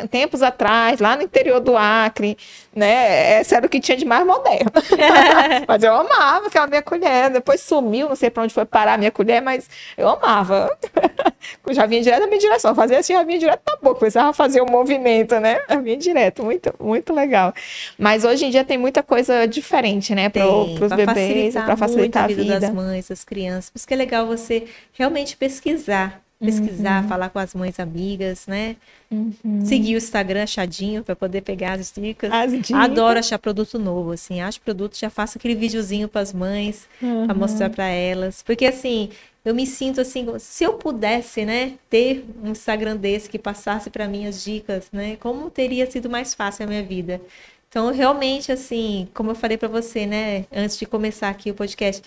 Tempos 0.09 0.41
atrás, 0.41 0.99
lá 0.99 1.15
no 1.15 1.23
interior 1.23 1.59
do 1.59 1.75
Acre, 1.77 2.37
né? 2.75 3.39
Essa 3.39 3.57
era 3.57 3.65
o 3.65 3.69
que 3.69 3.79
tinha 3.79 3.97
de 3.97 4.05
mais 4.05 4.25
moderno. 4.25 4.71
mas 5.67 5.83
eu 5.83 5.93
amava 5.93 6.47
aquela 6.47 6.67
minha 6.67 6.81
colher. 6.81 7.29
Depois 7.29 7.61
sumiu, 7.61 8.09
não 8.09 8.15
sei 8.15 8.29
para 8.29 8.43
onde 8.43 8.53
foi 8.53 8.65
parar 8.65 8.93
a 8.93 8.97
minha 8.97 9.11
colher, 9.11 9.28
mas 9.41 9.69
eu 9.97 10.07
amava. 10.07 10.75
já 11.71 11.85
vinha 11.85 12.01
direto 12.01 12.21
na 12.21 12.27
minha 12.27 12.39
direção. 12.39 12.73
Fazia 12.73 12.99
assim, 12.99 13.13
já 13.13 13.23
vinha 13.23 13.39
direto 13.39 13.61
na 13.67 13.75
boca. 13.77 13.99
Precisava 13.99 14.33
fazer 14.33 14.61
o 14.61 14.65
um 14.65 14.71
movimento, 14.71 15.39
né? 15.39 15.59
Já 15.69 15.79
vinha 15.79 15.97
direto. 15.97 16.43
Muito, 16.43 16.73
muito 16.79 17.13
legal. 17.13 17.53
Mas 17.97 18.23
hoje 18.23 18.45
em 18.45 18.49
dia 18.49 18.63
tem 18.63 18.77
muita 18.77 19.03
coisa 19.03 19.47
diferente, 19.47 20.15
né? 20.15 20.29
Para 20.29 20.47
os 20.47 20.91
bebês, 20.93 21.53
para 21.53 21.77
facilitar 21.77 22.23
a 22.23 22.27
vida, 22.27 22.41
a 22.41 22.43
vida 22.43 22.59
das 22.59 22.73
mães, 22.73 23.07
das 23.09 23.23
crianças. 23.23 23.69
Por 23.69 23.77
isso 23.77 23.87
que 23.87 23.93
é 23.93 23.97
legal 23.97 24.25
você 24.25 24.65
realmente 24.93 25.37
pesquisar 25.37 26.21
pesquisar, 26.39 27.03
uhum. 27.03 27.09
falar 27.09 27.29
com 27.29 27.39
as 27.39 27.53
mães 27.53 27.79
amigas, 27.79 28.47
né? 28.47 28.77
Uhum. 29.11 29.65
Seguir 29.65 29.95
o 29.95 29.97
Instagram 29.97 30.43
achadinho 30.43 31.03
para 31.03 31.15
poder 31.15 31.41
pegar 31.41 31.73
as 31.73 31.91
dicas. 31.91 32.31
as 32.31 32.51
dicas. 32.51 32.71
Adoro 32.71 33.19
achar 33.19 33.37
produto 33.37 33.77
novo, 33.77 34.11
assim, 34.11 34.39
acho 34.39 34.61
produto, 34.61 34.97
já 34.97 35.09
faço 35.09 35.37
aquele 35.37 35.55
videozinho 35.55 36.07
para 36.07 36.21
as 36.21 36.33
mães, 36.33 36.87
uhum. 37.01 37.25
para 37.25 37.35
mostrar 37.35 37.69
para 37.69 37.87
elas, 37.87 38.41
porque 38.41 38.65
assim, 38.65 39.09
eu 39.43 39.53
me 39.53 39.65
sinto 39.67 39.99
assim, 39.99 40.25
se 40.39 40.63
eu 40.63 40.73
pudesse, 40.73 41.43
né, 41.45 41.73
ter 41.89 42.25
um 42.41 42.51
Instagram 42.51 42.95
desse 42.95 43.29
que 43.29 43.37
passasse 43.37 43.89
para 43.89 44.07
mim 44.07 44.25
as 44.25 44.43
dicas, 44.43 44.87
né, 44.93 45.17
como 45.17 45.49
teria 45.49 45.89
sido 45.89 46.09
mais 46.09 46.33
fácil 46.33 46.63
a 46.63 46.67
minha 46.67 46.83
vida. 46.83 47.21
Então, 47.69 47.91
realmente, 47.93 48.51
assim, 48.51 49.07
como 49.13 49.29
eu 49.29 49.35
falei 49.35 49.55
para 49.55 49.67
você, 49.67 50.07
né, 50.07 50.45
antes 50.51 50.77
de 50.77 50.87
começar 50.87 51.29
aqui 51.29 51.51
o 51.51 51.53
podcast, 51.53 52.01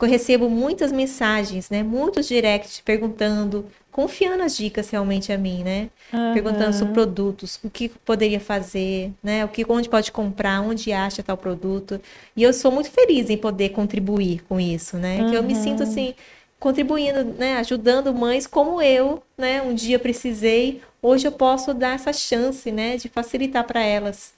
eu 0.00 0.08
recebo 0.08 0.48
muitas 0.48 0.92
mensagens, 0.92 1.68
né, 1.68 1.82
muitos 1.82 2.28
directs 2.28 2.80
perguntando, 2.80 3.66
confiando 3.90 4.44
as 4.44 4.56
dicas 4.56 4.88
realmente 4.90 5.32
a 5.32 5.38
mim, 5.38 5.64
né, 5.64 5.90
uhum. 6.12 6.32
perguntando 6.32 6.72
sobre 6.72 6.94
produtos, 6.94 7.58
o 7.64 7.68
que 7.70 7.88
poderia 7.88 8.38
fazer, 8.38 9.12
né, 9.22 9.44
o 9.44 9.48
que, 9.48 9.64
onde 9.68 9.88
pode 9.88 10.12
comprar, 10.12 10.60
onde 10.60 10.92
acha 10.92 11.22
tal 11.22 11.36
produto. 11.36 12.00
E 12.36 12.42
eu 12.42 12.52
sou 12.52 12.70
muito 12.70 12.90
feliz 12.90 13.28
em 13.28 13.36
poder 13.36 13.70
contribuir 13.70 14.42
com 14.48 14.60
isso, 14.60 14.96
né, 14.96 15.20
uhum. 15.20 15.30
que 15.30 15.36
eu 15.36 15.42
me 15.42 15.56
sinto 15.56 15.82
assim 15.82 16.14
contribuindo, 16.60 17.24
né, 17.24 17.56
ajudando 17.56 18.12
mães 18.12 18.46
como 18.46 18.82
eu, 18.82 19.22
né, 19.36 19.62
um 19.62 19.74
dia 19.74 19.98
precisei, 19.98 20.80
hoje 21.02 21.26
eu 21.26 21.32
posso 21.32 21.72
dar 21.72 21.94
essa 21.94 22.12
chance, 22.12 22.70
né, 22.70 22.96
de 22.96 23.08
facilitar 23.08 23.64
para 23.64 23.80
elas 23.80 24.32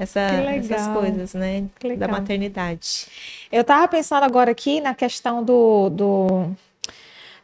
essa, 0.00 0.20
essas 0.20 0.88
coisas, 0.88 1.34
né? 1.34 1.66
Da 1.98 2.08
maternidade. 2.08 3.06
Eu 3.52 3.62
tava 3.62 3.86
pensando 3.86 4.24
agora 4.24 4.50
aqui 4.50 4.80
na 4.80 4.94
questão 4.94 5.44
do, 5.44 5.90
do 5.90 6.50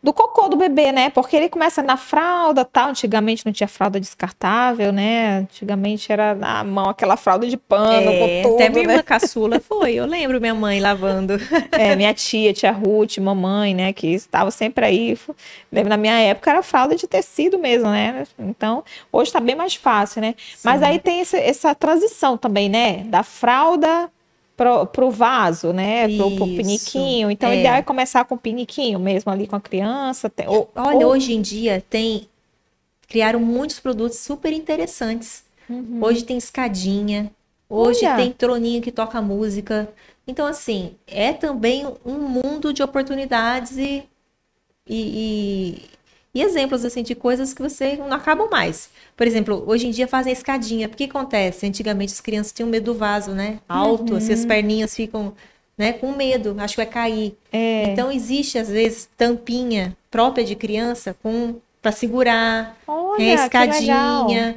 do 0.07 0.13
cocô 0.13 0.49
do 0.49 0.57
bebê, 0.57 0.93
né? 0.93 1.11
Porque 1.11 1.35
ele 1.35 1.49
começa 1.49 1.83
na 1.83 1.97
fralda, 1.97 2.65
tal. 2.65 2.91
Antigamente 2.91 3.45
não 3.45 3.53
tinha 3.53 3.67
fralda 3.67 3.99
descartável, 3.99 4.93
né? 4.93 5.39
Antigamente 5.39 6.13
era 6.13 6.33
na 6.33 6.63
mão 6.63 6.89
aquela 6.89 7.17
fralda 7.17 7.45
de 7.45 7.57
pano 7.57 8.09
é, 8.09 8.43
com 8.43 8.49
tudo, 8.49 8.55
Até 8.55 8.69
minha 8.69 8.87
né? 8.87 8.93
irmã 8.93 9.03
caçula 9.03 9.59
foi. 9.59 9.95
Eu 9.95 10.07
lembro 10.07 10.41
minha 10.41 10.55
mãe 10.55 10.79
lavando. 10.79 11.37
É, 11.73 11.97
minha 11.97 12.15
tia, 12.15 12.55
tia 12.55 12.71
Ruth, 12.71 13.19
mamãe, 13.19 13.75
né? 13.75 13.93
Que 13.93 14.15
estava 14.15 14.51
sempre 14.51 14.87
aí. 14.87 15.19
Lembro 15.71 15.91
na 15.91 15.97
minha 15.97 16.19
época 16.21 16.51
era 16.51 16.63
fralda 16.63 16.95
de 16.95 17.07
tecido 17.07 17.59
mesmo, 17.59 17.91
né? 17.91 18.25
Então 18.39 18.85
hoje 19.11 19.29
está 19.29 19.41
bem 19.41 19.57
mais 19.57 19.75
fácil, 19.75 20.23
né? 20.23 20.35
Sim. 20.39 20.61
Mas 20.63 20.83
aí 20.83 20.99
tem 21.01 21.21
essa, 21.21 21.37
essa 21.37 21.75
transição 21.75 22.39
também, 22.39 22.69
né? 22.69 22.99
Da 23.07 23.25
fralda 23.25 24.09
pro, 24.57 24.87
pro 24.87 25.11
vaso, 25.11 25.73
né? 25.73 26.09
Pro, 26.17 26.35
pro 26.37 26.47
piniquinho. 26.47 27.31
Então, 27.31 27.51
é. 27.51 27.57
o 27.57 27.59
ideal 27.59 27.75
é 27.77 27.83
começar 27.83 28.25
com 28.25 28.35
o 28.35 28.39
piniquinho 28.39 28.99
mesmo 28.99 29.31
ali 29.31 29.47
com 29.47 29.57
a 29.57 29.61
criança. 29.61 30.31
Tem, 30.31 30.49
ou, 30.49 30.71
Olha, 30.75 31.07
ou... 31.07 31.13
hoje 31.13 31.35
em 31.35 31.43
dia 31.43 31.85
tem. 31.89 32.29
Criaram 33.09 33.39
muitos 33.39 33.79
produtos 33.79 34.19
super 34.19 34.53
interessantes. 34.53 35.45
Uhum. 35.69 36.01
Hoje 36.03 36.25
tem 36.25 36.37
escadinha. 36.37 37.31
Hoje 37.69 38.05
Olha. 38.05 38.17
tem 38.17 38.33
troninho 38.33 38.83
que 38.83 38.91
toca 38.91 39.21
música. 39.23 39.89
Então, 40.27 40.47
assim, 40.47 40.95
é 41.07 41.33
também 41.33 41.87
um 42.05 42.19
mundo 42.19 42.73
de 42.73 42.83
oportunidades 42.83 43.77
e, 43.77 44.05
e, 44.89 45.83
e, 46.37 46.43
exemplos 46.43 46.85
assim 46.85 47.03
de 47.03 47.15
coisas 47.15 47.55
que 47.55 47.63
você 47.63 47.97
não 47.97 48.13
acabam 48.13 48.51
mais. 48.51 48.91
Por 49.17 49.27
exemplo, 49.27 49.65
hoje 49.67 49.87
em 49.87 49.91
dia 49.91 50.07
fazem 50.07 50.33
escadinha. 50.33 50.87
O 50.87 50.91
que 50.91 51.05
acontece? 51.05 51.67
Antigamente 51.67 52.13
as 52.13 52.21
crianças 52.21 52.53
tinham 52.53 52.69
medo 52.69 52.93
do 52.93 52.95
vaso, 52.95 53.31
né? 53.31 53.59
Alto, 53.67 54.13
uhum. 54.13 54.19
assim, 54.19 54.35
as 54.35 54.45
perninhas 54.45 54.95
ficam 54.95 55.33
né, 55.79 55.95
com 55.95 56.13
medo, 56.13 56.55
acho 56.59 56.75
que 56.75 56.83
vai 56.83 56.87
cair. 56.87 57.35
É. 57.51 57.85
Então 57.85 58.13
existe 58.13 58.59
às 58.59 58.69
vezes 58.69 59.09
tampinha 59.17 59.97
própria 60.11 60.45
de 60.45 60.55
criança 60.55 61.17
com 61.23 61.57
para 61.81 61.93
segurar, 61.93 62.77
Olha, 62.87 63.23
é 63.23 63.35
escadinha. 63.35 64.57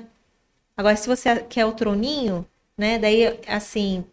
Agora 0.76 0.98
se 0.98 1.08
você 1.08 1.38
quer 1.48 1.66
o 1.66 1.72
troninho, 1.72 2.46
né, 2.78 3.00
daí 3.00 3.40
assim, 3.48 4.04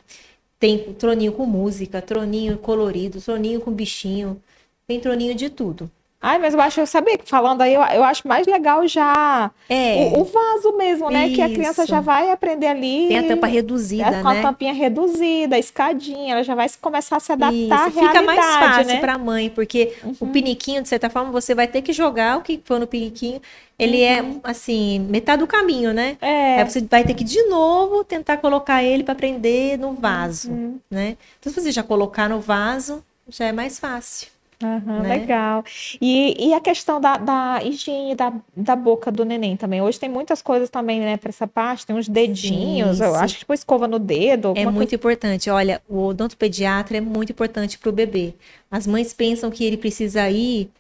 tem 0.61 0.95
troninho 0.95 1.33
com 1.33 1.47
música, 1.47 2.01
troninho 2.01 2.59
colorido, 2.59 3.21
troninho 3.21 3.61
com 3.61 3.73
bichinho, 3.73 4.41
tem 4.87 5.01
troninho 5.01 5.35
de 5.35 5.51
tudo. 5.51 5.91
Ai, 6.27 6.41
mas 6.41 6.55
eu 6.55 6.61
acho, 6.61 6.81
eu 6.81 6.87
sabia 6.89 7.17
que 7.17 7.31
falando 7.31 7.63
aí, 7.63 7.73
eu, 7.73 7.81
eu 7.81 8.03
acho 8.03 8.27
mais 8.27 8.49
legal 8.49 8.85
já 8.89 9.49
é. 9.69 10.11
o, 10.13 10.23
o 10.23 10.25
vaso 10.25 10.77
mesmo, 10.77 11.09
né? 11.09 11.29
Isso. 11.29 11.37
Que 11.37 11.43
a 11.43 11.49
criança 11.49 11.87
já 11.87 12.01
vai 12.01 12.33
aprender 12.33 12.67
ali. 12.67 13.07
Tem 13.07 13.19
a 13.21 13.29
tampa 13.29 13.47
reduzida, 13.47 14.11
né? 14.11 14.23
Com 14.23 14.29
a 14.29 14.43
tampinha 14.43 14.73
reduzida, 14.73 15.55
a 15.55 15.59
escadinha, 15.61 16.33
ela 16.33 16.43
já 16.43 16.57
vai 16.57 16.67
começar 16.81 17.19
a 17.19 17.21
se 17.21 17.31
adaptar 17.31 17.55
Isso. 17.89 18.01
à 18.01 18.09
Fica 18.09 18.23
mais 18.23 18.41
fácil 18.41 18.87
né? 18.87 18.99
para 18.99 19.15
a 19.15 19.19
mãe, 19.19 19.51
porque 19.51 19.95
uhum. 20.03 20.17
o 20.19 20.27
piniquinho, 20.27 20.83
de 20.83 20.89
certa 20.89 21.09
forma, 21.09 21.31
você 21.31 21.55
vai 21.55 21.69
ter 21.69 21.81
que 21.81 21.93
jogar 21.93 22.39
o 22.39 22.43
que 22.43 22.61
for 22.65 22.81
no 22.81 22.89
piniquinho. 22.89 23.41
Ele 23.79 24.03
é, 24.03 24.21
uhum. 24.21 24.41
é, 24.43 24.51
assim, 24.51 24.99
metade 24.99 25.39
do 25.39 25.47
caminho, 25.47 25.93
né? 25.95 26.17
É. 26.21 26.59
Aí 26.59 26.69
você 26.69 26.81
vai 26.81 27.05
ter 27.05 27.15
que, 27.15 27.23
de 27.23 27.41
novo, 27.45 28.03
tentar 28.03 28.39
colocar 28.39 28.83
ele 28.83 29.05
para 29.05 29.15
prender 29.15 29.79
no 29.79 29.93
vaso, 29.93 30.51
uhum. 30.51 30.81
né? 30.91 31.17
Então, 31.39 31.53
se 31.53 31.61
você 31.61 31.71
já 31.71 31.85
colocar 31.85 32.29
no 32.29 32.41
vaso, 32.41 33.05
já 33.29 33.45
é 33.45 33.53
mais 33.53 33.79
fácil. 33.79 34.35
Uhum, 34.63 35.03
né? 35.03 35.19
Legal. 35.19 35.65
E, 36.01 36.49
e 36.49 36.55
a 36.55 36.61
questão 36.61 37.01
da, 37.01 37.17
da 37.19 37.61
higiene 37.63 38.15
da, 38.15 38.33
da 38.57 38.75
boca 38.75 39.13
do 39.13 39.25
neném 39.25 39.57
também. 39.57 39.83
Hoje 39.83 40.01
tem 40.01 40.09
muitas 40.09 40.41
coisas 40.41 40.71
também, 40.71 41.01
né, 41.01 41.17
para 41.17 41.29
essa 41.29 41.47
parte. 41.47 41.87
Tem 41.87 41.95
uns 41.95 42.09
dedinhos, 42.09 42.97
sim, 42.99 43.05
eu 43.05 43.15
acho 43.15 43.35
que 43.35 43.41
tipo 43.41 43.53
escova 43.53 43.87
no 43.87 43.99
dedo. 43.99 44.55
É 44.57 44.65
muito 44.65 44.77
coisa... 44.77 44.95
importante. 44.95 45.51
Olha, 45.51 45.83
o 45.89 46.07
odontopediatra 46.07 46.97
é 46.97 47.01
muito 47.01 47.33
importante 47.33 47.79
para 47.79 47.91
o 47.91 47.93
bebê. 47.93 48.35
As 48.71 48.87
mães 48.87 49.13
pensam 49.13 49.51
que 49.51 49.65
ele 49.65 49.77
precisa 49.77 50.29
ir 50.31 50.71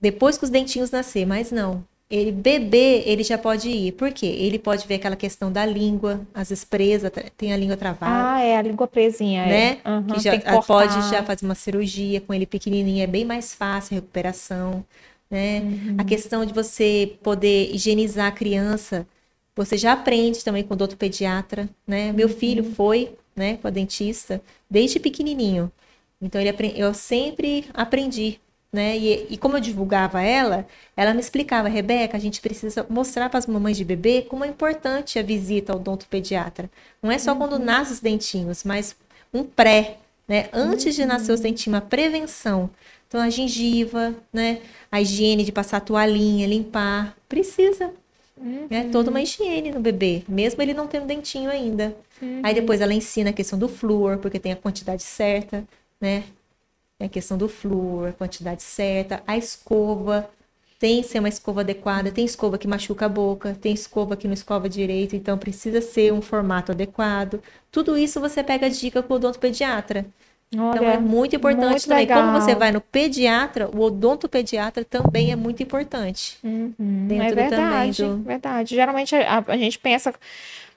depois 0.00 0.36
que 0.36 0.44
os 0.44 0.50
dentinhos 0.50 0.90
nascer, 0.90 1.24
mas 1.24 1.52
não 1.52 1.84
ele 2.10 2.30
bebê, 2.30 3.02
ele 3.06 3.22
já 3.24 3.38
pode 3.38 3.68
ir. 3.68 3.92
Por 3.92 4.12
quê? 4.12 4.26
Ele 4.26 4.58
pode 4.58 4.86
ver 4.86 4.96
aquela 4.96 5.16
questão 5.16 5.50
da 5.50 5.64
língua, 5.64 6.20
às 6.34 6.50
vezes 6.50 6.64
presa, 6.64 7.10
tem 7.10 7.52
a 7.52 7.56
língua 7.56 7.76
travada. 7.76 8.34
Ah, 8.34 8.40
é, 8.40 8.56
a 8.56 8.62
língua 8.62 8.86
presinha. 8.86 9.42
É. 9.42 9.46
Né? 9.46 9.78
É. 9.84 9.90
Uhum, 9.90 10.06
que 10.06 10.20
já 10.20 10.38
que 10.38 10.66
pode 10.66 10.94
já 11.10 11.22
fazer 11.22 11.44
uma 11.44 11.54
cirurgia 11.54 12.20
com 12.20 12.34
ele 12.34 12.46
pequenininho, 12.46 13.02
é 13.02 13.06
bem 13.06 13.24
mais 13.24 13.54
fácil 13.54 13.94
a 13.94 14.00
recuperação. 14.00 14.84
Né? 15.30 15.60
Uhum. 15.60 15.96
A 15.98 16.04
questão 16.04 16.44
de 16.44 16.52
você 16.52 17.16
poder 17.22 17.74
higienizar 17.74 18.26
a 18.26 18.32
criança, 18.32 19.06
você 19.56 19.76
já 19.76 19.92
aprende 19.92 20.44
também 20.44 20.62
com 20.62 20.74
o 20.74 20.76
doutor 20.76 20.96
pediatra, 20.96 21.68
né? 21.86 22.12
Meu 22.12 22.28
uhum. 22.28 22.34
filho 22.34 22.64
foi, 22.64 23.12
né, 23.34 23.56
com 23.56 23.68
a 23.68 23.70
dentista, 23.70 24.42
desde 24.68 25.00
pequenininho. 25.00 25.70
Então, 26.20 26.40
ele, 26.40 26.54
eu 26.76 26.92
sempre 26.94 27.64
aprendi 27.72 28.40
né? 28.74 28.98
E, 28.98 29.26
e, 29.30 29.38
como 29.38 29.56
eu 29.56 29.60
divulgava 29.60 30.20
ela, 30.20 30.66
ela 30.96 31.14
me 31.14 31.20
explicava, 31.20 31.68
Rebeca, 31.68 32.16
a 32.16 32.20
gente 32.20 32.40
precisa 32.40 32.84
mostrar 32.90 33.30
para 33.30 33.38
as 33.38 33.46
mamães 33.46 33.76
de 33.76 33.84
bebê 33.84 34.22
como 34.22 34.44
é 34.44 34.48
importante 34.48 35.16
a 35.16 35.22
visita 35.22 35.72
ao 35.72 35.78
odontopediatra. 35.78 36.68
Não 37.00 37.08
é 37.08 37.16
só 37.16 37.32
uhum. 37.32 37.38
quando 37.38 37.58
nasce 37.60 37.92
os 37.92 38.00
dentinhos, 38.00 38.64
mas 38.64 38.96
um 39.32 39.44
pré, 39.44 39.98
né? 40.26 40.48
Antes 40.52 40.86
uhum. 40.86 40.92
de 40.92 41.06
nascer 41.06 41.30
os 41.30 41.38
uhum. 41.38 41.44
dentinhos, 41.44 41.78
a 41.78 41.80
prevenção. 41.80 42.68
Então, 43.06 43.20
a 43.20 43.30
gengiva, 43.30 44.12
né? 44.32 44.58
A 44.90 45.00
higiene 45.00 45.44
de 45.44 45.52
passar 45.52 45.76
a 45.76 45.80
toalhinha, 45.80 46.48
limpar, 46.48 47.16
precisa. 47.28 47.92
Uhum. 48.36 48.66
É 48.70 48.82
toda 48.84 49.08
uma 49.08 49.22
higiene 49.22 49.70
no 49.70 49.78
bebê, 49.78 50.24
mesmo 50.26 50.60
ele 50.60 50.74
não 50.74 50.88
tendo 50.88 51.06
dentinho 51.06 51.48
ainda. 51.48 51.96
Aí 52.42 52.52
uhum. 52.52 52.60
depois 52.60 52.80
ela 52.80 52.92
ensina 52.92 53.30
a 53.30 53.32
questão 53.32 53.56
do 53.56 53.68
flúor, 53.68 54.18
porque 54.18 54.40
tem 54.40 54.50
a 54.50 54.56
quantidade 54.56 55.04
certa, 55.04 55.64
né? 56.00 56.24
Tem 57.04 57.08
a 57.08 57.10
questão 57.10 57.36
do 57.36 57.48
flúor, 57.48 58.08
a 58.08 58.12
quantidade 58.12 58.62
certa, 58.62 59.22
a 59.26 59.36
escova. 59.36 60.30
Tem 60.78 61.02
que 61.02 61.08
ser 61.08 61.18
uma 61.18 61.28
escova 61.28 61.60
adequada, 61.60 62.10
tem 62.10 62.24
escova 62.24 62.56
que 62.56 62.66
machuca 62.66 63.04
a 63.04 63.08
boca, 63.08 63.54
tem 63.60 63.74
escova 63.74 64.16
que 64.16 64.26
não 64.26 64.32
escova 64.32 64.68
direito, 64.68 65.14
então 65.14 65.36
precisa 65.36 65.82
ser 65.82 66.12
um 66.12 66.22
formato 66.22 66.72
adequado. 66.72 67.42
Tudo 67.70 67.96
isso 67.98 68.20
você 68.20 68.42
pega 68.42 68.70
dica 68.70 69.02
com 69.02 69.12
o 69.12 69.16
odontopediatra. 69.16 70.06
Olha, 70.56 70.76
então 70.76 70.88
é 70.88 70.98
muito 70.98 71.36
importante 71.36 71.70
muito 71.70 71.88
também. 71.88 72.06
Legal. 72.06 72.22
Como 72.22 72.40
você 72.40 72.54
vai 72.54 72.72
no 72.72 72.80
pediatra, 72.80 73.68
o 73.68 73.80
odontopediatra 73.80 74.84
também 74.84 75.30
é 75.30 75.36
muito 75.36 75.62
importante. 75.62 76.38
Uhum, 76.42 76.74
dentro 77.06 77.26
é 77.26 77.48
verdade, 77.50 78.02
do... 78.02 78.16
verdade. 78.22 78.74
Geralmente 78.74 79.14
a, 79.14 79.44
a 79.46 79.56
gente 79.56 79.78
pensa 79.78 80.14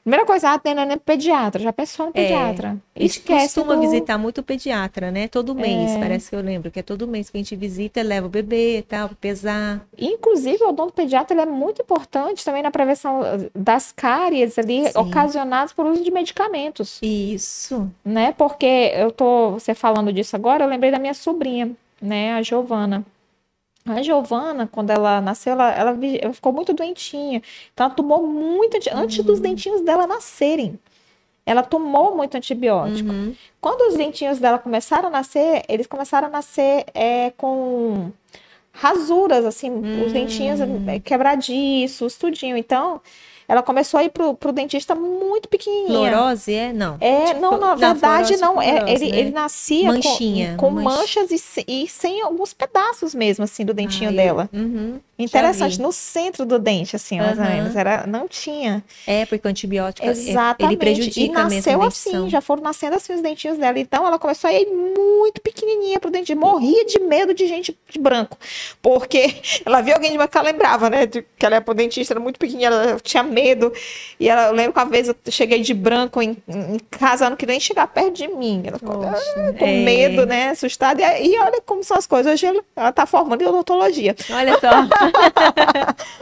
Primeira 0.07 0.25
coisa, 0.25 0.57
tem 0.57 0.73
neném 0.73 0.97
pediatra, 0.97 1.61
já 1.61 1.73
pensou 1.73 2.05
no 2.05 2.11
é, 2.13 2.23
pediatra. 2.23 2.77
É, 2.95 2.99
a 2.99 3.03
gente 3.03 3.17
Esquece 3.17 3.55
costuma 3.55 3.75
do... 3.75 3.81
visitar 3.81 4.17
muito 4.17 4.37
o 4.37 4.43
pediatra, 4.43 5.11
né? 5.11 5.27
Todo 5.27 5.53
mês, 5.53 5.91
é. 5.91 5.99
parece 5.99 6.29
que 6.29 6.35
eu 6.37 6.39
lembro, 6.39 6.71
que 6.71 6.79
é 6.79 6.81
todo 6.81 7.05
mês 7.05 7.29
que 7.29 7.35
a 7.35 7.41
gente 7.41 7.53
visita, 7.57 8.01
leva 8.01 8.25
o 8.25 8.29
bebê 8.29 8.77
e 8.77 8.81
tal, 8.83 9.09
pesar. 9.19 9.85
Inclusive, 9.97 10.63
o 10.63 10.69
odonto 10.69 10.93
pediatra 10.93 11.41
é 11.41 11.45
muito 11.45 11.81
importante 11.81 12.45
também 12.45 12.63
na 12.63 12.71
prevenção 12.71 13.19
das 13.53 13.91
cáries 13.91 14.57
ali, 14.57 14.89
Sim. 14.89 14.97
ocasionadas 14.97 15.73
por 15.73 15.85
uso 15.85 16.01
de 16.01 16.09
medicamentos. 16.09 16.99
Isso. 17.01 17.91
Né? 18.05 18.31
Porque 18.31 18.93
eu 18.95 19.11
tô, 19.11 19.51
você 19.59 19.75
falando 19.75 20.13
disso 20.13 20.37
agora, 20.37 20.63
eu 20.63 20.69
lembrei 20.69 20.89
da 20.89 20.99
minha 20.99 21.13
sobrinha, 21.13 21.71
né, 22.01 22.31
a 22.31 22.41
Giovana. 22.41 23.05
A 23.87 24.01
Giovana, 24.01 24.67
quando 24.71 24.89
ela 24.89 25.21
nasceu, 25.21 25.53
ela, 25.53 25.71
ela, 25.71 25.97
ela, 26.21 26.33
ficou 26.33 26.51
muito 26.51 26.73
doentinha. 26.73 27.41
Então, 27.73 27.85
ela 27.85 27.95
tomou 27.95 28.25
muito. 28.25 28.75
Uhum. 28.75 28.99
Antes 28.99 29.23
dos 29.23 29.37
uhum. 29.37 29.43
dentinhos 29.43 29.81
dela 29.81 30.05
nascerem, 30.05 30.79
ela 31.45 31.63
tomou 31.63 32.15
muito 32.15 32.35
antibiótico. 32.35 33.09
Uhum. 33.09 33.35
Quando 33.61 33.89
os 33.89 33.95
dentinhos 33.95 34.39
dela 34.39 34.59
começaram 34.59 35.07
a 35.07 35.11
nascer, 35.11 35.63
eles 35.69 35.87
começaram 35.87 36.27
a 36.27 36.31
nascer 36.31 36.85
é, 36.93 37.31
com 37.37 38.11
rasuras, 38.73 39.45
assim, 39.45 39.71
uhum. 39.71 40.05
os 40.05 40.13
dentinhos 40.13 40.59
é, 40.61 40.99
quebradiços, 40.99 42.15
tudinho. 42.15 42.57
Então, 42.57 43.01
ela 43.47 43.63
começou 43.63 43.97
a 43.99 44.03
ir 44.03 44.09
pro, 44.09 44.33
pro 44.33 44.51
dentista 44.51 44.93
muito 44.93 45.47
pequenininha. 45.47 46.11
Fluorose, 46.11 46.53
é? 46.53 46.73
Não. 46.73 46.97
É, 46.99 47.27
tipo, 47.27 47.39
não, 47.39 47.57
na 47.57 47.75
verdade 47.75 48.35
não. 48.37 48.61
É, 48.61 48.91
ele, 48.91 49.09
né? 49.09 49.17
ele 49.19 49.31
nascia 49.31 49.87
Manchinha, 49.87 50.55
com, 50.57 50.75
com 50.75 50.81
manchas 50.81 51.31
e, 51.31 51.63
e, 51.65 51.87
sem 51.87 52.21
alguns 52.21 52.53
pedaços 52.53 53.15
mesmo, 53.15 53.45
assim, 53.45 53.63
do 53.63 53.73
dentinho 53.73 54.11
dela. 54.11 54.49
Uhum. 54.51 54.99
Interessante, 55.19 55.81
no 55.81 55.91
centro 55.91 56.45
do 56.45 56.59
dente, 56.59 56.95
assim, 56.95 57.17
mais 57.17 57.37
uhum. 57.37 57.43
ou 57.43 57.49
menos. 57.49 57.75
Era, 57.75 58.05
não 58.05 58.27
tinha. 58.27 58.83
É, 59.05 59.25
porque 59.25 59.47
o 59.47 59.49
antibiótico 59.49 60.05
Exatamente. 60.05 60.63
ele 60.63 60.77
prejudica 60.77 61.19
e 61.19 61.29
nasceu 61.29 61.81
assim, 61.81 62.29
já 62.29 62.39
foram 62.41 62.61
nascendo 62.61 62.97
assim 62.97 63.13
os 63.13 63.21
dentinhos 63.21 63.57
dela. 63.57 63.79
Então 63.79 64.05
ela 64.05 64.19
começou 64.19 64.49
a 64.49 64.53
ir 64.53 64.67
muito 64.67 65.41
pequenininha 65.41 65.99
pro 65.99 66.11
dente, 66.11 66.35
morria 66.35 66.85
de 66.85 66.99
medo 66.99 67.33
de 67.33 67.47
gente 67.47 67.75
de 67.89 67.99
branco. 67.99 68.37
Porque 68.81 69.35
ela 69.65 69.81
viu 69.81 69.95
alguém 69.95 70.11
de 70.11 70.17
branco, 70.17 70.37
ela 70.37 70.51
lembrava, 70.51 70.89
né, 70.89 71.05
de, 71.05 71.25
que 71.37 71.45
ela 71.45 71.55
era 71.55 71.65
pro 71.65 71.73
dentista, 71.73 72.13
era 72.13 72.19
muito 72.19 72.37
pequenininha, 72.37 72.67
ela 72.67 72.99
tinha 73.01 73.23
medo. 73.37 73.71
E 74.19 74.27
ela, 74.27 74.47
eu 74.47 74.53
lembro 74.53 74.73
que 74.73 74.79
uma 74.79 74.85
vez 74.85 75.07
eu 75.07 75.15
cheguei 75.29 75.61
de 75.61 75.73
branco 75.73 76.21
em, 76.21 76.35
em 76.47 76.79
casa, 76.89 77.25
ela 77.25 77.29
não 77.31 77.37
queria 77.37 77.53
nem 77.53 77.59
chegar 77.59 77.87
perto 77.87 78.13
de 78.13 78.27
mim. 78.27 78.63
Ela 78.65 78.79
ficou 78.79 79.03
ah, 79.03 79.53
com 79.57 79.65
é... 79.65 79.83
medo, 79.83 80.25
né, 80.25 80.49
assustada. 80.49 81.01
E, 81.19 81.33
e, 81.33 81.39
olha 81.39 81.61
como 81.65 81.83
são 81.83 81.97
as 81.97 82.07
coisas. 82.07 82.33
Hoje 82.33 82.45
ela, 82.47 82.63
ela 82.75 82.91
tá 82.91 83.05
formando 83.05 83.41
em 83.41 83.45
odontologia. 83.45 84.15
Olha 84.31 84.59
só. 84.59 84.67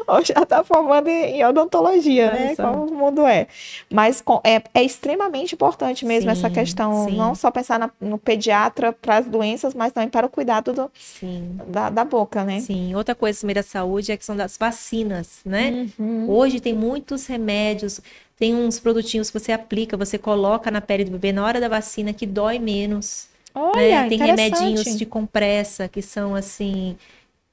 Hoje 0.14 0.34
já 0.36 0.44
está 0.44 0.64
formando 0.64 1.08
em 1.08 1.44
odontologia, 1.46 2.32
Olha 2.34 2.40
né? 2.40 2.56
Só. 2.56 2.72
Como 2.72 2.86
o 2.86 2.94
mundo 2.94 3.26
é. 3.26 3.48
Mas 3.92 4.24
é, 4.44 4.62
é 4.74 4.84
extremamente 4.84 5.56
importante 5.56 6.06
mesmo 6.06 6.30
sim, 6.30 6.38
essa 6.38 6.50
questão, 6.50 7.06
sim. 7.06 7.16
não 7.16 7.34
só 7.34 7.50
pensar 7.50 7.80
na, 7.80 7.90
no 8.02 8.18
pediatra 8.18 8.92
para 8.92 9.18
as 9.18 9.26
doenças, 9.26 9.74
mas 9.74 9.94
também 9.94 10.10
para 10.10 10.26
o 10.26 10.30
cuidado 10.30 10.74
do, 10.74 10.92
da, 11.68 11.90
da, 11.90 12.04
boca, 12.04 12.44
né? 12.44 12.60
Sim. 12.60 12.94
Outra 12.96 13.16
coisa 13.16 13.40
também 13.40 13.56
da 13.56 13.64
saúde 13.64 14.12
é 14.12 14.16
a 14.16 14.18
questão 14.18 14.36
das 14.36 14.58
vacinas, 14.58 15.40
né? 15.46 15.88
Uhum. 15.98 16.30
Hoje 16.30 16.60
tem 16.60 16.74
muitos 17.06 17.28
remédios, 17.28 18.02
tem 18.38 18.56
uns 18.56 18.80
produtinhos 18.80 19.30
que 19.30 19.40
você 19.40 19.52
aplica, 19.52 19.96
você 19.96 20.18
coloca 20.18 20.72
na 20.72 20.82
pele 20.82 21.06
do 21.06 21.12
bebê 21.12 21.32
na 21.32 21.46
hora 21.46 21.60
da 21.60 21.70
vacina 21.70 22.12
que 22.12 22.26
dói 22.26 22.58
menos. 22.58 23.28
Olha, 23.54 24.04
né? 24.04 24.10
Tem 24.10 24.18
remedinhos 24.18 24.98
de 24.98 25.06
compressa 25.06 25.88
que 25.88 26.02
são 26.02 26.36
assim 26.36 26.98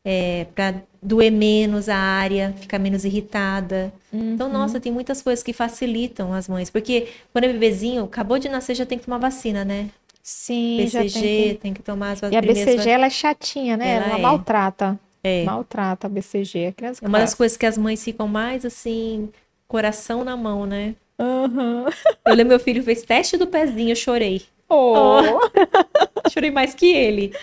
é, 0.05 0.47
para 0.53 0.83
doer 1.01 1.31
menos 1.31 1.89
a 1.89 1.97
área, 1.97 2.55
ficar 2.59 2.79
menos 2.79 3.05
irritada. 3.05 3.93
Uhum. 4.12 4.35
Então, 4.35 4.49
nossa, 4.49 4.81
tem 4.81 4.91
muitas 4.91 5.23
coisas 5.23 5.45
que 5.45 5.53
facilitam 5.53 6.33
as 6.33 6.49
mães. 6.49 6.70
Porque 6.70 7.09
quando 7.33 7.45
é 7.45 7.53
bebezinho, 7.53 8.05
acabou 8.05 8.39
de 8.39 8.49
nascer, 8.49 8.74
já 8.74 8.87
tem 8.87 8.99
que 8.99 9.05
tomar 9.05 9.19
vacina, 9.19 9.65
né? 9.65 9.91
Sim, 10.20 10.79
BCG, 10.79 11.12
tem 11.12 11.12
que... 11.12 11.59
tem 11.61 11.74
que 11.74 11.83
tomar 11.83 12.12
as 12.12 12.20
vacinas. 12.20 12.45
E 12.45 12.51
a 12.51 12.53
BCG, 12.53 12.91
ela 12.91 13.07
é 13.07 13.11
chatinha, 13.11 13.77
né? 13.77 13.97
Ela, 13.97 14.07
ela 14.07 14.19
é. 14.19 14.23
maltrata. 14.23 14.99
É. 15.23 15.45
Maltrata 15.45 16.09
a 16.09 16.11
BCG. 16.11 16.66
A 16.66 16.73
criança 16.73 17.05
é 17.05 17.09
uma 17.09 17.20
das 17.20 17.35
coisas 17.35 17.57
que 17.57 17.65
as 17.65 17.79
mães 17.79 18.03
ficam 18.03 18.27
mais, 18.27 18.65
assim, 18.65 19.29
coração 19.73 20.23
na 20.23 20.36
mão, 20.36 20.66
né? 20.66 20.94
Uhum. 21.19 21.86
Eu 22.27 22.35
lembro 22.35 22.51
meu 22.51 22.61
filho 22.61 22.82
fez 22.82 23.03
teste 23.03 23.39
do 23.39 23.47
pezinho, 23.47 23.93
eu 23.93 23.97
chorei. 23.97 24.43
Oh. 24.69 24.94
oh. 25.19 25.40
Chorei 26.31 26.51
mais 26.51 26.74
que 26.74 26.93
ele. 26.94 27.35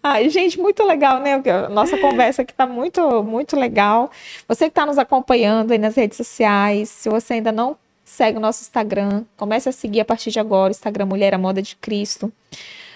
Ai, 0.00 0.28
gente, 0.28 0.60
muito 0.60 0.84
legal, 0.84 1.20
né? 1.20 1.40
Nossa 1.68 1.98
conversa 1.98 2.42
aqui 2.42 2.54
tá 2.54 2.66
muito, 2.66 3.24
muito 3.24 3.56
legal. 3.56 4.10
Você 4.48 4.64
que 4.64 4.70
está 4.70 4.86
nos 4.86 4.98
acompanhando 4.98 5.72
aí 5.72 5.78
nas 5.78 5.96
redes 5.96 6.16
sociais, 6.16 6.88
se 6.88 7.08
você 7.08 7.34
ainda 7.34 7.50
não 7.50 7.76
segue 8.04 8.38
o 8.38 8.40
nosso 8.40 8.62
Instagram, 8.62 9.24
comece 9.36 9.68
a 9.68 9.72
seguir 9.72 10.00
a 10.00 10.04
partir 10.04 10.30
de 10.30 10.38
agora, 10.38 10.70
o 10.70 10.76
Instagram 10.76 11.06
Mulher 11.06 11.34
a 11.34 11.38
Moda 11.38 11.60
de 11.60 11.76
Cristo 11.76 12.32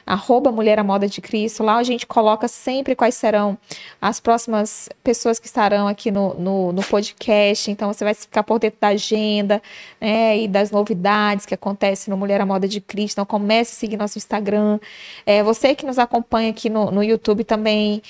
arroba 0.07 0.53
Mulher 0.53 0.79
à 0.79 0.85
Moda 0.85 1.09
de 1.09 1.21
Cristo. 1.21 1.65
Lá 1.65 1.77
a 1.77 1.83
gente 1.83 2.07
coloca 2.07 2.47
sempre 2.47 2.95
quais 2.95 3.17
serão 3.17 3.59
as 4.01 4.21
próximas 4.21 4.89
pessoas 5.03 5.41
que 5.41 5.47
estarão 5.47 5.89
aqui 5.89 6.13
no, 6.13 6.35
no, 6.35 6.73
no 6.73 6.83
podcast. 6.85 7.69
Então 7.69 7.93
você 7.93 8.05
vai 8.05 8.15
ficar 8.15 8.45
por 8.45 8.61
dentro 8.61 8.79
da 8.81 8.89
agenda 8.89 9.61
né, 10.01 10.39
e 10.39 10.47
das 10.47 10.71
novidades 10.71 11.45
que 11.45 11.55
acontecem 11.55 12.13
no 12.13 12.17
Mulher 12.17 12.41
à 12.41 12.47
Moda 12.47 12.69
de 12.69 12.81
Cristo. 12.81 13.15
Então 13.15 13.27
comece 13.27 13.73
a 13.73 13.77
seguir 13.77 13.97
nosso 13.97 14.17
Instagram. 14.17 14.79
É, 15.27 15.43
você 15.43 15.75
que 15.75 15.85
nos 15.85 15.99
acompanha 15.99 16.51
aqui 16.51 16.71
no, 16.71 16.93
no 16.93 17.03
YouTube 17.03 17.43
também, 17.43 18.01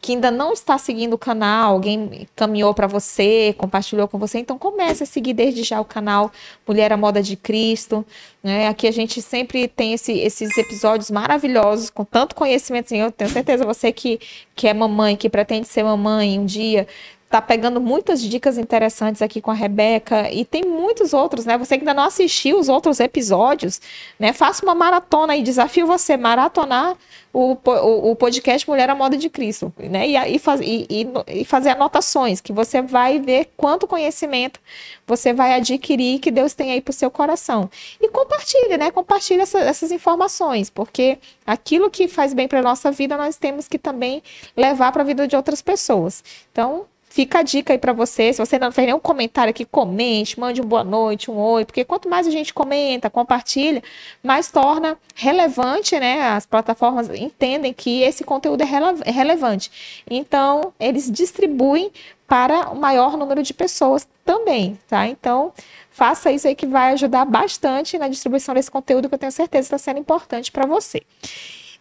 que 0.00 0.12
ainda 0.12 0.32
não 0.32 0.52
está 0.52 0.76
seguindo 0.76 1.14
o 1.14 1.18
canal, 1.18 1.74
alguém 1.74 2.26
caminhou 2.34 2.74
para 2.74 2.88
você, 2.88 3.54
compartilhou 3.56 4.08
com 4.08 4.18
você, 4.18 4.38
então 4.40 4.58
comece 4.58 5.04
a 5.04 5.06
seguir 5.06 5.34
desde 5.34 5.62
já 5.62 5.80
o 5.80 5.84
canal 5.84 6.32
Mulher 6.66 6.92
à 6.92 6.96
Moda 6.96 7.22
de 7.22 7.36
Cristo. 7.36 8.04
Né? 8.44 8.68
Aqui 8.68 8.86
a 8.86 8.90
gente 8.90 9.22
sempre 9.22 9.66
tem 9.66 9.94
esse, 9.94 10.12
esses 10.12 10.58
episódios 10.58 11.10
maravilhosos, 11.10 11.88
com 11.88 12.04
tanto 12.04 12.34
conhecimento. 12.34 12.84
Assim, 12.84 12.98
eu 12.98 13.10
tenho 13.10 13.30
certeza, 13.30 13.64
você 13.64 13.90
que, 13.90 14.20
que 14.54 14.68
é 14.68 14.74
mamãe, 14.74 15.16
que 15.16 15.30
pretende 15.30 15.66
ser 15.66 15.82
mamãe 15.82 16.38
um 16.38 16.44
dia, 16.44 16.86
tá 17.28 17.42
pegando 17.42 17.80
muitas 17.80 18.22
dicas 18.22 18.56
interessantes 18.58 19.20
aqui 19.20 19.40
com 19.40 19.50
a 19.50 19.54
Rebeca 19.54 20.30
e 20.30 20.44
tem 20.44 20.62
muitos 20.62 21.12
outros, 21.12 21.44
né? 21.44 21.58
Você 21.58 21.76
que 21.76 21.82
ainda 21.82 21.94
não 21.94 22.04
assistiu 22.04 22.58
os 22.58 22.68
outros 22.68 23.00
episódios, 23.00 23.80
né? 24.18 24.32
Faça 24.32 24.64
uma 24.64 24.74
maratona 24.74 25.36
e 25.36 25.42
desafio 25.42 25.86
você 25.86 26.16
maratonar 26.16 26.96
o, 27.32 27.58
o, 27.64 28.10
o 28.12 28.16
podcast 28.16 28.68
Mulher 28.70 28.88
à 28.88 28.94
Moda 28.94 29.16
de 29.16 29.28
Cristo, 29.28 29.72
né? 29.76 30.06
E, 30.06 30.36
e, 30.36 30.38
faz, 30.38 30.60
e, 30.60 30.86
e, 31.26 31.44
fazer 31.44 31.70
anotações, 31.70 32.40
que 32.40 32.52
você 32.52 32.80
vai 32.80 33.18
ver 33.18 33.50
quanto 33.56 33.88
conhecimento 33.88 34.60
você 35.04 35.32
vai 35.32 35.54
adquirir 35.54 36.20
que 36.20 36.30
Deus 36.30 36.54
tem 36.54 36.70
aí 36.70 36.80
para 36.80 36.92
o 36.92 36.94
seu 36.94 37.10
coração. 37.10 37.68
E 38.00 38.08
compartilhe, 38.08 38.76
né? 38.76 38.92
Compartilhe 38.92 39.40
essa, 39.40 39.58
essas 39.58 39.90
informações, 39.90 40.70
porque 40.70 41.18
aquilo 41.44 41.90
que 41.90 42.06
faz 42.06 42.32
bem 42.32 42.46
para 42.46 42.62
nossa 42.62 42.92
vida, 42.92 43.16
nós 43.16 43.36
temos 43.36 43.66
que 43.66 43.78
também 43.78 44.22
levar 44.56 44.92
para 44.92 45.02
a 45.02 45.04
vida 45.04 45.26
de 45.26 45.34
outras 45.34 45.60
pessoas. 45.60 46.22
Então, 46.52 46.86
Fica 47.14 47.38
a 47.38 47.42
dica 47.42 47.72
aí 47.72 47.78
para 47.78 47.92
você. 47.92 48.32
Se 48.32 48.44
você 48.44 48.58
não 48.58 48.72
fez 48.72 48.86
nenhum 48.88 48.98
comentário 48.98 49.48
aqui, 49.48 49.64
comente, 49.64 50.40
mande 50.40 50.60
um 50.60 50.64
boa 50.64 50.82
noite, 50.82 51.30
um 51.30 51.38
oi, 51.38 51.64
porque 51.64 51.84
quanto 51.84 52.08
mais 52.08 52.26
a 52.26 52.30
gente 52.30 52.52
comenta, 52.52 53.08
compartilha, 53.08 53.80
mais 54.20 54.50
torna 54.50 54.98
relevante, 55.14 55.96
né? 55.96 56.22
As 56.30 56.44
plataformas 56.44 57.08
entendem 57.10 57.72
que 57.72 58.02
esse 58.02 58.24
conteúdo 58.24 58.62
é, 58.62 58.64
rele 58.64 59.00
é 59.04 59.12
relevante. 59.12 60.02
Então, 60.10 60.72
eles 60.80 61.08
distribuem 61.08 61.92
para 62.26 62.70
o 62.70 62.74
maior 62.74 63.16
número 63.16 63.44
de 63.44 63.54
pessoas 63.54 64.08
também, 64.24 64.76
tá? 64.88 65.06
Então, 65.06 65.52
faça 65.92 66.32
isso 66.32 66.48
aí 66.48 66.56
que 66.56 66.66
vai 66.66 66.94
ajudar 66.94 67.24
bastante 67.26 67.96
na 67.96 68.08
distribuição 68.08 68.56
desse 68.56 68.72
conteúdo 68.72 69.08
que 69.08 69.14
eu 69.14 69.18
tenho 69.20 69.30
certeza 69.30 69.66
está 69.66 69.78
sendo 69.78 70.00
importante 70.00 70.50
para 70.50 70.66
você. 70.66 71.00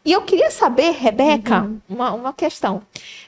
E 0.06 0.12
eu 0.12 0.22
queria 0.22 0.52
saber, 0.52 0.92
Rebeca, 0.92 1.62
uhum. 1.62 1.80
uma, 1.88 2.12
uma 2.12 2.34
questão. 2.34 2.82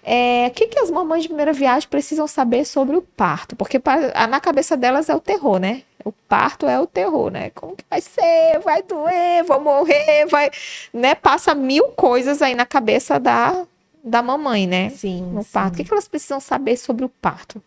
É, 0.03 0.47
o 0.49 0.51
que, 0.51 0.67
que 0.67 0.79
as 0.79 0.91
mamães 0.91 1.23
de 1.23 1.29
primeira 1.29 1.53
viagem 1.53 1.87
precisam 1.87 2.27
saber 2.27 2.65
sobre 2.65 2.97
o 2.97 3.01
parto? 3.01 3.55
Porque 3.55 3.79
pra, 3.79 4.27
na 4.27 4.41
cabeça 4.41 4.75
delas 4.75 5.07
é 5.07 5.15
o 5.15 5.21
terror, 5.21 5.57
né? 5.57 5.83
O 6.03 6.11
parto 6.11 6.67
é 6.67 6.77
o 6.79 6.85
terror, 6.85 7.31
né? 7.31 7.49
Como 7.51 7.75
que 7.75 7.85
vai 7.89 8.01
ser? 8.01 8.59
Vai 8.63 8.83
doer, 8.83 9.43
vou 9.45 9.61
morrer, 9.61 10.25
vai... 10.29 10.51
Né? 10.93 11.15
Passa 11.15 11.55
mil 11.55 11.85
coisas 11.89 12.41
aí 12.41 12.53
na 12.53 12.65
cabeça 12.65 13.17
da, 13.19 13.65
da 14.03 14.21
mamãe, 14.21 14.67
né? 14.67 14.89
Sim, 14.89 15.21
No 15.31 15.43
sim. 15.43 15.49
parto. 15.53 15.75
O 15.75 15.77
que, 15.77 15.83
que 15.85 15.93
elas 15.93 16.09
precisam 16.09 16.41
saber 16.41 16.75
sobre 16.75 17.05
o 17.05 17.09
parto? 17.09 17.63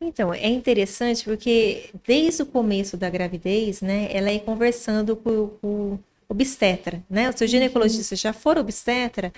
Então, 0.00 0.32
é 0.32 0.48
interessante 0.48 1.24
porque 1.24 1.90
desde 2.06 2.42
o 2.42 2.46
começo 2.46 2.96
da 2.96 3.08
gravidez, 3.08 3.80
né? 3.80 4.08
Ela 4.10 4.30
é 4.30 4.38
conversando 4.38 5.14
com, 5.14 5.50
com 5.60 5.98
obstetra, 6.30 7.02
né? 7.10 7.28
O 7.28 7.36
seu 7.36 7.46
ginecologista 7.46 8.14
já 8.16 8.32
for 8.32 8.56
obstetra, 8.56 9.32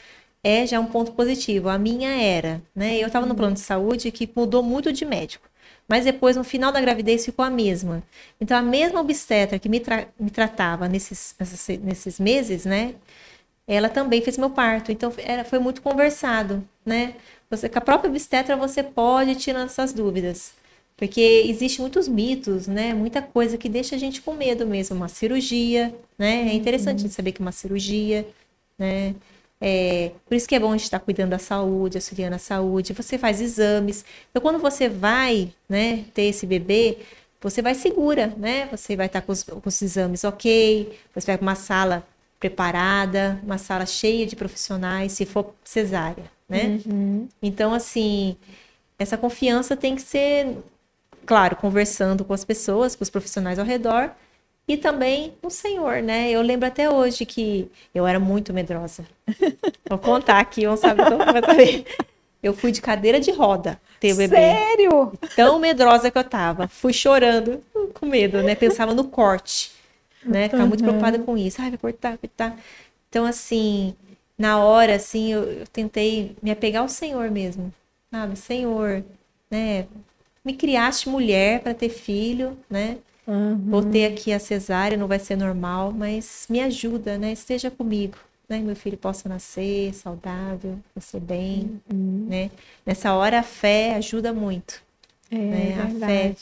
é 0.44 0.66
já 0.66 0.78
um 0.78 0.86
ponto 0.86 1.12
positivo. 1.12 1.68
A 1.68 1.78
minha 1.78 2.10
era, 2.10 2.62
né? 2.74 2.98
Eu 2.98 3.06
estava 3.06 3.26
no 3.26 3.34
plano 3.34 3.54
de 3.54 3.60
saúde 3.60 4.10
que 4.12 4.28
mudou 4.36 4.62
muito 4.62 4.92
de 4.92 5.04
médico. 5.04 5.48
Mas 5.88 6.04
depois, 6.04 6.36
no 6.36 6.44
final 6.44 6.70
da 6.72 6.80
gravidez, 6.80 7.24
ficou 7.24 7.44
a 7.44 7.50
mesma. 7.50 8.02
Então, 8.40 8.56
a 8.56 8.62
mesma 8.62 9.00
obstetra 9.00 9.58
que 9.58 9.68
me, 9.68 9.80
tra 9.80 10.06
me 10.18 10.30
tratava 10.30 10.88
nesses, 10.88 11.34
nesses 11.82 12.20
meses, 12.20 12.64
né? 12.64 12.94
Ela 13.66 13.88
também 13.88 14.22
fez 14.22 14.38
meu 14.38 14.50
parto. 14.50 14.92
Então, 14.92 15.12
era, 15.18 15.44
foi 15.44 15.58
muito 15.58 15.82
conversado, 15.82 16.66
né? 16.84 17.14
Você, 17.50 17.68
com 17.68 17.78
a 17.78 17.82
própria 17.82 18.10
obstetra, 18.10 18.56
você 18.56 18.82
pode 18.82 19.34
tirar 19.36 19.64
essas 19.64 19.92
dúvidas. 19.92 20.54
Porque 21.02 21.46
existe 21.48 21.80
muitos 21.80 22.06
mitos, 22.06 22.68
né? 22.68 22.94
Muita 22.94 23.20
coisa 23.20 23.58
que 23.58 23.68
deixa 23.68 23.96
a 23.96 23.98
gente 23.98 24.22
com 24.22 24.34
medo 24.34 24.64
mesmo. 24.64 24.94
Uma 24.94 25.08
cirurgia, 25.08 25.92
né? 26.16 26.48
É 26.48 26.54
interessante 26.54 27.02
uhum. 27.02 27.10
saber 27.10 27.32
que 27.32 27.40
uma 27.40 27.50
cirurgia, 27.50 28.24
né? 28.78 29.12
É, 29.60 30.12
por 30.24 30.36
isso 30.36 30.46
que 30.48 30.54
é 30.54 30.60
bom 30.60 30.68
a 30.68 30.76
gente 30.76 30.84
estar 30.84 31.00
cuidando 31.00 31.30
da 31.30 31.40
saúde, 31.40 31.96
auxiliando 31.96 32.36
a 32.36 32.38
saúde. 32.38 32.92
Você 32.92 33.18
faz 33.18 33.40
exames. 33.40 34.04
Então, 34.30 34.40
quando 34.40 34.60
você 34.60 34.88
vai, 34.88 35.52
né, 35.68 36.04
ter 36.14 36.22
esse 36.22 36.46
bebê, 36.46 36.98
você 37.40 37.60
vai 37.60 37.74
segura, 37.74 38.32
né? 38.36 38.68
Você 38.70 38.94
vai 38.94 39.06
estar 39.06 39.22
com 39.22 39.32
os, 39.32 39.42
com 39.42 39.60
os 39.64 39.82
exames 39.82 40.22
ok, 40.22 40.96
você 41.12 41.26
vai 41.26 41.36
para 41.36 41.44
uma 41.44 41.56
sala 41.56 42.06
preparada, 42.38 43.40
uma 43.42 43.58
sala 43.58 43.86
cheia 43.86 44.24
de 44.24 44.36
profissionais, 44.36 45.10
se 45.10 45.26
for 45.26 45.52
cesárea, 45.64 46.30
né? 46.48 46.80
Uhum. 46.86 47.28
Então, 47.42 47.74
assim, 47.74 48.36
essa 48.96 49.18
confiança 49.18 49.76
tem 49.76 49.96
que 49.96 50.02
ser 50.02 50.58
claro, 51.24 51.56
conversando 51.56 52.24
com 52.24 52.32
as 52.32 52.44
pessoas, 52.44 52.94
com 52.94 53.02
os 53.02 53.10
profissionais 53.10 53.58
ao 53.58 53.64
redor 53.64 54.10
e 54.66 54.76
também 54.76 55.34
o 55.42 55.50
Senhor, 55.50 56.02
né? 56.02 56.30
Eu 56.30 56.40
lembro 56.40 56.68
até 56.68 56.88
hoje 56.88 57.26
que 57.26 57.70
eu 57.94 58.06
era 58.06 58.20
muito 58.20 58.52
medrosa. 58.52 59.04
Vou 59.88 59.98
contar 59.98 60.38
aqui, 60.38 60.64
vamos 60.64 60.80
saber, 60.80 61.02
então 61.02 61.18
vai 61.18 61.42
saber. 61.44 61.84
Eu 62.42 62.54
fui 62.54 62.72
de 62.72 62.80
cadeira 62.80 63.20
de 63.20 63.30
roda 63.30 63.80
ter 64.00 64.12
o 64.12 64.16
bebê. 64.16 64.34
Sério? 64.34 65.12
Tão 65.36 65.58
medrosa 65.58 66.10
que 66.10 66.18
eu 66.18 66.24
tava. 66.24 66.66
Fui 66.66 66.92
chorando 66.92 67.62
com 67.94 68.06
medo, 68.06 68.42
né? 68.42 68.54
Pensava 68.54 68.94
no 68.94 69.04
corte, 69.04 69.72
né? 70.24 70.44
Ficava 70.44 70.62
uhum. 70.64 70.68
muito 70.68 70.82
preocupada 70.82 71.18
com 71.20 71.36
isso. 71.36 71.62
Ai, 71.62 71.70
vai 71.70 71.78
cortar, 71.78 72.18
cortar. 72.18 72.56
Então, 73.08 73.24
assim, 73.24 73.94
na 74.36 74.58
hora, 74.58 74.96
assim, 74.96 75.32
eu, 75.32 75.42
eu 75.44 75.66
tentei 75.68 76.36
me 76.42 76.50
apegar 76.50 76.82
ao 76.82 76.88
Senhor 76.88 77.30
mesmo. 77.30 77.72
Sabe? 78.10 78.36
Senhor, 78.36 79.04
né? 79.50 79.86
Me 80.44 80.54
criaste 80.54 81.08
mulher 81.08 81.60
para 81.60 81.74
ter 81.74 81.88
filho, 81.88 82.56
né? 82.68 82.98
Uhum. 83.26 83.56
Vou 83.66 83.82
ter 83.82 84.06
aqui 84.06 84.32
a 84.32 84.38
cesárea, 84.38 84.98
não 84.98 85.06
vai 85.06 85.18
ser 85.18 85.36
normal, 85.36 85.92
mas 85.92 86.46
me 86.50 86.60
ajuda, 86.60 87.16
né? 87.16 87.32
Esteja 87.32 87.70
comigo, 87.70 88.16
né? 88.48 88.58
Meu 88.58 88.74
filho 88.74 88.96
possa 88.96 89.28
nascer 89.28 89.94
saudável, 89.94 90.78
nascer 90.94 91.20
bem, 91.20 91.80
uhum. 91.92 92.26
né? 92.28 92.50
Nessa 92.84 93.14
hora 93.14 93.38
a 93.38 93.42
fé 93.42 93.94
ajuda 93.94 94.32
muito. 94.32 94.82
É, 95.30 95.36
né? 95.36 95.80
A 95.80 96.06
fé. 96.06 96.34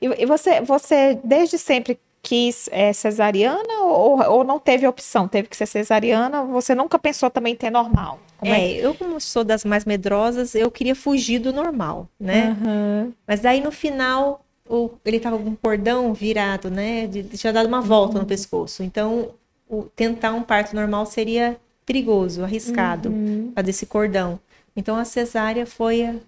E, 0.00 0.06
e 0.22 0.26
você, 0.26 0.60
você 0.60 1.18
desde 1.24 1.58
sempre 1.58 1.98
quis 2.26 2.68
é, 2.72 2.92
cesariana 2.92 3.84
ou, 3.84 4.20
ou 4.20 4.42
não 4.42 4.58
teve 4.58 4.84
opção? 4.84 5.28
Teve 5.28 5.46
que 5.46 5.56
ser 5.56 5.64
cesariana? 5.66 6.42
Você 6.42 6.74
nunca 6.74 6.98
pensou 6.98 7.30
também 7.30 7.52
em 7.52 7.56
ter 7.56 7.70
normal? 7.70 8.18
Como 8.36 8.52
é, 8.52 8.72
é, 8.72 8.84
eu 8.84 8.94
como 8.94 9.20
sou 9.20 9.44
das 9.44 9.64
mais 9.64 9.84
medrosas, 9.84 10.56
eu 10.56 10.68
queria 10.68 10.96
fugir 10.96 11.38
do 11.38 11.52
normal, 11.52 12.08
né? 12.18 12.56
Uhum. 12.60 13.12
Mas 13.24 13.40
daí 13.40 13.60
no 13.60 13.70
final, 13.70 14.44
o, 14.68 14.90
ele 15.04 15.20
tava 15.20 15.38
com 15.38 15.50
um 15.50 15.54
cordão 15.54 16.12
virado, 16.12 16.68
né? 16.68 17.06
De, 17.06 17.22
tinha 17.22 17.52
dado 17.52 17.66
uma 17.66 17.80
volta 17.80 18.16
uhum. 18.16 18.22
no 18.22 18.26
pescoço. 18.26 18.82
Então, 18.82 19.30
o, 19.68 19.84
tentar 19.84 20.32
um 20.32 20.42
parto 20.42 20.74
normal 20.74 21.06
seria 21.06 21.56
perigoso, 21.86 22.42
arriscado, 22.42 23.08
uhum. 23.08 23.52
fazer 23.54 23.70
esse 23.70 23.86
cordão. 23.86 24.40
Então, 24.74 24.96
a 24.96 25.04
cesárea 25.04 25.64
foi, 25.64 26.20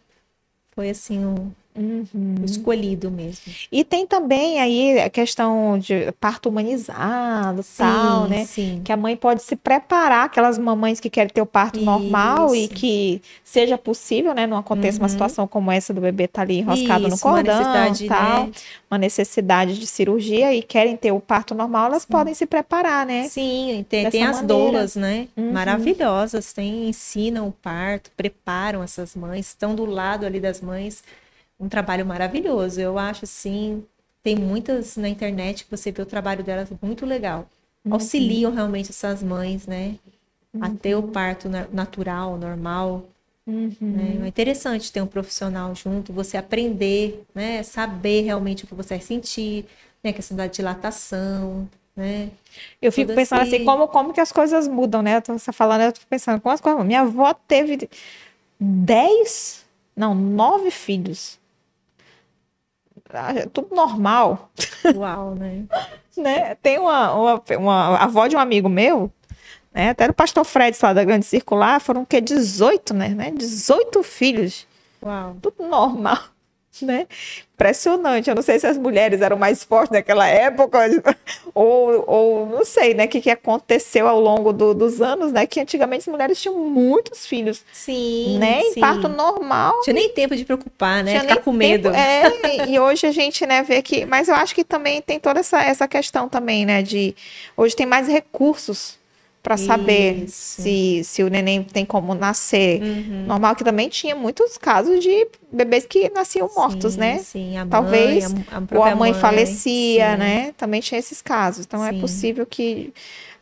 foi 0.70 0.91
assim, 0.91 1.27
um, 1.27 1.51
Uhum. 1.78 2.34
Escolhido 2.44 3.09
mesmo. 3.09 3.52
E 3.70 3.84
tem 3.84 4.05
também 4.05 4.60
aí 4.60 4.98
a 4.98 5.09
questão 5.09 5.78
de 5.78 6.10
parto 6.18 6.48
humanizado, 6.48 7.64
tal, 7.76 8.26
né? 8.26 8.44
Sim. 8.44 8.80
Que 8.84 8.90
a 8.90 8.96
mãe 8.96 9.16
pode 9.16 9.42
se 9.42 9.55
preparar, 9.55 10.26
aquelas 10.26 10.59
mamães 10.59 10.98
que 10.98 11.09
querem 11.09 11.32
ter 11.32 11.40
o 11.40 11.46
parto 11.46 11.76
Isso. 11.76 11.84
normal 11.84 12.55
e 12.56 12.66
que 12.66 13.22
seja 13.44 13.78
possível, 13.78 14.34
né? 14.34 14.44
Não 14.44 14.56
aconteça 14.56 14.98
uhum. 14.98 15.05
uma 15.05 15.09
situação 15.09 15.46
como 15.46 15.70
essa 15.70 15.94
do 15.94 16.00
bebê 16.00 16.24
estar 16.24 16.40
tá 16.40 16.42
ali 16.42 16.59
enroscado 16.59 17.06
Isso, 17.06 17.10
no 17.10 17.18
cordão, 17.18 17.62
uma 17.62 18.09
tal, 18.09 18.46
né? 18.46 18.52
uma 18.90 18.98
necessidade 18.98 19.78
de 19.78 19.86
cirurgia 19.86 20.52
e 20.52 20.62
querem 20.62 20.96
ter 20.96 21.12
o 21.12 21.20
parto 21.20 21.55
normal, 21.55 21.86
elas 21.86 22.02
sim. 22.02 22.09
podem 22.09 22.34
se 22.34 22.44
preparar, 22.44 23.06
né? 23.06 23.28
Sim, 23.28 23.86
tem, 23.88 24.10
tem 24.10 24.24
as 24.24 24.42
doulas, 24.42 24.96
né? 24.96 25.28
Uhum. 25.36 25.52
Maravilhosas, 25.52 26.52
tem, 26.52 26.88
ensinam 26.88 27.46
o 27.46 27.52
parto, 27.52 28.10
preparam 28.16 28.82
essas 28.82 29.14
mães, 29.14 29.46
estão 29.46 29.76
do 29.76 29.84
lado 29.84 30.26
ali 30.26 30.40
das 30.40 30.60
mães 30.60 31.05
um 31.59 31.68
trabalho 31.68 32.06
maravilhoso. 32.06 32.80
Eu 32.80 32.98
acho 32.98 33.24
assim, 33.24 33.85
tem 34.22 34.36
muitas 34.36 34.97
na 34.97 35.09
internet 35.09 35.64
que 35.64 35.70
você 35.70 35.90
vê 35.93 36.02
o 36.02 36.06
trabalho 36.06 36.43
delas 36.44 36.68
muito 36.82 37.06
legal. 37.06 37.48
auxiliam 37.90 38.52
realmente 38.52 38.90
essas 38.90 39.22
mães, 39.22 39.66
né? 39.66 39.97
Até 40.60 40.97
o 40.97 41.02
parto 41.05 41.48
na- 41.48 41.68
natural, 41.72 42.36
normal. 42.36 43.05
Uhum. 43.47 43.74
né? 43.80 44.18
É 44.24 44.28
interessante 44.28 44.93
ter 44.93 45.01
um 45.01 45.06
profissional 45.06 45.74
junto, 45.74 46.12
você 46.12 46.36
aprender, 46.36 47.24
né? 47.35 47.62
Saber 47.62 48.22
realmente 48.22 48.64
o 48.64 48.66
que 48.66 48.74
você 48.74 48.90
vai 48.97 49.01
sentir, 49.01 49.64
né? 50.05 50.10
A 50.10 50.12
questão 50.12 50.36
da 50.36 50.47
dilatação, 50.47 51.68
né? 51.97 52.30
Eu 52.82 52.93
fico 52.93 53.06
Tudo 53.09 53.16
pensando 53.16 53.40
assim, 53.43 53.56
assim. 53.56 53.64
como, 53.64 53.89
como 53.89 54.12
que 54.12 54.20
as 54.20 54.32
coisas 54.32 54.68
mudam, 54.68 55.01
né? 55.02 55.16
Eu 55.16 55.22
tô 55.22 55.39
você 55.39 55.52
falando, 55.52 55.82
eu 55.82 55.93
tô 55.93 56.01
pensando, 56.09 56.40
como 56.40 56.52
as 56.52 56.60
coisas. 56.60 56.85
Minha 56.85 57.01
avó 57.02 57.32
teve 57.32 57.89
10, 58.60 59.64
não, 59.97 60.14
nove 60.14 60.70
filhos. 60.70 61.38
Ah, 63.12 63.32
é 63.32 63.47
Tudo 63.47 63.74
normal, 63.74 64.51
Uau, 64.94 65.35
né? 65.35 65.64
né? 66.16 66.55
Tem 66.56 66.78
uma, 66.78 67.14
uma, 67.14 67.43
uma 67.56 67.97
avó 67.98 68.26
de 68.26 68.36
um 68.36 68.39
amigo 68.39 68.68
meu, 68.68 69.10
né? 69.72 69.90
Até 69.90 70.09
do 70.09 70.14
pastor 70.14 70.44
Fred, 70.44 70.76
lá 70.82 70.93
da 70.93 71.05
Grande 71.05 71.24
Circular, 71.24 71.80
foram 71.80 72.02
o 72.02 72.06
quê? 72.06 72.20
18, 72.20 72.94
né? 72.94 73.09
né? 73.09 73.30
18 73.30 74.02
filhos. 74.02 74.66
Uau. 75.02 75.36
tudo 75.40 75.68
normal, 75.68 76.18
né? 76.84 77.06
Impressionante. 77.55 78.30
Eu 78.30 78.36
não 78.36 78.42
sei 78.42 78.59
se 78.59 78.66
as 78.66 78.78
mulheres 78.78 79.20
eram 79.20 79.36
mais 79.36 79.64
fortes 79.64 79.90
naquela 79.92 80.26
época, 80.28 80.78
ou, 81.55 82.05
ou 82.06 82.46
não 82.46 82.64
sei, 82.64 82.94
né? 82.94 83.06
O 83.06 83.09
que, 83.09 83.20
que 83.20 83.30
aconteceu 83.30 84.06
ao 84.06 84.20
longo 84.20 84.52
do- 84.52 84.74
dos 84.74 85.00
anos, 85.02 85.32
né? 85.32 85.46
Que 85.46 85.60
antigamente 85.60 86.02
as 86.02 86.06
mulheres 86.06 86.40
tinham 86.40 86.56
muitos 86.56 87.26
filhos, 87.26 87.64
Sim, 87.72 88.38
né? 88.38 88.60
Em 88.60 88.72
sim. 88.74 88.80
parto 88.80 89.09
normal. 89.09 89.80
Tinha 89.82 89.94
nem 89.94 90.09
tempo 90.10 90.36
de 90.36 90.44
preocupar, 90.44 91.02
né? 91.02 91.10
tinha 91.12 91.20
Ficar 91.22 91.40
com 91.42 91.52
medo. 91.52 91.90
tempo- 91.90 91.96
É, 91.96 92.66
e 92.70 92.78
hoje 92.78 93.06
a 93.06 93.12
gente, 93.12 93.44
né, 93.46 93.62
vê 93.62 93.82
que. 93.82 94.06
Mas 94.06 94.28
eu 94.28 94.34
acho 94.34 94.55
que 94.55 94.62
também 94.64 95.02
tem 95.02 95.18
toda 95.18 95.40
essa, 95.40 95.60
essa 95.62 95.88
questão 95.88 96.28
também, 96.28 96.64
né? 96.64 96.80
De 96.82 97.14
hoje 97.56 97.74
tem 97.74 97.86
mais 97.86 98.06
recursos 98.06 98.98
para 99.49 99.57
saber 99.57 100.25
se, 100.29 101.01
se 101.03 101.23
o 101.23 101.29
neném 101.31 101.62
tem 101.62 101.83
como 101.83 102.15
nascer. 102.15 102.83
Uhum. 102.83 103.25
Normal 103.27 103.57
que 103.57 103.65
também 103.65 103.89
tinha 103.89 104.15
muitos 104.15 104.59
casos 104.59 105.03
de 105.03 105.27
bebês 105.51 105.87
que 105.87 106.11
nasciam 106.11 106.51
mortos, 106.55 106.93
Sim, 106.93 107.01
né? 107.01 107.19
Sim, 107.20 107.57
a 107.57 107.65
Talvez, 107.65 108.31
mãe, 108.31 108.45
a, 108.51 108.57
a 108.57 108.59
Ou 108.59 108.65
a 108.65 108.66
própria 108.66 108.97
mãe 108.97 109.15
falecia, 109.15 110.12
sim. 110.12 110.19
né? 110.19 110.53
Também 110.59 110.83
tinha 110.83 110.99
esses 110.99 111.23
casos. 111.23 111.65
Então 111.65 111.83
é 111.83 111.93
Sim. 111.93 112.01
possível 112.01 112.45
que 112.45 112.93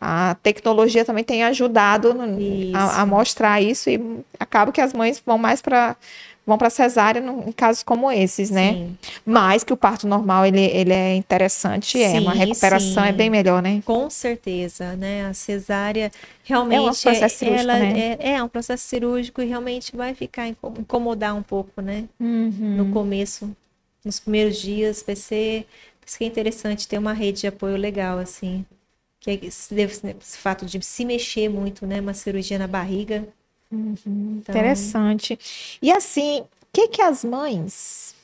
a 0.00 0.36
tecnologia 0.44 1.04
também 1.04 1.24
tenha 1.24 1.48
ajudado 1.48 2.14
no- 2.14 2.38
a, 2.76 3.00
a 3.02 3.06
mostrar 3.06 3.60
isso 3.60 3.90
e 3.90 4.00
acaba 4.38 4.70
que 4.70 4.80
as 4.80 4.92
mães 4.92 5.20
vão 5.26 5.36
mais 5.38 5.60
para 5.60 5.96
vão 6.46 6.56
para 6.58 6.70
cesárea 6.70 7.20
no- 7.20 7.48
em 7.48 7.52
casos 7.52 7.82
como 7.82 8.10
esses, 8.10 8.50
né? 8.50 8.78
Sim. 8.78 8.96
Mas 9.24 9.64
que 9.64 9.72
o 9.72 9.76
parto 9.76 10.06
normal 10.06 10.46
ele, 10.46 10.60
ele 10.60 10.92
é 10.92 11.14
interessante, 11.16 12.00
é 12.02 12.20
uma 12.20 12.32
Sim, 12.32 12.38
recuperação 12.38 13.04
é 13.04 13.12
sim. 13.12 13.16
bem 13.16 13.30
melhor, 13.30 13.62
né? 13.62 13.82
Com 13.84 14.10
certeza, 14.10 14.96
né? 14.96 15.26
A 15.26 15.34
cesárea 15.34 16.10
realmente 16.44 17.02
processo 17.02 17.38
cirúrgico, 17.38 17.70
ela 17.70 17.72
né? 17.76 17.92
é, 17.94 18.32
é 18.34 18.42
um 18.42 18.48
processo 18.48 18.84
cirúrgico 18.86 19.40
e 19.40 19.46
realmente 19.46 19.96
vai 19.96 20.14
ficar 20.14 20.48
inco- 20.48 20.74
incomodar 20.78 21.34
um 21.36 21.42
pouco, 21.42 21.80
né? 21.80 22.08
Uhum. 22.20 22.76
No 22.76 22.92
começo, 22.92 23.56
nos 24.04 24.20
primeiros 24.20 24.58
dias, 24.60 25.02
vai 25.06 25.16
ser 25.16 25.66
por 26.00 26.08
isso 26.08 26.18
que 26.18 26.24
é 26.24 26.26
interessante 26.28 26.88
ter 26.88 26.98
uma 26.98 27.12
rede 27.12 27.40
de 27.42 27.46
apoio 27.46 27.76
legal 27.76 28.18
assim. 28.18 28.64
Que 29.20 29.30
é 29.32 29.34
esse, 29.46 29.74
esse 29.74 30.38
fato 30.38 30.66
de 30.66 30.82
se 30.84 31.04
mexer 31.04 31.48
muito, 31.48 31.86
né? 31.86 32.00
Uma 32.00 32.14
cirurgia 32.14 32.58
na 32.58 32.66
barriga. 32.68 33.26
Então, 33.70 34.54
Interessante. 34.54 35.38
E 35.80 35.90
assim, 35.90 36.40
o 36.40 36.46
que 36.72 36.88
que 36.88 37.02
as 37.02 37.24
mães, 37.24 38.14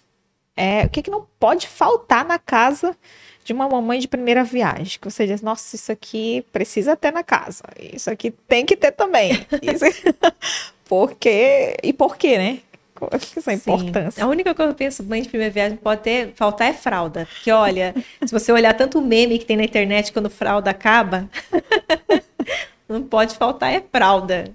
é, 0.57 0.85
o 0.85 0.89
que 0.89 1.03
que 1.03 1.11
não 1.11 1.27
pode 1.39 1.67
faltar 1.67 2.25
na 2.25 2.39
casa 2.39 2.97
de 3.45 3.53
uma 3.53 3.69
mamãe 3.69 3.99
de 3.99 4.09
primeira 4.09 4.45
viagem? 4.45 4.99
Que 5.01 5.11
você 5.11 5.27
diz, 5.27 5.43
nossa, 5.43 5.75
isso 5.75 5.91
aqui 5.91 6.45
precisa 6.53 6.97
ter 6.97 7.13
na 7.13 7.23
casa. 7.23 7.65
Isso 7.79 8.11
aqui 8.11 8.31
tem 8.31 8.65
que 8.65 8.77
ter 8.77 8.93
também. 8.93 9.47
Isso... 9.63 9.85
Porque 10.85 11.77
e 11.83 11.93
por 11.93 12.17
quê, 12.19 12.37
né? 12.37 12.59
Qual 12.95 13.11
é 13.13 13.17
essa 13.17 13.41
Sim. 13.41 13.53
importância? 13.53 14.23
A 14.23 14.29
única 14.29 14.55
coisa 14.55 14.73
que 14.73 14.75
eu 14.75 14.87
penso, 14.87 15.03
mãe 15.03 15.23
de 15.23 15.29
primeira 15.29 15.53
viagem, 15.53 15.77
pode 15.77 16.03
ter, 16.03 16.33
faltar 16.35 16.69
é 16.69 16.73
fralda. 16.73 17.27
Porque, 17.33 17.51
olha, 17.51 17.95
se 18.25 18.31
você 18.31 18.53
olhar 18.53 18.75
tanto 18.75 19.01
meme 19.01 19.39
que 19.39 19.45
tem 19.45 19.57
na 19.57 19.65
internet 19.65 20.13
quando 20.13 20.29
fralda 20.31 20.71
acaba, 20.71 21.29
não 22.89 23.03
pode 23.03 23.35
faltar 23.37 23.73
é 23.73 23.83
fralda 23.91 24.55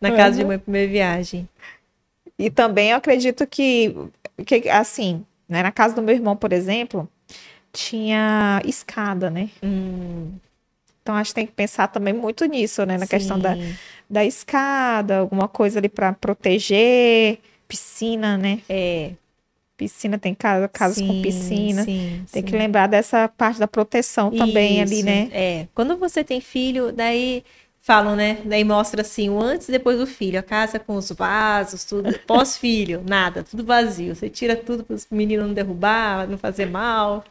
na 0.00 0.12
casa 0.12 0.38
de 0.38 0.44
mãe 0.44 0.58
primeira 0.58 0.90
viagem. 0.90 1.48
E 2.38 2.50
também 2.50 2.90
eu 2.90 2.96
acredito 2.96 3.46
que, 3.46 3.94
que 4.46 4.68
assim, 4.68 5.24
né, 5.48 5.62
na 5.62 5.72
casa 5.72 5.94
do 5.94 6.02
meu 6.02 6.14
irmão, 6.14 6.36
por 6.36 6.52
exemplo, 6.52 7.08
tinha 7.72 8.60
escada, 8.64 9.30
né? 9.30 9.50
Hum, 9.62 10.32
Então 11.02 11.14
acho 11.16 11.30
que 11.30 11.34
tem 11.36 11.46
que 11.46 11.52
pensar 11.52 11.88
também 11.88 12.14
muito 12.14 12.44
nisso, 12.46 12.84
né? 12.86 12.98
Na 12.98 13.06
questão 13.06 13.38
da, 13.38 13.56
sim. 13.56 13.74
da 14.08 14.24
escada, 14.24 15.18
alguma 15.18 15.48
coisa 15.48 15.78
ali 15.78 15.88
para 15.88 16.12
proteger, 16.12 17.38
piscina, 17.68 18.38
né? 18.38 18.60
É, 18.68 19.12
Piscina 19.76 20.18
tem 20.18 20.34
casa, 20.34 20.68
casas 20.68 21.00
com 21.00 21.12
sim, 21.14 21.22
piscina. 21.22 21.82
sim, 21.84 22.24
Tem 22.30 22.42
sim. 22.42 22.42
que 22.42 22.56
lembrar 22.56 22.86
dessa 22.86 23.26
parte 23.28 23.58
da 23.58 23.66
proteção 23.66 24.30
também 24.30 24.80
ali, 24.80 24.96
Isso, 24.96 25.06
né? 25.06 25.28
É. 25.32 25.68
Quando 25.74 25.96
você 25.96 26.22
tem 26.22 26.40
filho, 26.40 26.92
daí 26.92 27.42
falam, 27.82 28.14
né? 28.14 28.38
Daí 28.44 28.62
mostra 28.62 29.02
assim, 29.02 29.28
o 29.28 29.42
antes 29.42 29.68
e 29.68 29.72
depois 29.72 29.98
do 29.98 30.06
filho. 30.06 30.38
A 30.38 30.42
casa 30.42 30.78
com 30.78 30.94
os 30.94 31.10
vasos, 31.10 31.84
tudo. 31.84 32.16
Pós-filho, 32.26 33.02
nada, 33.06 33.42
tudo 33.42 33.64
vazio. 33.64 34.14
Você 34.14 34.30
tira 34.30 34.56
tudo 34.56 34.84
para 34.84 34.94
os 34.94 35.06
meninos 35.10 35.46
não 35.46 35.52
derrubar, 35.52 36.28
não 36.28 36.38
fazer 36.38 36.66
mal. 36.66 37.24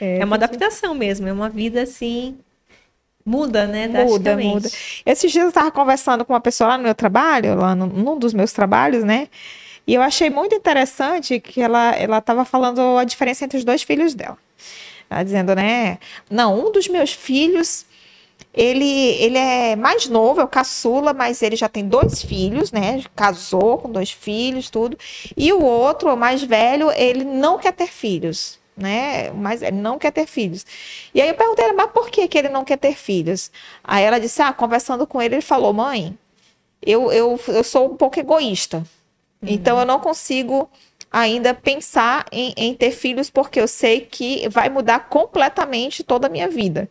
É, 0.00 0.24
uma 0.24 0.34
adaptação 0.36 0.94
mesmo, 0.94 1.28
é 1.28 1.32
uma 1.32 1.48
vida 1.48 1.82
assim. 1.82 2.36
Muda, 3.24 3.68
né? 3.68 3.86
Muda, 3.86 4.36
muda. 4.36 4.68
Esses 5.06 5.30
dias 5.30 5.44
eu 5.44 5.48
estava 5.50 5.70
conversando 5.70 6.24
com 6.24 6.32
uma 6.32 6.40
pessoa 6.40 6.70
lá 6.70 6.76
no 6.76 6.82
meu 6.82 6.94
trabalho, 6.94 7.54
lá 7.54 7.72
no, 7.72 7.86
num 7.86 8.18
dos 8.18 8.34
meus 8.34 8.52
trabalhos, 8.52 9.04
né? 9.04 9.28
E 9.86 9.94
eu 9.94 10.02
achei 10.02 10.28
muito 10.28 10.56
interessante 10.56 11.38
que 11.38 11.60
ela 11.60 11.94
ela 11.94 12.18
estava 12.18 12.44
falando 12.44 12.98
a 12.98 13.04
diferença 13.04 13.44
entre 13.44 13.58
os 13.58 13.64
dois 13.64 13.84
filhos 13.84 14.12
dela. 14.12 14.36
Ela 15.08 15.22
dizendo, 15.22 15.54
né? 15.54 15.98
Não, 16.28 16.66
um 16.66 16.72
dos 16.72 16.88
meus 16.88 17.12
filhos, 17.12 17.86
ele, 18.54 18.84
ele 18.84 19.38
é 19.38 19.74
mais 19.76 20.06
novo, 20.08 20.40
é 20.40 20.44
o 20.44 20.48
caçula, 20.48 21.14
mas 21.14 21.40
ele 21.42 21.56
já 21.56 21.68
tem 21.68 21.88
dois 21.88 22.22
filhos, 22.22 22.70
né? 22.70 23.02
Casou 23.16 23.78
com 23.78 23.90
dois 23.90 24.10
filhos, 24.10 24.68
tudo. 24.68 24.96
E 25.36 25.52
o 25.52 25.62
outro, 25.62 26.12
o 26.12 26.16
mais 26.16 26.42
velho, 26.42 26.90
ele 26.92 27.24
não 27.24 27.58
quer 27.58 27.72
ter 27.72 27.86
filhos, 27.88 28.58
né? 28.76 29.30
Mas 29.30 29.62
ele 29.62 29.78
não 29.78 29.98
quer 29.98 30.12
ter 30.12 30.26
filhos. 30.26 30.66
E 31.14 31.22
aí 31.22 31.28
eu 31.28 31.34
perguntei, 31.34 31.72
mas 31.72 31.90
por 31.92 32.10
que, 32.10 32.28
que 32.28 32.36
ele 32.36 32.50
não 32.50 32.64
quer 32.64 32.76
ter 32.76 32.94
filhos? 32.94 33.50
Aí 33.82 34.04
ela 34.04 34.20
disse, 34.20 34.42
ah, 34.42 34.52
conversando 34.52 35.06
com 35.06 35.22
ele, 35.22 35.36
ele 35.36 35.42
falou, 35.42 35.72
mãe, 35.72 36.16
eu, 36.82 37.10
eu, 37.10 37.40
eu 37.48 37.64
sou 37.64 37.92
um 37.92 37.96
pouco 37.96 38.20
egoísta. 38.20 38.84
Então 39.42 39.78
eu 39.78 39.86
não 39.86 39.98
consigo 39.98 40.70
ainda 41.10 41.52
pensar 41.52 42.26
em, 42.30 42.54
em 42.56 42.74
ter 42.74 42.90
filhos 42.90 43.28
porque 43.28 43.60
eu 43.60 43.68
sei 43.68 44.00
que 44.02 44.48
vai 44.48 44.68
mudar 44.68 45.08
completamente 45.08 46.04
toda 46.04 46.26
a 46.26 46.30
minha 46.30 46.48
vida. 46.48 46.88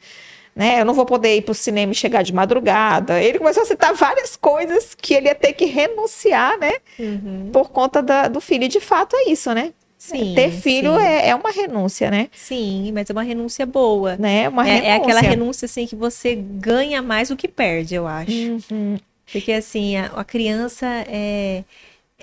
Né? 0.61 0.81
Eu 0.81 0.85
não 0.85 0.93
vou 0.93 1.05
poder 1.05 1.35
ir 1.37 1.41
para 1.41 1.51
o 1.53 1.55
cinema 1.55 1.91
e 1.91 1.95
chegar 1.95 2.21
de 2.23 2.33
madrugada. 2.33 3.21
Ele 3.21 3.39
começou 3.39 3.63
a 3.63 3.65
citar 3.65 3.93
várias 3.95 4.35
coisas 4.35 4.93
que 4.93 5.13
ele 5.13 5.27
ia 5.27 5.35
ter 5.35 5.53
que 5.53 5.65
renunciar, 5.65 6.57
né? 6.59 6.73
Uhum. 6.99 7.49
Por 7.51 7.69
conta 7.69 8.01
da- 8.01 8.27
do 8.27 8.39
filho. 8.39 8.65
E 8.65 8.67
de 8.67 8.79
fato 8.79 9.15
é 9.15 9.29
isso, 9.31 9.51
né? 9.53 9.73
Sim, 9.97 10.33
ter 10.35 10.51
filho 10.51 10.97
sim. 10.97 11.03
é, 11.05 11.29
é 11.29 11.35
uma 11.35 11.51
renúncia, 11.51 12.09
né? 12.09 12.29
Sim, 12.33 12.91
mas 12.91 13.09
é 13.09 13.13
uma 13.13 13.23
renúncia 13.23 13.65
boa. 13.65 14.17
né? 14.17 14.49
Uma 14.49 14.67
É, 14.67 14.87
é 14.87 14.95
aquela 14.95 15.21
renúncia. 15.21 15.29
renúncia 15.29 15.65
assim 15.65 15.85
que 15.87 15.95
você 15.95 16.35
ganha 16.35 17.01
mais 17.01 17.29
do 17.29 17.35
que 17.35 17.47
perde, 17.47 17.95
eu 17.95 18.07
acho. 18.07 18.31
Uhum. 18.31 18.97
Porque 19.31 19.51
assim, 19.51 19.95
a, 19.97 20.07
a 20.07 20.23
criança 20.23 20.85
é, 21.07 21.63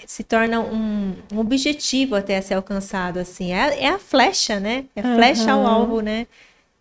se 0.06 0.23
torna 0.24 0.60
um, 0.60 1.15
um 1.32 1.39
objetivo 1.39 2.15
até 2.16 2.40
ser 2.40 2.55
alcançado, 2.55 3.19
assim. 3.19 3.52
É, 3.52 3.85
é 3.85 3.89
a 3.89 3.98
flecha, 3.98 4.60
né? 4.60 4.85
É 4.97 5.01
a 5.01 5.15
flecha 5.15 5.52
ao 5.52 5.60
Aham. 5.60 5.69
alvo, 5.82 6.01
né? 6.01 6.27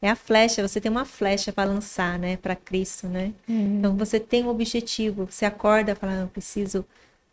É 0.02 0.10
a 0.10 0.16
flecha, 0.16 0.68
você 0.68 0.80
tem 0.80 0.92
uma 0.92 1.06
flecha 1.06 1.52
para 1.52 1.70
lançar, 1.70 2.20
né? 2.20 2.38
Para 2.38 2.56
Cristo, 2.56 3.08
né? 3.08 3.34
Então 3.80 3.96
você 3.98 4.20
tem 4.20 4.44
um 4.44 4.50
objetivo, 4.50 5.26
você 5.26 5.46
acorda 5.46 5.92
e 5.92 5.96
fala, 5.96 6.14
"Ah, 6.14 6.22
eu 6.22 6.28
preciso 6.28 6.86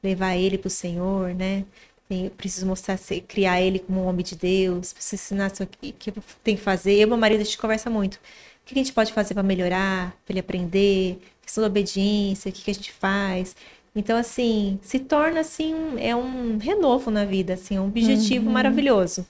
levar 0.02 0.34
ele 0.36 0.58
para 0.58 0.68
o 0.68 0.70
Senhor, 0.70 1.34
né? 1.34 1.64
Tem- 2.08 2.26
Eu 2.26 2.30
preciso 2.30 2.66
mostrar, 2.66 2.98
criar 3.28 3.60
ele 3.60 3.78
como 3.80 4.02
um 4.02 4.06
homem 4.06 4.24
de 4.24 4.36
Deus, 4.36 4.92
preciso 4.92 5.14
ensinar 5.24 5.46
aqui 5.60 5.92
que 5.92 6.10
eu 6.10 6.14
tenho 6.42 6.58
que 6.58 6.62
fazer. 6.64 6.94
Eu 6.94 7.02
e 7.02 7.06
meu 7.06 7.16
marido, 7.18 7.40
a 7.40 7.44
gente 7.44 7.58
conversa 7.58 7.88
muito. 7.90 8.14
O 8.16 8.20
que 8.66 8.74
a 8.74 8.78
gente 8.78 8.92
pode 8.92 9.12
fazer 9.12 9.34
para 9.34 9.42
melhorar, 9.42 10.10
para 10.24 10.32
ele 10.32 10.40
aprender, 10.40 11.18
questão 11.42 11.62
da 11.62 11.68
obediência, 11.68 12.48
o 12.50 12.52
que, 12.52 12.62
que 12.62 12.70
a 12.70 12.74
gente 12.74 12.92
faz. 12.92 13.54
Então, 13.94 14.16
assim, 14.18 14.78
se 14.82 14.98
torna, 14.98 15.40
assim, 15.40 15.74
um- 15.74 15.98
é 15.98 16.14
um 16.16 16.58
renovo 16.58 17.10
na 17.10 17.24
vida, 17.24 17.54
assim, 17.54 17.76
é 17.76 17.80
um 17.80 17.86
objetivo 17.86 18.50
maravilhoso. 18.50 19.26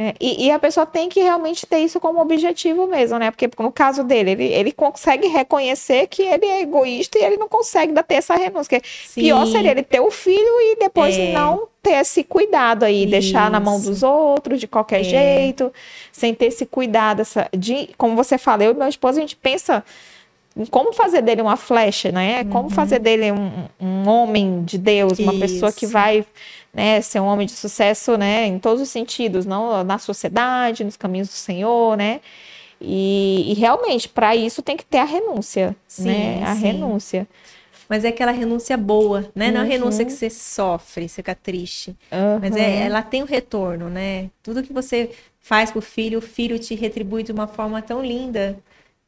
É, 0.00 0.14
e, 0.20 0.46
e, 0.46 0.50
a 0.52 0.60
pessoa 0.60 0.86
tem 0.86 1.08
que 1.08 1.20
realmente 1.20 1.66
ter 1.66 1.80
isso 1.80 1.98
como 1.98 2.20
objetivo 2.20 2.86
mesmo, 2.86 3.18
né? 3.18 3.32
Porque 3.32 3.50
no 3.58 3.72
caso 3.72 4.04
dele, 4.04 4.30
ele, 4.30 4.44
ele 4.44 4.70
consegue 4.70 5.26
reconhecer 5.26 6.06
que 6.06 6.22
ele 6.22 6.46
é 6.46 6.60
egoísta 6.60 7.18
e 7.18 7.24
ele 7.24 7.36
não 7.36 7.48
consegue 7.48 7.92
dar 7.92 8.04
ter 8.04 8.14
essa 8.14 8.36
renúncia. 8.36 8.80
Pior 9.12 9.44
seria 9.46 9.72
ele 9.72 9.82
ter 9.82 9.98
o 9.98 10.08
filho 10.08 10.38
e 10.38 10.76
depois 10.78 11.18
é. 11.18 11.32
não 11.32 11.66
ter 11.82 11.94
esse 11.94 12.22
cuidado 12.22 12.84
aí, 12.84 13.00
isso. 13.00 13.10
deixar 13.10 13.50
na 13.50 13.58
mão 13.58 13.80
dos 13.80 14.04
outros 14.04 14.60
de 14.60 14.68
qualquer 14.68 15.00
é. 15.00 15.02
jeito, 15.02 15.72
sem 16.12 16.32
ter 16.32 16.46
esse 16.46 16.64
cuidado. 16.64 17.22
Essa, 17.22 17.48
de, 17.56 17.90
como 17.98 18.14
você 18.14 18.38
fala, 18.38 18.62
eu 18.62 18.70
e 18.70 18.74
meu 18.74 18.86
esposo, 18.86 19.18
a 19.18 19.20
gente 19.20 19.34
pensa 19.34 19.82
em 20.56 20.64
como 20.66 20.92
fazer 20.92 21.22
dele 21.22 21.42
uma 21.42 21.56
flecha, 21.56 22.12
né? 22.12 22.44
Como 22.44 22.64
uhum. 22.64 22.70
fazer 22.70 23.00
dele 23.00 23.32
um, 23.32 23.68
um 23.80 24.08
homem 24.08 24.62
de 24.64 24.78
Deus, 24.78 25.18
uma 25.18 25.32
isso. 25.32 25.40
pessoa 25.40 25.72
que 25.72 25.86
vai 25.86 26.24
né, 26.72 27.00
ser 27.00 27.20
um 27.20 27.26
homem 27.26 27.46
de 27.46 27.52
sucesso, 27.52 28.16
né, 28.16 28.46
em 28.46 28.58
todos 28.58 28.82
os 28.82 28.88
sentidos, 28.88 29.46
não 29.46 29.82
na 29.84 29.98
sociedade, 29.98 30.84
nos 30.84 30.96
caminhos 30.96 31.28
do 31.28 31.34
Senhor, 31.34 31.96
né? 31.96 32.20
E, 32.80 33.50
e 33.50 33.54
realmente, 33.54 34.08
para 34.08 34.36
isso 34.36 34.62
tem 34.62 34.76
que 34.76 34.84
ter 34.84 34.98
a 34.98 35.04
renúncia, 35.04 35.74
sim, 35.86 36.04
né? 36.04 36.44
A 36.44 36.54
sim. 36.54 36.62
renúncia. 36.62 37.26
Mas 37.88 38.04
é 38.04 38.08
aquela 38.08 38.30
renúncia 38.30 38.76
boa, 38.76 39.30
né? 39.34 39.50
Não 39.50 39.60
é 39.60 39.64
a 39.64 39.66
renúncia 39.66 40.04
que 40.04 40.12
você 40.12 40.28
sofre, 40.28 41.08
você 41.08 41.16
fica 41.16 41.34
triste. 41.34 41.96
Uhum. 42.12 42.38
Mas 42.40 42.54
é, 42.54 42.82
ela 42.82 43.02
tem 43.02 43.22
o 43.22 43.24
um 43.24 43.28
retorno, 43.28 43.88
né? 43.88 44.30
Tudo 44.42 44.62
que 44.62 44.72
você 44.72 45.10
faz 45.40 45.70
pro 45.70 45.80
filho, 45.80 46.18
o 46.18 46.22
filho 46.22 46.58
te 46.58 46.74
retribui 46.74 47.22
de 47.22 47.32
uma 47.32 47.46
forma 47.46 47.80
tão 47.80 48.04
linda. 48.04 48.58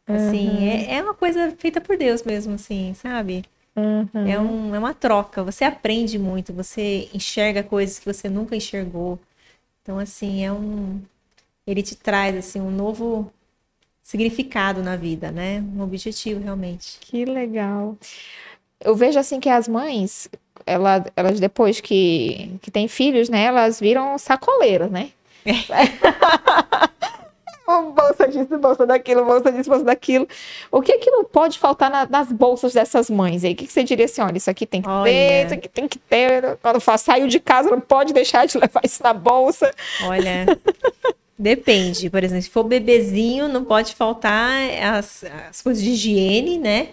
Assim, 0.07 0.49
uhum. 0.49 0.69
é, 0.69 0.95
é 0.97 1.03
uma 1.03 1.15
coisa 1.15 1.55
feita 1.59 1.81
por 1.81 1.97
Deus 1.97 2.23
mesmo, 2.23 2.55
assim, 2.55 2.95
sabe? 2.95 3.45
Uhum. 3.81 4.27
É, 4.27 4.39
um, 4.39 4.75
é 4.75 4.79
uma 4.79 4.95
troca. 4.95 5.43
Você 5.43 5.65
aprende 5.65 6.19
muito, 6.19 6.53
você 6.53 7.09
enxerga 7.15 7.63
coisas 7.63 7.99
que 7.99 8.07
você 8.07 8.29
nunca 8.29 8.55
enxergou. 8.57 9.19
Então, 9.83 9.99
assim, 9.99 10.45
é 10.45 10.53
um. 10.53 11.01
Ele 11.67 11.83
te 11.83 11.95
traz 11.95 12.37
assim 12.37 12.61
um 12.61 12.71
novo 12.71 13.33
significado 14.03 14.83
na 14.83 14.97
vida, 14.97 15.31
né? 15.31 15.63
Um 15.75 15.83
objetivo 15.83 16.43
realmente. 16.43 16.99
Que 17.01 17.25
legal. 17.25 17.97
Eu 18.81 18.97
vejo 18.97 19.19
assim 19.19 19.39
que 19.39 19.49
as 19.49 19.69
mães, 19.69 20.29
ela, 20.67 21.05
elas 21.15 21.39
depois 21.39 21.81
que, 21.81 22.59
que 22.63 22.71
têm 22.71 22.89
filhos, 22.89 23.29
né, 23.29 23.45
elas 23.45 23.79
viram 23.79 24.17
sacoleiras, 24.19 24.91
né? 24.91 25.11
É. 25.45 25.53
bolsa 27.93 28.29
disso, 28.29 28.59
bolsa 28.59 28.87
daquilo, 28.87 29.25
bolsa 29.25 29.51
disso, 29.53 29.71
bolsa 29.71 29.85
daquilo. 29.85 30.29
O 30.71 30.81
que 30.83 30.99
que 30.99 31.11
não 31.11 31.25
pode 31.25 31.59
faltar 31.59 31.91
na, 31.91 32.07
nas 32.07 32.31
bolsas 32.31 32.73
dessas 32.73 33.09
mães 33.09 33.45
aí? 33.45 33.53
O 33.53 33.57
que, 33.57 33.67
que 33.67 33.73
você 33.73 33.83
diria 33.83 34.05
assim, 34.05 34.21
olha, 34.21 34.37
isso 34.37 34.51
aqui 34.51 34.67
tem 34.67 34.83
que 34.83 34.89
olha. 34.89 35.11
ter, 35.11 35.45
isso 35.47 35.55
aqui 35.55 35.69
tem 35.69 35.89
que 35.89 35.99
ter. 35.99 36.57
Quando 36.63 36.81
saiu 36.99 37.27
de 37.29 37.41
casa, 37.41 37.71
não 37.71 37.81
pode 37.81 38.13
deixar 38.13 38.47
de 38.47 38.57
levar 38.59 38.81
isso 38.85 39.03
na 39.03 39.13
bolsa. 39.13 39.71
Olha, 40.05 40.47
depende. 41.39 42.11
Por 42.11 42.23
exemplo, 42.23 42.43
se 42.43 42.51
for 42.51 42.65
bebezinho, 42.65 43.49
não 43.49 43.65
pode 43.65 43.95
faltar 43.95 44.53
as, 44.83 45.25
as 45.49 45.63
coisas 45.63 45.83
de 45.83 45.91
higiene, 45.91 46.59
né? 46.59 46.89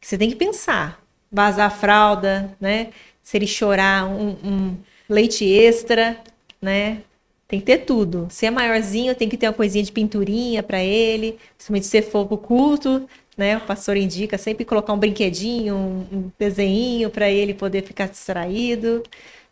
Que 0.00 0.06
você 0.06 0.18
tem 0.18 0.28
que 0.28 0.36
pensar. 0.36 1.00
Vazar 1.30 1.66
a 1.66 1.70
fralda, 1.70 2.56
né? 2.60 2.88
Se 3.22 3.36
ele 3.36 3.46
chorar, 3.46 4.06
um, 4.06 4.36
um 4.42 4.76
leite 5.08 5.44
extra, 5.44 6.16
né? 6.60 7.02
Tem 7.50 7.58
que 7.58 7.66
ter 7.66 7.78
tudo. 7.78 8.28
Se 8.30 8.46
é 8.46 8.50
maiorzinho, 8.50 9.12
tem 9.12 9.28
que 9.28 9.36
ter 9.36 9.48
uma 9.48 9.52
coisinha 9.52 9.82
de 9.82 9.90
pinturinha 9.90 10.62
para 10.62 10.80
ele, 10.80 11.36
principalmente 11.56 11.86
se 11.86 12.00
for 12.00 12.24
pro 12.24 12.38
culto, 12.38 13.08
né? 13.36 13.56
O 13.56 13.62
pastor 13.62 13.96
indica 13.96 14.38
sempre 14.38 14.64
colocar 14.64 14.92
um 14.92 14.98
brinquedinho, 14.98 15.74
um 15.76 16.30
desenho 16.38 17.10
para 17.10 17.28
ele 17.28 17.52
poder 17.52 17.82
ficar 17.82 18.08
distraído. 18.08 19.02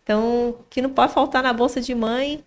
Então, 0.05 0.55
que 0.71 0.81
não 0.81 0.91
pode 0.91 1.13
faltar 1.13 1.43
na 1.43 1.53
bolsa 1.53 1.81
de 1.81 1.93
mãe. 1.93 2.45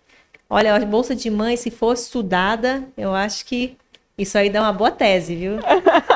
Olha, 0.48 0.74
a 0.74 0.80
bolsa 0.86 1.14
de 1.14 1.28
mãe, 1.28 1.54
se 1.58 1.70
for 1.70 1.92
estudada, 1.92 2.88
eu 2.96 3.14
acho 3.14 3.44
que 3.44 3.76
isso 4.16 4.36
aí 4.36 4.50
dá 4.50 4.60
uma 4.60 4.72
boa 4.72 4.90
tese, 4.90 5.34
viu? 5.34 5.52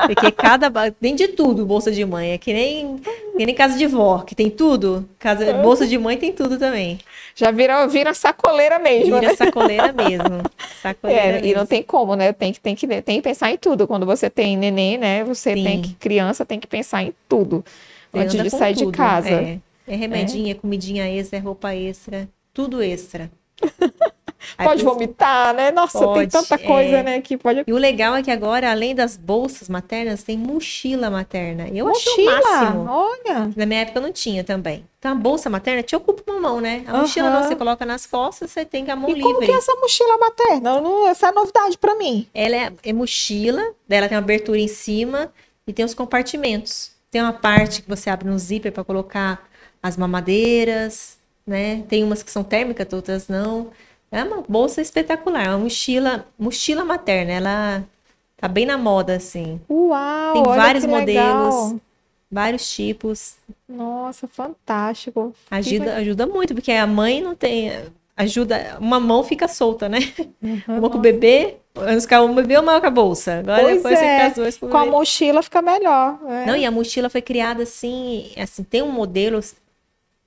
Porque 0.06 0.30
cada. 0.30 0.70
Tem 0.92 1.14
de 1.14 1.28
tudo, 1.28 1.64
bolsa 1.64 1.90
de 1.90 2.04
mãe. 2.04 2.32
É 2.32 2.38
que 2.38 2.52
nem, 2.52 2.98
que 3.36 3.46
nem 3.46 3.54
casa 3.54 3.76
de 3.78 3.86
vó, 3.86 4.18
que 4.18 4.34
tem 4.34 4.50
tudo. 4.50 5.08
Casa, 5.18 5.54
bolsa 5.54 5.86
de 5.86 5.96
mãe 5.96 6.18
tem 6.18 6.30
tudo 6.30 6.58
também. 6.58 6.98
Já 7.34 7.50
vira, 7.50 7.86
vira 7.86 8.12
sacoleira 8.12 8.78
mesmo. 8.78 9.14
Vira 9.14 9.28
né? 9.28 9.36
sacoleira 9.36 9.92
mesmo. 9.92 10.42
Sacoleira 10.82 11.22
é, 11.22 11.32
mesmo. 11.32 11.46
E 11.48 11.54
não 11.54 11.66
tem 11.66 11.82
como, 11.82 12.14
né? 12.14 12.32
Tem 12.32 12.52
que, 12.52 12.60
tem, 12.60 12.74
que, 12.74 12.86
tem 12.86 13.16
que 13.16 13.22
pensar 13.22 13.50
em 13.50 13.56
tudo. 13.56 13.86
Quando 13.86 14.04
você 14.06 14.28
tem 14.30 14.56
neném, 14.56 14.98
né? 14.98 15.24
Você 15.24 15.54
Sim. 15.54 15.64
tem 15.64 15.82
que. 15.82 15.94
Criança 15.94 16.44
tem 16.44 16.60
que 16.60 16.66
pensar 16.66 17.02
em 17.02 17.14
tudo. 17.28 17.64
Você 18.12 18.18
antes 18.18 18.42
de 18.42 18.50
sair 18.50 18.74
tudo. 18.74 18.90
de 18.90 18.96
casa. 18.96 19.30
É, 19.30 19.58
é 19.88 19.96
remedinha, 19.96 20.52
é. 20.52 20.54
comidinha 20.54 21.08
extra, 21.08 21.38
é 21.38 21.40
roupa 21.40 21.74
extra. 21.74 22.28
Tudo 22.52 22.82
extra. 22.82 23.30
pode 24.56 24.84
vomitar, 24.84 25.54
né? 25.54 25.70
Nossa, 25.70 25.98
pode, 25.98 26.20
tem 26.20 26.28
tanta 26.28 26.58
coisa, 26.58 26.96
é... 26.96 27.02
né? 27.02 27.20
Que 27.20 27.36
pode. 27.36 27.64
E 27.66 27.72
o 27.72 27.76
legal 27.76 28.14
é 28.14 28.22
que 28.22 28.30
agora, 28.30 28.70
além 28.70 28.94
das 28.94 29.16
bolsas 29.16 29.68
maternas, 29.68 30.22
tem 30.22 30.36
mochila 30.38 31.10
materna. 31.10 31.68
Eu 31.68 31.86
mochila? 31.86 32.40
o 32.40 32.42
máximo. 32.42 32.86
Olha. 32.88 33.50
Na 33.56 33.66
minha 33.66 33.80
época 33.80 34.00
não 34.00 34.12
tinha 34.12 34.44
também. 34.44 34.84
Então 34.98 35.12
a 35.12 35.14
bolsa 35.14 35.48
materna 35.48 35.82
te 35.82 35.94
ocupa 35.94 36.30
uma 36.30 36.40
mão, 36.40 36.60
né? 36.60 36.84
A 36.86 36.98
mochila 36.98 37.30
não, 37.30 37.42
você 37.42 37.54
coloca 37.54 37.86
nas 37.86 38.06
costas, 38.06 38.50
você 38.50 38.64
tem 38.64 38.90
a 38.90 38.96
mão 38.96 39.08
e 39.08 39.14
livre. 39.14 39.32
Como 39.32 39.44
que 39.44 39.52
é 39.52 39.54
essa 39.54 39.74
mochila 39.74 40.18
materna? 40.18 40.80
Não, 40.80 41.08
essa 41.08 41.28
é 41.28 41.32
novidade 41.32 41.78
para 41.78 41.94
mim. 41.94 42.26
Ela 42.34 42.56
é, 42.56 42.72
é 42.82 42.92
mochila, 42.92 43.62
dela 43.86 44.08
tem 44.08 44.16
uma 44.16 44.22
abertura 44.22 44.58
em 44.58 44.68
cima 44.68 45.32
e 45.66 45.72
tem 45.72 45.84
os 45.84 45.94
compartimentos. 45.94 46.90
Tem 47.10 47.22
uma 47.22 47.32
parte 47.32 47.82
que 47.82 47.88
você 47.88 48.10
abre 48.10 48.28
no 48.28 48.38
zíper 48.38 48.72
para 48.72 48.84
colocar 48.84 49.48
as 49.82 49.96
mamadeiras, 49.96 51.16
né? 51.46 51.84
Tem 51.88 52.02
umas 52.02 52.22
que 52.22 52.30
são 52.30 52.42
térmicas, 52.42 52.92
outras 52.92 53.28
não. 53.28 53.70
É 54.10 54.22
uma 54.22 54.42
bolsa 54.48 54.80
espetacular, 54.80 55.48
uma 55.48 55.58
mochila, 55.58 56.26
mochila 56.38 56.84
materna. 56.84 57.32
Ela 57.32 57.84
tá 58.36 58.48
bem 58.48 58.64
na 58.64 58.78
moda, 58.78 59.16
assim. 59.16 59.60
Uau! 59.68 60.32
Tem 60.34 60.42
vários 60.42 60.84
modelos, 60.84 61.54
legal. 61.54 61.80
vários 62.30 62.70
tipos. 62.74 63.36
Nossa, 63.68 64.28
fantástico. 64.28 65.34
Ajuda, 65.50 65.96
ajuda 65.96 66.26
muito, 66.26 66.54
porque 66.54 66.72
a 66.72 66.86
mãe 66.86 67.20
não 67.20 67.34
tem. 67.34 67.72
Ajuda, 68.16 68.78
uma 68.80 68.98
mão 68.98 69.22
fica 69.22 69.46
solta, 69.46 69.88
né? 69.88 69.98
Uhum, 70.42 70.78
uma 70.78 70.88
com 70.88 70.96
o 70.96 71.00
bebê, 71.00 71.56
antes 71.76 72.04
ficar 72.04 72.22
um 72.22 72.34
bebê 72.34 72.56
ou 72.56 72.62
uma 72.62 72.80
com 72.80 72.86
a 72.86 72.90
bolsa. 72.90 73.40
Agora 73.40 73.62
pois 73.62 73.76
depois 73.76 73.98
é. 74.00 74.30
você 74.30 74.40
dois 74.40 74.56
com, 74.56 74.68
com 74.68 74.76
a 74.76 74.86
mochila 74.86 75.42
fica 75.42 75.60
melhor. 75.60 76.18
É. 76.26 76.46
Não, 76.46 76.56
e 76.56 76.64
a 76.64 76.70
mochila 76.70 77.10
foi 77.10 77.20
criada 77.20 77.64
assim, 77.64 78.30
assim, 78.38 78.62
tem 78.62 78.80
um 78.80 78.90
modelo 78.90 79.38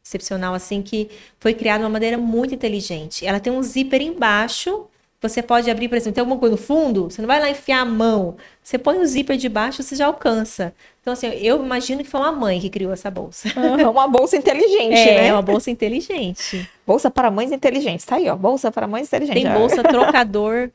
excepcional 0.09 0.53
assim 0.53 0.81
que 0.81 1.09
foi 1.39 1.53
criada 1.53 1.79
de 1.79 1.83
uma 1.85 1.89
maneira 1.89 2.17
muito 2.17 2.53
inteligente. 2.53 3.25
Ela 3.25 3.39
tem 3.39 3.53
um 3.53 3.61
zíper 3.61 4.01
embaixo. 4.01 4.87
Você 5.21 5.43
pode 5.43 5.69
abrir, 5.69 5.89
por 5.89 5.97
exemplo, 5.97 6.15
tem 6.15 6.21
alguma 6.21 6.39
coisa 6.39 6.55
no 6.55 6.61
fundo, 6.61 7.09
você 7.09 7.21
não 7.21 7.27
vai 7.27 7.41
lá 7.41 7.49
enfiar 7.49 7.81
a 7.81 7.85
mão. 7.85 8.37
Você 8.63 8.77
põe 8.77 8.97
o 8.99 9.05
zíper 9.05 9.35
de 9.35 9.49
baixo, 9.49 9.83
você 9.83 9.93
já 9.93 10.05
alcança. 10.05 10.73
Então, 11.01 11.11
assim, 11.11 11.27
eu 11.27 11.61
imagino 11.61 12.01
que 12.01 12.09
foi 12.09 12.21
uma 12.21 12.31
mãe 12.31 12.57
que 12.59 12.69
criou 12.69 12.93
essa 12.93 13.11
bolsa. 13.11 13.49
Uhum, 13.59 13.89
uma 13.91 14.07
bolsa 14.07 14.37
inteligente, 14.37 14.97
é, 14.97 15.21
né? 15.21 15.27
É, 15.27 15.33
uma 15.33 15.41
bolsa 15.41 15.69
inteligente. 15.69 16.69
Bolsa 16.87 17.11
para 17.11 17.29
mães 17.29 17.51
inteligentes. 17.51 18.05
Tá 18.05 18.15
aí, 18.15 18.29
ó. 18.29 18.35
Bolsa 18.35 18.71
para 18.71 18.87
mães 18.87 19.07
inteligentes. 19.07 19.43
Tem 19.43 19.51
bolsa 19.51 19.83
trocador, 19.83 20.69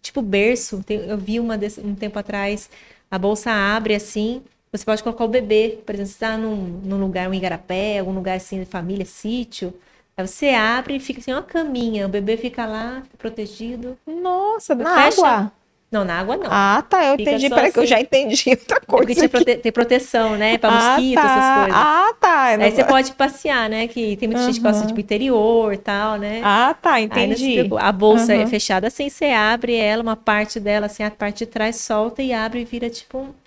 tipo 0.00 0.22
berço. 0.22 0.80
Tem, 0.86 0.98
eu 0.98 1.18
vi 1.18 1.40
uma 1.40 1.58
desse, 1.58 1.80
um 1.80 1.96
tempo 1.96 2.16
atrás. 2.20 2.70
A 3.10 3.18
bolsa 3.18 3.50
abre 3.50 3.96
assim, 3.96 4.42
você 4.72 4.84
pode 4.84 5.02
colocar 5.02 5.24
o 5.24 5.28
bebê, 5.28 5.78
por 5.84 5.94
exemplo, 5.94 6.08
você 6.08 6.14
está 6.14 6.36
num, 6.36 6.80
num 6.82 6.98
lugar, 6.98 7.28
um 7.28 7.34
igarapé, 7.34 7.98
algum 7.98 8.12
lugar 8.12 8.36
assim 8.36 8.60
de 8.60 8.64
família, 8.64 9.04
sítio. 9.04 9.74
Aí 10.16 10.26
você 10.26 10.50
abre 10.50 10.96
e 10.96 11.00
fica 11.00 11.20
assim 11.20 11.32
uma 11.32 11.42
caminha, 11.42 12.06
o 12.06 12.08
bebê 12.08 12.36
fica 12.36 12.64
lá, 12.64 13.02
protegido. 13.18 13.98
Nossa, 14.06 14.74
na 14.74 14.94
fecha... 14.94 15.26
água? 15.26 15.52
Não, 15.92 16.06
na 16.06 16.20
água 16.20 16.38
não. 16.38 16.46
Ah, 16.50 16.82
tá. 16.88 17.04
Eu 17.04 17.18
Fica 17.18 17.32
entendi. 17.32 17.50
Peraí, 17.50 17.64
assim. 17.64 17.72
que 17.74 17.80
eu 17.80 17.86
já 17.86 18.00
entendi 18.00 18.48
outra 18.58 18.80
coisa. 18.80 19.28
Porque 19.28 19.44
prote... 19.44 19.56
tem 19.56 19.70
proteção, 19.72 20.36
né? 20.38 20.56
Pra 20.56 20.70
ah, 20.70 20.72
mosquito, 20.72 21.20
tá. 21.20 21.20
essas 21.20 21.58
coisas. 21.58 21.74
Ah, 21.74 22.14
tá. 22.18 22.44
Aí 22.44 22.70
você 22.70 22.84
pode 22.84 23.12
passear, 23.12 23.68
né? 23.68 23.86
Que 23.86 24.16
tem 24.16 24.26
muita 24.26 24.40
uhum. 24.40 24.46
gente 24.46 24.56
que 24.56 24.66
gosta, 24.66 24.86
tipo, 24.86 24.98
interior 24.98 25.74
e 25.74 25.76
tal, 25.76 26.16
né? 26.16 26.40
Ah, 26.42 26.74
tá. 26.80 26.98
Entendi. 26.98 27.68
a 27.78 27.92
bolsa 27.92 28.34
uhum. 28.34 28.40
é 28.40 28.46
fechada 28.46 28.86
assim, 28.86 29.10
você 29.10 29.26
abre 29.26 29.76
ela, 29.76 30.02
uma 30.02 30.16
parte 30.16 30.58
dela, 30.58 30.86
assim, 30.86 31.02
a 31.02 31.10
parte 31.10 31.40
de 31.40 31.46
trás 31.46 31.76
solta 31.76 32.22
e 32.22 32.32
abre 32.32 32.62
e 32.62 32.64
vira, 32.64 32.88
tipo, 32.88 33.18
um 33.18 33.41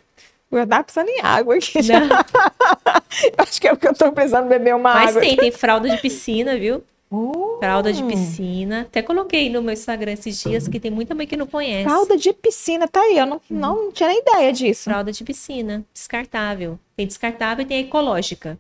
eu 0.52 0.68
tava 0.68 0.84
precisando 0.84 1.10
em 1.10 1.22
água 1.22 1.56
aqui. 1.56 1.82
Já. 1.82 2.00
acho 3.38 3.62
que 3.62 3.68
é 3.68 3.72
porque 3.72 3.88
eu 3.88 3.94
tô 3.94 4.12
precisando 4.12 4.48
beber 4.48 4.76
uma 4.76 4.94
Mas 4.94 5.10
água. 5.10 5.22
Mas 5.22 5.30
tem, 5.30 5.38
tem 5.38 5.52
fralda 5.52 5.90
de 5.90 5.98
piscina, 5.98 6.58
viu? 6.58 6.84
Uh. 7.12 7.58
Fralda 7.60 7.94
de 7.94 8.04
piscina. 8.04 8.82
Até 8.82 9.02
coloquei 9.02 9.50
no 9.50 9.62
meu 9.62 9.74
Instagram 9.74 10.14
esses 10.14 10.42
dias 10.42 10.68
que 10.68 10.80
tem 10.80 10.92
muita 10.92 11.14
mãe 11.16 11.28
que 11.28 11.38
não 11.38 11.48
conhece. 11.48 11.84
Fralda 11.84 12.18
de 12.18 12.34
piscina, 12.34 12.88
tá 12.88 13.00
aí. 13.00 13.18
Eu 13.18 13.26
não, 13.26 13.42
não, 13.50 13.92
tinha 13.92 14.10
nem 14.10 14.20
ideia 14.20 14.52
disso. 14.52 14.84
Fralda 14.86 15.12
de 15.12 15.24
piscina, 15.24 15.86
descartável. 15.94 16.80
Tem 16.96 17.08
descartável 17.08 17.64
e 17.64 17.68
tem 17.68 17.78
a 17.78 17.82
ecológica. 17.82 18.58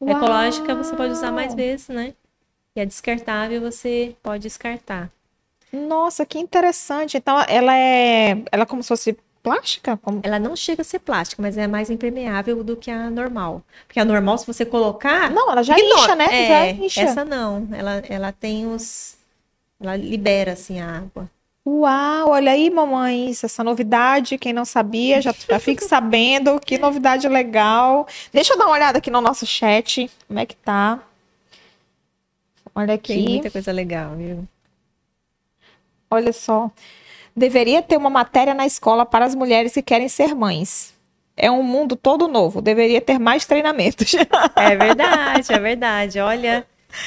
A 0.00 0.10
ecológica 0.10 0.74
você 0.74 0.94
pode 0.94 1.12
usar 1.12 1.32
mais 1.32 1.54
vezes, 1.54 1.88
né? 1.88 2.14
E 2.76 2.80
a 2.80 2.84
descartável 2.84 3.60
você 3.60 4.14
pode 4.22 4.44
descartar. 4.44 5.10
Nossa, 5.72 6.24
que 6.24 6.38
interessante. 6.38 7.16
Então, 7.16 7.44
ela 7.48 7.76
é. 7.76 8.42
Ela 8.50 8.62
é 8.62 8.66
como 8.66 8.82
se 8.82 8.88
fosse 8.88 9.18
plástica? 9.42 9.96
Como... 9.96 10.20
Ela 10.22 10.38
não 10.38 10.54
chega 10.54 10.82
a 10.82 10.84
ser 10.84 10.98
plástica, 10.98 11.40
mas 11.40 11.56
é 11.56 11.66
mais 11.66 11.90
impermeável 11.90 12.62
do 12.62 12.76
que 12.76 12.90
a 12.90 13.10
normal. 13.10 13.62
Porque 13.86 14.00
a 14.00 14.04
normal, 14.04 14.38
se 14.38 14.46
você 14.46 14.64
colocar. 14.64 15.30
Não, 15.30 15.50
ela 15.50 15.62
já 15.62 15.78
incha, 15.78 16.14
né? 16.14 16.26
É, 16.30 16.48
já 16.48 16.70
incha. 16.84 17.00
Essa 17.02 17.24
não. 17.24 17.68
Ela, 17.72 18.02
ela 18.08 18.32
tem 18.32 18.66
os. 18.66 19.16
Ela 19.80 19.96
libera 19.96 20.52
assim 20.52 20.80
a 20.80 20.98
água. 20.98 21.30
Uau, 21.66 22.30
olha 22.30 22.52
aí, 22.52 22.70
mamães, 22.70 23.44
essa 23.44 23.62
novidade, 23.62 24.38
quem 24.38 24.54
não 24.54 24.64
sabia, 24.64 25.20
já, 25.20 25.34
já 25.46 25.58
fique 25.60 25.84
sabendo, 25.84 26.58
que 26.58 26.78
novidade 26.78 27.28
legal. 27.28 28.08
Deixa 28.32 28.54
eu 28.54 28.58
dar 28.58 28.64
uma 28.64 28.74
olhada 28.74 28.98
aqui 28.98 29.10
no 29.10 29.20
nosso 29.20 29.44
chat, 29.44 30.10
como 30.26 30.38
é 30.38 30.46
que 30.46 30.56
tá. 30.56 30.98
Olha 32.74 32.94
aqui. 32.94 33.14
Tem 33.14 33.28
muita 33.28 33.50
coisa 33.50 33.70
legal, 33.70 34.16
viu? 34.16 34.48
Olha 36.10 36.32
só. 36.32 36.70
Deveria 37.38 37.80
ter 37.80 37.96
uma 37.96 38.10
matéria 38.10 38.52
na 38.52 38.66
escola 38.66 39.06
para 39.06 39.24
as 39.24 39.34
mulheres 39.34 39.72
que 39.72 39.82
querem 39.82 40.08
ser 40.08 40.34
mães. 40.34 40.94
É 41.36 41.50
um 41.50 41.62
mundo 41.62 41.94
todo 41.94 42.26
novo. 42.26 42.60
Deveria 42.60 43.00
ter 43.00 43.18
mais 43.18 43.46
treinamentos. 43.46 44.12
É 44.56 44.76
verdade, 44.76 45.52
é 45.52 45.58
verdade. 45.58 46.20
Olha, 46.20 46.66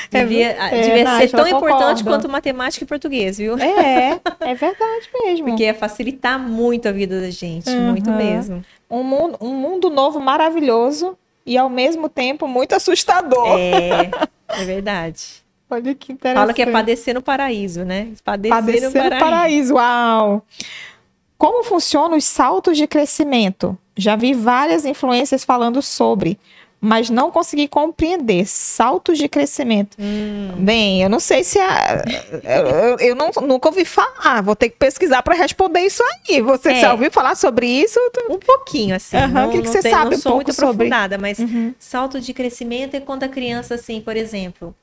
devia, 0.09 0.51
é, 0.51 0.81
devia 0.81 1.03
Nath, 1.03 1.21
ser 1.21 1.31
tão 1.31 1.47
importante 1.47 2.03
quanto 2.03 2.29
matemática 2.29 2.83
e 2.83 2.87
português, 2.87 3.37
viu? 3.37 3.57
É, 3.59 4.19
é 4.39 4.55
verdade 4.55 5.09
mesmo. 5.21 5.47
Porque 5.47 5.63
ia 5.63 5.73
facilitar 5.73 6.39
muito 6.39 6.87
a 6.87 6.91
vida 6.91 7.19
da 7.19 7.29
gente, 7.29 7.69
uhum. 7.69 7.91
muito 7.91 8.09
mesmo. 8.09 8.63
Um 8.89 9.03
mundo, 9.03 9.37
um 9.41 9.53
mundo 9.53 9.89
novo 9.89 10.19
maravilhoso 10.19 11.17
e 11.45 11.57
ao 11.57 11.69
mesmo 11.69 12.07
tempo 12.07 12.47
muito 12.47 12.73
assustador. 12.73 13.57
É, 13.59 14.09
é 14.49 14.65
verdade. 14.65 15.43
Olha 15.71 15.95
que 15.95 16.13
interessante. 16.13 16.41
Fala 16.41 16.53
que 16.53 16.61
é 16.61 16.65
padecer 16.65 17.13
no 17.13 17.21
paraíso, 17.21 17.85
né? 17.85 18.09
Padecer, 18.23 18.57
padecer 18.57 18.89
no 18.89 18.91
paraíso. 18.93 19.19
paraíso. 19.19 19.73
Uau! 19.75 20.45
Como 21.37 21.63
funcionam 21.63 22.17
os 22.17 22.25
saltos 22.25 22.77
de 22.77 22.85
crescimento? 22.85 23.77
Já 23.97 24.15
vi 24.15 24.33
várias 24.33 24.85
influências 24.85 25.43
falando 25.43 25.81
sobre, 25.81 26.37
mas 26.79 27.09
não 27.09 27.31
consegui 27.31 27.67
compreender. 27.67 28.45
Saltos 28.45 29.17
de 29.17 29.27
crescimento. 29.27 29.97
Hum. 29.99 30.51
Bem, 30.57 31.01
eu 31.01 31.09
não 31.09 31.19
sei 31.19 31.43
se 31.43 31.59
a, 31.59 32.03
eu, 32.43 32.97
eu 32.99 33.15
não, 33.15 33.31
nunca 33.41 33.69
ouvi 33.69 33.85
falar. 33.85 34.41
Vou 34.41 34.55
ter 34.55 34.69
que 34.69 34.77
pesquisar 34.77 35.23
para 35.23 35.35
responder 35.35 35.81
isso 35.81 36.03
aí. 36.03 36.41
Você 36.41 36.73
é. 36.73 36.81
já 36.81 36.91
ouviu 36.91 37.11
falar 37.11 37.35
sobre 37.35 37.67
isso? 37.67 37.99
Um 38.29 38.37
pouquinho, 38.37 38.95
assim. 38.95 39.17
Uhum. 39.17 39.27
Não, 39.27 39.49
o 39.49 39.51
que, 39.51 39.61
que 39.61 39.67
você 39.67 39.81
tem, 39.81 39.91
sabe 39.91 40.11
não 40.11 40.19
sou 40.19 40.31
um 40.31 40.35
pouco 40.35 40.47
muito 40.47 40.51
aprofundada, 40.51 41.17
mas 41.17 41.39
uhum. 41.39 41.73
salto 41.79 42.19
de 42.19 42.33
crescimento 42.33 42.95
é 42.95 42.99
quando 42.99 43.23
a 43.23 43.27
criança, 43.27 43.75
assim, 43.75 44.01
por 44.01 44.17
exemplo, 44.17 44.75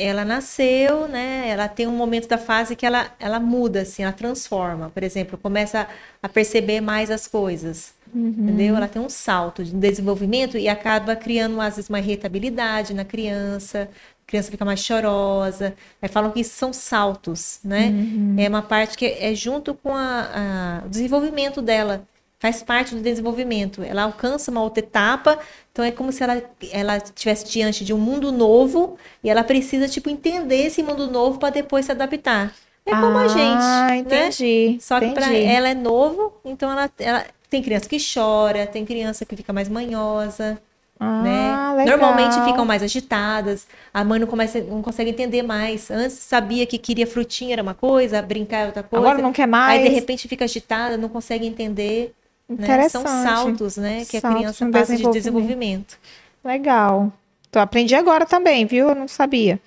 ela 0.00 0.24
nasceu, 0.24 1.06
né? 1.08 1.48
Ela 1.48 1.68
tem 1.68 1.86
um 1.86 1.96
momento 1.96 2.28
da 2.28 2.38
fase 2.38 2.74
que 2.74 2.86
ela, 2.86 3.10
ela 3.18 3.38
muda, 3.38 3.82
assim, 3.82 4.02
ela 4.02 4.12
transforma. 4.12 4.90
Por 4.90 5.02
exemplo, 5.02 5.38
começa 5.38 5.86
a 6.22 6.28
perceber 6.28 6.80
mais 6.80 7.10
as 7.10 7.26
coisas, 7.26 7.94
uhum. 8.14 8.28
entendeu? 8.28 8.76
Ela 8.76 8.88
tem 8.88 9.00
um 9.00 9.08
salto 9.08 9.64
de 9.64 9.72
desenvolvimento 9.72 10.56
e 10.56 10.68
acaba 10.68 11.14
criando, 11.14 11.60
às 11.60 11.76
vezes, 11.76 11.88
uma 11.88 11.98
irritabilidade 11.98 12.94
na 12.94 13.04
criança. 13.04 13.88
A 14.26 14.30
criança 14.30 14.50
fica 14.50 14.64
mais 14.64 14.80
chorosa. 14.80 15.74
Aí 16.00 16.08
falam 16.08 16.30
que 16.30 16.42
são 16.44 16.72
saltos, 16.72 17.60
né? 17.62 17.88
Uhum. 17.88 18.36
É 18.38 18.48
uma 18.48 18.62
parte 18.62 18.96
que 18.96 19.06
é 19.06 19.34
junto 19.34 19.74
com 19.74 19.94
a, 19.94 20.80
a, 20.82 20.86
o 20.86 20.88
desenvolvimento 20.88 21.60
dela 21.60 22.06
faz 22.40 22.62
parte 22.62 22.94
do 22.94 23.02
desenvolvimento. 23.02 23.82
Ela 23.82 24.02
alcança 24.02 24.50
uma 24.50 24.62
outra 24.62 24.82
etapa, 24.82 25.38
então 25.70 25.84
é 25.84 25.92
como 25.92 26.10
se 26.10 26.24
ela 26.24 26.42
ela 26.72 26.96
estivesse 26.96 27.48
diante 27.48 27.84
de 27.84 27.92
um 27.92 27.98
mundo 27.98 28.32
novo 28.32 28.96
e 29.22 29.28
ela 29.30 29.44
precisa 29.44 29.86
tipo 29.86 30.08
entender 30.10 30.66
esse 30.66 30.82
mundo 30.82 31.08
novo 31.08 31.38
para 31.38 31.50
depois 31.50 31.84
se 31.84 31.92
adaptar. 31.92 32.52
É 32.86 32.92
como 32.92 33.18
ah, 33.18 33.24
a 33.24 33.28
gente, 33.28 33.92
né? 33.92 33.96
entendi. 33.98 34.70
Né? 34.72 34.78
Só 34.80 34.98
que 34.98 35.10
para 35.10 35.32
ela 35.32 35.68
é 35.68 35.74
novo, 35.74 36.32
então 36.42 36.72
ela, 36.72 36.90
ela 36.98 37.26
tem 37.50 37.62
criança 37.62 37.86
que 37.86 37.98
chora, 38.02 38.66
tem 38.66 38.86
criança 38.86 39.26
que 39.26 39.36
fica 39.36 39.52
mais 39.52 39.68
manhosa. 39.68 40.58
Ah, 40.98 41.22
né? 41.22 41.74
Legal. 41.76 41.98
Normalmente 41.98 42.42
ficam 42.44 42.64
mais 42.64 42.82
agitadas, 42.82 43.66
a 43.92 44.02
mãe 44.02 44.18
não, 44.18 44.26
começa, 44.26 44.60
não 44.60 44.80
consegue 44.80 45.10
entender 45.10 45.42
mais. 45.42 45.90
Antes 45.90 46.18
sabia 46.18 46.66
que 46.66 46.78
queria 46.78 47.06
frutinha 47.06 47.52
era 47.52 47.62
uma 47.62 47.74
coisa, 47.74 48.20
brincar 48.22 48.58
era 48.58 48.66
outra 48.68 48.82
coisa. 48.82 49.06
Agora 49.06 49.22
não 49.22 49.32
quer 49.32 49.46
mais. 49.46 49.82
Aí 49.82 49.88
de 49.88 49.94
repente 49.94 50.26
fica 50.26 50.44
agitada, 50.44 50.96
não 50.96 51.08
consegue 51.10 51.46
entender. 51.46 52.14
Né? 52.58 52.88
São 52.88 53.06
saltos, 53.06 53.76
né? 53.76 54.04
Que 54.04 54.20
saltos 54.20 54.24
a 54.24 54.34
criança 54.34 54.66
passa 54.70 54.96
de 54.96 55.10
desenvolvimento. 55.10 55.98
Legal. 56.44 57.12
Então, 57.48 57.62
aprendi 57.62 57.94
agora 57.94 58.26
também, 58.26 58.66
viu? 58.66 58.88
Eu 58.88 58.94
não 58.94 59.06
sabia. 59.06 59.60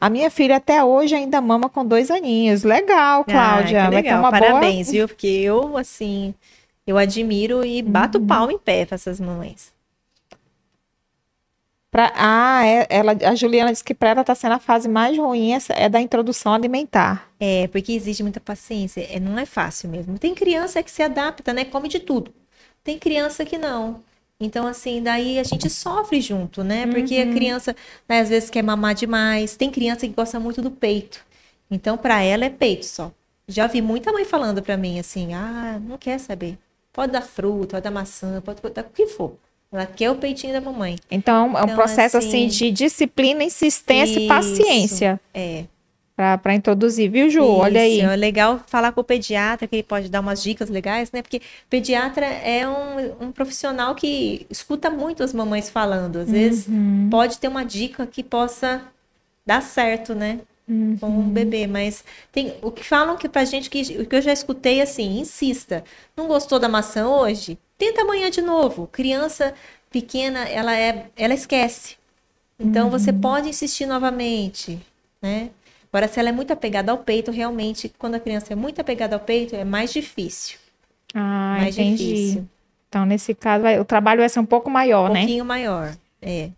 A 0.00 0.10
minha 0.10 0.30
filha 0.30 0.56
até 0.56 0.82
hoje 0.84 1.14
ainda 1.14 1.40
mama 1.40 1.68
com 1.68 1.84
dois 1.84 2.10
aninhos. 2.10 2.62
Legal, 2.62 3.24
Cláudia. 3.24 3.84
Ah, 3.84 3.88
legal. 3.88 4.30
Parabéns, 4.30 4.86
boa... 4.86 4.92
viu? 4.92 5.08
Porque 5.08 5.26
eu, 5.26 5.76
assim, 5.76 6.34
eu 6.86 6.98
admiro 6.98 7.64
e 7.64 7.82
bato 7.82 8.18
uhum. 8.18 8.26
palma 8.26 8.52
em 8.52 8.58
pé 8.58 8.84
para 8.84 8.94
essas 8.94 9.20
mamães. 9.20 9.73
Pra, 11.94 12.12
ah, 12.16 12.66
é, 12.66 12.88
ela, 12.90 13.12
a 13.12 13.36
Juliana 13.36 13.70
disse 13.70 13.84
que 13.84 13.94
para 13.94 14.10
ela 14.10 14.22
está 14.22 14.34
sendo 14.34 14.54
a 14.54 14.58
fase 14.58 14.88
mais 14.88 15.16
ruim 15.16 15.52
essa, 15.52 15.72
é 15.74 15.88
da 15.88 16.00
introdução 16.00 16.52
alimentar. 16.52 17.30
É, 17.38 17.68
porque 17.68 17.92
exige 17.92 18.20
muita 18.20 18.40
paciência. 18.40 19.00
É, 19.08 19.20
não 19.20 19.38
é 19.38 19.46
fácil 19.46 19.88
mesmo. 19.88 20.18
Tem 20.18 20.34
criança 20.34 20.82
que 20.82 20.90
se 20.90 21.04
adapta, 21.04 21.52
né? 21.52 21.64
Come 21.64 21.86
de 21.88 22.00
tudo. 22.00 22.34
Tem 22.82 22.98
criança 22.98 23.44
que 23.44 23.56
não. 23.56 24.02
Então, 24.40 24.66
assim, 24.66 25.00
daí 25.04 25.38
a 25.38 25.44
gente 25.44 25.70
sofre 25.70 26.20
junto, 26.20 26.64
né? 26.64 26.84
Porque 26.88 27.22
uhum. 27.22 27.30
a 27.30 27.32
criança, 27.32 27.76
né, 28.08 28.18
às 28.22 28.28
vezes, 28.28 28.50
quer 28.50 28.64
mamar 28.64 28.96
demais. 28.96 29.54
Tem 29.56 29.70
criança 29.70 30.00
que 30.00 30.14
gosta 30.14 30.40
muito 30.40 30.60
do 30.60 30.72
peito. 30.72 31.24
Então, 31.70 31.96
para 31.96 32.20
ela 32.20 32.44
é 32.44 32.50
peito 32.50 32.86
só. 32.86 33.12
Já 33.46 33.68
vi 33.68 33.80
muita 33.80 34.12
mãe 34.12 34.24
falando 34.24 34.60
para 34.60 34.76
mim 34.76 34.98
assim: 34.98 35.32
ah, 35.32 35.80
não 35.80 35.96
quer 35.96 36.18
saber. 36.18 36.58
Pode 36.92 37.12
dar 37.12 37.22
fruta, 37.22 37.76
pode 37.76 37.84
dar 37.84 37.92
maçã, 37.92 38.40
pode 38.40 38.60
dar 38.74 38.82
o 38.82 38.90
que 38.90 39.06
for. 39.06 39.36
Ela 39.74 39.86
quer 39.86 40.10
o 40.10 40.14
peitinho 40.14 40.52
da 40.52 40.60
mamãe. 40.60 40.96
Então, 41.10 41.58
é 41.58 41.62
um 41.62 41.64
então, 41.64 41.74
processo 41.74 42.16
assim, 42.16 42.46
assim, 42.46 42.48
de 42.48 42.70
disciplina, 42.70 43.42
insistência 43.42 44.12
isso, 44.12 44.20
e 44.20 44.28
paciência. 44.28 45.20
É. 45.34 45.64
Para 46.16 46.54
introduzir, 46.54 47.10
viu, 47.10 47.28
Ju? 47.28 47.40
Isso, 47.40 47.50
Olha 47.50 47.80
aí. 47.80 48.00
É 48.00 48.14
legal 48.14 48.60
falar 48.68 48.92
com 48.92 49.00
o 49.00 49.04
pediatra, 49.04 49.66
que 49.66 49.74
ele 49.74 49.82
pode 49.82 50.08
dar 50.08 50.20
umas 50.20 50.40
dicas 50.40 50.70
legais, 50.70 51.10
né? 51.10 51.22
Porque 51.22 51.42
pediatra 51.68 52.24
é 52.24 52.68
um, 52.68 53.26
um 53.26 53.32
profissional 53.32 53.96
que 53.96 54.46
escuta 54.48 54.88
muito 54.88 55.24
as 55.24 55.32
mamães 55.32 55.68
falando. 55.68 56.20
Às 56.20 56.30
vezes 56.30 56.68
uhum. 56.68 57.08
pode 57.10 57.38
ter 57.38 57.48
uma 57.48 57.64
dica 57.64 58.06
que 58.06 58.22
possa 58.22 58.80
dar 59.44 59.60
certo, 59.60 60.14
né? 60.14 60.38
Uhum. 60.68 60.96
Com 61.00 61.08
um 61.08 61.28
bebê, 61.28 61.66
mas 61.66 62.04
tem 62.30 62.54
o 62.62 62.70
que 62.70 62.84
falam 62.84 63.16
que 63.16 63.28
pra 63.28 63.44
gente 63.44 63.68
que 63.68 63.82
o 64.00 64.06
que 64.06 64.14
eu 64.14 64.22
já 64.22 64.32
escutei 64.32 64.80
assim, 64.80 65.18
insista. 65.18 65.82
Não 66.16 66.28
gostou 66.28 66.60
da 66.60 66.68
maçã 66.68 67.08
hoje? 67.08 67.58
Tenta 67.78 68.02
amanhã 68.02 68.30
de 68.30 68.40
novo. 68.40 68.86
Criança 68.86 69.54
pequena, 69.90 70.40
ela 70.48 70.76
é, 70.76 71.06
ela 71.16 71.34
esquece. 71.34 71.96
Então 72.58 72.86
uhum. 72.86 72.90
você 72.90 73.12
pode 73.12 73.48
insistir 73.48 73.86
novamente, 73.86 74.80
né? 75.20 75.50
Agora, 75.92 76.08
se 76.08 76.18
ela 76.18 76.28
é 76.28 76.32
muito 76.32 76.52
apegada 76.52 76.90
ao 76.90 76.98
peito, 76.98 77.30
realmente, 77.30 77.88
quando 77.96 78.16
a 78.16 78.20
criança 78.20 78.52
é 78.52 78.56
muito 78.56 78.80
apegada 78.80 79.14
ao 79.14 79.20
peito, 79.20 79.54
é 79.54 79.64
mais 79.64 79.92
difícil. 79.92 80.58
Ah, 81.14 81.58
mais 81.60 81.78
entendi. 81.78 82.08
Difícil. 82.08 82.48
Então, 82.88 83.04
nesse 83.04 83.32
caso, 83.32 83.64
o 83.80 83.84
trabalho 83.84 84.20
vai 84.20 84.28
ser 84.28 84.40
um 84.40 84.46
pouco 84.46 84.68
maior, 84.68 85.10
um 85.10 85.14
né? 85.14 85.20
Um 85.20 85.22
pouquinho 85.22 85.44
maior, 85.44 85.96
é. 86.20 86.50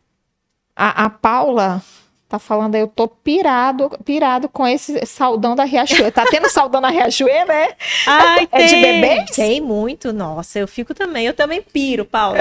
A, 0.75 1.05
a 1.05 1.11
Paula 1.11 1.83
Tá 2.28 2.40
falando 2.40 2.74
aí, 2.74 2.81
eu 2.81 2.89
tô 2.89 3.07
pirado, 3.07 3.89
pirado 4.05 4.48
com 4.48 4.66
esse 4.66 5.07
saldão 5.07 5.55
da 5.55 5.62
Riachuelo. 5.62 6.11
Tá 6.11 6.24
tendo 6.28 6.51
saldão 6.51 6.81
da 6.81 6.89
Riachuelo, 6.89 7.47
né? 7.47 7.69
Ai, 8.05 8.48
é 8.51 8.59
tem, 8.59 8.66
de 8.66 8.74
bebês? 8.74 9.31
Tem 9.31 9.61
muito, 9.61 10.12
nossa, 10.12 10.59
eu 10.59 10.66
fico 10.66 10.93
também, 10.93 11.24
eu 11.24 11.32
também 11.32 11.62
piro, 11.62 12.05
Paula. 12.05 12.39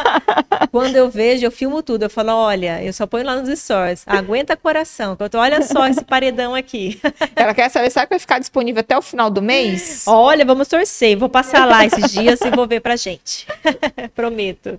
Quando 0.70 0.94
eu 0.94 1.08
vejo, 1.08 1.46
eu 1.46 1.50
filmo 1.50 1.82
tudo, 1.82 2.02
eu 2.02 2.10
falo, 2.10 2.32
olha, 2.32 2.84
eu 2.84 2.92
só 2.92 3.06
ponho 3.06 3.24
lá 3.24 3.34
nos 3.36 3.58
stories, 3.58 4.04
aguenta 4.06 4.54
coração, 4.58 5.16
que 5.16 5.22
eu 5.22 5.30
tô, 5.30 5.38
olha 5.38 5.62
só 5.62 5.86
esse 5.86 6.04
paredão 6.04 6.54
aqui. 6.54 7.00
Ela 7.34 7.54
quer 7.54 7.70
saber, 7.70 7.90
sabe 7.90 8.08
que 8.08 8.12
vai 8.12 8.18
ficar 8.18 8.38
disponível 8.38 8.80
até 8.80 8.96
o 8.98 9.00
final 9.00 9.30
do 9.30 9.40
mês? 9.40 10.04
Olha, 10.06 10.44
vamos 10.44 10.68
torcer, 10.68 11.16
vou 11.16 11.30
passar 11.30 11.64
lá 11.64 11.86
esses 11.86 12.12
dias 12.12 12.42
e 12.42 12.50
vou 12.50 12.66
ver 12.66 12.80
pra 12.80 12.94
gente. 12.94 13.46
Prometo. 14.14 14.78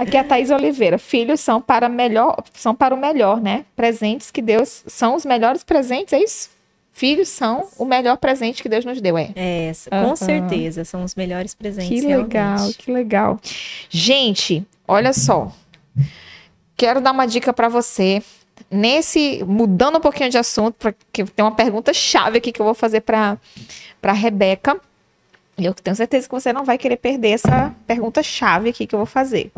Aqui 0.00 0.16
é 0.16 0.20
a 0.20 0.24
Thaís 0.24 0.50
Oliveira. 0.50 0.96
Filhos 0.96 1.40
são 1.40 1.60
para 1.60 1.86
melhor, 1.86 2.42
são 2.54 2.74
para 2.74 2.94
o 2.94 2.98
melhor, 2.98 3.38
né? 3.38 3.66
Presentes 3.76 4.30
que 4.30 4.40
Deus 4.40 4.82
são 4.86 5.14
os 5.14 5.26
melhores 5.26 5.62
presentes, 5.62 6.14
é 6.14 6.22
isso? 6.22 6.48
Filhos 6.90 7.28
são 7.28 7.68
o 7.76 7.84
melhor 7.84 8.16
presente 8.16 8.62
que 8.62 8.68
Deus 8.68 8.82
nos 8.84 8.98
deu, 8.98 9.18
é? 9.18 9.30
É, 9.36 9.72
com 9.90 10.08
uhum. 10.08 10.16
certeza, 10.16 10.86
são 10.86 11.04
os 11.04 11.14
melhores 11.14 11.54
presentes. 11.54 12.00
Que 12.00 12.06
legal, 12.06 12.56
realmente. 12.56 12.78
que 12.78 12.90
legal. 12.90 13.38
Gente, 13.90 14.66
olha 14.88 15.12
só. 15.12 15.52
Quero 16.78 17.02
dar 17.02 17.12
uma 17.12 17.26
dica 17.26 17.52
para 17.52 17.68
você. 17.68 18.22
Nesse, 18.70 19.44
mudando 19.46 19.98
um 19.98 20.00
pouquinho 20.00 20.30
de 20.30 20.38
assunto, 20.38 20.76
porque 20.78 21.24
tem 21.24 21.44
uma 21.44 21.54
pergunta 21.54 21.92
chave 21.92 22.38
aqui 22.38 22.52
que 22.52 22.60
eu 22.60 22.64
vou 22.64 22.74
fazer 22.74 23.02
para 23.02 23.36
para 24.00 24.12
Rebeca. 24.12 24.80
Eu 25.66 25.74
tenho 25.74 25.96
certeza 25.96 26.28
que 26.28 26.34
você 26.34 26.52
não 26.52 26.64
vai 26.64 26.78
querer 26.78 26.96
perder 26.96 27.30
essa 27.30 27.74
pergunta 27.86 28.22
chave 28.22 28.70
aqui 28.70 28.86
que 28.86 28.94
eu 28.94 28.98
vou 28.98 29.06
fazer. 29.06 29.50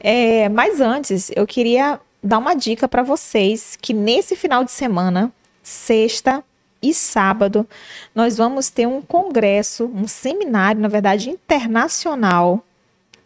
É, 0.00 0.48
mas 0.48 0.80
antes, 0.80 1.30
eu 1.34 1.46
queria 1.46 2.00
dar 2.22 2.38
uma 2.38 2.54
dica 2.54 2.88
para 2.88 3.02
vocês 3.02 3.76
que 3.80 3.92
nesse 3.92 4.36
final 4.36 4.64
de 4.64 4.70
semana, 4.70 5.32
sexta 5.62 6.42
e 6.82 6.92
sábado, 6.92 7.66
nós 8.14 8.36
vamos 8.36 8.68
ter 8.68 8.86
um 8.86 9.00
congresso, 9.00 9.90
um 9.94 10.08
seminário, 10.08 10.80
na 10.80 10.88
verdade, 10.88 11.30
internacional 11.30 12.64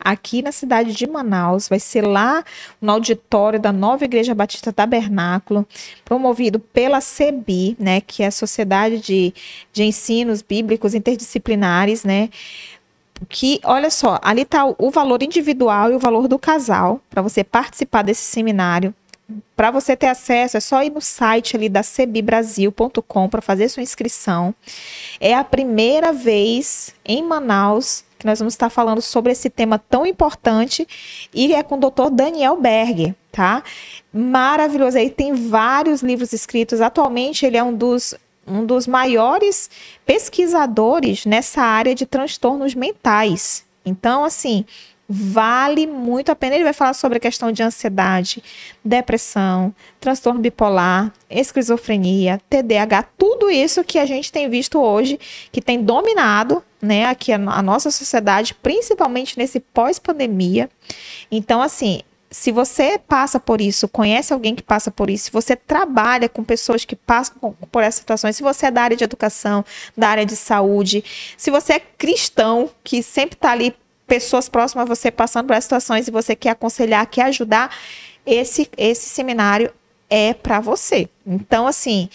aqui 0.06 0.40
na 0.40 0.52
cidade 0.52 0.92
de 0.92 1.06
Manaus. 1.06 1.68
Vai 1.68 1.80
ser 1.80 2.06
lá 2.06 2.44
no 2.80 2.92
auditório 2.92 3.58
da 3.58 3.72
Nova 3.72 4.04
Igreja 4.04 4.34
Batista 4.34 4.72
Tabernáculo, 4.72 5.66
promovido 6.04 6.60
pela 6.60 7.00
CEBI, 7.00 7.76
né, 7.78 8.00
que 8.00 8.22
é 8.22 8.26
a 8.26 8.30
Sociedade 8.30 8.98
de, 9.00 9.34
de 9.72 9.82
Ensinos 9.82 10.42
Bíblicos 10.42 10.94
Interdisciplinares, 10.94 12.04
né? 12.04 12.30
que, 13.28 13.58
olha 13.64 13.90
só, 13.90 14.18
ali 14.22 14.42
está 14.42 14.66
o 14.66 14.90
valor 14.90 15.22
individual 15.22 15.90
e 15.90 15.94
o 15.94 15.98
valor 15.98 16.28
do 16.28 16.38
casal 16.38 17.00
para 17.08 17.22
você 17.22 17.42
participar 17.42 18.02
desse 18.02 18.22
seminário. 18.22 18.94
Para 19.56 19.70
você 19.70 19.96
ter 19.96 20.06
acesso, 20.06 20.56
é 20.56 20.60
só 20.60 20.84
ir 20.84 20.90
no 20.90 21.00
site 21.00 21.56
ali 21.56 21.68
da 21.68 21.82
cebibrasil.com 21.82 23.28
para 23.28 23.40
fazer 23.40 23.68
sua 23.68 23.82
inscrição. 23.82 24.54
É 25.18 25.34
a 25.34 25.42
primeira 25.42 26.12
vez 26.12 26.94
em 27.04 27.22
Manaus 27.22 28.04
que 28.26 28.30
nós 28.30 28.40
vamos 28.40 28.54
estar 28.54 28.68
falando 28.68 29.00
sobre 29.00 29.30
esse 29.30 29.48
tema 29.48 29.78
tão 29.78 30.04
importante 30.04 30.86
e 31.32 31.54
é 31.54 31.62
com 31.62 31.76
o 31.76 31.78
Dr. 31.78 32.10
Daniel 32.10 32.60
Berg, 32.60 33.14
tá? 33.30 33.62
Maravilhoso. 34.12 34.98
Aí 34.98 35.08
tem 35.08 35.32
vários 35.32 36.02
livros 36.02 36.32
escritos. 36.32 36.80
Atualmente 36.80 37.46
ele 37.46 37.56
é 37.56 37.62
um 37.62 37.72
dos 37.72 38.14
um 38.48 38.64
dos 38.64 38.86
maiores 38.86 39.68
pesquisadores 40.04 41.26
nessa 41.26 41.62
área 41.62 41.96
de 41.96 42.06
transtornos 42.06 42.76
mentais. 42.76 43.64
Então, 43.84 44.24
assim, 44.24 44.64
vale 45.08 45.86
muito 45.86 46.30
a 46.30 46.36
pena. 46.36 46.54
Ele 46.54 46.64
vai 46.64 46.72
falar 46.72 46.94
sobre 46.94 47.18
a 47.18 47.20
questão 47.20 47.52
de 47.52 47.62
ansiedade, 47.62 48.42
depressão, 48.84 49.74
transtorno 50.00 50.40
bipolar, 50.40 51.12
esquizofrenia, 51.30 52.40
TDAH, 52.50 53.04
tudo 53.16 53.50
isso 53.50 53.84
que 53.84 53.98
a 53.98 54.06
gente 54.06 54.32
tem 54.32 54.48
visto 54.48 54.80
hoje, 54.80 55.18
que 55.52 55.60
tem 55.60 55.82
dominado 55.82 56.62
né, 56.80 57.06
aqui 57.06 57.32
a, 57.32 57.36
a 57.36 57.62
nossa 57.62 57.90
sociedade, 57.90 58.54
principalmente 58.54 59.38
nesse 59.38 59.60
pós-pandemia. 59.60 60.68
Então, 61.30 61.62
assim, 61.62 62.02
se 62.30 62.50
você 62.52 62.98
passa 62.98 63.38
por 63.38 63.60
isso, 63.60 63.88
conhece 63.88 64.32
alguém 64.32 64.54
que 64.54 64.62
passa 64.62 64.90
por 64.90 65.08
isso, 65.08 65.26
se 65.26 65.32
você 65.32 65.54
trabalha 65.54 66.28
com 66.28 66.42
pessoas 66.42 66.84
que 66.84 66.96
passam 66.96 67.54
por 67.70 67.82
essas 67.82 68.00
situações, 68.00 68.36
se 68.36 68.42
você 68.42 68.66
é 68.66 68.70
da 68.70 68.82
área 68.82 68.96
de 68.96 69.04
educação, 69.04 69.64
da 69.96 70.08
área 70.08 70.26
de 70.26 70.36
saúde, 70.36 71.04
se 71.36 71.50
você 71.50 71.74
é 71.74 71.80
cristão, 71.80 72.68
que 72.82 73.02
sempre 73.02 73.36
está 73.36 73.52
ali, 73.52 73.74
pessoas 74.06 74.48
próximas 74.48 74.84
a 74.84 74.94
você 74.94 75.10
passando 75.10 75.46
por 75.46 75.52
essas 75.52 75.64
situações 75.64 76.08
e 76.08 76.10
você 76.10 76.36
quer 76.36 76.50
aconselhar, 76.50 77.06
quer 77.06 77.24
ajudar, 77.24 77.76
esse, 78.24 78.68
esse 78.76 79.08
seminário 79.08 79.72
é 80.08 80.34
para 80.34 80.60
você. 80.60 81.08
Então, 81.26 81.66
assim, 81.66 82.08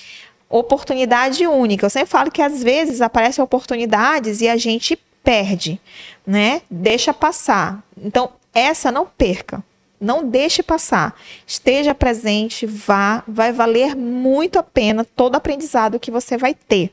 oportunidade 0.49 1.45
única. 1.47 1.85
Eu 1.85 1.89
sempre 1.89 2.09
falo 2.09 2.31
que 2.31 2.41
às 2.41 2.61
vezes 2.61 3.01
aparecem 3.01 3.43
oportunidades 3.43 4.41
e 4.41 4.47
a 4.47 4.57
gente 4.57 4.97
perde, 5.23 5.79
né? 6.25 6.61
Deixa 6.69 7.13
passar. 7.13 7.83
Então, 7.97 8.31
essa 8.53 8.91
não 8.91 9.05
perca. 9.05 9.63
Não 10.01 10.27
deixe 10.27 10.63
passar. 10.63 11.15
Esteja 11.45 11.93
presente, 11.93 12.65
vá, 12.65 13.23
vai 13.27 13.53
valer 13.53 13.95
muito 13.95 14.57
a 14.57 14.63
pena 14.63 15.05
todo 15.05 15.35
aprendizado 15.35 15.99
que 15.99 16.09
você 16.09 16.37
vai 16.37 16.55
ter. 16.55 16.91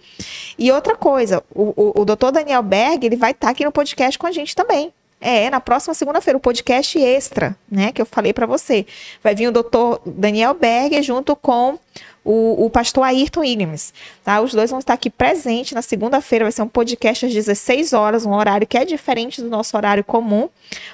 E 0.58 0.70
outra 0.70 0.94
coisa, 0.94 1.42
o, 1.54 1.72
o, 1.74 2.02
o 2.02 2.04
doutor 2.04 2.30
Daniel 2.30 2.62
Berg, 2.62 3.06
ele 3.06 3.16
vai 3.16 3.30
estar 3.30 3.48
aqui 3.48 3.64
no 3.64 3.72
podcast 3.72 4.18
com 4.18 4.26
a 4.26 4.32
gente 4.32 4.54
também. 4.54 4.92
É, 5.20 5.50
na 5.50 5.58
próxima 5.58 5.94
segunda-feira, 5.94 6.36
o 6.36 6.40
podcast 6.40 6.96
extra, 6.98 7.56
né, 7.68 7.90
que 7.90 8.00
eu 8.00 8.06
falei 8.06 8.32
para 8.32 8.46
você. 8.46 8.86
Vai 9.22 9.34
vir 9.34 9.48
o 9.48 9.52
doutor 9.52 10.00
Daniel 10.06 10.54
Berg 10.54 11.02
junto 11.02 11.34
com 11.34 11.78
o, 12.24 12.66
o 12.66 12.70
pastor 12.70 13.04
Ayrton 13.04 13.40
Williams. 13.40 13.92
Tá? 14.28 14.42
Os 14.42 14.52
dois 14.52 14.68
vão 14.68 14.78
estar 14.78 14.92
aqui 14.92 15.08
presentes 15.08 15.72
na 15.72 15.80
segunda-feira. 15.80 16.44
Vai 16.44 16.52
ser 16.52 16.60
um 16.60 16.68
podcast 16.68 17.24
às 17.24 17.32
16 17.32 17.94
horas, 17.94 18.26
um 18.26 18.34
horário 18.34 18.66
que 18.66 18.76
é 18.76 18.84
diferente 18.84 19.40
do 19.40 19.48
nosso 19.48 19.74
horário 19.74 20.04
comum. 20.04 20.50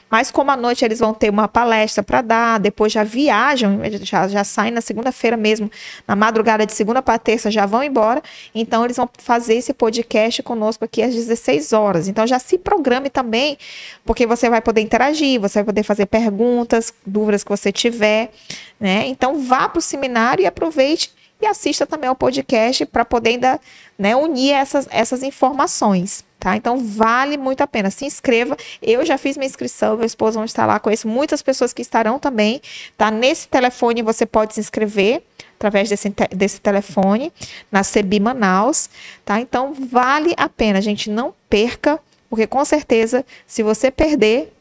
Mas 0.09 0.31
como 0.31 0.53
à 0.53 0.57
noite 0.57 0.85
eles 0.85 1.01
vão 1.01 1.13
ter 1.13 1.31
uma 1.31 1.49
palestra 1.49 2.01
para 2.01 2.23
dar, 2.23 2.61
depois 2.61 2.93
já 2.93 3.03
viajam, 3.03 3.81
já, 4.03 4.29
já 4.29 4.45
saem 4.45 4.71
na 4.71 4.81
segunda-feira 4.81 5.37
mesmo, 5.37 5.69
na 6.07 6.15
madrugada 6.15 6.65
de 6.65 6.73
segunda 6.73 7.03
para 7.03 7.19
terça, 7.19 7.51
já 7.51 7.67
vão 7.67 7.83
embora. 7.83 8.23
Então 8.55 8.85
eles 8.85 8.97
vão 8.97 9.11
fazer 9.19 9.55
esse 9.55 9.75
podcast 9.75 10.41
conosco 10.45 10.85
aqui 10.85 11.03
às 11.03 11.13
16 11.13 11.73
horas. 11.73 12.07
Então 12.07 12.25
já 12.29 12.39
se 12.39 12.57
programe 12.57 13.11
também, 13.11 13.59
porque 14.05 14.29
você 14.29 14.49
vai 14.49 14.61
poder 14.61 14.81
interagir, 14.81 15.41
você 15.41 15.59
vai 15.59 15.65
poder 15.65 15.83
fazer 15.83 16.07
perguntas, 16.07 16.95
dúvidas 17.05 17.43
que 17.43 17.51
você 17.51 17.73
tiver. 17.73 18.31
Né? 18.79 19.09
Então 19.09 19.41
vá 19.41 19.69
para 19.69 19.81
o 19.81 19.83
seminário 19.83 20.45
e 20.45 20.47
aproveite 20.47 21.11
e 21.41 21.47
assista 21.47 21.87
também 21.87 22.09
ao 22.09 22.17
podcast 22.17 22.87
para 22.87 23.05
poder 23.05 23.31
ainda 23.31 23.61
né, 23.99 24.15
unir 24.17 24.53
essas, 24.53 24.89
essas 24.91 25.23
informações. 25.23 26.25
Tá? 26.39 26.57
Então 26.57 26.79
vale 26.79 27.37
muito 27.37 27.63
a 27.63 27.67
pena. 27.67 27.91
Se 27.91 28.05
inscreva. 28.05 28.57
Eu 28.83 29.05
já 29.05 29.17
fiz 29.17 29.37
minha 29.37 29.47
inscrição, 29.47 29.97
meu 29.97 30.07
esposo 30.07 30.39
vai 30.39 30.47
estar 30.47 30.67
lá. 30.67 30.79
Conheço 30.79 31.09
muitas 31.09 31.43
pessoas 31.43 31.73
que 31.73 31.83
estarão 31.83 32.19
também. 32.19 32.61
Tá? 32.97 33.11
Nesse 33.11 33.49
telefone 33.49 34.03
você 34.03 34.27
pode 34.27 34.55
se 34.55 34.61
inscrever 34.61 35.23
através 35.57 35.89
desse, 35.89 36.15
desse 36.35 36.61
telefone 36.61 37.33
na 37.71 37.83
CEBI 37.83 38.21
Manaus. 38.21 38.91
Tá? 39.25 39.41
Então 39.41 39.73
vale 39.73 40.35
a 40.37 40.49
pena, 40.49 40.81
gente. 40.83 41.09
Não 41.09 41.35
perca, 41.49 41.99
porque 42.29 42.47
com 42.47 42.65
certeza, 42.65 43.25
se 43.47 43.63
você 43.63 43.91
perder, 43.91 44.54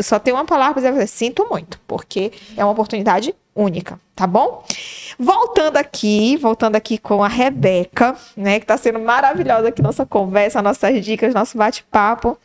eu 0.00 0.02
só 0.02 0.18
tenho 0.18 0.38
uma 0.38 0.46
palavra 0.46 0.80
para 0.80 0.90
dizer, 0.92 1.06
sinto 1.06 1.46
muito, 1.50 1.78
porque 1.86 2.32
é 2.56 2.64
uma 2.64 2.72
oportunidade 2.72 3.34
única, 3.54 4.00
tá 4.16 4.26
bom? 4.26 4.64
Voltando 5.18 5.76
aqui, 5.76 6.38
voltando 6.38 6.76
aqui 6.76 6.96
com 6.96 7.22
a 7.22 7.28
Rebeca, 7.28 8.16
né, 8.34 8.58
que 8.58 8.64
está 8.64 8.78
sendo 8.78 8.98
maravilhosa 8.98 9.68
aqui 9.68 9.82
nossa 9.82 10.06
conversa, 10.06 10.62
nossas 10.62 11.04
dicas, 11.04 11.34
nosso 11.34 11.58
bate-papo. 11.58 12.38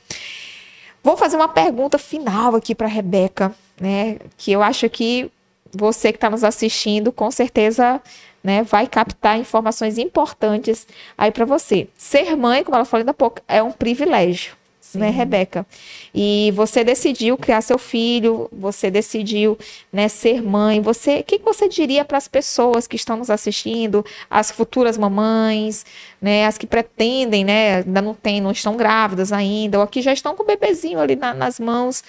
Vou 1.02 1.16
fazer 1.16 1.38
uma 1.38 1.48
pergunta 1.48 1.98
final 1.98 2.56
aqui 2.56 2.76
para 2.76 2.88
Rebeca, 2.88 3.56
né, 3.80 4.18
que 4.36 4.52
eu 4.52 4.62
acho 4.62 4.90
que 4.90 5.32
você 5.72 6.12
que 6.12 6.18
está 6.18 6.30
nos 6.30 6.44
assistindo, 6.44 7.10
com 7.10 7.32
certeza, 7.32 8.02
né, 8.44 8.64
vai 8.64 8.86
captar 8.86 9.40
informações 9.40 9.98
importantes 9.98 10.86
aí 11.18 11.32
para 11.32 11.46
você. 11.46 11.88
Ser 11.98 12.36
mãe, 12.36 12.66
como 12.66 12.76
ela 12.76 12.84
falou 12.84 13.00
ainda 13.00 13.12
há 13.12 13.14
pouco, 13.14 13.40
é 13.48 13.64
um 13.64 13.72
privilégio 13.72 14.58
né, 14.94 15.10
Rebeca? 15.10 15.66
E 16.14 16.52
você 16.56 16.84
decidiu 16.84 17.38
criar 17.38 17.62
seu 17.62 17.78
filho, 17.78 18.50
você 18.52 18.92
decidiu 18.92 19.58
né, 19.92 20.08
ser 20.08 20.44
mãe. 20.44 20.82
Você, 20.82 21.20
o 21.20 21.24
que 21.24 21.40
você 21.40 21.68
diria 21.68 22.06
para 22.06 22.18
as 22.18 22.28
pessoas 22.28 22.88
que 22.88 22.96
estão 22.96 23.18
nos 23.18 23.30
assistindo, 23.30 24.06
as 24.30 24.52
futuras 24.52 24.98
mamães, 24.98 25.86
né, 26.22 26.46
as 26.46 26.58
que 26.58 26.68
pretendem, 26.68 27.44
né, 27.44 27.78
ainda 27.78 28.02
não 28.02 28.14
tem, 28.14 28.40
não 28.42 28.52
estão 28.52 28.78
grávidas 28.78 29.32
ainda, 29.32 29.80
ou 29.80 29.88
que 29.88 30.02
já 30.02 30.14
estão 30.14 30.36
com 30.36 30.44
o 30.44 30.46
bebezinho 30.46 31.00
ali 31.00 31.16
na, 31.16 31.34
nas 31.34 31.60
mãos? 31.60 32.04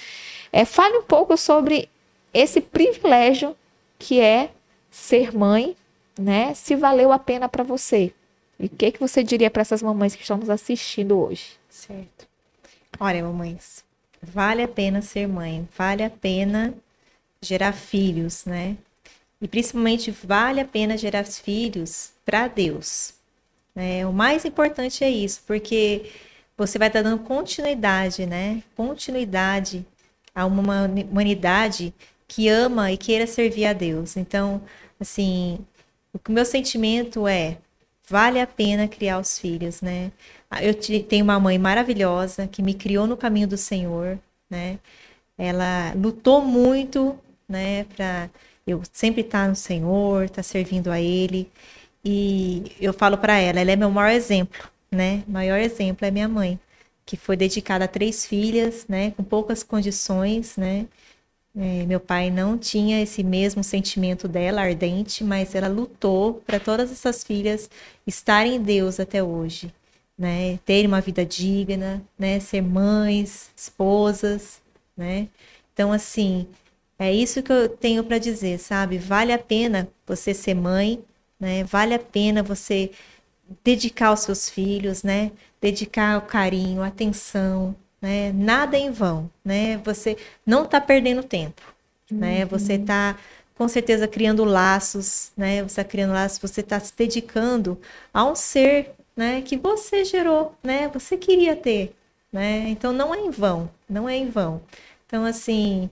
É, 0.52 0.64
fale 0.64 0.98
um 0.98 1.02
pouco 1.02 1.36
sobre 1.36 1.88
esse 2.32 2.60
privilégio 2.60 3.56
que 3.98 4.20
é 4.20 4.50
ser 4.90 5.36
mãe, 5.36 5.76
né? 6.18 6.54
Se 6.54 6.74
valeu 6.74 7.12
a 7.12 7.18
pena 7.18 7.48
para 7.48 7.64
você. 7.64 8.12
E 8.58 8.66
o 8.66 8.68
que, 8.68 8.92
que 8.92 9.00
você 9.00 9.22
diria 9.22 9.50
para 9.50 9.62
essas 9.62 9.82
mamães 9.82 10.14
que 10.14 10.22
estão 10.22 10.38
nos 10.38 10.50
assistindo 10.50 11.18
hoje? 11.18 11.58
Certo. 11.68 12.25
Olha, 12.98 13.22
mamães, 13.22 13.84
vale 14.22 14.62
a 14.62 14.68
pena 14.68 15.02
ser 15.02 15.26
mãe, 15.28 15.68
vale 15.76 16.02
a 16.02 16.10
pena 16.10 16.74
gerar 17.42 17.72
filhos, 17.72 18.44
né? 18.46 18.76
E 19.40 19.46
principalmente 19.46 20.10
vale 20.10 20.60
a 20.60 20.64
pena 20.64 20.96
gerar 20.96 21.24
filhos 21.24 22.12
para 22.24 22.48
Deus. 22.48 23.14
Né? 23.74 24.06
O 24.06 24.12
mais 24.12 24.46
importante 24.46 25.04
é 25.04 25.10
isso, 25.10 25.42
porque 25.46 26.10
você 26.56 26.78
vai 26.78 26.88
estar 26.88 27.02
dando 27.02 27.22
continuidade, 27.22 28.24
né? 28.24 28.62
Continuidade 28.74 29.84
a 30.34 30.46
uma 30.46 30.84
humanidade 30.84 31.94
que 32.26 32.48
ama 32.48 32.90
e 32.90 32.96
queira 32.96 33.26
servir 33.26 33.66
a 33.66 33.72
Deus. 33.74 34.16
Então, 34.16 34.62
assim, 34.98 35.58
o 36.14 36.32
meu 36.32 36.46
sentimento 36.46 37.28
é 37.28 37.58
vale 38.08 38.40
a 38.40 38.46
pena 38.46 38.88
criar 38.88 39.18
os 39.18 39.38
filhos, 39.38 39.80
né? 39.82 40.12
Ah, 40.50 40.62
eu 40.64 40.74
tenho 41.04 41.24
uma 41.24 41.40
mãe 41.40 41.58
maravilhosa 41.58 42.46
que 42.46 42.62
me 42.62 42.74
criou 42.74 43.06
no 43.06 43.16
caminho 43.16 43.48
do 43.48 43.56
Senhor, 43.56 44.18
né? 44.50 44.78
Ela 45.38 45.92
lutou 45.94 46.42
muito, 46.42 47.18
né, 47.48 47.84
para 47.84 48.30
eu 48.66 48.82
sempre 48.92 49.22
estar 49.22 49.44
tá 49.44 49.48
no 49.48 49.56
Senhor, 49.56 50.24
estar 50.24 50.36
tá 50.36 50.42
servindo 50.42 50.90
a 50.90 51.00
Ele. 51.00 51.50
E 52.04 52.72
eu 52.80 52.92
falo 52.94 53.18
para 53.18 53.38
ela, 53.38 53.60
ela 53.60 53.72
é 53.72 53.76
meu 53.76 53.90
maior 53.90 54.10
exemplo, 54.12 54.68
né? 54.90 55.24
Maior 55.28 55.58
exemplo 55.58 56.06
é 56.06 56.10
minha 56.10 56.28
mãe, 56.28 56.58
que 57.04 57.16
foi 57.16 57.36
dedicada 57.36 57.84
a 57.86 57.88
três 57.88 58.26
filhas, 58.26 58.86
né, 58.88 59.12
com 59.12 59.24
poucas 59.24 59.62
condições, 59.62 60.56
né? 60.56 60.86
É, 61.56 61.86
meu 61.86 61.98
pai 61.98 62.30
não 62.30 62.58
tinha 62.58 63.02
esse 63.02 63.22
mesmo 63.24 63.64
sentimento 63.64 64.28
dela, 64.28 64.62
ardente, 64.62 65.24
mas 65.24 65.54
ela 65.54 65.68
lutou 65.68 66.34
para 66.46 66.60
todas 66.60 66.92
essas 66.92 67.24
filhas 67.24 67.70
estarem 68.06 68.56
em 68.56 68.62
Deus 68.62 69.00
até 69.00 69.22
hoje 69.22 69.72
né? 70.18 70.58
Ter 70.64 70.86
uma 70.86 71.00
vida 71.00 71.24
digna, 71.24 72.02
né? 72.18 72.40
Ser 72.40 72.62
mães, 72.62 73.50
esposas, 73.56 74.60
né? 74.96 75.28
Então, 75.72 75.92
assim, 75.92 76.46
é 76.98 77.12
isso 77.12 77.42
que 77.42 77.52
eu 77.52 77.68
tenho 77.68 78.02
para 78.04 78.18
dizer, 78.18 78.58
sabe? 78.58 78.98
Vale 78.98 79.32
a 79.32 79.38
pena 79.38 79.88
você 80.06 80.32
ser 80.34 80.54
mãe, 80.54 81.02
né? 81.38 81.64
Vale 81.64 81.94
a 81.94 81.98
pena 81.98 82.42
você 82.42 82.90
dedicar 83.64 84.08
aos 84.08 84.20
seus 84.20 84.48
filhos, 84.48 85.02
né? 85.02 85.32
Dedicar 85.60 86.18
o 86.18 86.22
carinho, 86.22 86.82
a 86.82 86.88
atenção, 86.88 87.76
né? 88.06 88.32
Nada 88.32 88.76
é 88.76 88.80
em 88.80 88.92
vão, 88.92 89.28
né? 89.44 89.78
Você 89.78 90.16
não 90.46 90.62
está 90.62 90.80
perdendo 90.80 91.24
tempo, 91.24 91.60
né? 92.08 92.44
Você 92.44 92.74
está 92.74 93.18
com 93.56 93.66
certeza 93.66 94.06
criando 94.06 94.44
laços, 94.44 95.32
né? 95.36 95.56
Você 95.62 95.80
está 95.80 95.84
criando 95.84 96.12
laços, 96.12 96.38
você 96.38 96.60
está 96.60 96.78
se 96.78 96.92
dedicando 96.96 97.76
a 98.14 98.24
um 98.24 98.36
ser, 98.36 98.92
né? 99.16 99.42
Que 99.42 99.56
você 99.56 100.04
gerou, 100.04 100.54
né? 100.62 100.88
Você 100.94 101.16
queria 101.16 101.56
ter, 101.56 101.96
né? 102.32 102.68
Então 102.68 102.92
não 102.92 103.12
é 103.12 103.18
em 103.18 103.30
vão, 103.30 103.68
não 103.88 104.08
é 104.08 104.14
em 104.14 104.30
vão. 104.30 104.62
Então 105.06 105.24
assim, 105.24 105.90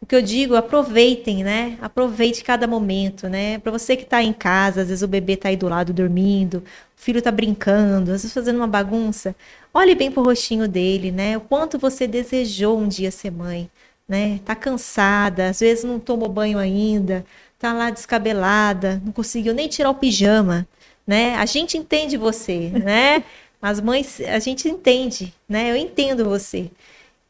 o 0.00 0.06
que 0.06 0.14
eu 0.14 0.22
digo, 0.22 0.54
aproveitem, 0.54 1.42
né? 1.42 1.78
Aproveite 1.80 2.44
cada 2.44 2.66
momento, 2.66 3.28
né? 3.28 3.58
Para 3.58 3.72
você 3.72 3.96
que 3.96 4.04
está 4.04 4.22
em 4.22 4.32
casa, 4.32 4.82
às 4.82 4.88
vezes 4.88 5.02
o 5.02 5.08
bebê 5.08 5.34
está 5.34 5.48
aí 5.48 5.56
do 5.56 5.68
lado 5.68 5.92
dormindo, 5.92 6.58
o 6.58 6.62
filho 7.00 7.18
está 7.18 7.30
brincando, 7.30 8.12
às 8.12 8.22
vezes 8.22 8.32
fazendo 8.32 8.56
uma 8.56 8.66
bagunça. 8.66 9.34
Olhe 9.72 9.94
bem 9.94 10.10
pro 10.10 10.22
rostinho 10.22 10.68
dele, 10.68 11.10
né? 11.10 11.36
O 11.36 11.40
quanto 11.40 11.78
você 11.78 12.06
desejou 12.06 12.78
um 12.78 12.88
dia 12.88 13.10
ser 13.10 13.30
mãe, 13.30 13.70
né? 14.08 14.40
Tá 14.44 14.54
cansada, 14.54 15.48
às 15.48 15.60
vezes 15.60 15.84
não 15.84 15.98
tomou 15.98 16.28
banho 16.28 16.58
ainda, 16.58 17.24
tá 17.58 17.72
lá 17.72 17.90
descabelada, 17.90 19.00
não 19.04 19.12
conseguiu 19.12 19.54
nem 19.54 19.68
tirar 19.68 19.90
o 19.90 19.94
pijama, 19.94 20.66
né? 21.06 21.34
A 21.36 21.46
gente 21.46 21.78
entende 21.78 22.16
você, 22.16 22.70
né? 22.70 23.24
As 23.60 23.80
mães, 23.80 24.20
a 24.20 24.38
gente 24.38 24.68
entende, 24.68 25.32
né? 25.48 25.70
Eu 25.70 25.76
entendo 25.76 26.24
você. 26.24 26.70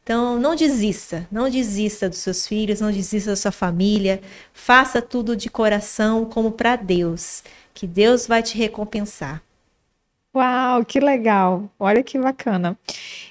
Então, 0.07 0.39
não 0.39 0.55
desista, 0.55 1.27
não 1.29 1.49
desista 1.49 2.07
dos 2.07 2.19
seus 2.19 2.47
filhos, 2.47 2.79
não 2.79 2.89
desista 2.89 3.31
da 3.31 3.35
sua 3.35 3.51
família. 3.51 4.21
Faça 4.53 5.01
tudo 5.01 5.35
de 5.35 5.49
coração 5.49 6.23
como 6.23 6.49
para 6.49 6.77
Deus, 6.77 7.43
que 7.73 7.85
Deus 7.85 8.25
vai 8.25 8.41
te 8.41 8.57
recompensar. 8.57 9.43
Uau, 10.33 10.85
que 10.85 11.01
legal. 11.01 11.69
Olha 11.77 12.01
que 12.01 12.17
bacana. 12.17 12.79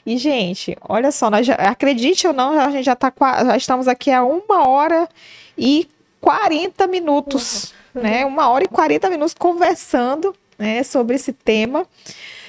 E, 0.04 0.18
gente, 0.18 0.76
olha 0.86 1.10
só, 1.10 1.30
nós 1.30 1.46
já, 1.46 1.54
acredite 1.54 2.26
ou 2.26 2.34
não, 2.34 2.58
a 2.58 2.70
gente 2.70 2.84
já, 2.84 2.94
tá, 2.94 3.10
já 3.46 3.56
estamos 3.56 3.88
aqui 3.88 4.10
há 4.10 4.22
uma 4.22 4.68
hora 4.68 5.08
e 5.56 5.88
40 6.20 6.86
minutos, 6.88 7.72
uhum. 7.94 8.02
né? 8.02 8.26
Uma 8.26 8.50
hora 8.50 8.64
e 8.64 8.68
40 8.68 9.08
minutos 9.08 9.32
conversando 9.32 10.34
né, 10.58 10.82
sobre 10.82 11.16
esse 11.16 11.32
tema. 11.32 11.86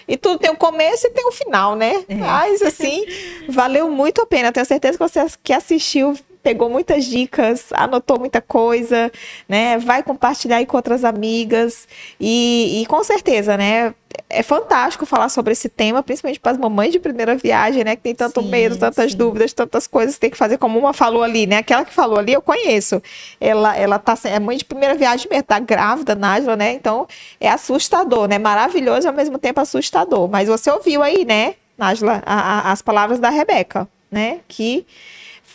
E 0.08 0.16
tudo 0.16 0.40
tem 0.40 0.50
um 0.50 0.56
começo 0.56 1.08
e 1.08 1.10
tem 1.10 1.28
um 1.28 1.32
final, 1.32 1.76
né? 1.76 2.04
É. 2.08 2.16
Mas, 2.16 2.62
assim, 2.62 3.06
valeu 3.50 3.90
muito 3.90 4.22
a 4.22 4.26
pena. 4.26 4.52
Tenho 4.52 4.66
certeza 4.66 4.98
que 4.98 5.04
você 5.04 5.26
que 5.44 5.52
assistiu 5.52 6.18
pegou 6.42 6.70
muitas 6.70 7.06
dicas, 7.06 7.68
anotou 7.72 8.20
muita 8.20 8.42
coisa, 8.42 9.12
né? 9.48 9.78
Vai 9.78 10.04
compartilhar 10.04 10.58
aí 10.58 10.66
com 10.66 10.78
outras 10.78 11.04
amigas. 11.04 11.88
E, 12.20 12.82
e 12.82 12.86
com 12.86 13.04
certeza, 13.04 13.58
né? 13.58 13.94
É 14.30 14.42
fantástico 14.42 15.06
falar 15.06 15.30
sobre 15.30 15.52
esse 15.54 15.70
tema, 15.70 16.02
principalmente 16.02 16.40
para 16.40 16.54
as 16.54 16.58
mamães 16.58 16.92
de 16.92 17.00
primeira 17.00 17.36
viagem, 17.36 17.84
né? 17.84 17.96
Que 17.96 18.02
tem 18.02 18.16
tanto 18.16 18.42
sim, 18.42 18.50
medo, 18.50 18.78
tantas 18.78 19.12
sim. 19.12 19.18
dúvidas, 19.18 19.54
tantas 19.54 19.88
coisas 19.88 20.16
que 20.16 20.22
tem 20.22 20.30
que 20.30 20.38
fazer, 20.38 20.58
como 20.58 20.80
uma 20.80 20.94
falou 20.94 21.24
ali, 21.24 21.46
né? 21.46 21.58
Aquela 21.58 21.84
que 21.84 21.94
falou 21.94 22.18
ali, 22.18 22.34
eu 22.34 22.42
conheço. 22.42 23.02
Ela, 23.40 23.76
ela 23.76 24.00
tá, 24.00 24.18
é 24.24 24.40
mãe 24.40 24.58
de 24.58 24.66
primeira 24.66 24.96
viagem 24.96 25.28
mesmo, 25.30 25.44
tá 25.44 25.60
grávida, 25.60 26.16
Nájila, 26.16 26.56
né? 26.56 26.74
Então 26.74 27.08
é 27.40 27.50
assustador, 27.50 28.28
né? 28.28 28.40
Maravilhoso 28.40 29.08
e 29.08 29.10
ao 29.10 29.14
mesmo 29.14 29.38
tempo 29.38 29.60
assustador. 29.60 30.28
Mas 30.28 30.48
você 30.48 30.72
ouviu 30.72 31.04
aí, 31.04 31.26
né, 31.26 31.56
Nájila, 31.78 32.24
as 32.26 32.82
palavras 32.82 33.20
da 33.20 33.30
Rebeca, 33.30 33.88
né? 34.10 34.40
Que 34.48 34.86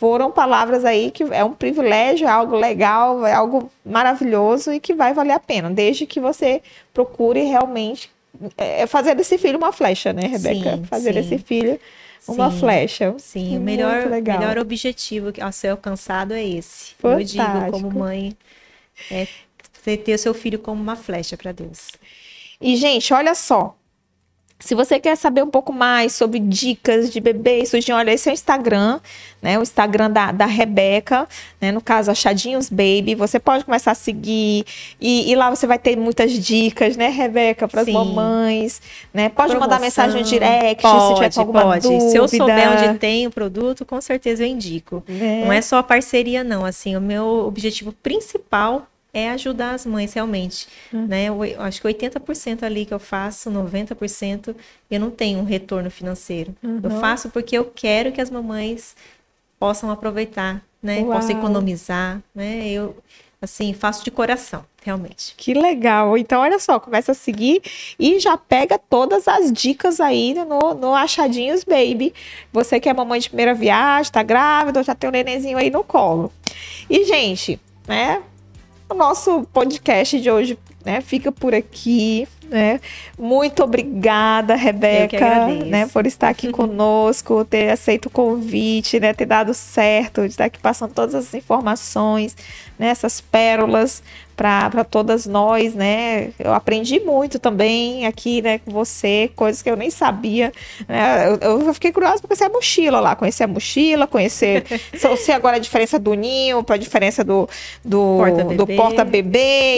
foram 0.02 0.32
palavras 0.32 0.84
aí 0.84 1.12
que 1.12 1.22
é 1.22 1.44
um 1.44 1.52
privilégio, 1.52 2.26
é 2.26 2.30
algo 2.30 2.56
legal, 2.56 3.24
é 3.24 3.32
algo 3.32 3.70
maravilhoso 3.86 4.72
e 4.72 4.80
que 4.80 4.94
vai 4.94 5.14
valer 5.14 5.34
a 5.34 5.38
pena, 5.38 5.70
desde 5.70 6.06
que 6.06 6.18
você 6.18 6.60
procure 6.92 7.44
realmente 7.44 8.10
é, 8.58 8.84
fazer 8.88 9.14
desse 9.14 9.38
filho 9.38 9.56
uma 9.56 9.70
flecha, 9.70 10.12
né, 10.12 10.22
Rebeca? 10.22 10.76
Sim, 10.76 10.84
fazer 10.86 11.14
sim. 11.14 11.20
desse 11.20 11.38
filho 11.38 11.78
uma 12.26 12.50
sim, 12.50 12.58
flecha. 12.58 13.14
Sim, 13.16 13.56
o 13.58 13.60
melhor, 13.60 14.08
melhor 14.08 14.58
objetivo 14.58 15.32
a 15.40 15.52
ser 15.52 15.68
alcançado 15.68 16.34
é 16.34 16.42
esse. 16.42 16.94
Fantástico. 16.98 17.40
Eu 17.40 17.46
digo 17.46 17.70
como 17.70 18.00
mãe, 18.00 18.36
é 19.08 19.28
ter 19.84 20.14
o 20.14 20.18
seu 20.18 20.34
filho 20.34 20.58
como 20.58 20.82
uma 20.82 20.96
flecha 20.96 21.36
para 21.36 21.52
Deus. 21.52 21.92
E, 22.60 22.74
gente, 22.74 23.14
olha 23.14 23.36
só. 23.36 23.76
Se 24.62 24.76
você 24.76 25.00
quer 25.00 25.16
saber 25.16 25.42
um 25.42 25.50
pouco 25.50 25.72
mais 25.72 26.14
sobre 26.14 26.38
dicas 26.38 27.10
de 27.10 27.20
bebê 27.20 27.62
e 27.62 27.66
sujinho, 27.66 27.96
olha, 27.96 28.12
esse 28.12 28.28
é 28.28 28.32
o 28.32 28.34
Instagram, 28.34 29.00
né? 29.42 29.58
O 29.58 29.62
Instagram 29.62 30.08
da, 30.08 30.30
da 30.30 30.46
Rebeca, 30.46 31.28
né? 31.60 31.72
No 31.72 31.80
caso, 31.80 32.12
Achadinhos 32.12 32.70
Baby. 32.70 33.16
Você 33.16 33.40
pode 33.40 33.64
começar 33.64 33.90
a 33.90 33.94
seguir 33.94 34.64
e, 35.00 35.30
e 35.30 35.34
lá 35.34 35.50
você 35.50 35.66
vai 35.66 35.80
ter 35.80 35.96
muitas 35.96 36.32
dicas, 36.32 36.96
né, 36.96 37.08
Rebeca, 37.08 37.66
para 37.66 37.80
as 37.80 37.88
mamães, 37.88 38.80
né? 39.12 39.28
Pode 39.28 39.48
Promoção. 39.48 39.60
mandar 39.60 39.80
mensagem 39.80 40.22
no 40.22 40.26
direct 40.26 40.82
pode, 40.82 41.06
se 41.08 41.14
tiver 41.14 41.40
alguma 41.40 41.62
pode. 41.62 41.88
dúvida. 41.88 42.10
Se 42.10 42.16
eu 42.16 42.28
souber 42.28 42.70
onde 42.70 42.98
tem 42.98 43.26
o 43.26 43.30
produto, 43.30 43.84
com 43.84 44.00
certeza 44.00 44.44
eu 44.44 44.48
indico. 44.48 45.02
É. 45.08 45.44
Não 45.44 45.52
é 45.52 45.60
só 45.60 45.78
a 45.78 45.82
parceria, 45.82 46.44
não. 46.44 46.64
Assim, 46.64 46.96
o 46.96 47.00
meu 47.00 47.26
objetivo 47.46 47.92
principal 47.92 48.86
é 49.12 49.30
ajudar 49.30 49.74
as 49.74 49.84
mães 49.84 50.14
realmente, 50.14 50.66
uhum. 50.92 51.06
né? 51.06 51.24
Eu, 51.24 51.44
eu, 51.44 51.60
acho 51.60 51.80
que 51.82 51.88
80% 51.88 52.62
ali 52.62 52.86
que 52.86 52.94
eu 52.94 52.98
faço, 52.98 53.50
90% 53.50 54.56
eu 54.90 55.00
não 55.00 55.10
tenho 55.10 55.38
um 55.38 55.44
retorno 55.44 55.90
financeiro. 55.90 56.54
Uhum. 56.62 56.80
Eu 56.82 56.90
faço 56.92 57.28
porque 57.28 57.56
eu 57.56 57.64
quero 57.64 58.10
que 58.10 58.20
as 58.20 58.30
mamães 58.30 58.96
possam 59.58 59.90
aproveitar, 59.90 60.62
né? 60.82 61.00
Uau. 61.00 61.12
Possam 61.12 61.38
economizar, 61.38 62.22
né? 62.34 62.68
Eu 62.68 62.96
assim, 63.42 63.74
faço 63.74 64.04
de 64.04 64.10
coração, 64.10 64.64
realmente. 64.84 65.34
Que 65.36 65.52
legal. 65.52 66.16
Então, 66.16 66.40
olha 66.40 66.60
só, 66.60 66.78
começa 66.78 67.10
a 67.10 67.14
seguir 67.14 67.60
e 67.98 68.20
já 68.20 68.38
pega 68.38 68.78
todas 68.78 69.26
as 69.26 69.52
dicas 69.52 70.00
aí 70.00 70.32
no, 70.32 70.74
no 70.74 70.94
Achadinhos 70.94 71.64
Baby. 71.64 72.14
Você 72.52 72.78
que 72.78 72.88
é 72.88 72.94
mamãe 72.94 73.18
de 73.18 73.28
primeira 73.28 73.52
viagem, 73.52 74.12
tá 74.12 74.22
grávida, 74.22 74.82
já 74.84 74.94
tem 74.94 75.10
um 75.10 75.12
nenenzinho 75.12 75.58
aí 75.58 75.70
no 75.70 75.82
colo. 75.82 76.32
E, 76.88 77.04
gente, 77.04 77.60
né? 77.86 78.22
O 78.88 78.94
nosso 78.94 79.42
podcast 79.52 80.20
de 80.20 80.30
hoje 80.30 80.58
né, 80.84 81.00
fica 81.00 81.30
por 81.32 81.54
aqui. 81.54 82.26
Né? 82.52 82.80
Muito 83.18 83.64
obrigada, 83.64 84.54
Rebeca, 84.54 85.46
né, 85.64 85.86
por 85.86 86.06
estar 86.06 86.28
aqui 86.28 86.48
conosco, 86.52 87.46
ter 87.46 87.70
aceito 87.70 88.06
o 88.06 88.10
convite, 88.10 89.00
né, 89.00 89.14
ter 89.14 89.24
dado 89.24 89.54
certo, 89.54 90.20
de 90.20 90.28
estar 90.28 90.44
aqui 90.44 90.58
passando 90.58 90.92
todas 90.92 91.14
as 91.14 91.32
informações, 91.32 92.36
né, 92.78 92.88
essas 92.88 93.22
pérolas 93.22 94.02
para 94.36 94.82
todas 94.82 95.24
nós, 95.26 95.74
né? 95.74 96.30
Eu 96.38 96.52
aprendi 96.52 96.98
muito 96.98 97.38
também 97.38 98.06
aqui, 98.06 98.42
né, 98.42 98.58
com 98.58 98.72
você, 98.72 99.30
coisas 99.36 99.62
que 99.62 99.70
eu 99.70 99.76
nem 99.76 99.88
sabia. 99.90 100.52
Né? 100.88 101.28
Eu, 101.40 101.60
eu 101.60 101.74
fiquei 101.74 101.92
curiosa 101.92 102.18
para 102.18 102.28
conhecer 102.28 102.44
a 102.44 102.48
mochila 102.48 102.98
lá, 102.98 103.14
conhecer 103.14 103.44
a 103.44 103.46
mochila, 103.46 104.06
conhecer 104.06 104.64
sei 105.16 105.34
agora 105.34 105.56
a 105.56 105.60
diferença 105.60 105.98
do 105.98 106.14
ninho 106.14 106.64
para 106.64 106.74
a 106.74 106.78
diferença 106.78 107.22
do, 107.22 107.48
do 107.84 108.16
porta-bebê, 108.18 108.76
porta 108.76 109.06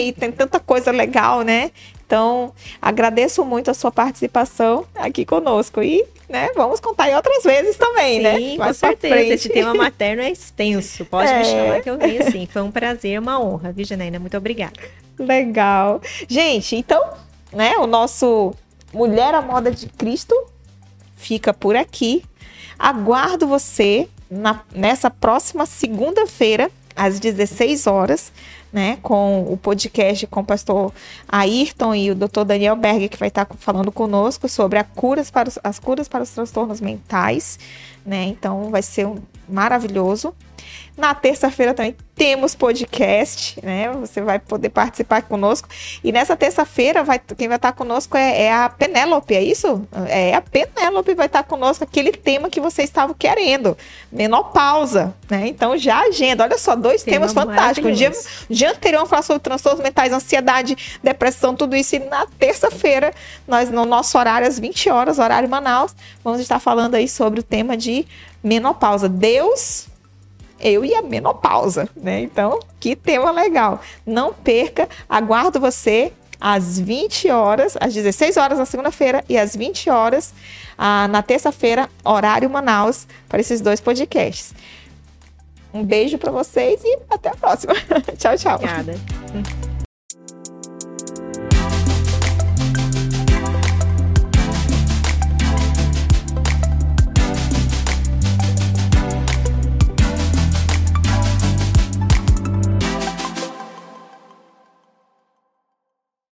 e 0.07 0.11
tem 0.13 0.31
tanta 0.31 0.59
coisa 0.59 0.89
legal, 0.91 1.43
né? 1.43 1.69
Então, 2.05 2.53
agradeço 2.81 3.43
muito 3.43 3.71
a 3.71 3.73
sua 3.73 3.91
participação 3.91 4.85
aqui 4.93 5.25
conosco 5.25 5.81
e, 5.81 6.05
né, 6.29 6.49
vamos 6.55 6.79
contar 6.79 7.09
em 7.09 7.15
outras 7.15 7.43
vezes 7.43 7.77
também, 7.77 8.17
sim, 8.17 8.23
né? 8.23 8.37
Sim, 8.37 8.57
com 8.57 8.73
certeza. 8.73 9.33
Esse 9.33 9.49
tema 9.49 9.73
materno 9.73 10.21
é 10.21 10.31
extenso. 10.31 11.03
Pode 11.05 11.31
é. 11.31 11.39
me 11.39 11.45
chamar 11.45 11.81
que 11.81 11.89
eu 11.89 11.97
venho 11.97 12.31
sim. 12.31 12.47
Foi 12.51 12.61
um 12.61 12.69
prazer, 12.69 13.19
uma 13.19 13.41
honra, 13.41 13.71
viu, 13.71 13.83
Janaína? 13.83 14.19
Muito 14.19 14.37
obrigada. 14.37 14.73
Legal. 15.17 15.99
Gente, 16.27 16.75
então, 16.75 17.01
né, 17.51 17.73
o 17.77 17.87
nosso 17.87 18.53
Mulher 18.93 19.33
à 19.33 19.41
Moda 19.41 19.71
de 19.71 19.87
Cristo 19.87 20.35
fica 21.15 21.53
por 21.53 21.75
aqui. 21.75 22.23
Aguardo 22.77 23.47
você 23.47 24.07
na, 24.29 24.61
nessa 24.73 25.09
próxima 25.09 25.65
segunda-feira, 25.65 26.69
às 26.95 27.19
16 27.19 27.87
horas 27.87 28.31
né, 28.75 28.97
com 29.01 29.41
o 29.43 29.55
podcast 29.55 30.27
com 30.27 30.41
o 30.41 30.43
pastor 30.43 30.91
Ayrton 31.29 31.95
e 31.95 32.11
o 32.11 32.15
Dr. 32.15 32.43
Daniel 32.45 32.75
Berger, 32.75 33.07
que 33.07 33.17
vai 33.17 33.29
estar 33.29 33.47
falando 33.57 33.89
conosco 33.89 34.49
sobre 34.49 34.77
curas 34.83 35.31
os, 35.47 35.57
as 35.63 35.79
curas 35.79 36.09
para 36.09 36.23
os 36.23 36.29
transtornos 36.31 36.81
mentais, 36.81 37.57
né? 38.05 38.25
Então 38.25 38.69
vai 38.69 38.81
ser 38.81 39.07
um, 39.07 39.15
maravilhoso. 39.47 40.33
Na 40.97 41.13
terça-feira 41.13 41.73
também 41.73 41.95
temos 42.15 42.55
podcast, 42.55 43.59
né? 43.61 43.91
Você 43.99 44.21
vai 44.21 44.39
poder 44.39 44.69
participar 44.69 45.21
conosco. 45.21 45.67
E 46.01 46.11
nessa 46.13 46.35
terça-feira, 46.35 47.03
vai, 47.03 47.19
quem 47.19 47.49
vai 47.49 47.57
estar 47.57 47.73
conosco 47.73 48.15
é, 48.15 48.43
é 48.43 48.53
a 48.53 48.69
Penélope, 48.69 49.35
é 49.35 49.43
isso? 49.43 49.85
É 50.07 50.33
a 50.33 50.39
Penélope 50.39 51.13
vai 51.13 51.25
estar 51.25 51.43
conosco, 51.43 51.83
aquele 51.83 52.13
tema 52.13 52.49
que 52.49 52.61
você 52.61 52.83
estava 52.83 53.13
querendo, 53.13 53.77
menopausa, 54.09 55.13
né? 55.29 55.47
Então 55.47 55.77
já 55.77 55.99
agenda. 55.99 56.45
Olha 56.45 56.57
só, 56.57 56.75
dois 56.75 57.03
tema 57.03 57.15
temas 57.15 57.33
fantásticos. 57.33 57.91
O 57.91 57.93
dia, 57.93 58.11
dia 58.49 58.71
anterior 58.71 59.05
falar 59.05 59.21
sobre 59.21 59.41
transtornos 59.41 59.83
mentais, 59.83 60.13
ansiedade, 60.13 60.99
depressão, 61.03 61.53
tudo 61.53 61.75
isso. 61.75 61.97
E 61.97 61.99
na 61.99 62.25
terça-feira, 62.39 63.13
nós, 63.45 63.69
no 63.69 63.85
nosso 63.85 64.17
horário, 64.17 64.47
às 64.47 64.57
20 64.57 64.89
horas, 64.89 65.19
horário 65.19 65.49
Manaus, 65.49 65.93
vamos 66.23 66.39
estar 66.39 66.59
falando 66.59 66.95
aí 66.95 67.09
sobre 67.09 67.41
o 67.41 67.43
tema 67.43 67.75
de 67.75 68.05
menopausa. 68.41 69.09
Deus 69.09 69.87
eu 70.65 70.83
e 70.83 70.95
a 70.95 71.01
menopausa, 71.03 71.87
né? 71.95 72.21
Então, 72.21 72.59
que 72.79 72.95
tema 72.95 73.29
legal. 73.29 73.79
Não 74.05 74.33
perca, 74.33 74.89
aguardo 75.07 75.59
você 75.59 76.11
às 76.41 76.79
20 76.79 77.29
horas, 77.29 77.77
às 77.79 77.93
16 77.93 78.35
horas 78.37 78.57
na 78.57 78.65
segunda-feira 78.65 79.23
e 79.29 79.37
às 79.37 79.55
20 79.55 79.89
horas 79.91 80.33
ah, 80.75 81.07
na 81.07 81.21
terça-feira, 81.21 81.87
horário 82.03 82.49
Manaus, 82.49 83.07
para 83.29 83.39
esses 83.39 83.61
dois 83.61 83.79
podcasts. 83.79 84.53
Um 85.71 85.83
beijo 85.83 86.17
para 86.17 86.31
vocês 86.31 86.81
e 86.83 86.97
até 87.09 87.29
a 87.29 87.35
próxima. 87.35 87.73
tchau, 88.17 88.35
tchau. 88.37 88.55
Obrigada. 88.55 89.74